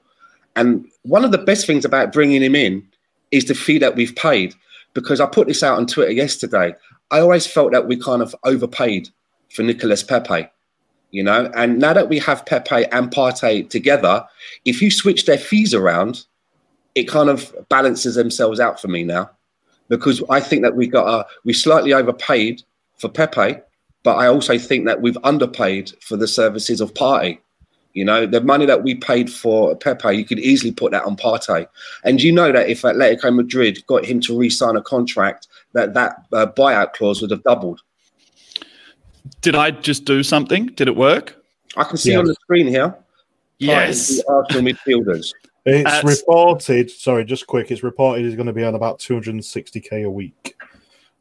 And 0.56 0.90
one 1.04 1.24
of 1.24 1.32
the 1.32 1.38
best 1.38 1.68
things 1.68 1.86
about 1.86 2.12
bringing 2.12 2.42
him 2.42 2.56
in 2.56 2.88
is 3.30 3.46
the 3.46 3.56
fee 3.56 3.78
that 3.78 3.96
we've 3.96 4.16
paid. 4.16 4.56
Because 4.94 5.22
I 5.22 5.26
put 5.26 5.48
this 5.48 5.64
out 5.64 5.78
on 5.78 5.88
Twitter 5.88 6.12
yesterday. 6.12 6.76
I 7.12 7.20
always 7.20 7.46
felt 7.46 7.72
that 7.74 7.88
we 7.88 7.98
kind 7.98 8.22
of 8.22 8.36
overpaid 8.44 9.10
for 9.50 9.64
Nicolas 9.64 10.02
Pepe, 10.02 10.48
you 11.12 11.24
know. 11.24 11.52
And 11.56 11.78
now 11.78 11.94
that 11.94 12.10
we 12.10 12.20
have 12.20 12.46
Pepe 12.46 12.86
and 12.86 13.12
Partey 13.12 13.70
together, 13.70 14.26
if 14.66 14.82
you 14.82 14.90
switch 14.90 15.26
their 15.26 15.38
fees 15.38 15.74
around, 15.74 16.26
it 16.96 17.08
kind 17.08 17.30
of 17.30 17.54
balances 17.70 18.16
themselves 18.16 18.60
out 18.60 18.80
for 18.80 18.88
me 18.88 19.04
now. 19.04 19.30
Because 19.90 20.24
I 20.30 20.40
think 20.40 20.62
that 20.62 20.76
we 20.76 20.88
got 20.88 21.08
a 21.08 21.28
we 21.44 21.52
slightly 21.54 21.94
overpaid 21.94 22.64
for 22.98 23.10
Pepe, 23.10 23.60
but 24.04 24.16
I 24.16 24.28
also 24.28 24.58
think 24.58 24.86
that 24.86 25.02
we've 25.02 25.18
underpaid 25.24 25.92
for 26.00 26.16
the 26.16 26.28
services 26.28 26.80
of 26.80 26.94
Partey. 26.94 27.40
You 27.94 28.06
know, 28.06 28.26
the 28.26 28.42
money 28.42 28.66
that 28.66 28.84
we 28.84 28.96
paid 28.96 29.32
for 29.32 29.76
Pepe, 29.76 30.16
you 30.16 30.26
could 30.26 30.40
easily 30.40 30.72
put 30.72 30.92
that 30.92 31.04
on 31.04 31.16
Partey. 31.18 31.68
And 32.04 32.22
you 32.22 32.32
know 32.32 32.52
that 32.52 32.70
if 32.70 32.84
Atletico 32.84 33.36
Madrid 33.36 33.86
got 33.88 34.06
him 34.06 34.22
to 34.22 34.38
re-sign 34.38 34.76
a 34.76 34.82
contract, 34.82 35.48
that 35.74 35.94
that 35.94 36.26
uh, 36.32 36.48
buyout 36.48 36.94
clause 36.94 37.22
would 37.22 37.32
have 37.32 37.44
doubled. 37.44 37.82
Did 39.42 39.56
I 39.56 39.72
just 39.72 40.06
do 40.06 40.24
something? 40.24 40.68
Did 40.68 40.88
it 40.88 40.96
work? 40.96 41.36
I 41.78 41.84
can 41.84 41.98
see 41.98 42.12
yes. 42.12 42.20
on 42.20 42.26
the 42.26 42.36
screen 42.36 42.68
here. 42.68 42.96
Yes. 43.60 44.22
Arsenal 44.28 44.74
midfielders. 44.74 45.34
It's 45.64 46.04
reported. 46.04 46.90
Sorry, 46.90 47.24
just 47.24 47.46
quick. 47.46 47.70
It's 47.70 47.84
reported 47.84 48.26
he's 48.26 48.34
going 48.34 48.48
to 48.48 48.54
be 48.54 48.64
on 48.64 48.74
about 48.74 48.98
260k 48.98 50.06
a 50.06 50.10
week. 50.10 50.56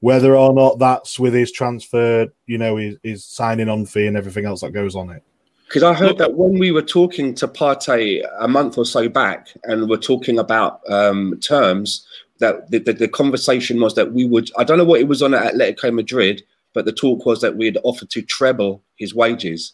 Whether 0.00 0.34
or 0.34 0.54
not 0.54 0.78
that's 0.78 1.20
with 1.20 1.34
his 1.34 1.52
transfer, 1.52 2.26
you 2.46 2.56
know, 2.56 2.76
his, 2.76 2.96
his 3.02 3.22
signing 3.22 3.68
on 3.68 3.84
fee 3.84 4.06
and 4.06 4.16
everything 4.16 4.46
else 4.46 4.62
that 4.62 4.70
goes 4.70 4.96
on 4.96 5.10
it. 5.10 5.22
Because 5.70 5.84
I 5.84 5.94
heard 5.94 6.18
that 6.18 6.34
when 6.34 6.58
we 6.58 6.72
were 6.72 6.82
talking 6.82 7.32
to 7.36 7.46
Partey 7.46 8.26
a 8.40 8.48
month 8.48 8.76
or 8.76 8.84
so 8.84 9.08
back, 9.08 9.50
and 9.62 9.88
we're 9.88 9.98
talking 9.98 10.36
about 10.36 10.80
um, 10.90 11.38
terms, 11.38 12.04
that 12.40 12.68
the, 12.72 12.80
the, 12.80 12.92
the, 12.92 13.06
conversation 13.06 13.80
was 13.80 13.94
that 13.94 14.12
we 14.12 14.26
would. 14.26 14.50
I 14.58 14.64
don't 14.64 14.78
know 14.78 14.84
what 14.84 14.98
it 14.98 15.06
was 15.06 15.22
on 15.22 15.32
at 15.32 15.54
Atletico 15.54 15.94
Madrid, 15.94 16.42
but 16.72 16.86
the 16.86 16.92
talk 16.92 17.24
was 17.24 17.40
that 17.42 17.56
we'd 17.56 17.78
offer 17.84 18.04
to 18.04 18.20
treble 18.20 18.82
his 18.96 19.14
wages. 19.14 19.72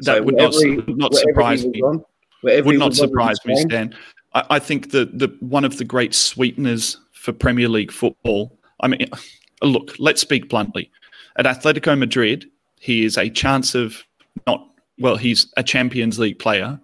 That 0.00 0.16
so 0.16 0.22
would 0.24 0.36
not, 0.36 0.52
he, 0.54 0.82
not 0.88 1.14
surprise 1.14 1.64
me. 1.64 1.80
On, 1.80 2.04
would 2.42 2.78
not 2.80 2.94
surprise 2.94 3.38
me, 3.46 3.54
Stan. 3.54 3.94
I, 4.34 4.44
I 4.50 4.58
think 4.58 4.90
that 4.90 5.16
the 5.16 5.28
one 5.38 5.64
of 5.64 5.78
the 5.78 5.84
great 5.84 6.12
sweeteners 6.12 6.98
for 7.12 7.32
Premier 7.32 7.68
League 7.68 7.92
football. 7.92 8.58
I 8.80 8.88
mean, 8.88 9.08
look, 9.62 9.94
let's 10.00 10.20
speak 10.20 10.48
bluntly. 10.48 10.90
At 11.36 11.44
Atletico 11.44 11.96
Madrid, 11.96 12.46
he 12.80 13.04
is 13.04 13.16
a 13.16 13.30
chance 13.30 13.76
of 13.76 14.02
not, 14.48 14.66
well, 14.98 15.16
he's 15.16 15.52
a 15.56 15.62
Champions 15.62 16.18
League 16.18 16.38
player, 16.38 16.78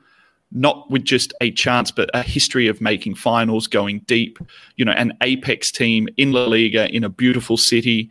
not 0.51 0.91
with 0.91 1.05
just 1.05 1.33
a 1.41 1.51
chance, 1.51 1.91
but 1.91 2.11
a 2.15 2.23
history 2.23 2.69
of 2.69 2.81
making 2.81 3.15
finals, 3.15 3.67
going 3.67 4.01
deep, 4.01 4.39
you 4.77 4.85
know, 4.85 4.93
an 4.93 5.17
apex 5.23 5.71
team 5.71 6.09
in 6.17 6.33
La 6.33 6.45
Liga 6.45 6.95
in 6.95 7.05
a 7.05 7.09
beautiful 7.09 7.57
city. 7.57 8.11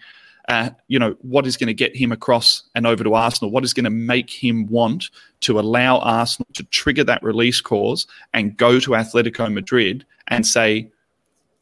Uh, 0.49 0.71
you 0.87 0.97
know, 0.97 1.15
what 1.21 1.45
is 1.45 1.55
going 1.55 1.67
to 1.67 1.73
get 1.73 1.95
him 1.95 2.11
across 2.11 2.63
and 2.73 2.87
over 2.87 3.03
to 3.03 3.13
Arsenal? 3.13 3.51
What 3.51 3.63
is 3.63 3.73
going 3.73 3.83
to 3.83 3.91
make 3.91 4.29
him 4.29 4.65
want 4.67 5.09
to 5.41 5.59
allow 5.59 5.99
Arsenal 5.99 6.47
to 6.53 6.63
trigger 6.65 7.03
that 7.03 7.21
release 7.21 7.61
clause 7.61 8.07
and 8.33 8.57
go 8.57 8.79
to 8.79 8.91
Atletico 8.91 9.53
Madrid 9.53 10.03
and 10.27 10.45
say, 10.45 10.89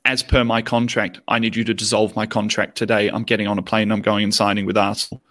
as 0.06 0.24
per 0.24 0.44
my 0.44 0.62
contract, 0.62 1.20
I 1.28 1.40
need 1.40 1.56
you 1.56 1.64
to 1.66 1.74
dissolve 1.74 2.16
my 2.16 2.26
contract 2.26 2.78
today. 2.78 3.10
I'm 3.10 3.24
getting 3.24 3.48
on 3.48 3.60
a 3.60 3.62
plane. 3.62 3.92
I'm 3.92 4.02
going 4.02 4.24
and 4.24 4.34
signing 4.34 4.66
with 4.66 4.78
Arsenal. 4.78 5.22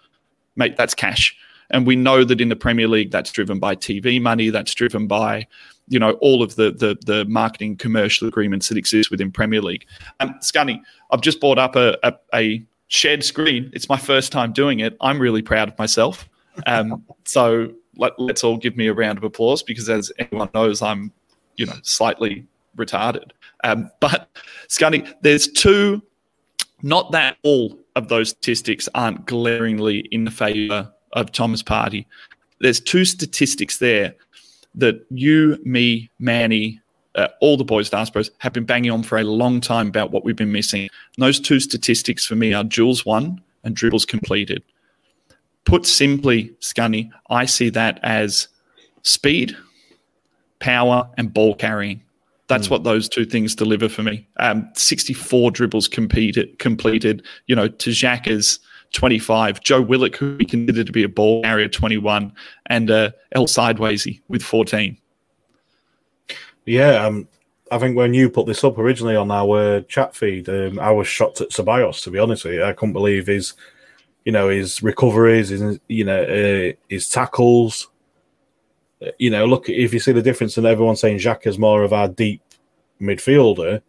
Mate, 0.55 0.77
that's 0.77 0.93
cash. 0.93 1.35
And 1.71 1.85
we 1.85 1.95
know 1.95 2.23
that 2.23 2.41
in 2.41 2.49
the 2.49 2.55
Premier 2.55 2.87
League, 2.87 3.11
that's 3.11 3.31
driven 3.31 3.59
by 3.59 3.75
TV 3.75 4.21
money. 4.21 4.49
That's 4.49 4.73
driven 4.73 5.07
by, 5.07 5.47
you 5.87 5.99
know, 5.99 6.13
all 6.13 6.41
of 6.41 6.55
the 6.55 6.71
the, 6.71 6.97
the 7.05 7.25
marketing 7.25 7.77
commercial 7.77 8.27
agreements 8.27 8.69
that 8.69 8.77
exist 8.77 9.11
within 9.11 9.31
Premier 9.31 9.61
League. 9.61 9.85
Um, 10.19 10.35
Scunny, 10.41 10.81
I've 11.11 11.21
just 11.21 11.39
bought 11.39 11.59
up 11.59 11.75
a, 11.75 11.97
a, 12.03 12.13
a 12.33 12.65
shared 12.87 13.23
screen. 13.23 13.69
It's 13.73 13.87
my 13.87 13.97
first 13.97 14.31
time 14.31 14.51
doing 14.51 14.79
it. 14.79 14.97
I'm 15.01 15.19
really 15.19 15.41
proud 15.41 15.69
of 15.69 15.77
myself. 15.77 16.27
Um, 16.65 17.05
so 17.25 17.71
let, 17.95 18.13
us 18.19 18.43
all 18.43 18.57
give 18.57 18.75
me 18.75 18.87
a 18.87 18.93
round 18.93 19.17
of 19.17 19.23
applause 19.23 19.63
because, 19.63 19.89
as 19.89 20.11
anyone 20.17 20.49
knows, 20.53 20.81
I'm, 20.81 21.11
you 21.55 21.65
know, 21.65 21.75
slightly 21.83 22.45
retarded. 22.77 23.31
Um, 23.63 23.91
but 23.99 24.29
Scunny, 24.67 25.13
there's 25.21 25.47
two. 25.47 26.01
Not 26.81 27.11
that 27.11 27.37
all 27.43 27.77
of 27.97 28.07
those 28.07 28.29
statistics 28.29 28.87
aren't 28.95 29.25
glaringly 29.25 29.99
in 30.11 30.29
favour 30.29 30.89
of 31.13 31.31
Thomas 31.31 31.63
Partey. 31.63 32.05
There's 32.59 32.79
two 32.79 33.05
statistics 33.05 33.77
there 33.77 34.15
that 34.75 35.05
you, 35.09 35.57
me, 35.63 36.09
Manny, 36.19 36.81
uh, 37.15 37.27
all 37.41 37.57
the 37.57 37.63
boys 37.63 37.91
at 37.93 38.13
Pros 38.13 38.31
have 38.37 38.53
been 38.53 38.65
banging 38.65 38.91
on 38.91 39.03
for 39.03 39.17
a 39.17 39.23
long 39.23 39.61
time 39.61 39.87
about 39.87 40.11
what 40.11 40.23
we've 40.23 40.35
been 40.35 40.51
missing. 40.51 40.81
And 40.81 40.89
those 41.23 41.39
two 41.39 41.59
statistics 41.59 42.25
for 42.25 42.35
me 42.35 42.53
are 42.53 42.63
duels 42.63 43.05
won 43.05 43.41
and 43.63 43.75
dribbles 43.75 44.05
completed. 44.05 44.63
Put 45.65 45.85
simply, 45.85 46.53
Scunny, 46.61 47.11
I 47.29 47.45
see 47.45 47.69
that 47.71 47.99
as 48.03 48.47
speed, 49.03 49.55
power, 50.59 51.09
and 51.17 51.33
ball 51.33 51.55
carrying. 51.55 52.01
That's 52.47 52.67
mm. 52.67 52.71
what 52.71 52.83
those 52.83 53.09
two 53.09 53.25
things 53.25 53.55
deliver 53.55 53.89
for 53.89 54.03
me. 54.03 54.27
Um, 54.37 54.69
64 54.75 55.51
dribbles 55.51 55.87
competed, 55.87 56.57
completed, 56.59 57.23
you 57.47 57.55
know, 57.55 57.67
to 57.67 57.89
Xhaka's 57.89 58.59
25, 58.93 59.61
Joe 59.61 59.81
Willock, 59.81 60.15
who 60.15 60.35
we 60.37 60.45
consider 60.45 60.83
to 60.83 60.91
be 60.91 61.03
a 61.03 61.09
ball 61.09 61.43
carrier, 61.43 61.67
21, 61.67 62.33
and 62.67 62.91
uh, 62.91 63.11
El 63.33 63.45
Sidewaysy 63.45 64.21
with 64.27 64.41
14. 64.41 64.97
Yeah, 66.65 67.05
um, 67.05 67.27
I 67.71 67.77
think 67.77 67.95
when 67.95 68.13
you 68.13 68.29
put 68.29 68.47
this 68.47 68.63
up 68.63 68.77
originally 68.77 69.15
on 69.15 69.31
our 69.31 69.81
chat 69.81 70.15
feed, 70.15 70.49
um, 70.49 70.79
I 70.79 70.91
was 70.91 71.07
shocked 71.07 71.41
at 71.41 71.49
Ceballos. 71.49 72.03
To 72.03 72.11
be 72.11 72.19
honest 72.19 72.45
with 72.45 72.55
you, 72.55 72.63
I 72.63 72.73
couldn't 72.73 72.93
believe 72.93 73.27
his, 73.27 73.53
you 74.25 74.31
know, 74.31 74.49
his 74.49 74.81
recoveries, 74.81 75.49
his 75.49 75.79
you 75.87 76.05
know, 76.05 76.23
uh, 76.23 76.73
his 76.87 77.09
tackles. 77.09 77.89
You 79.17 79.29
know, 79.29 79.45
look 79.45 79.69
if 79.69 79.93
you 79.93 79.99
see 79.99 80.11
the 80.11 80.21
difference 80.21 80.57
in 80.57 80.65
everyone 80.65 80.95
saying 80.95 81.19
Jack 81.19 81.47
is 81.47 81.57
more 81.57 81.83
of 81.83 81.93
our 81.93 82.07
deep 82.07 82.41
midfielder. 82.99 83.81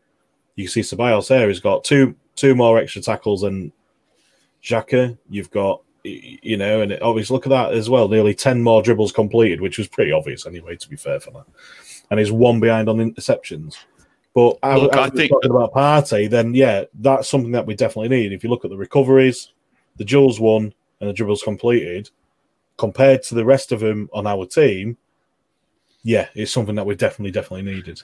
You 0.56 0.68
see 0.68 0.82
Ceballos 0.82 1.28
there. 1.28 1.48
He's 1.48 1.60
got 1.60 1.84
two 1.84 2.14
two 2.36 2.54
more 2.54 2.78
extra 2.78 3.02
tackles 3.02 3.42
than 3.42 3.72
Xhaka. 4.62 5.16
You've 5.28 5.50
got 5.50 5.82
you 6.02 6.56
know, 6.56 6.80
and 6.80 6.98
obviously 7.02 7.34
look 7.34 7.46
at 7.46 7.50
that 7.50 7.72
as 7.72 7.90
well. 7.90 8.08
Nearly 8.08 8.34
ten 8.34 8.62
more 8.62 8.82
dribbles 8.82 9.12
completed, 9.12 9.60
which 9.60 9.78
was 9.78 9.88
pretty 9.88 10.12
obvious 10.12 10.46
anyway. 10.46 10.76
To 10.76 10.88
be 10.88 10.96
fair 10.96 11.20
for 11.20 11.30
that 11.32 11.46
and 12.10 12.18
he's 12.18 12.32
one 12.32 12.60
behind 12.60 12.88
on 12.88 12.98
interceptions. 12.98 13.76
But 14.34 14.58
look, 14.62 14.94
as, 14.94 14.98
I 14.98 15.10
think 15.10 15.30
talking 15.30 15.50
about 15.50 15.72
Partey, 15.72 16.28
then 16.28 16.54
yeah, 16.54 16.84
that's 16.94 17.28
something 17.28 17.52
that 17.52 17.66
we 17.66 17.74
definitely 17.74 18.16
need. 18.16 18.32
If 18.32 18.44
you 18.44 18.50
look 18.50 18.64
at 18.64 18.70
the 18.70 18.76
recoveries, 18.76 19.52
the 19.96 20.04
duels 20.04 20.38
won, 20.38 20.72
and 21.00 21.08
the 21.08 21.14
dribbles 21.14 21.42
completed, 21.42 22.10
compared 22.76 23.22
to 23.24 23.34
the 23.34 23.44
rest 23.44 23.72
of 23.72 23.80
them 23.80 24.08
on 24.12 24.26
our 24.26 24.46
team, 24.46 24.96
yeah, 26.02 26.28
it's 26.34 26.52
something 26.52 26.76
that 26.76 26.86
we 26.86 26.94
definitely, 26.94 27.32
definitely 27.32 27.72
needed. 27.74 28.02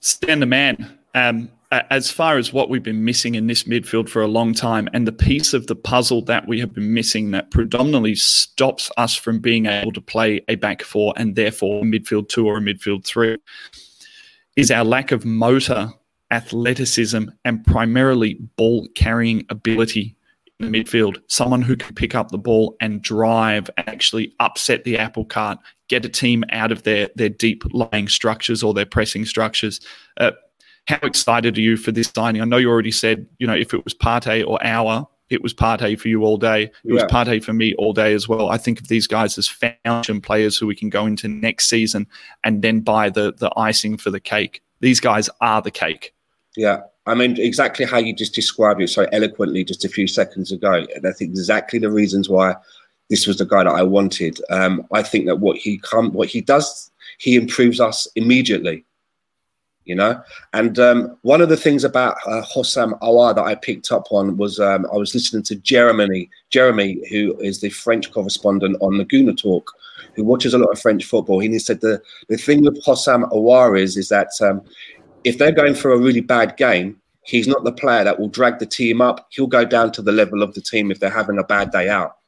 Stan 0.00 0.40
the 0.40 0.46
man. 0.46 0.98
Um, 1.14 1.50
as 1.72 2.10
far 2.10 2.36
as 2.36 2.52
what 2.52 2.68
we've 2.68 2.82
been 2.82 3.04
missing 3.04 3.36
in 3.36 3.46
this 3.46 3.62
midfield 3.62 4.08
for 4.08 4.22
a 4.22 4.26
long 4.26 4.54
time, 4.54 4.88
and 4.92 5.06
the 5.06 5.12
piece 5.12 5.54
of 5.54 5.68
the 5.68 5.76
puzzle 5.76 6.22
that 6.22 6.48
we 6.48 6.58
have 6.58 6.74
been 6.74 6.92
missing 6.92 7.30
that 7.30 7.52
predominantly 7.52 8.16
stops 8.16 8.90
us 8.96 9.14
from 9.14 9.38
being 9.38 9.66
able 9.66 9.92
to 9.92 10.00
play 10.00 10.40
a 10.48 10.56
back 10.56 10.82
four 10.82 11.14
and 11.16 11.36
therefore 11.36 11.82
a 11.82 11.84
midfield 11.84 12.28
two 12.28 12.46
or 12.46 12.58
a 12.58 12.60
midfield 12.60 13.04
three, 13.04 13.38
is 14.56 14.72
our 14.72 14.84
lack 14.84 15.12
of 15.12 15.24
motor, 15.24 15.90
athleticism, 16.32 17.24
and 17.44 17.64
primarily 17.64 18.34
ball 18.56 18.88
carrying 18.96 19.46
ability 19.48 20.16
in 20.58 20.72
the 20.72 20.82
midfield. 20.82 21.22
Someone 21.28 21.62
who 21.62 21.76
can 21.76 21.94
pick 21.94 22.16
up 22.16 22.32
the 22.32 22.38
ball 22.38 22.76
and 22.80 23.00
drive, 23.00 23.70
and 23.76 23.88
actually 23.88 24.34
upset 24.40 24.82
the 24.82 24.98
apple 24.98 25.24
cart, 25.24 25.58
get 25.90 26.04
a 26.04 26.08
team 26.08 26.44
out 26.50 26.72
of 26.72 26.84
their 26.84 27.10
their 27.16 27.28
deep 27.28 27.64
lying 27.72 28.08
structures 28.08 28.62
or 28.62 28.72
their 28.72 28.86
pressing 28.86 29.26
structures. 29.26 29.80
Uh, 30.18 30.30
how 30.86 30.98
excited 31.02 31.58
are 31.58 31.60
you 31.60 31.76
for 31.76 31.92
this 31.92 32.10
signing? 32.14 32.40
I 32.40 32.46
know 32.46 32.56
you 32.56 32.70
already 32.70 32.92
said, 32.92 33.26
you 33.38 33.46
know, 33.46 33.54
if 33.54 33.74
it 33.74 33.84
was 33.84 33.92
Partey 33.92 34.46
or 34.46 34.58
Aouar, 34.60 35.06
it 35.28 35.42
was 35.42 35.52
Partey 35.52 35.98
for 35.98 36.08
you 36.08 36.24
all 36.24 36.38
day. 36.38 36.62
It 36.62 36.72
yeah. 36.84 36.94
was 36.94 37.02
Partey 37.04 37.44
for 37.44 37.52
me 37.52 37.74
all 37.74 37.92
day 37.92 38.14
as 38.14 38.28
well. 38.28 38.48
I 38.48 38.56
think 38.56 38.80
of 38.80 38.88
these 38.88 39.06
guys 39.06 39.36
as 39.36 39.46
foundation 39.46 40.20
players 40.20 40.56
who 40.56 40.66
we 40.66 40.74
can 40.74 40.88
go 40.88 41.06
into 41.06 41.28
next 41.28 41.68
season 41.68 42.06
and 42.44 42.62
then 42.62 42.80
buy 42.80 43.10
the 43.10 43.34
the 43.34 43.52
icing 43.56 43.98
for 43.98 44.10
the 44.10 44.20
cake. 44.20 44.62
These 44.80 45.00
guys 45.00 45.28
are 45.40 45.60
the 45.60 45.70
cake. 45.70 46.14
Yeah. 46.56 46.80
I 47.06 47.14
mean, 47.14 47.40
exactly 47.40 47.84
how 47.84 47.98
you 47.98 48.14
just 48.14 48.34
described 48.34 48.80
it 48.80 48.88
so 48.88 49.06
eloquently 49.12 49.64
just 49.64 49.84
a 49.84 49.88
few 49.88 50.06
seconds 50.06 50.52
ago. 50.52 50.86
And 50.94 51.06
I 51.06 51.12
think 51.12 51.30
exactly 51.30 51.78
the 51.78 51.90
reasons 51.90 52.28
why 52.28 52.54
this 53.10 53.26
was 53.26 53.36
the 53.36 53.44
guy 53.44 53.64
that 53.64 53.70
I 53.70 53.82
wanted. 53.82 54.40
Um, 54.48 54.86
I 54.92 55.02
think 55.02 55.26
that 55.26 55.40
what 55.40 55.58
he 55.58 55.78
come, 55.78 56.12
what 56.12 56.28
he 56.28 56.40
does, 56.40 56.90
he 57.18 57.36
improves 57.36 57.80
us 57.80 58.08
immediately 58.16 58.84
you 59.90 59.96
know. 59.96 60.22
And 60.52 60.78
um, 60.78 61.16
one 61.22 61.40
of 61.40 61.48
the 61.48 61.56
things 61.56 61.82
about 61.82 62.16
uh, 62.24 62.42
Houssem 62.42 62.98
Aouar 63.00 63.34
that 63.34 63.44
I 63.44 63.56
picked 63.56 63.90
up 63.90 64.06
on 64.12 64.36
was 64.36 64.60
um, 64.60 64.86
I 64.92 64.96
was 64.96 65.14
listening 65.14 65.42
to 65.44 65.56
Jeremy, 65.56 66.30
Jeremy, 66.50 67.02
who 67.10 67.36
is 67.40 67.60
the 67.60 67.70
French 67.70 68.12
correspondent 68.12 68.76
on 68.80 68.92
Gooner 69.06 69.36
Talk, 69.36 69.72
who 70.14 70.22
watches 70.22 70.54
a 70.54 70.58
lot 70.58 70.70
of 70.70 70.80
French 70.80 71.04
football. 71.04 71.40
And 71.40 71.52
he 71.52 71.58
said 71.58 71.80
the 71.80 72.00
the 72.28 72.36
thing 72.36 72.62
with 72.62 72.82
Houssem 72.84 73.28
Aouar 73.32 73.78
is 73.78 73.96
is 73.96 74.08
that 74.10 74.30
um, 74.40 74.62
if 75.24 75.38
they're 75.38 75.52
going 75.52 75.74
for 75.74 75.92
a 75.92 75.98
really 75.98 76.20
bad 76.20 76.56
game, 76.56 77.00
he's 77.22 77.48
not 77.48 77.64
the 77.64 77.72
player 77.72 78.04
that 78.04 78.20
will 78.20 78.28
drag 78.28 78.60
the 78.60 78.66
team 78.66 79.00
up. 79.00 79.26
He'll 79.30 79.46
go 79.46 79.64
down 79.64 79.90
to 79.92 80.02
the 80.02 80.12
level 80.12 80.42
of 80.42 80.54
the 80.54 80.60
team 80.60 80.92
if 80.92 81.00
they're 81.00 81.10
having 81.10 81.38
a 81.38 81.44
bad 81.44 81.72
day 81.72 81.88
out. 81.88 82.19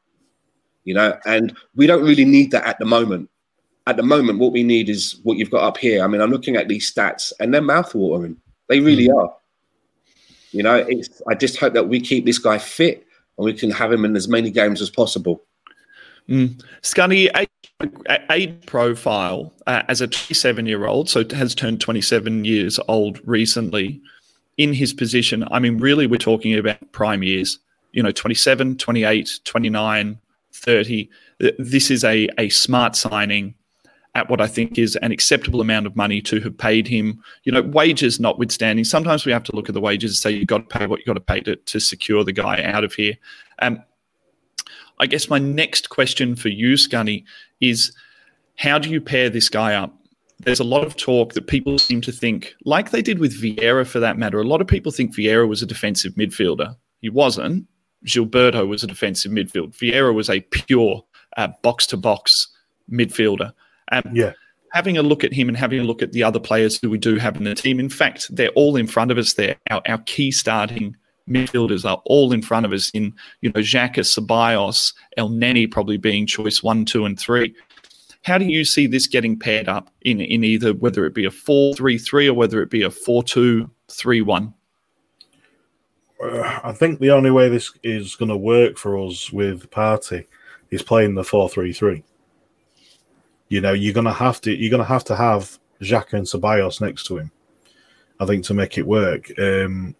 You 0.83 0.93
know, 0.93 1.17
and 1.25 1.55
we 1.75 1.87
don't 1.87 2.03
really 2.03 2.25
need 2.25 2.51
that 2.51 2.65
at 2.65 2.77
the 2.79 2.85
moment 2.85 3.29
at 3.87 3.97
the 3.97 4.03
moment, 4.03 4.39
what 4.39 4.53
we 4.53 4.63
need 4.63 4.89
is 4.89 5.19
what 5.23 5.37
you've 5.37 5.51
got 5.51 5.63
up 5.63 5.77
here. 5.77 6.03
I 6.03 6.07
mean, 6.07 6.21
I'm 6.21 6.31
looking 6.31 6.55
at 6.55 6.67
these 6.67 6.91
stats 6.91 7.33
and 7.39 7.53
they're 7.53 7.61
mouthwatering. 7.61 8.37
They 8.69 8.79
really 8.79 9.07
mm. 9.07 9.17
are. 9.17 9.35
You 10.51 10.63
know, 10.63 10.75
it's, 10.75 11.21
I 11.27 11.35
just 11.35 11.57
hope 11.57 11.73
that 11.73 11.89
we 11.89 11.99
keep 11.99 12.25
this 12.25 12.37
guy 12.37 12.57
fit 12.59 13.05
and 13.37 13.45
we 13.45 13.53
can 13.53 13.71
have 13.71 13.91
him 13.91 14.05
in 14.05 14.15
as 14.15 14.27
many 14.27 14.51
games 14.51 14.81
as 14.81 14.89
possible. 14.89 15.41
Mm. 16.29 16.61
Scunny, 16.81 17.29
a, 17.35 18.19
a 18.31 18.47
profile 18.65 19.51
uh, 19.67 19.81
as 19.89 19.99
a 19.99 20.07
27 20.07 20.65
year 20.65 20.85
old, 20.85 21.09
so 21.09 21.25
has 21.33 21.53
turned 21.53 21.81
27 21.81 22.45
years 22.45 22.79
old 22.87 23.19
recently 23.27 24.01
in 24.57 24.71
his 24.71 24.93
position. 24.93 25.45
I 25.51 25.59
mean, 25.59 25.77
really, 25.79 26.07
we're 26.07 26.17
talking 26.17 26.57
about 26.57 26.79
prime 26.93 27.23
years, 27.23 27.59
you 27.91 28.01
know, 28.01 28.11
27, 28.11 28.77
28, 28.77 29.39
29, 29.43 30.19
30. 30.63 31.09
This 31.59 31.91
is 31.91 32.03
a, 32.03 32.29
a 32.37 32.49
smart 32.49 32.95
signing 32.95 33.55
at 34.15 34.29
what 34.29 34.41
I 34.41 34.47
think 34.47 34.77
is 34.77 34.95
an 34.97 35.11
acceptable 35.11 35.59
amount 35.59 35.87
of 35.87 35.95
money 35.95 36.21
to 36.21 36.39
have 36.41 36.57
paid 36.57 36.87
him. 36.87 37.21
You 37.43 37.51
know, 37.51 37.63
wages 37.63 38.19
notwithstanding, 38.19 38.85
sometimes 38.85 39.25
we 39.25 39.31
have 39.31 39.43
to 39.43 39.55
look 39.55 39.69
at 39.69 39.73
the 39.73 39.81
wages 39.81 40.11
and 40.11 40.17
say 40.17 40.31
you've 40.31 40.47
got 40.47 40.69
to 40.69 40.77
pay 40.77 40.85
what 40.85 40.99
you've 40.99 41.07
got 41.07 41.13
to 41.13 41.19
pay 41.19 41.39
to, 41.41 41.55
to 41.55 41.79
secure 41.79 42.23
the 42.23 42.31
guy 42.31 42.63
out 42.63 42.83
of 42.83 42.93
here. 42.93 43.15
Um, 43.59 43.81
I 44.99 45.07
guess 45.07 45.29
my 45.29 45.39
next 45.39 45.89
question 45.89 46.35
for 46.35 46.49
you, 46.49 46.75
Scunny, 46.75 47.23
is 47.59 47.91
how 48.55 48.77
do 48.77 48.89
you 48.89 49.01
pair 49.01 49.29
this 49.29 49.49
guy 49.49 49.73
up? 49.73 49.93
There's 50.39 50.59
a 50.59 50.65
lot 50.65 50.85
of 50.85 50.95
talk 50.95 51.33
that 51.33 51.47
people 51.47 51.79
seem 51.79 52.01
to 52.01 52.11
think, 52.11 52.53
like 52.65 52.91
they 52.91 53.01
did 53.01 53.19
with 53.19 53.41
Vieira 53.41 53.87
for 53.87 53.99
that 53.99 54.17
matter. 54.17 54.39
A 54.39 54.43
lot 54.43 54.61
of 54.61 54.67
people 54.67 54.91
think 54.91 55.15
Vieira 55.15 55.47
was 55.47 55.61
a 55.61 55.65
defensive 55.65 56.13
midfielder. 56.13 56.75
He 57.01 57.09
wasn't. 57.09 57.65
Gilberto 58.05 58.67
was 58.67 58.83
a 58.83 58.87
defensive 58.87 59.31
midfield. 59.31 59.75
Vieira 59.75 60.13
was 60.13 60.29
a 60.29 60.41
pure 60.41 61.03
box 61.61 61.87
to 61.87 61.97
box 61.97 62.47
midfielder. 62.91 63.53
Um, 63.91 64.03
yeah. 64.13 64.33
Having 64.71 64.97
a 64.97 65.03
look 65.03 65.23
at 65.23 65.33
him 65.33 65.49
and 65.49 65.57
having 65.57 65.79
a 65.79 65.83
look 65.83 66.01
at 66.01 66.13
the 66.13 66.23
other 66.23 66.39
players 66.39 66.79
who 66.79 66.89
we 66.89 66.97
do 66.97 67.17
have 67.17 67.37
in 67.37 67.43
the 67.43 67.53
team. 67.53 67.79
In 67.79 67.89
fact, 67.89 68.27
they're 68.35 68.49
all 68.49 68.75
in 68.75 68.87
front 68.87 69.11
of 69.11 69.17
us 69.17 69.33
there. 69.33 69.55
Our, 69.69 69.81
our 69.87 69.99
key 69.99 70.31
starting 70.31 70.95
midfielders 71.29 71.89
are 71.89 72.01
all 72.05 72.33
in 72.33 72.41
front 72.41 72.65
of 72.65 72.73
us 72.73 72.89
in, 72.91 73.13
you 73.41 73.49
know, 73.49 73.61
Xhaka, 73.61 73.99
Ceballos, 73.99 74.93
Elneny 75.17 75.69
probably 75.69 75.97
being 75.97 76.25
choice 76.25 76.63
one, 76.63 76.85
two, 76.85 77.05
and 77.05 77.19
three. 77.19 77.55
How 78.23 78.37
do 78.37 78.45
you 78.45 78.65
see 78.65 78.87
this 78.87 79.05
getting 79.05 79.37
paired 79.37 79.67
up 79.67 79.89
in, 80.01 80.21
in 80.21 80.43
either 80.43 80.73
whether 80.73 81.05
it 81.05 81.13
be 81.13 81.25
a 81.25 81.31
4 81.31 81.75
3 81.75 81.97
3 81.97 82.29
or 82.29 82.33
whether 82.33 82.61
it 82.61 82.69
be 82.69 82.81
a 82.81 82.89
4 82.89 83.23
2 83.23 83.69
3 83.91 84.21
1? 84.21 84.53
Uh, 86.23 86.59
I 86.63 86.71
think 86.71 86.99
the 86.99 87.11
only 87.11 87.31
way 87.31 87.49
this 87.49 87.71
is 87.83 88.15
going 88.15 88.29
to 88.29 88.37
work 88.37 88.77
for 88.77 88.97
us 88.97 89.31
with 89.31 89.69
Partey 89.69 90.25
is 90.71 90.81
playing 90.81 91.15
the 91.15 91.23
4 91.23 91.49
3 91.49 91.73
3. 91.73 92.03
You 93.49 93.61
know, 93.61 93.73
you're 93.73 93.93
gonna 93.93 94.13
have 94.13 94.41
to 94.41 94.51
you're 94.51 94.71
gonna 94.71 94.83
have 94.83 95.03
to 95.03 95.15
have 95.15 95.59
Xhaka 95.79 96.13
and 96.13 96.25
Ceballos 96.25 96.81
next 96.81 97.03
to 97.03 97.19
him. 97.19 97.31
I 98.19 98.25
think 98.25 98.45
to 98.45 98.53
make 98.55 98.79
it 98.79 98.87
work. 98.87 99.31
Um, 99.37 99.95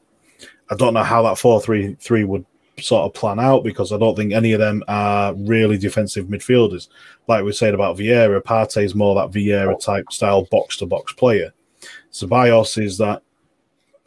I 0.72 0.76
don't 0.76 0.96
know 0.96 1.04
how 1.04 1.22
that 1.24 1.38
four 1.38 1.62
three 1.62 1.96
three 2.00 2.24
would 2.24 2.46
sort 2.80 3.06
of 3.06 3.14
plan 3.14 3.40
out 3.40 3.64
because 3.64 3.92
I 3.92 4.00
don't 4.00 4.16
think 4.16 4.34
any 4.34 4.54
of 4.54 4.60
them 4.60 4.84
are 4.88 5.36
really 5.36 5.78
defensive 5.78 6.26
midfielders. 6.26 6.88
Like 7.28 7.44
we 7.44 7.52
said 7.52 7.76
about 7.76 7.98
Vieira, 7.98 8.42
Partey 8.42 8.84
is 8.84 8.96
more 8.96 9.14
that 9.16 9.32
Vieira 9.32 9.80
type 9.80 10.12
style 10.12 10.46
box 10.46 10.78
to 10.78 10.88
box 10.88 11.14
player. 11.14 11.54
Ceballos 12.12 12.82
is 12.84 12.98
that 12.98 13.22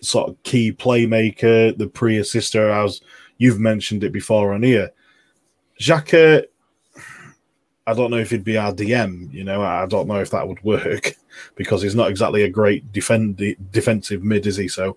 sort 0.00 0.28
of 0.28 0.42
key 0.42 0.72
playmaker, 0.72 1.76
the 1.76 1.86
pre 1.86 2.18
assister, 2.18 2.70
as 2.70 3.00
you've 3.38 3.60
mentioned 3.60 4.04
it 4.04 4.12
before 4.12 4.52
on 4.54 4.62
here. 4.62 4.90
Xhaka 5.80 6.44
I 7.86 7.94
don't 7.94 8.10
know 8.10 8.18
if 8.18 8.30
he'd 8.30 8.44
be 8.44 8.58
our 8.58 8.72
DM. 8.72 9.32
You 9.32 9.44
know, 9.44 9.62
I 9.62 9.86
don't 9.86 10.08
know 10.08 10.20
if 10.20 10.30
that 10.30 10.46
would 10.46 10.62
work 10.64 11.14
because 11.54 11.82
he's 11.82 11.94
not 11.94 12.10
exactly 12.10 12.42
a 12.42 12.50
great 12.50 12.90
defend 12.92 13.40
defensive 13.70 14.24
mid, 14.24 14.46
is 14.46 14.56
he? 14.56 14.68
So 14.68 14.96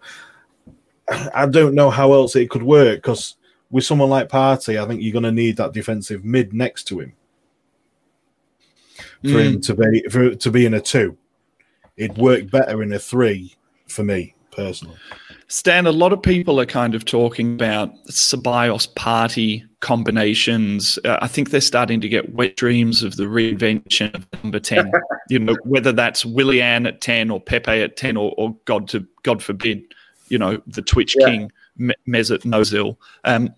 I 1.33 1.45
don't 1.45 1.75
know 1.75 1.91
how 1.91 2.13
else 2.13 2.35
it 2.35 2.49
could 2.49 2.63
work 2.63 2.97
because 2.97 3.35
with 3.69 3.83
someone 3.83 4.09
like 4.09 4.29
Partey, 4.29 4.81
I 4.81 4.87
think 4.87 5.01
you're 5.01 5.13
going 5.13 5.23
to 5.23 5.31
need 5.31 5.57
that 5.57 5.73
defensive 5.73 6.25
mid 6.25 6.53
next 6.53 6.85
to 6.85 6.99
him 6.99 7.13
for 9.21 9.29
mm. 9.29 9.45
him 9.45 9.61
to 9.61 9.75
be 9.75 10.01
for 10.09 10.35
to 10.35 10.51
be 10.51 10.65
in 10.65 10.73
a 10.73 10.81
two. 10.81 11.15
It'd 11.95 12.17
work 12.17 12.49
better 12.49 12.81
in 12.81 12.93
a 12.93 12.99
three 12.99 13.55
for 13.87 14.03
me 14.03 14.33
personally. 14.59 14.97
Stan, 15.47 15.87
a 15.87 15.91
lot 15.91 16.13
of 16.13 16.21
people 16.21 16.59
are 16.59 16.65
kind 16.65 16.93
of 16.93 17.05
talking 17.05 17.53
about 17.53 17.91
Ceballos 18.07 18.93
Partey 18.93 19.67
combinations. 19.79 20.99
Uh, 21.03 21.17
I 21.21 21.27
think 21.27 21.49
they're 21.49 21.61
starting 21.61 22.01
to 22.01 22.09
get 22.09 22.33
wet 22.33 22.55
dreams 22.55 23.01
of 23.01 23.15
the 23.15 23.23
reinvention 23.23 24.13
of 24.13 24.27
number 24.43 24.59
10. 24.59 24.91
you 25.29 25.39
know, 25.39 25.55
whether 25.63 25.91
that's 25.91 26.23
Willian 26.23 26.85
at 26.85 27.01
10 27.01 27.31
or 27.31 27.39
Pepe 27.39 27.71
at 27.71 27.97
10 27.97 28.15
or, 28.15 28.33
or 28.37 28.55
God 28.65 28.87
to 28.89 29.07
God 29.23 29.41
forbid, 29.41 29.81
you 30.27 30.37
know, 30.37 30.61
the 30.67 30.83
Twitch 30.83 31.15
yeah. 31.19 31.25
king 31.25 31.51
Mesut 32.07 32.43
Ozil. 32.45 32.97
Um, 33.23 33.53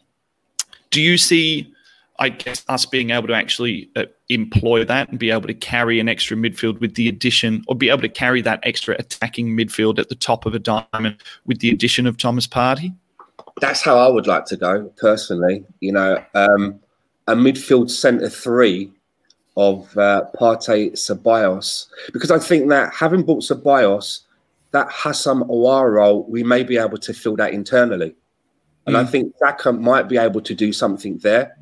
do 0.91 1.01
you 1.01 1.17
see 1.17 1.73
I 2.21 2.29
guess 2.29 2.63
us 2.69 2.85
being 2.85 3.09
able 3.09 3.27
to 3.29 3.33
actually 3.33 3.89
uh, 3.95 4.05
employ 4.29 4.85
that 4.85 5.09
and 5.09 5.17
be 5.17 5.31
able 5.31 5.47
to 5.47 5.55
carry 5.55 5.99
an 5.99 6.07
extra 6.07 6.37
midfield 6.37 6.79
with 6.79 6.93
the 6.93 7.09
addition, 7.09 7.63
or 7.67 7.75
be 7.75 7.89
able 7.89 8.03
to 8.03 8.09
carry 8.09 8.43
that 8.43 8.59
extra 8.61 8.95
attacking 8.99 9.57
midfield 9.57 9.97
at 9.97 10.09
the 10.09 10.15
top 10.15 10.45
of 10.45 10.53
a 10.53 10.59
diamond 10.59 11.17
with 11.47 11.61
the 11.61 11.71
addition 11.71 12.05
of 12.05 12.17
Thomas 12.17 12.45
Partey? 12.45 12.95
That's 13.59 13.81
how 13.81 13.97
I 13.97 14.07
would 14.07 14.27
like 14.27 14.45
to 14.45 14.55
go 14.55 14.93
personally. 14.97 15.65
You 15.79 15.93
know, 15.93 16.23
um, 16.35 16.79
a 17.27 17.33
midfield 17.33 17.89
centre 17.89 18.29
three 18.29 18.91
of 19.57 19.97
uh, 19.97 20.25
Partey 20.39 20.91
Ceballos, 20.91 21.87
because 22.13 22.29
I 22.29 22.37
think 22.37 22.69
that 22.69 22.93
having 22.93 23.23
bought 23.23 23.41
Ceballos, 23.41 24.19
that 24.71 24.89
Houssem 24.89 25.41
Aouar 25.49 25.93
role, 25.93 26.23
we 26.29 26.43
may 26.43 26.61
be 26.61 26.77
able 26.77 26.99
to 26.99 27.13
fill 27.15 27.35
that 27.37 27.51
internally. 27.51 28.15
And 28.85 28.95
mm. 28.95 28.99
I 28.99 29.05
think 29.05 29.33
Xhaka 29.41 29.79
might 29.79 30.07
be 30.07 30.17
able 30.17 30.41
to 30.41 30.53
do 30.53 30.71
something 30.71 31.17
there 31.17 31.57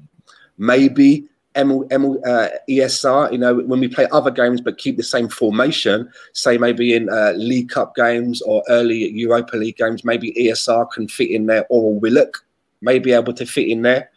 maybe 0.60 1.28
ML, 1.56 2.18
uh, 2.26 2.50
ESR, 2.70 3.32
you 3.32 3.38
know, 3.38 3.56
when 3.56 3.80
we 3.80 3.88
play 3.88 4.08
other 4.12 4.30
games 4.30 4.62
but 4.62 4.78
keep 4.78 4.98
the 4.98 5.04
same 5.04 5.28
formation, 5.28 6.10
say 6.34 6.58
maybe 6.58 6.94
in 6.94 7.10
uh, 7.10 7.34
League 7.36 7.70
Cup 7.70 7.96
games 7.96 8.42
or 8.44 8.64
early 8.70 9.10
Europa 9.10 9.58
League 9.58 9.78
games, 9.78 10.06
maybe 10.06 10.32
ESR 10.34 10.92
can 10.92 11.08
fit 11.08 11.32
in 11.32 11.48
there 11.48 11.66
or 11.70 12.00
Willock 12.00 12.46
may 12.82 13.00
be 13.00 13.12
able 13.12 13.34
to 13.34 13.46
fit 13.46 13.68
in 13.68 13.82
there 13.82 14.12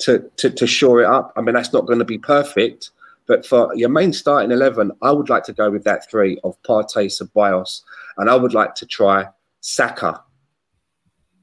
to, 0.00 0.30
to, 0.36 0.50
to 0.50 0.66
shore 0.66 1.00
it 1.00 1.06
up. 1.06 1.32
I 1.36 1.40
mean, 1.40 1.54
that's 1.54 1.72
not 1.72 1.86
going 1.86 2.00
to 2.00 2.04
be 2.04 2.18
perfect, 2.18 2.90
but 3.26 3.46
for 3.46 3.74
your 3.74 3.88
main 3.88 4.12
starting 4.12 4.50
11, 4.50 4.92
I 5.02 5.10
would 5.10 5.30
like 5.30 5.44
to 5.44 5.52
go 5.52 5.70
with 5.70 5.84
that 5.84 6.08
three 6.10 6.38
of 6.44 6.60
Partey, 6.62 7.06
Ceballos, 7.06 7.82
and 8.18 8.28
I 8.28 8.36
would 8.36 8.54
like 8.54 8.74
to 8.76 8.86
try 8.86 9.26
Saka 9.60 10.22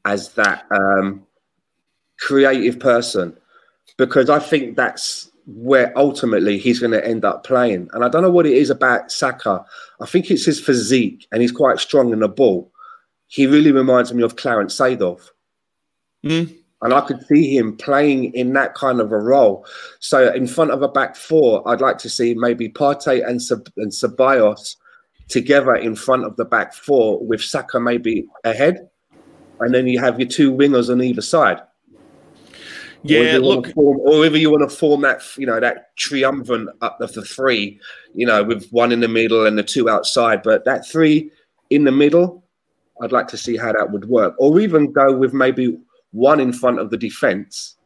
as 0.06 0.30
that 0.34 0.66
um, 0.72 1.26
creative 2.20 2.80
person 2.80 3.36
because 4.02 4.32
I 4.32 4.40
think 4.40 4.78
that's 4.78 5.30
where 5.46 5.96
ultimately 5.96 6.58
he's 6.58 6.80
going 6.80 6.92
to 6.92 7.08
end 7.08 7.24
up 7.24 7.44
playing. 7.44 7.88
And 7.94 8.04
I 8.04 8.10
don't 8.10 8.24
know 8.24 8.32
what 8.32 8.48
it 8.48 8.54
is 8.54 8.72
about 8.72 9.12
Saka. 9.12 9.64
I 10.00 10.08
think 10.08 10.32
it's 10.32 10.44
his 10.44 10.60
physique 10.60 11.28
and 11.32 11.40
he's 11.40 11.52
quite 11.52 11.80
strong 11.80 12.12
in 12.12 12.18
the 12.18 12.28
ball. 12.28 12.72
He 13.28 13.46
really 13.46 13.72
reminds 13.72 14.12
me 14.12 14.24
of 14.24 14.38
Clarence 14.38 14.76
Seedorf. 14.76 15.22
Mm. 16.26 16.58
And 16.82 16.94
I 16.96 17.02
could 17.02 17.24
see 17.28 17.56
him 17.56 17.78
playing 17.78 18.34
in 18.34 18.54
that 18.54 18.74
kind 18.74 19.00
of 19.00 19.12
a 19.12 19.20
role. 19.20 19.68
So 20.00 20.34
in 20.34 20.48
front 20.48 20.72
of 20.72 20.82
a 20.82 20.88
back 20.88 21.16
four, 21.16 21.62
I'd 21.70 21.80
like 21.80 22.00
to 22.00 22.10
see 22.10 22.34
maybe 22.34 22.70
Partey 22.70 23.24
and, 23.24 23.40
Sab- 23.40 23.72
and 23.78 23.92
Ceballos 23.92 24.78
together 25.28 25.76
in 25.76 25.96
front 25.96 26.26
of 26.26 26.38
the 26.38 26.46
back 26.46 26.74
four 26.74 27.24
with 27.24 27.44
Saka 27.44 27.80
maybe 27.80 28.26
ahead. 28.44 28.90
And 29.60 29.76
then 29.76 29.86
you 29.86 30.00
have 30.00 30.20
your 30.20 30.28
two 30.28 30.52
wingers 30.52 30.90
on 30.92 31.04
either 31.04 31.22
side. 31.22 31.62
Yeah, 33.04 33.40
look, 33.42 33.74
form, 33.74 34.00
or 34.02 34.20
whether 34.20 34.38
you 34.38 34.52
want 34.52 34.70
to 34.70 34.76
form 34.76 35.02
that, 35.02 35.24
you 35.38 35.46
know, 35.46 35.60
that 35.60 35.96
triumvirate 35.96 36.68
up 36.82 37.02
of 37.02 37.14
the 37.14 37.24
three, 37.24 37.80
you 38.14 38.28
know, 38.28 38.44
with 38.44 38.70
one 38.70 38.92
in 38.92 39.00
the 39.00 39.08
middle 39.08 39.46
and 39.46 39.58
the 39.58 39.64
two 39.64 39.90
outside, 39.90 40.44
but 40.44 40.66
that 40.66 40.88
three 40.88 41.32
in 41.72 41.84
the 41.84 41.92
middle, 41.92 42.44
I'd 43.02 43.12
like 43.12 43.28
to 43.30 43.38
see 43.38 43.58
how 43.58 43.74
that 43.74 43.92
would 43.92 44.06
work, 44.06 44.36
or 44.38 44.60
even 44.60 44.92
go 44.92 45.16
with 45.16 45.34
maybe 45.34 45.80
one 46.12 46.40
in 46.40 46.54
front 46.54 46.80
of 46.80 46.92
the 46.92 46.98
defense, 46.98 47.78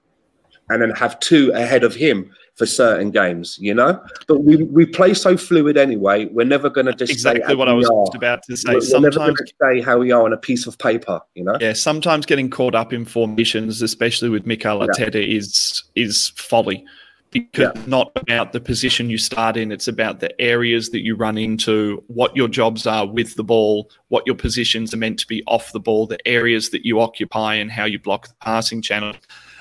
and 0.69 0.81
then 0.81 0.89
have 0.91 1.19
two 1.19 1.51
ahead 1.51 1.83
of 1.83 1.95
him 1.95 2.29
for 2.55 2.65
certain 2.65 3.11
games, 3.11 3.57
you 3.59 3.73
know. 3.73 4.01
But 4.27 4.43
we, 4.43 4.57
we 4.57 4.85
play 4.85 5.13
so 5.13 5.37
fluid 5.37 5.77
anyway. 5.77 6.25
We're 6.25 6.45
never 6.45 6.69
going 6.69 6.87
to 6.87 6.93
just 6.93 7.11
exactly 7.11 7.55
what 7.55 7.67
I 7.67 7.73
was 7.73 7.87
just 7.87 8.15
about 8.15 8.43
to 8.43 8.55
say. 8.55 8.75
We're, 8.75 8.81
sometimes 8.81 9.17
we're 9.17 9.27
never 9.27 9.45
say 9.61 9.81
how 9.81 9.99
we 9.99 10.11
are 10.11 10.23
on 10.23 10.33
a 10.33 10.37
piece 10.37 10.65
of 10.65 10.77
paper, 10.77 11.19
you 11.35 11.43
know. 11.43 11.57
Yeah, 11.59 11.73
sometimes 11.73 12.25
getting 12.25 12.49
caught 12.49 12.73
up 12.73 12.93
in 12.93 13.05
formations, 13.05 13.81
especially 13.81 14.29
with 14.29 14.45
Mikel 14.45 14.79
Arteta, 14.79 15.15
yeah. 15.15 15.37
is 15.37 15.83
is 15.95 16.29
folly. 16.29 16.85
Because 17.31 17.73
yeah. 17.75 17.83
not 17.85 18.13
about 18.15 18.53
the 18.53 18.61
position 18.61 19.09
you 19.09 19.17
start 19.17 19.57
in, 19.57 19.69
it's 19.69 19.89
about 19.89 20.21
the 20.21 20.39
areas 20.39 20.91
that 20.91 21.01
you 21.01 21.17
run 21.17 21.37
into, 21.37 22.01
what 22.07 22.33
your 22.33 22.47
jobs 22.47 22.87
are 22.87 23.05
with 23.05 23.35
the 23.35 23.43
ball, 23.43 23.89
what 24.07 24.23
your 24.25 24.37
positions 24.37 24.93
are 24.93 24.97
meant 24.97 25.19
to 25.19 25.27
be 25.27 25.43
off 25.45 25.73
the 25.73 25.79
ball, 25.81 26.07
the 26.07 26.25
areas 26.25 26.69
that 26.69 26.85
you 26.85 27.01
occupy, 27.01 27.55
and 27.55 27.69
how 27.69 27.83
you 27.83 27.99
block 27.99 28.29
the 28.29 28.33
passing 28.39 28.81
channel. 28.81 29.13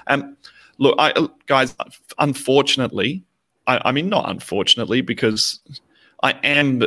Um, 0.07 0.37
look, 0.79 0.95
I, 0.99 1.29
guys, 1.47 1.75
unfortunately, 2.19 3.25
I, 3.67 3.81
I 3.87 3.93
mean, 3.93 4.09
not 4.09 4.29
unfortunately, 4.29 5.01
because 5.01 5.61
I 6.23 6.33
am 6.43 6.83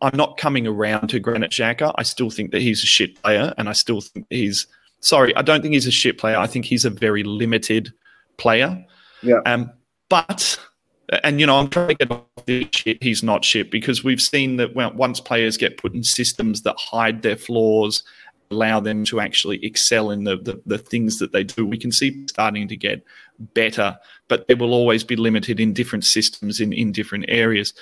I'm 0.00 0.16
not 0.16 0.36
coming 0.36 0.66
around 0.66 1.08
to 1.08 1.20
Granit 1.20 1.52
Xhaka. 1.52 1.94
I 1.96 2.02
still 2.02 2.30
think 2.30 2.50
that 2.50 2.60
he's 2.60 2.82
a 2.82 2.86
shit 2.86 3.20
player, 3.22 3.54
and 3.56 3.68
I 3.68 3.72
still 3.72 4.00
think 4.00 4.26
he's 4.30 4.66
sorry. 5.00 5.34
I 5.36 5.42
don't 5.42 5.62
think 5.62 5.74
he's 5.74 5.86
a 5.86 5.92
shit 5.92 6.18
player. 6.18 6.36
I 6.36 6.46
think 6.46 6.64
he's 6.64 6.84
a 6.84 6.90
very 6.90 7.22
limited 7.22 7.92
player. 8.36 8.84
Yeah. 9.22 9.40
Um, 9.46 9.70
but 10.08 10.58
and 11.22 11.40
you 11.40 11.46
know, 11.46 11.58
I'm 11.58 11.68
trying 11.68 11.88
to 11.88 11.94
get 11.94 12.10
off 12.10 12.24
the 12.46 12.68
shit. 12.72 13.02
He's 13.02 13.22
not 13.22 13.44
shit 13.44 13.70
because 13.70 14.02
we've 14.02 14.20
seen 14.20 14.56
that 14.56 14.74
once 14.74 15.20
players 15.20 15.56
get 15.56 15.78
put 15.78 15.94
in 15.94 16.02
systems 16.02 16.62
that 16.62 16.76
hide 16.78 17.22
their 17.22 17.36
flaws 17.36 18.02
allow 18.52 18.80
them 18.80 19.04
to 19.06 19.20
actually 19.20 19.64
excel 19.64 20.10
in 20.10 20.24
the, 20.24 20.36
the, 20.36 20.60
the 20.66 20.78
things 20.78 21.18
that 21.18 21.32
they 21.32 21.44
do. 21.44 21.66
We 21.66 21.78
can 21.78 21.92
see 21.92 22.26
starting 22.28 22.68
to 22.68 22.76
get 22.76 23.04
better, 23.38 23.98
but 24.28 24.46
they 24.46 24.54
will 24.54 24.74
always 24.74 25.02
be 25.04 25.16
limited 25.16 25.60
in 25.60 25.72
different 25.72 26.04
systems 26.04 26.60
in, 26.60 26.72
in 26.72 26.92
different 26.92 27.24
areas. 27.28 27.74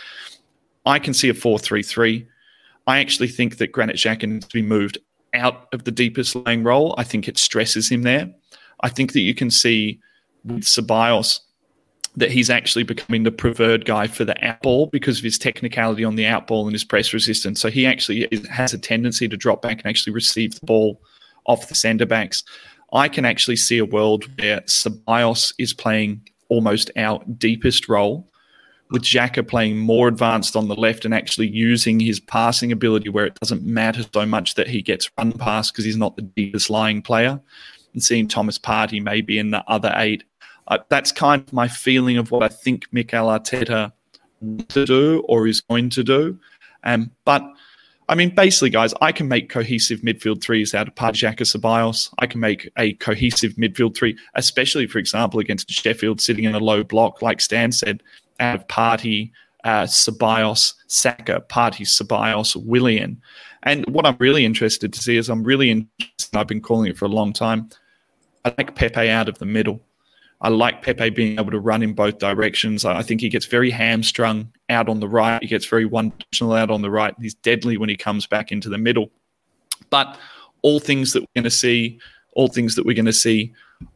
I 0.86 0.98
can 0.98 1.14
see 1.14 1.28
a 1.28 1.34
4 1.34 1.58
3 1.58 1.82
3. 1.82 2.26
I 2.86 2.98
actually 2.98 3.28
think 3.28 3.58
that 3.58 3.72
Granit 3.72 3.96
Xhaka 3.96 4.28
needs 4.28 4.46
to 4.46 4.54
be 4.54 4.62
moved 4.62 4.98
out 5.34 5.68
of 5.72 5.84
the 5.84 5.90
deepest 5.90 6.34
laying 6.34 6.62
role. 6.62 6.94
I 6.98 7.04
think 7.04 7.28
it 7.28 7.38
stresses 7.38 7.90
him 7.90 8.02
there. 8.02 8.32
I 8.80 8.88
think 8.88 9.12
that 9.12 9.20
you 9.20 9.34
can 9.34 9.50
see 9.50 10.00
with 10.44 10.62
Ceballos 10.62 11.40
that 12.16 12.30
he's 12.30 12.50
actually 12.50 12.82
becoming 12.82 13.22
the 13.22 13.30
preferred 13.30 13.84
guy 13.84 14.06
for 14.06 14.24
the 14.24 14.34
outball 14.42 14.90
because 14.90 15.18
of 15.18 15.24
his 15.24 15.38
technicality 15.38 16.04
on 16.04 16.16
the 16.16 16.24
outball 16.24 16.64
and 16.64 16.72
his 16.72 16.84
press 16.84 17.12
resistance. 17.12 17.60
So 17.60 17.70
he 17.70 17.86
actually 17.86 18.28
has 18.50 18.74
a 18.74 18.78
tendency 18.78 19.28
to 19.28 19.36
drop 19.36 19.62
back 19.62 19.78
and 19.78 19.86
actually 19.86 20.12
receive 20.12 20.58
the 20.58 20.66
ball 20.66 21.00
off 21.46 21.68
the 21.68 21.74
centre 21.74 22.06
backs. 22.06 22.42
I 22.92 23.08
can 23.08 23.24
actually 23.24 23.56
see 23.56 23.78
a 23.78 23.84
world 23.84 24.24
where 24.40 24.60
Ceballos 24.62 25.54
is 25.58 25.72
playing 25.72 26.28
almost 26.48 26.90
our 26.96 27.22
deepest 27.38 27.88
role, 27.88 28.28
with 28.90 29.02
Xhaka 29.02 29.46
playing 29.46 29.78
more 29.78 30.08
advanced 30.08 30.56
on 30.56 30.66
the 30.66 30.74
left 30.74 31.04
and 31.04 31.14
actually 31.14 31.46
using 31.46 32.00
his 32.00 32.18
passing 32.18 32.72
ability 32.72 33.08
where 33.08 33.26
it 33.26 33.38
doesn't 33.40 33.62
matter 33.62 34.04
so 34.12 34.26
much 34.26 34.56
that 34.56 34.66
he 34.66 34.82
gets 34.82 35.08
run 35.16 35.32
past 35.32 35.72
because 35.72 35.84
he's 35.84 35.96
not 35.96 36.16
the 36.16 36.22
deepest 36.22 36.70
lying 36.70 37.00
player. 37.00 37.40
And 37.92 38.02
seeing 38.02 38.26
Thomas 38.26 38.58
Partey 38.58 39.00
maybe 39.00 39.38
in 39.38 39.52
the 39.52 39.62
other 39.68 39.92
eight 39.96 40.24
uh, 40.70 40.78
that's 40.88 41.12
kind 41.12 41.42
of 41.42 41.52
my 41.52 41.68
feeling 41.68 42.16
of 42.16 42.30
what 42.30 42.42
I 42.42 42.48
think 42.48 42.86
Mikel 42.92 43.26
Arteta 43.26 43.92
to 44.68 44.86
do 44.86 45.22
or 45.28 45.46
is 45.46 45.60
going 45.60 45.90
to 45.90 46.02
do. 46.02 46.38
Um, 46.84 47.10
but 47.24 47.42
I 48.08 48.16
mean, 48.16 48.34
basically, 48.34 48.70
guys, 48.70 48.92
I 49.00 49.12
can 49.12 49.28
make 49.28 49.50
cohesive 49.50 50.00
midfield 50.00 50.42
threes 50.42 50.74
out 50.74 50.88
of 50.88 50.94
Pajaka 50.96 51.42
Ceballos. 51.42 52.12
I 52.18 52.26
can 52.26 52.40
make 52.40 52.68
a 52.76 52.94
cohesive 52.94 53.54
midfield 53.54 53.96
three, 53.96 54.18
especially, 54.34 54.88
for 54.88 54.98
example, 54.98 55.38
against 55.38 55.70
Sheffield 55.70 56.20
sitting 56.20 56.44
in 56.44 56.54
a 56.54 56.58
low 56.58 56.82
block, 56.82 57.22
like 57.22 57.40
Stan 57.40 57.70
said, 57.70 58.02
out 58.40 58.56
of 58.56 58.66
Partey, 58.66 59.30
uh, 59.62 59.84
Ceballos, 59.84 60.74
Saka, 60.88 61.44
Partey, 61.48 61.86
Ceballos, 61.86 62.56
Willian. 62.56 63.20
And 63.62 63.86
what 63.86 64.06
I'm 64.06 64.16
really 64.18 64.44
interested 64.44 64.92
to 64.92 65.00
see 65.00 65.16
is 65.16 65.28
I'm 65.28 65.44
really 65.44 65.70
interested, 65.70 66.36
I've 66.36 66.48
been 66.48 66.62
calling 66.62 66.90
it 66.90 66.98
for 66.98 67.04
a 67.04 67.08
long 67.08 67.32
time, 67.32 67.68
I 68.44 68.52
like 68.58 68.74
Pepe 68.74 69.08
out 69.08 69.28
of 69.28 69.38
the 69.38 69.46
middle. 69.46 69.80
I 70.42 70.48
like 70.48 70.82
Pepe 70.82 71.10
being 71.10 71.38
able 71.38 71.50
to 71.50 71.60
run 71.60 71.82
in 71.82 71.92
both 71.92 72.18
directions. 72.18 72.84
I 72.84 73.02
think 73.02 73.20
he 73.20 73.28
gets 73.28 73.44
very 73.44 73.70
hamstrung 73.70 74.50
out 74.70 74.88
on 74.88 75.00
the 75.00 75.08
right. 75.08 75.42
He 75.42 75.48
gets 75.48 75.66
very 75.66 75.84
one 75.84 76.12
dimensional 76.18 76.54
out 76.54 76.70
on 76.70 76.80
the 76.80 76.90
right. 76.90 77.14
He's 77.20 77.34
deadly 77.34 77.76
when 77.76 77.90
he 77.90 77.96
comes 77.96 78.26
back 78.26 78.50
into 78.50 78.70
the 78.70 78.78
middle. 78.78 79.10
But 79.90 80.16
all 80.62 80.80
things 80.80 81.12
that 81.12 81.20
we're 81.20 81.42
going 81.42 81.44
to 81.44 81.50
see, 81.50 81.98
all 82.32 82.48
things 82.48 82.74
that 82.76 82.86
we're 82.86 82.94
going 82.94 83.04
to 83.04 83.12
see 83.12 83.52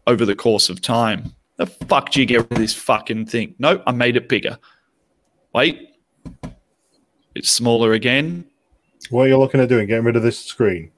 over 0.06 0.26
the 0.26 0.36
course 0.36 0.68
of 0.68 0.82
time. 0.82 1.34
The 1.56 1.66
fuck 1.66 2.10
do 2.10 2.20
you 2.20 2.26
get 2.26 2.42
rid 2.42 2.52
of 2.52 2.58
this 2.58 2.74
fucking 2.74 3.26
thing? 3.26 3.54
No, 3.58 3.82
I 3.86 3.92
made 3.92 4.16
it 4.16 4.28
bigger. 4.28 4.58
Wait. 5.54 5.96
It's 7.34 7.50
smaller 7.50 7.92
again. 7.92 8.44
What 9.10 9.22
are 9.22 9.28
you 9.28 9.38
looking 9.38 9.60
at 9.60 9.68
doing? 9.68 9.86
Getting 9.86 10.04
rid 10.04 10.16
of 10.16 10.22
this 10.22 10.38
screen? 10.38 10.90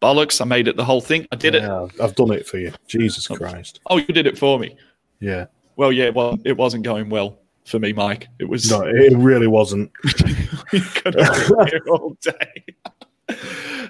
Bollocks. 0.00 0.40
I 0.40 0.44
made 0.44 0.68
it 0.68 0.76
the 0.76 0.84
whole 0.84 1.00
thing. 1.00 1.26
I 1.32 1.36
did 1.36 1.54
yeah, 1.54 1.84
it. 1.84 2.00
I've 2.00 2.14
done 2.14 2.30
it 2.32 2.46
for 2.46 2.58
you. 2.58 2.72
Jesus. 2.86 3.26
Christ. 3.26 3.80
Oh, 3.86 3.96
you 3.96 4.06
did 4.06 4.26
it 4.26 4.38
for 4.38 4.58
me. 4.58 4.76
Yeah. 5.22 5.46
Well, 5.76 5.92
yeah, 5.92 6.10
well, 6.10 6.36
it 6.44 6.56
wasn't 6.56 6.82
going 6.82 7.08
well 7.08 7.38
for 7.64 7.78
me, 7.78 7.92
Mike. 7.92 8.28
It 8.40 8.48
was. 8.48 8.70
No, 8.70 8.82
it 8.82 9.16
really 9.16 9.46
wasn't. 9.46 9.90
we 10.72 10.80
could 10.80 11.14
have 11.14 11.48
been 11.48 11.66
here 11.68 11.84
all 11.88 12.16
day. 12.20 13.36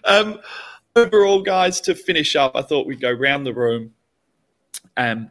um, 0.04 0.38
overall, 0.94 1.40
guys, 1.40 1.80
to 1.82 1.94
finish 1.94 2.36
up, 2.36 2.52
I 2.54 2.60
thought 2.60 2.86
we'd 2.86 3.00
go 3.00 3.10
round 3.10 3.46
the 3.46 3.54
room, 3.54 3.94
um, 4.98 5.30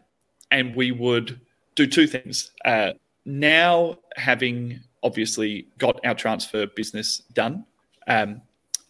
and 0.50 0.76
we 0.76 0.92
would 0.92 1.40
do 1.76 1.86
two 1.86 2.08
things. 2.08 2.52
Uh, 2.66 2.94
now, 3.24 4.00
having 4.16 4.80
obviously 5.04 5.68
got 5.78 6.04
our 6.04 6.16
transfer 6.16 6.66
business 6.66 7.20
done, 7.34 7.64
um, 8.08 8.42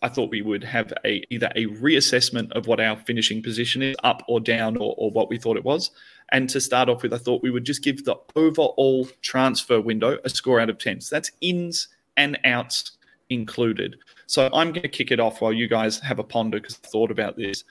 I 0.02 0.08
thought 0.08 0.32
we 0.32 0.42
would 0.42 0.64
have 0.64 0.94
a 1.06 1.24
either 1.30 1.52
a 1.56 1.66
reassessment 1.68 2.52
of 2.54 2.68
what 2.68 2.80
our 2.80 2.96
finishing 2.96 3.44
position 3.44 3.82
is, 3.82 3.96
up 4.04 4.24
or 4.30 4.40
down, 4.40 4.78
or, 4.78 4.96
or 4.98 5.12
what 5.12 5.30
we 5.30 5.38
thought 5.38 5.58
it 5.58 5.66
was. 5.66 5.92
And 6.32 6.50
to 6.50 6.62
start 6.62 6.88
off 6.90 7.04
with, 7.04 7.14
I 7.14 7.18
thought 7.18 7.44
we 7.44 7.52
would 7.52 7.66
just 7.66 7.84
give 7.84 8.06
the 8.06 8.16
overall 8.36 9.08
transfer 9.22 9.82
window 9.82 10.18
a 10.24 10.30
score 10.30 10.60
out 10.60 10.70
of 10.70 10.78
10. 10.78 11.02
So 11.02 11.16
that's 11.16 11.32
ins 11.42 11.90
and 12.16 12.40
outs 12.46 12.92
included. 13.30 13.98
So 14.28 14.50
I'm 14.54 14.72
going 14.72 14.84
to 14.84 14.90
kick 14.90 15.12
it 15.12 15.20
off 15.20 15.42
while 15.42 15.54
you 15.54 15.68
guys 15.68 16.00
have 16.00 16.20
a 16.20 16.24
ponder 16.24 16.60
because 16.60 16.80
I 16.84 16.88
thought 16.88 17.12
about 17.12 17.36
this. 17.36 17.64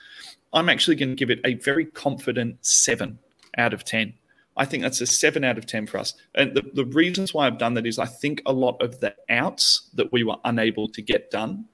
I'm 0.53 0.69
actually 0.69 0.95
going 0.95 1.09
to 1.09 1.15
give 1.15 1.29
it 1.29 1.39
a 1.45 1.55
very 1.55 1.85
confident 1.85 2.57
seven 2.61 3.17
out 3.57 3.73
of 3.73 3.83
10. 3.83 4.13
I 4.57 4.65
think 4.65 4.83
that's 4.83 5.01
a 5.01 5.07
seven 5.07 5.43
out 5.43 5.57
of 5.57 5.65
10 5.65 5.87
for 5.87 5.97
us. 5.97 6.13
And 6.35 6.53
the, 6.55 6.63
the 6.73 6.85
reasons 6.85 7.33
why 7.33 7.47
I've 7.47 7.57
done 7.57 7.73
that 7.75 7.87
is 7.87 7.97
I 7.97 8.05
think 8.05 8.41
a 8.45 8.51
lot 8.51 8.81
of 8.81 8.99
the 8.99 9.15
outs 9.29 9.89
that 9.93 10.11
we 10.11 10.23
were 10.23 10.35
unable 10.43 10.87
to 10.89 11.01
get 11.01 11.31
done 11.31 11.65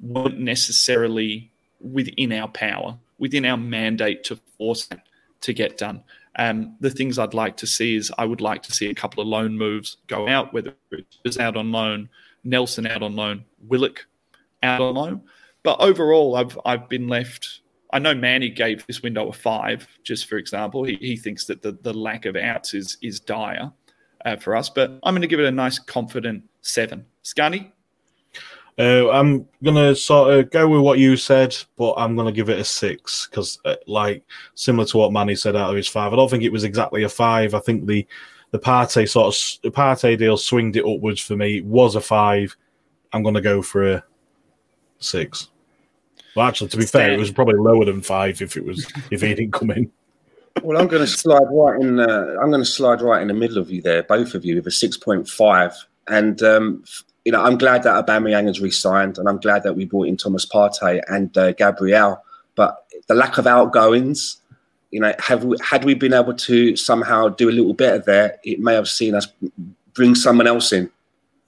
weren't 0.00 0.38
necessarily 0.38 1.50
within 1.80 2.32
our 2.32 2.48
power, 2.48 2.96
within 3.18 3.44
our 3.44 3.56
mandate 3.56 4.24
to 4.24 4.36
force 4.56 4.88
to 5.40 5.52
get 5.52 5.76
done. 5.76 6.04
Um, 6.36 6.76
the 6.80 6.90
things 6.90 7.18
I'd 7.18 7.34
like 7.34 7.56
to 7.58 7.66
see 7.66 7.94
is 7.94 8.10
I 8.16 8.24
would 8.24 8.40
like 8.40 8.62
to 8.62 8.72
see 8.72 8.88
a 8.88 8.94
couple 8.94 9.20
of 9.22 9.28
loan 9.28 9.56
moves 9.56 9.98
go 10.06 10.28
out, 10.28 10.52
whether 10.52 10.74
it's 11.24 11.38
out 11.38 11.56
on 11.56 11.72
loan, 11.72 12.08
Nelson 12.44 12.86
out 12.86 13.02
on 13.02 13.14
loan, 13.16 13.44
Willock 13.68 14.06
out 14.62 14.80
on 14.80 14.94
loan. 14.94 15.22
But 15.62 15.80
overall, 15.80 16.36
I've 16.36 16.58
I've 16.64 16.88
been 16.88 17.08
left. 17.08 17.60
I 17.92 17.98
know 17.98 18.14
Manny 18.14 18.48
gave 18.48 18.86
this 18.86 19.02
window 19.02 19.28
a 19.28 19.32
five, 19.32 19.86
just 20.02 20.26
for 20.26 20.38
example. 20.38 20.82
He, 20.84 20.96
he 20.96 21.16
thinks 21.16 21.44
that 21.46 21.60
the, 21.60 21.72
the 21.82 21.92
lack 21.92 22.24
of 22.24 22.36
outs 22.36 22.72
is 22.72 22.96
is 23.02 23.20
dire 23.20 23.70
uh, 24.24 24.36
for 24.36 24.56
us, 24.56 24.70
but 24.70 24.98
I'm 25.02 25.14
going 25.14 25.22
to 25.22 25.28
give 25.28 25.40
it 25.40 25.46
a 25.46 25.52
nice 25.52 25.78
confident 25.78 26.44
seven. 26.62 27.04
Scunny, 27.22 27.70
uh, 28.78 29.10
I'm 29.10 29.46
gonna 29.62 29.94
sort 29.94 30.32
of 30.32 30.50
go 30.50 30.68
with 30.68 30.80
what 30.80 30.98
you 30.98 31.16
said, 31.16 31.56
but 31.76 31.94
I'm 31.96 32.16
gonna 32.16 32.32
give 32.32 32.48
it 32.48 32.58
a 32.58 32.64
six 32.64 33.26
because, 33.26 33.58
uh, 33.64 33.76
like, 33.86 34.24
similar 34.54 34.86
to 34.86 34.98
what 34.98 35.12
Manny 35.12 35.34
said 35.34 35.56
out 35.56 35.70
of 35.70 35.76
his 35.76 35.88
five, 35.88 36.12
I 36.12 36.16
don't 36.16 36.30
think 36.30 36.42
it 36.42 36.52
was 36.52 36.64
exactly 36.64 37.02
a 37.02 37.08
five. 37.08 37.54
I 37.54 37.60
think 37.60 37.86
the 37.86 38.06
the 38.50 38.58
Partey 38.58 39.08
sort 39.08 39.34
of 39.34 39.62
the 39.62 39.70
Partey 39.70 40.16
deal 40.18 40.36
swinged 40.36 40.76
it 40.76 40.86
upwards 40.86 41.20
for 41.20 41.36
me. 41.36 41.58
It 41.58 41.64
was 41.64 41.96
a 41.96 42.00
five. 42.00 42.56
I'm 43.12 43.22
gonna 43.22 43.40
go 43.40 43.62
for 43.62 43.92
a 43.92 44.04
six. 44.98 45.48
Well, 46.34 46.46
actually, 46.46 46.68
to 46.70 46.76
be 46.78 46.86
Stan. 46.86 47.00
fair, 47.02 47.12
it 47.12 47.18
was 47.18 47.30
probably 47.30 47.58
lower 47.58 47.84
than 47.84 48.00
five 48.00 48.40
if 48.40 48.56
it 48.56 48.64
was 48.64 48.90
if 49.10 49.20
he 49.20 49.34
didn't 49.34 49.52
come 49.52 49.70
in. 49.70 49.90
Well, 50.62 50.78
I'm 50.78 50.86
going 50.86 51.00
to 51.00 51.06
slide 51.08 51.46
right 51.50 51.80
in. 51.80 51.98
Uh, 51.98 52.36
I'm 52.40 52.50
going 52.50 52.60
to 52.60 52.66
slide 52.66 53.00
right 53.00 53.22
in 53.22 53.28
the 53.28 53.34
middle 53.34 53.56
of 53.56 53.70
you 53.70 53.80
there, 53.80 54.02
both 54.02 54.34
of 54.34 54.44
you, 54.44 54.56
with 54.56 54.66
a 54.66 54.70
six 54.70 54.98
point 54.98 55.26
five. 55.26 55.72
And 56.08 56.42
um, 56.42 56.84
you 57.24 57.32
know, 57.32 57.42
I'm 57.42 57.58
glad 57.58 57.82
that 57.84 58.06
Aubameyang 58.06 58.46
has 58.46 58.60
re-signed, 58.60 59.18
and 59.18 59.28
I'm 59.28 59.38
glad 59.38 59.62
that 59.62 59.76
we 59.76 59.84
brought 59.84 60.08
in 60.08 60.16
Thomas 60.16 60.44
Partey 60.44 61.00
and 61.08 61.36
uh, 61.38 61.52
Gabriel. 61.52 62.22
But 62.54 62.84
the 63.06 63.14
lack 63.14 63.38
of 63.38 63.46
outgoings, 63.46 64.38
you 64.90 65.00
know, 65.00 65.14
have 65.18 65.44
we, 65.44 65.56
had 65.62 65.84
we 65.84 65.94
been 65.94 66.12
able 66.12 66.34
to 66.34 66.76
somehow 66.76 67.28
do 67.28 67.48
a 67.48 67.52
little 67.52 67.74
better 67.74 67.98
there, 67.98 68.38
it 68.44 68.60
may 68.60 68.74
have 68.74 68.88
seen 68.88 69.14
us 69.14 69.28
bring 69.94 70.14
someone 70.14 70.46
else 70.46 70.72
in 70.72 70.90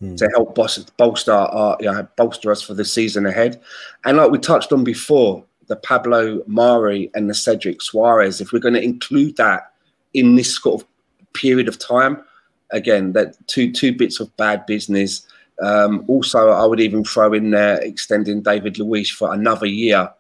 hmm. 0.01 0.15
to 0.15 0.29
help 0.29 0.55
bolster 0.55 1.33
our, 1.33 1.77
you 1.81 1.91
know, 1.91 2.07
bolster 2.17 2.53
us 2.53 2.63
for 2.63 2.75
the 2.75 2.85
season 2.85 3.27
ahead. 3.27 3.61
And 4.05 4.17
like 4.17 4.31
we 4.31 4.39
touched 4.39 4.73
on 4.73 4.85
before, 4.85 5.45
the 5.67 5.77
Pablo 5.77 6.43
Mari 6.47 7.11
and 7.15 7.29
the 7.29 7.35
Cedric 7.35 7.81
Soares, 7.81 8.41
if 8.41 8.53
we're 8.53 8.59
going 8.59 8.75
to 8.75 8.83
include 8.83 9.37
that 9.37 9.73
in 10.13 10.37
this 10.37 10.61
sort 10.61 10.83
of 10.83 10.89
period 11.33 11.69
of 11.69 11.79
time, 11.79 12.23
again, 12.71 13.13
that 13.13 13.35
two 13.47 13.73
two 13.73 13.95
bits 13.95 14.21
of 14.21 14.35
bad 14.37 14.67
business 14.67 15.27
um, 15.63 16.05
also, 16.09 16.51
I 16.51 16.65
would 16.67 16.81
even 16.81 17.05
throw 17.05 17.33
in 17.33 17.51
there 17.51 17.81
extending 17.81 18.43
David 18.43 18.79
Luiz 18.79 19.11
for 19.11 19.33
another 19.33 19.67
year. 19.67 20.11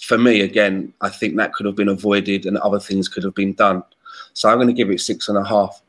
For 0.00 0.18
me, 0.18 0.40
again, 0.40 0.92
I 1.00 1.08
think 1.08 1.36
that 1.36 1.52
could 1.52 1.66
have 1.66 1.76
been 1.76 1.88
avoided 1.88 2.46
and 2.46 2.58
other 2.58 2.80
things 2.80 3.08
could 3.08 3.22
have 3.22 3.34
been 3.34 3.52
done. 3.52 3.84
So 4.32 4.48
I'm 4.48 4.56
going 4.56 4.68
to 4.68 4.72
give 4.72 4.90
it 4.90 5.00
six 5.00 5.28
and 5.28 5.38
a 5.38 5.44
half. 5.44 5.80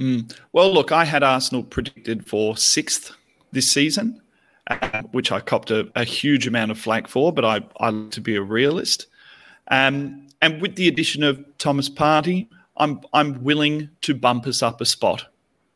Mm. 0.00 0.34
Well, 0.52 0.72
look, 0.72 0.92
I 0.92 1.04
had 1.04 1.22
Arsenal 1.22 1.62
predicted 1.62 2.26
for 2.26 2.56
sixth 2.56 3.12
this 3.52 3.70
season, 3.70 4.22
uh, 4.68 5.02
which 5.12 5.32
I 5.32 5.40
copped 5.40 5.70
a, 5.70 5.90
a, 5.96 6.04
huge 6.04 6.46
amount 6.46 6.70
of 6.70 6.78
flack 6.78 7.08
for, 7.08 7.32
but 7.32 7.44
I, 7.44 7.60
I 7.80 7.90
like 7.90 8.12
to 8.12 8.20
be 8.20 8.36
a 8.36 8.42
realist. 8.42 9.06
Um, 9.70 10.28
and 10.40 10.62
with 10.62 10.76
the 10.76 10.86
addition 10.86 11.24
of 11.24 11.44
Thomas 11.58 11.88
Partey, 11.90 12.46
I'm 12.76 13.00
I'm 13.12 13.42
willing 13.42 13.90
to 14.02 14.14
bump 14.14 14.46
us 14.46 14.62
up 14.62 14.80
a 14.80 14.86
spot. 14.86 15.26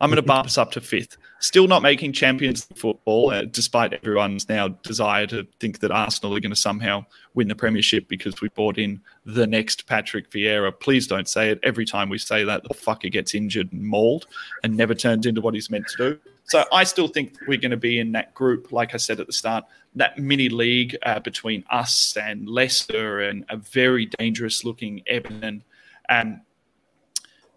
I'm 0.00 0.08
going 0.08 0.16
to 0.22 0.26
bump 0.26 0.46
us 0.46 0.56
up 0.56 0.70
to 0.72 0.80
fifth 0.80 1.16
still 1.42 1.66
not 1.66 1.82
making 1.82 2.12
champions 2.12 2.64
football, 2.76 3.30
uh, 3.30 3.42
despite 3.42 3.92
everyone's 3.92 4.48
now 4.48 4.68
desire 4.68 5.26
to 5.26 5.46
think 5.58 5.80
that 5.80 5.90
Arsenal 5.90 6.36
are 6.36 6.40
going 6.40 6.50
to 6.50 6.56
somehow 6.56 7.04
win 7.34 7.48
the 7.48 7.54
Premiership 7.54 8.06
because 8.06 8.40
we 8.40 8.48
brought 8.50 8.78
in 8.78 9.00
the 9.26 9.46
next 9.46 9.86
Patrick 9.86 10.30
Vieira. 10.30 10.72
Please 10.78 11.08
don't 11.08 11.28
say 11.28 11.50
it. 11.50 11.58
Every 11.64 11.84
time 11.84 12.08
we 12.08 12.18
say 12.18 12.44
that, 12.44 12.62
the 12.62 12.74
fucker 12.74 13.10
gets 13.10 13.34
injured 13.34 13.72
and 13.72 13.82
mauled 13.82 14.26
and 14.62 14.76
never 14.76 14.94
turns 14.94 15.26
into 15.26 15.40
what 15.40 15.54
he's 15.54 15.68
meant 15.68 15.88
to 15.88 15.96
do. 15.96 16.20
So 16.44 16.64
I 16.72 16.84
still 16.84 17.08
think 17.08 17.36
we're 17.48 17.58
going 17.58 17.72
to 17.72 17.76
be 17.76 17.98
in 17.98 18.12
that 18.12 18.34
group, 18.34 18.70
like 18.70 18.94
I 18.94 18.98
said 18.98 19.18
at 19.18 19.26
the 19.26 19.32
start, 19.32 19.64
that 19.96 20.18
mini 20.18 20.48
league 20.48 20.96
uh, 21.02 21.18
between 21.18 21.64
us 21.70 22.16
and 22.16 22.48
Leicester 22.48 23.20
and 23.20 23.44
a 23.48 23.56
very 23.56 24.06
dangerous 24.06 24.64
looking 24.64 25.02
Everton. 25.08 25.64
And 26.08 26.40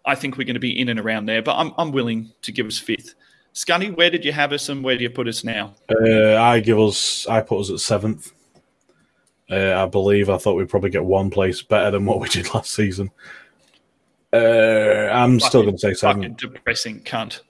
I 0.05 0.15
think 0.15 0.37
we're 0.37 0.45
going 0.45 0.55
to 0.55 0.59
be 0.59 0.79
in 0.79 0.89
and 0.89 0.99
around 0.99 1.27
there, 1.27 1.43
but 1.43 1.55
I'm, 1.55 1.71
I'm 1.77 1.91
willing 1.91 2.31
to 2.41 2.51
give 2.51 2.65
us 2.65 2.79
fifth. 2.79 3.13
Scunny, 3.55 3.95
where 3.95 4.09
did 4.09 4.25
you 4.25 4.33
have 4.33 4.51
us 4.51 4.67
and 4.67 4.83
where 4.83 4.97
do 4.97 5.03
you 5.03 5.09
put 5.09 5.29
us 5.29 5.45
now? 5.45 5.73
Uh, 5.89 6.35
I 6.35 6.59
give 6.59 6.77
us, 6.77 7.25
I 7.25 7.39
put 7.39 7.61
us 7.61 7.71
at 7.71 7.79
seventh. 7.79 8.33
Uh, 9.49 9.73
I 9.81 9.85
believe 9.85 10.29
I 10.29 10.37
thought 10.37 10.55
we'd 10.55 10.67
probably 10.67 10.89
get 10.89 11.05
one 11.05 11.29
place 11.29 11.61
better 11.61 11.89
than 11.91 12.05
what 12.05 12.19
we 12.19 12.27
did 12.29 12.53
last 12.53 12.73
season. 12.73 13.11
Uh, 14.33 15.07
I'm 15.09 15.39
fucking, 15.39 15.47
still 15.47 15.61
going 15.63 15.75
to 15.75 15.79
say 15.79 15.93
seventh. 15.93 16.37
Depressing 16.37 16.99
cunt. 17.01 17.41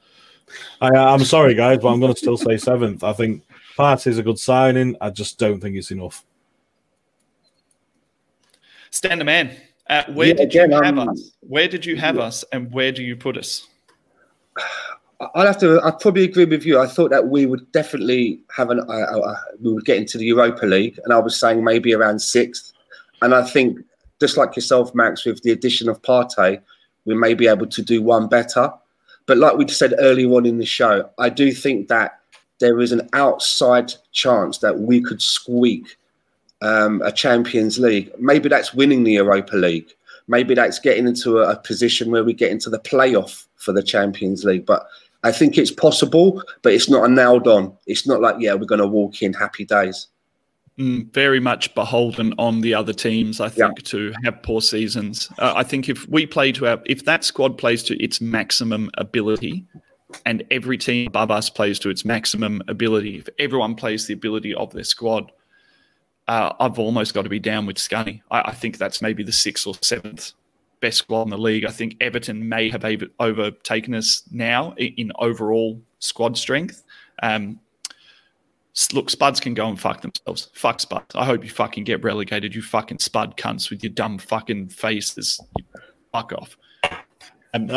I, 0.80 0.90
I'm 0.90 1.24
sorry, 1.26 1.56
guys, 1.56 1.80
but 1.80 1.88
I'm 1.88 2.00
going 2.00 2.14
to 2.14 2.20
still 2.20 2.38
say 2.38 2.58
seventh. 2.58 3.04
I 3.04 3.14
think 3.14 3.44
Partey's 3.76 4.20
a 4.20 4.24
good 4.24 4.38
signing. 4.38 4.96
I 5.02 5.10
just 5.10 5.40
don't 5.40 5.60
think 5.60 5.76
it's 5.76 5.90
enough. 5.90 6.24
Stan 8.92 9.18
the 9.18 9.26
man. 9.26 9.58
Uh, 9.90 10.04
where 10.14 10.28
yeah, 10.28 10.34
did 10.34 10.50
again, 10.50 10.72
you 10.72 10.82
have 10.82 11.00
um, 11.00 11.10
us? 11.10 11.32
Where 11.42 11.68
did 11.68 11.84
you 11.84 11.96
have 11.98 12.18
yeah. 12.18 12.24
us, 12.24 12.46
and 12.52 12.72
where 12.72 12.92
do 12.92 13.02
you 13.02 13.16
put 13.16 13.38
us? 13.38 13.68
I'll 15.20 15.46
have 15.46 15.60
to. 15.60 15.82
I 15.82 15.92
probably 15.92 16.24
agree 16.24 16.46
with 16.46 16.66
you. 16.66 16.80
I 16.80 16.88
thought 16.88 17.10
that 17.12 17.28
we 17.30 17.46
would 17.46 17.72
definitely 17.72 18.40
have 18.56 18.70
an. 18.70 18.82
Uh, 18.82 18.92
uh, 18.92 19.36
we 19.62 19.74
would 19.74 19.86
get 19.86 19.98
into 19.98 20.18
the 20.18 20.26
Europa 20.26 20.66
League, 20.66 21.00
and 21.04 21.14
I 21.14 21.20
was 21.20 21.40
saying 21.40 21.64
maybe 21.64 21.94
around 21.94 22.20
sixth. 22.20 22.74
And 23.22 23.34
I 23.34 23.44
think, 23.44 23.80
just 24.20 24.36
like 24.36 24.56
yourself, 24.56 24.94
Max, 24.94 25.26
with 25.26 25.42
the 25.44 25.52
addition 25.52 25.88
of 25.88 26.02
Partey, 26.02 26.62
we 27.06 27.16
may 27.16 27.34
be 27.34 27.48
able 27.48 27.68
to 27.68 27.82
do 27.82 28.02
one 28.02 28.28
better. 28.28 28.72
But 29.26 29.38
like 29.38 29.58
we 29.58 29.68
said 29.68 29.96
earlier 30.00 30.30
on 30.34 30.46
in 30.46 30.58
the 30.58 30.66
show, 30.66 31.10
I 31.18 31.30
do 31.30 31.52
think 31.52 31.88
that 31.88 32.20
there 32.60 32.80
is 32.80 32.92
an 32.92 33.10
outside 33.14 33.94
chance 34.12 34.60
that 34.60 34.80
we 34.80 35.02
could 35.02 35.22
squeak 35.22 35.98
um, 36.62 37.02
a 37.04 37.12
Champions 37.12 37.80
League. 37.80 38.12
Maybe 38.20 38.50
that's 38.50 38.74
winning 38.74 39.04
the 39.04 39.14
Europa 39.14 39.56
League. 39.56 39.92
Maybe 40.28 40.56
that's 40.56 40.80
getting 40.80 41.08
into 41.08 41.40
a, 41.40 41.52
a 41.52 41.58
position 41.58 42.12
where 42.12 42.24
we 42.24 42.34
get 42.34 42.52
into 42.52 42.70
the 42.70 42.80
playoff 42.80 43.46
for 43.58 43.72
the 43.72 43.84
Champions 43.84 44.44
League. 44.44 44.66
But 44.66 44.88
I 45.26 45.32
think 45.32 45.58
it's 45.58 45.72
possible, 45.72 46.44
but 46.62 46.72
it's 46.72 46.88
not 46.88 47.10
a 47.10 47.12
nailed 47.12 47.48
on. 47.48 47.76
It's 47.88 48.06
not 48.06 48.22
like, 48.22 48.36
yeah, 48.40 48.54
we're 48.54 48.68
going 48.68 48.80
to 48.80 48.88
walk 48.88 49.24
in 49.24 49.34
happy 49.34 49.66
days. 49.66 50.08
Mm, 50.78 51.12
very 51.14 51.40
much 51.40 51.74
beholden 51.74 52.36
on 52.38 52.62
the 52.62 52.76
other 52.76 52.94
teams, 52.94 53.42
I 53.42 53.50
think, 53.50 53.80
yeah. 53.80 53.84
to 53.86 54.14
have 54.24 54.44
poor 54.44 54.62
seasons. 54.62 55.32
Uh, 55.40 55.54
I 55.56 55.64
think 55.64 55.90
if 55.90 56.08
we 56.10 56.28
play 56.28 56.52
to 56.52 56.68
our, 56.68 56.80
if 56.86 57.06
that 57.06 57.24
squad 57.24 57.58
plays 57.58 57.82
to 57.86 58.04
its 58.04 58.22
maximum 58.22 58.92
ability, 59.00 59.66
and 60.28 60.44
every 60.52 60.78
team 60.78 61.08
above 61.08 61.32
us 61.32 61.50
plays 61.50 61.80
to 61.80 61.90
its 61.90 62.06
maximum 62.06 62.62
ability, 62.68 63.18
if 63.18 63.28
everyone 63.40 63.74
plays 63.74 64.06
the 64.06 64.14
ability 64.14 64.54
of 64.54 64.74
their 64.74 64.84
squad, 64.84 65.32
uh, 66.28 66.54
I've 66.60 66.78
almost 66.78 67.16
got 67.16 67.24
to 67.24 67.30
be 67.30 67.40
down 67.40 67.66
with 67.66 67.78
Scunny. 67.78 68.22
I, 68.30 68.42
I 68.42 68.52
think 68.52 68.78
that's 68.78 69.02
maybe 69.02 69.24
the 69.24 69.32
sixth 69.32 69.66
or 69.66 69.74
seventh 69.82 70.34
best 70.82 71.00
squad 71.00 71.24
in 71.24 71.30
the 71.30 71.38
league. 71.38 71.66
I 71.66 71.72
think 71.72 71.98
Everton 72.02 72.48
may 72.48 72.70
have 72.70 72.86
overtaken 73.20 73.96
us 73.96 74.24
now 74.32 74.74
in 74.78 75.12
overall 75.20 75.82
squad 76.00 76.38
strength. 76.38 76.84
Um, 77.22 77.60
look, 78.94 79.10
Spuds 79.10 79.40
can 79.40 79.54
go 79.54 79.68
and 79.68 79.80
fuck 79.80 80.02
themselves. 80.02 80.50
Fuck 80.54 80.80
Spuds. 80.80 81.16
I 81.16 81.26
hope 81.26 81.44
you 81.44 81.50
fucking 81.50 81.84
get 81.84 82.04
relegated, 82.04 82.54
you 82.56 82.62
fucking 82.62 83.00
Spud 83.00 83.38
cunts 83.38 83.70
with 83.70 83.84
your 83.84 83.92
dumb 83.92 84.18
fucking 84.18 84.70
faces. 84.70 85.40
fuck 86.12 86.34
off. 86.34 86.58
And, 87.56 87.72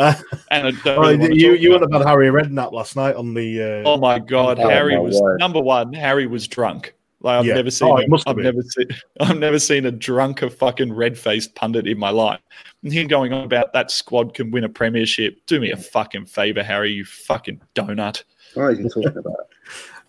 and 0.51 0.77
oh, 0.87 1.07
you 1.07 1.53
you 1.53 1.71
went 1.71 1.83
about 1.83 2.05
Harry 2.05 2.27
Redknapp 2.27 2.73
last 2.73 2.97
night 2.97 3.15
on 3.15 3.33
the. 3.33 3.61
Uh, 3.85 3.89
oh 3.89 3.95
my 3.95 4.19
god, 4.19 4.59
oh, 4.59 4.67
Harry 4.67 4.99
was 4.99 5.21
number 5.39 5.61
one. 5.61 5.93
Harry 5.93 6.27
was 6.27 6.49
drunk. 6.49 6.95
Like 7.21 7.39
I've 7.39 7.45
Yeah. 7.45 7.55
never 7.55 7.69
seen, 7.71 7.89
Oh, 7.89 7.97
a- 7.97 8.01
it 8.01 8.09
must 8.09 8.27
have 8.27 8.37
I've 8.37 8.43
been. 8.43 8.45
never 8.45 8.61
seen, 8.61 8.85
I've 9.19 9.39
never 9.39 9.59
seen 9.59 9.85
a 9.85 9.91
drunker 9.91 10.49
fucking 10.49 10.93
red 10.93 11.17
faced 11.17 11.53
pundit 11.55 11.85
in 11.87 11.99
my 11.99 12.09
life. 12.11 12.39
And 12.83 12.93
him 12.93 13.07
going 13.07 13.33
on 13.33 13.43
about 13.43 13.73
that 13.73 13.91
squad 13.91 14.33
can 14.33 14.51
win 14.51 14.63
a 14.63 14.69
premiership. 14.69 15.37
Do 15.45 15.59
me 15.59 15.71
a 15.71 15.77
fucking 15.77 16.27
favor, 16.27 16.63
Harry. 16.63 16.91
You 16.91 17.03
fucking 17.05 17.61
donut. 17.75 18.23
What 18.53 18.63
are 18.63 18.71
you 18.71 18.89
talking 18.89 19.17
about? 19.17 19.35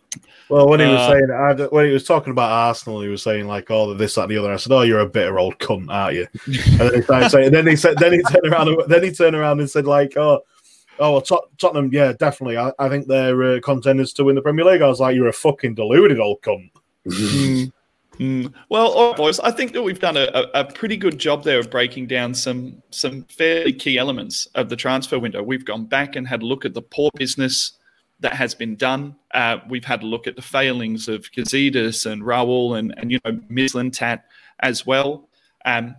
Well, 0.49 0.67
when 0.67 0.81
he 0.81 0.85
was 0.85 0.97
Uh, 0.99 1.11
saying, 1.11 1.27
I 1.31 1.53
d- 1.53 1.63
when 1.71 1.85
he 1.85 1.93
was 1.93 2.03
talking 2.03 2.31
about 2.31 2.51
Arsenal, 2.51 2.99
he 3.01 3.07
was 3.07 3.23
saying 3.23 3.47
like, 3.47 3.71
"Oh, 3.71 3.93
this, 3.93 4.15
that, 4.15 4.23
and 4.23 4.31
the 4.31 4.37
other." 4.37 4.51
I 4.51 4.57
said, 4.57 4.73
"Oh, 4.73 4.81
you're 4.81 4.99
a 4.99 5.07
bitter 5.07 5.39
old 5.39 5.57
cunt, 5.59 5.85
aren't 5.89 6.15
you?" 6.15 6.27
And 6.45 6.79
then 6.79 6.93
he 6.95 7.01
started 7.03 7.29
saying, 7.29 7.51
then 7.53 7.67
he 7.67 7.77
said, 7.77 7.97
then 7.99 8.11
he 8.11 8.21
turned 8.23 8.51
around, 8.51 8.67
and, 8.67 8.83
then 8.91 9.01
he 9.01 9.11
turned 9.11 9.33
around 9.37 9.61
and 9.61 9.69
said, 9.69 9.85
like, 9.87 10.17
"Oh, 10.17 10.41
oh, 10.99 11.11
well, 11.13 11.21
Tot- 11.21 11.47
Tottenham, 11.57 11.89
yeah, 11.93 12.11
definitely. 12.11 12.57
I, 12.57 12.73
I 12.79 12.89
think 12.89 13.07
they're 13.07 13.41
uh, 13.43 13.59
contenders 13.61 14.11
to 14.13 14.25
win 14.25 14.35
the 14.35 14.41
Premier 14.41 14.65
League." 14.65 14.81
I 14.81 14.87
was 14.89 14.99
like, 14.99 15.15
"You're 15.15 15.29
a 15.29 15.33
fucking 15.33 15.75
deluded 15.75 16.19
old 16.19 16.41
cunt." 16.41 16.69
Mm. 17.07 17.71
Mm. 18.19 18.53
Well, 18.69 18.91
all 18.91 19.09
right, 19.09 19.17
boys. 19.17 19.39
I 19.39 19.51
think 19.51 19.73
that 19.73 19.81
we've 19.81 19.99
done 19.99 20.17
a, 20.17 20.47
a, 20.53 20.65
pretty 20.65 20.97
good 20.97 21.17
job 21.17 21.43
there 21.43 21.59
of 21.59 21.71
breaking 21.71 22.07
down 22.07 22.33
some 22.33 22.83
some 22.91 23.23
fairly 23.23 23.73
key 23.73 23.97
elements 23.97 24.47
of 24.53 24.69
the 24.69 24.75
transfer 24.75 25.17
window. 25.17 25.41
We've 25.41 25.65
gone 25.65 25.85
back 25.85 26.15
and 26.15 26.27
had 26.27 26.43
a 26.43 26.45
look 26.45 26.65
at 26.65 26.73
the 26.73 26.81
poor 26.81 27.09
business 27.15 27.71
that 28.19 28.33
has 28.33 28.53
been 28.53 28.75
done. 28.75 29.15
Uh, 29.33 29.57
we've 29.67 29.85
had 29.85 30.03
a 30.03 30.05
look 30.05 30.27
at 30.27 30.35
the 30.35 30.41
failings 30.41 31.07
of 31.07 31.31
Gazidis 31.31 32.05
and 32.05 32.21
Raul 32.21 32.77
and 32.77 32.93
and 32.97 33.11
you 33.11 33.19
know 33.25 33.31
Mislintat 33.49 34.21
as 34.59 34.85
well. 34.85 35.27
Um, 35.65 35.95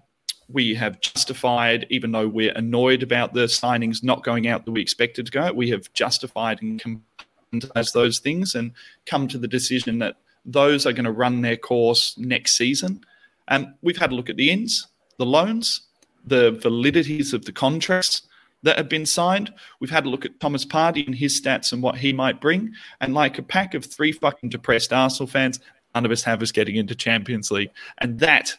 we 0.49 0.75
have 0.75 1.01
justified, 1.01 1.87
even 1.89 2.13
though 2.13 2.29
we're 2.29 2.53
annoyed 2.53 3.03
about 3.03 3.33
the 3.33 3.47
signings 3.47 4.05
not 4.05 4.23
going 4.23 4.47
out 4.47 4.65
that 4.65 4.73
we 4.73 4.83
expected 4.83 5.27
to 5.27 5.33
go 5.33 5.53
we 5.53 5.71
have 5.71 5.93
justified 5.93 6.61
and 6.63 6.81
compartmentalized 6.81 7.93
those 7.93 8.19
things 8.19 8.55
and 8.55 8.73
come 9.07 9.27
to 9.29 9.39
the 9.39 9.49
decision 9.49 9.99
that 9.99 10.17
those 10.45 10.87
are 10.87 10.93
going 10.93 11.05
to 11.05 11.13
run 11.13 11.41
their 11.41 11.57
course 11.57 12.17
next 12.19 12.57
season. 12.57 13.05
And 13.49 13.75
we've 13.83 13.99
had 13.99 14.13
a 14.13 14.15
look 14.15 14.31
at 14.31 14.37
the 14.37 14.51
ins, 14.51 14.87
the 15.19 15.27
loans, 15.27 15.83
the 16.25 16.53
validities 16.53 17.33
of 17.33 17.45
the 17.45 17.53
contracts 17.53 18.23
that 18.63 18.77
have 18.77 18.89
been 18.89 19.07
signed. 19.07 19.53
We've 19.81 19.91
had 19.91 20.07
a 20.07 20.09
look 20.09 20.25
at 20.25 20.39
Thomas 20.41 20.65
Partey 20.65 21.05
and 21.07 21.15
his 21.15 21.41
stats 21.41 21.73
and 21.73 21.83
what 21.83 21.97
he 21.97 22.13
might 22.13 22.41
bring. 22.41 22.73
And 23.01 23.15
like 23.15 23.39
a 23.39 23.43
pack 23.43 23.75
of 23.75 23.85
three 23.85 24.13
fucking 24.13 24.51
depressed 24.51 24.93
Arsenal 24.93 25.27
fans, 25.27 25.61
none 25.95 26.05
of 26.05 26.13
us 26.13 26.23
have 26.23 26.43
us 26.43 26.53
getting 26.53 26.77
into 26.77 26.95
Champions 26.95 27.51
League. 27.51 27.71
And 27.99 28.19
that 28.21 28.57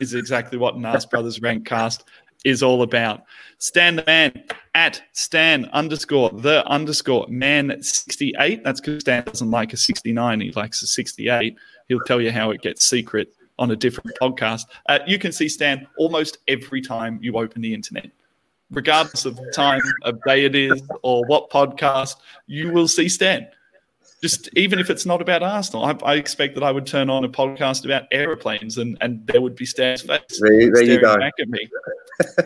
is 0.00 0.14
exactly 0.14 0.58
what 0.58 0.76
Nas 0.76 1.06
Brothers 1.06 1.40
Rank 1.40 1.66
Cast 1.66 2.04
is 2.44 2.62
all 2.62 2.82
about. 2.82 3.24
Stan 3.58 3.96
the 3.96 4.04
man 4.06 4.44
at 4.74 5.02
Stan 5.12 5.64
underscore 5.72 6.30
the 6.30 6.66
underscore 6.66 7.26
man 7.28 7.82
68. 7.82 8.62
That's 8.62 8.80
because 8.80 9.00
Stan 9.00 9.24
doesn't 9.24 9.50
like 9.50 9.72
a 9.72 9.76
69. 9.76 10.40
He 10.40 10.52
likes 10.52 10.82
a 10.82 10.86
68. 10.86 11.56
He'll 11.88 12.00
tell 12.00 12.20
you 12.20 12.30
how 12.30 12.50
it 12.50 12.62
gets 12.62 12.84
secret 12.84 13.34
on 13.58 13.70
a 13.70 13.76
different 13.76 14.16
podcast. 14.20 14.62
Uh, 14.88 14.98
you 15.06 15.18
can 15.18 15.32
see 15.32 15.48
Stan 15.48 15.86
almost 15.98 16.38
every 16.48 16.80
time 16.80 17.18
you 17.22 17.36
open 17.36 17.62
the 17.62 17.72
internet. 17.72 18.10
Regardless 18.70 19.24
of 19.24 19.38
time 19.54 19.82
of 20.02 20.20
day 20.26 20.44
it 20.44 20.54
is 20.54 20.82
or 21.02 21.24
what 21.26 21.50
podcast, 21.50 22.16
you 22.46 22.72
will 22.72 22.88
see 22.88 23.08
Stan. 23.08 23.46
Just 24.24 24.48
even 24.56 24.78
if 24.78 24.88
it's 24.88 25.04
not 25.04 25.20
about 25.20 25.42
Arsenal, 25.42 25.84
I, 25.84 25.94
I 26.02 26.14
expect 26.14 26.54
that 26.54 26.64
I 26.64 26.72
would 26.72 26.86
turn 26.86 27.10
on 27.10 27.24
a 27.24 27.28
podcast 27.28 27.84
about 27.84 28.04
aeroplanes 28.10 28.78
and, 28.78 28.96
and 29.02 29.26
there 29.26 29.42
would 29.42 29.54
be 29.54 29.66
Stan's 29.66 30.00
face 30.00 30.22
There, 30.40 30.50
there 30.72 30.82
you 30.82 30.94
staring 30.94 31.00
go. 31.02 31.16
back 31.18 31.34
at 31.38 31.46
me. 31.50 31.68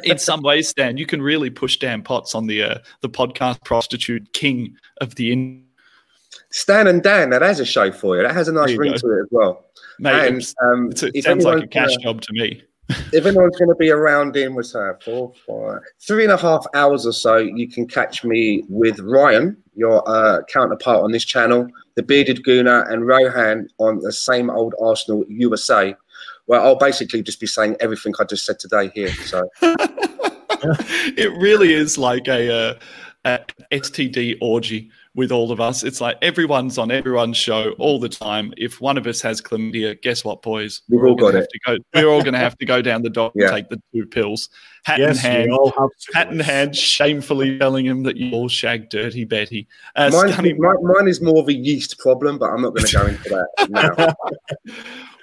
In 0.02 0.18
some 0.18 0.42
ways, 0.42 0.66
Stan, 0.66 0.96
you 0.96 1.06
can 1.06 1.22
really 1.22 1.50
push 1.50 1.76
Dan 1.76 2.02
Potts 2.02 2.34
on 2.34 2.48
the 2.48 2.64
uh, 2.64 2.78
the 3.02 3.08
podcast 3.08 3.62
prostitute 3.62 4.32
king 4.32 4.74
of 5.00 5.14
the 5.14 5.30
in. 5.30 5.64
Stan 6.50 6.88
and 6.88 7.00
Dan, 7.00 7.30
now 7.30 7.38
there's 7.38 7.60
a 7.60 7.64
show 7.64 7.92
for 7.92 8.16
you. 8.16 8.24
That 8.24 8.34
has 8.34 8.48
a 8.48 8.52
nice 8.52 8.74
ring 8.76 8.90
go. 8.90 8.98
to 8.98 9.18
it 9.18 9.20
as 9.20 9.28
well. 9.30 9.66
Mate, 10.00 10.26
and 10.26 10.36
it's- 10.38 10.54
um, 10.64 10.90
it 11.14 11.22
sounds 11.22 11.44
like 11.44 11.62
a 11.62 11.68
cash 11.68 11.94
job 11.98 12.22
to 12.22 12.32
me. 12.32 12.60
If 12.88 13.26
anyone's 13.26 13.56
going 13.56 13.68
to 13.68 13.74
be 13.74 13.90
around 13.90 14.36
in 14.36 14.54
that, 14.54 14.98
four, 15.04 15.32
five, 15.46 15.80
three 16.00 16.24
and 16.24 16.32
a 16.32 16.36
half 16.36 16.66
hours 16.74 17.06
or 17.06 17.12
so, 17.12 17.36
you 17.36 17.68
can 17.68 17.86
catch 17.86 18.24
me 18.24 18.64
with 18.68 18.98
Ryan, 19.00 19.56
your 19.74 20.08
uh, 20.08 20.42
counterpart 20.44 21.04
on 21.04 21.12
this 21.12 21.24
channel, 21.24 21.68
the 21.96 22.02
Bearded 22.02 22.42
Gooner, 22.44 22.90
and 22.90 23.06
Rohan 23.06 23.68
on 23.78 24.00
the 24.00 24.12
same 24.12 24.50
old 24.50 24.74
Arsenal 24.80 25.24
USA. 25.28 25.94
Well, 26.46 26.64
I'll 26.64 26.76
basically 26.76 27.22
just 27.22 27.40
be 27.40 27.46
saying 27.46 27.76
everything 27.80 28.14
I 28.18 28.24
just 28.24 28.46
said 28.46 28.58
today 28.58 28.90
here. 28.94 29.12
So 29.12 29.48
it 29.62 31.30
really 31.38 31.74
is 31.74 31.98
like 31.98 32.26
a, 32.26 32.50
uh, 32.50 32.74
a 33.24 33.40
STD 33.72 34.38
orgy 34.40 34.90
with 35.18 35.32
all 35.32 35.50
of 35.50 35.60
us. 35.60 35.82
It's 35.82 36.00
like 36.00 36.16
everyone's 36.22 36.78
on 36.78 36.92
everyone's 36.92 37.36
show 37.36 37.72
all 37.80 37.98
the 37.98 38.08
time. 38.08 38.54
If 38.56 38.80
one 38.80 38.96
of 38.96 39.04
us 39.08 39.20
has 39.22 39.40
chlamydia, 39.42 40.00
guess 40.00 40.24
what, 40.24 40.42
boys? 40.42 40.82
We've 40.88 41.00
We're 41.00 41.08
all 41.08 41.16
got 41.16 41.32
to 41.32 41.48
go. 41.66 41.76
We're 41.92 42.06
all 42.06 42.22
going 42.22 42.34
to 42.34 42.38
have 42.38 42.56
to 42.58 42.64
go 42.64 42.80
down 42.80 43.02
the 43.02 43.10
dock 43.10 43.32
Yeah. 43.34 43.46
and 43.46 43.54
take 43.56 43.68
the 43.68 43.82
two 43.92 44.06
pills, 44.06 44.48
hat 44.84 45.00
Yes, 45.00 45.16
in 45.24 45.30
hand. 45.32 45.50
all 45.52 45.72
have. 45.76 45.88
Hat 46.14 46.32
in 46.32 46.38
hand, 46.38 46.76
shamefully 46.76 47.58
telling 47.58 47.84
him 47.84 48.04
that 48.04 48.16
you 48.16 48.30
all 48.32 48.46
shag 48.48 48.90
dirty 48.90 49.24
Betty. 49.24 49.66
Uh, 49.96 50.08
mine, 50.12 50.28
Scunny- 50.30 50.56
mine, 50.56 50.76
mine 50.82 51.08
is 51.08 51.20
more 51.20 51.40
of 51.40 51.48
a 51.48 51.52
yeast 51.52 51.98
problem, 51.98 52.38
but 52.38 52.50
I'm 52.50 52.62
not 52.62 52.70
going 52.76 52.86
to 52.86 52.96
go 52.96 53.06
into 53.06 53.28
that 53.28 53.68
now. 54.68 54.74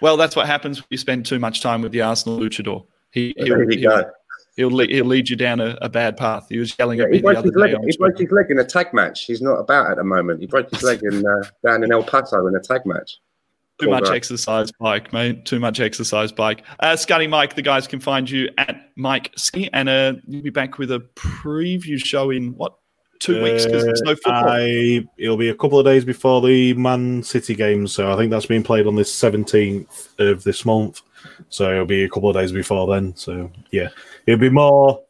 Well, 0.01 0.17
that's 0.17 0.35
what 0.35 0.45
happens 0.45 0.79
when 0.81 0.87
you 0.89 0.97
spend 0.97 1.25
too 1.25 1.39
much 1.39 1.61
time 1.61 1.81
with 1.81 1.93
the 1.93 2.01
Arsenal 2.01 2.37
luchador. 2.37 2.85
He, 3.11 3.33
he'll, 3.37 3.47
there 3.55 3.71
you 3.71 3.87
go. 3.87 4.03
He'll, 4.55 4.69
lead, 4.69 4.89
he'll 4.89 5.05
lead 5.05 5.29
you 5.29 5.35
down 5.35 5.59
a, 5.59 5.77
a 5.81 5.89
bad 5.89 6.17
path. 6.17 6.47
He 6.49 6.57
was 6.57 6.73
yelling 6.77 6.99
Yeah, 6.99 7.05
at 7.05 7.11
he 7.11 7.13
me 7.13 7.17
the 7.19 7.23
broke 7.23 7.37
other 7.37 7.47
his 7.47 7.55
leg. 7.55 7.69
day. 7.71 7.75
on 7.77 7.87
He 7.87 7.97
broke 7.97 8.17
his 8.19 8.31
leg 8.31 8.45
in 8.51 8.59
a 8.59 8.63
tag 8.65 8.93
match. 8.93 9.25
He's 9.25 9.41
not 9.41 9.55
about 9.55 9.91
at 9.91 9.97
the 9.97 10.03
moment. 10.03 10.41
He 10.41 10.47
broke 10.47 10.69
his 10.71 10.83
leg 10.83 11.01
in 11.03 11.25
uh, 11.25 11.43
down 11.65 11.83
in 11.83 11.91
El 11.91 12.03
Paso 12.03 12.47
in 12.47 12.55
a 12.55 12.59
tag 12.59 12.85
match. 12.85 13.17
Too 13.79 13.87
Poor 13.87 13.95
much 13.95 14.05
guy. 14.05 14.15
exercise 14.15 14.71
bike, 14.79 15.11
mate. 15.11 15.43
Too 15.45 15.59
much 15.59 15.81
exercise 15.81 16.31
bike. 16.31 16.63
Uh, 16.79 16.95
Scotty 16.95 17.27
Mike, 17.27 17.55
the 17.55 17.61
guys 17.61 17.87
can 17.87 17.99
find 17.99 18.29
you 18.29 18.49
at 18.57 18.89
Mike 18.95 19.31
Ski, 19.35 19.69
and 19.73 19.89
uh, 19.89 20.13
you'll 20.27 20.43
be 20.43 20.49
back 20.49 20.77
with 20.77 20.91
a 20.91 20.99
preview 21.15 21.97
show 22.03 22.29
in 22.31 22.55
what 22.55 22.75
two 23.19 23.41
weeks 23.43 23.65
because 23.65 23.83
there's 23.83 24.01
no 24.03 24.11
Uh, 24.11 24.15
football. 24.15 24.47
I, 24.49 25.05
it'll 25.17 25.35
be 25.35 25.49
a 25.49 25.55
couple 25.55 25.77
of 25.77 25.85
days 25.85 26.05
before 26.05 26.41
the 26.41 26.73
Man 26.75 27.21
City 27.23 27.53
game, 27.53 27.85
so 27.87 28.13
I 28.13 28.15
think 28.15 28.31
that's 28.31 28.45
being 28.45 28.63
played 28.63 28.87
on 28.87 28.95
the 28.95 29.01
17th 29.03 30.19
of 30.19 30.43
this 30.45 30.63
month. 30.65 31.01
So 31.49 31.71
it'll 31.71 31.85
be 31.85 32.03
a 32.03 32.09
couple 32.09 32.29
of 32.29 32.35
days 32.35 32.51
before 32.51 32.87
then. 32.87 33.15
So 33.15 33.51
yeah, 33.71 33.89
it'll 34.25 34.39
be 34.39 34.49
more 34.49 35.01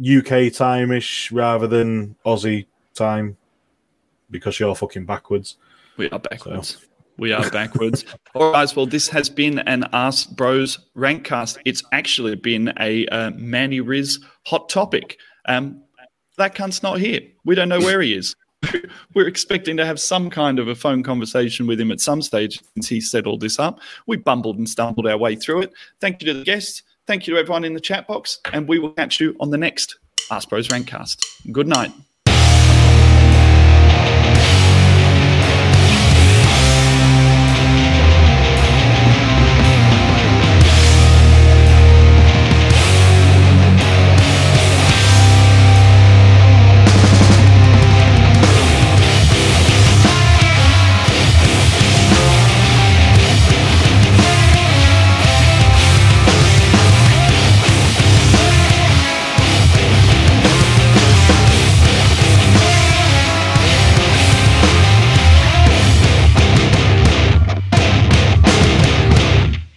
UK 0.00 0.52
time 0.52 0.92
ish 0.92 1.30
rather 1.32 1.66
than 1.66 2.16
Aussie 2.26 2.66
time 2.94 3.36
because 4.30 4.58
you're 4.58 4.74
fucking 4.74 5.06
backwards. 5.06 5.56
We 5.96 6.10
are 6.10 6.18
backwards. 6.18 6.86
We 7.18 7.32
are 7.32 7.48
backwards. 7.50 8.04
All 8.34 8.50
right, 8.50 8.60
guys. 8.60 8.74
Well, 8.74 8.86
this 8.86 9.08
has 9.08 9.28
been 9.28 9.60
an 9.60 9.84
Ask 9.92 10.30
Bros 10.30 10.78
Rankcast. 10.96 11.58
It's 11.64 11.82
actually 11.92 12.34
been 12.36 12.72
a 12.80 13.06
uh, 13.08 13.30
Manny 13.32 13.80
Riz 13.80 14.18
hot 14.46 14.68
topic. 14.68 15.18
Um, 15.46 15.82
that 16.38 16.54
cunt's 16.54 16.82
not 16.82 16.98
here. 16.98 17.20
We 17.44 17.54
don't 17.54 17.68
know 17.68 17.80
where 17.80 18.00
he 18.00 18.14
is. 18.14 18.34
We're 19.14 19.28
expecting 19.28 19.76
to 19.76 19.86
have 19.86 20.00
some 20.00 20.30
kind 20.30 20.58
of 20.58 20.68
a 20.68 20.74
phone 20.74 21.02
conversation 21.02 21.66
with 21.66 21.80
him 21.80 21.90
at 21.90 22.00
some 22.00 22.22
stage 22.22 22.60
since 22.74 22.88
he 22.88 23.00
set 23.00 23.26
all 23.26 23.38
this 23.38 23.58
up. 23.58 23.80
We 24.06 24.16
bumbled 24.16 24.58
and 24.58 24.68
stumbled 24.68 25.06
our 25.06 25.16
way 25.18 25.36
through 25.36 25.62
it. 25.62 25.72
Thank 26.00 26.22
you 26.22 26.32
to 26.32 26.38
the 26.38 26.44
guests. 26.44 26.82
Thank 27.06 27.26
you 27.26 27.34
to 27.34 27.40
everyone 27.40 27.64
in 27.64 27.74
the 27.74 27.80
chat 27.80 28.06
box. 28.06 28.40
And 28.52 28.68
we 28.68 28.78
will 28.78 28.92
catch 28.92 29.20
you 29.20 29.36
on 29.40 29.50
the 29.50 29.58
next 29.58 29.98
Ask 30.30 30.48
Bros 30.48 30.68
Rankcast. 30.68 31.24
Good 31.52 31.68
night. 31.68 31.92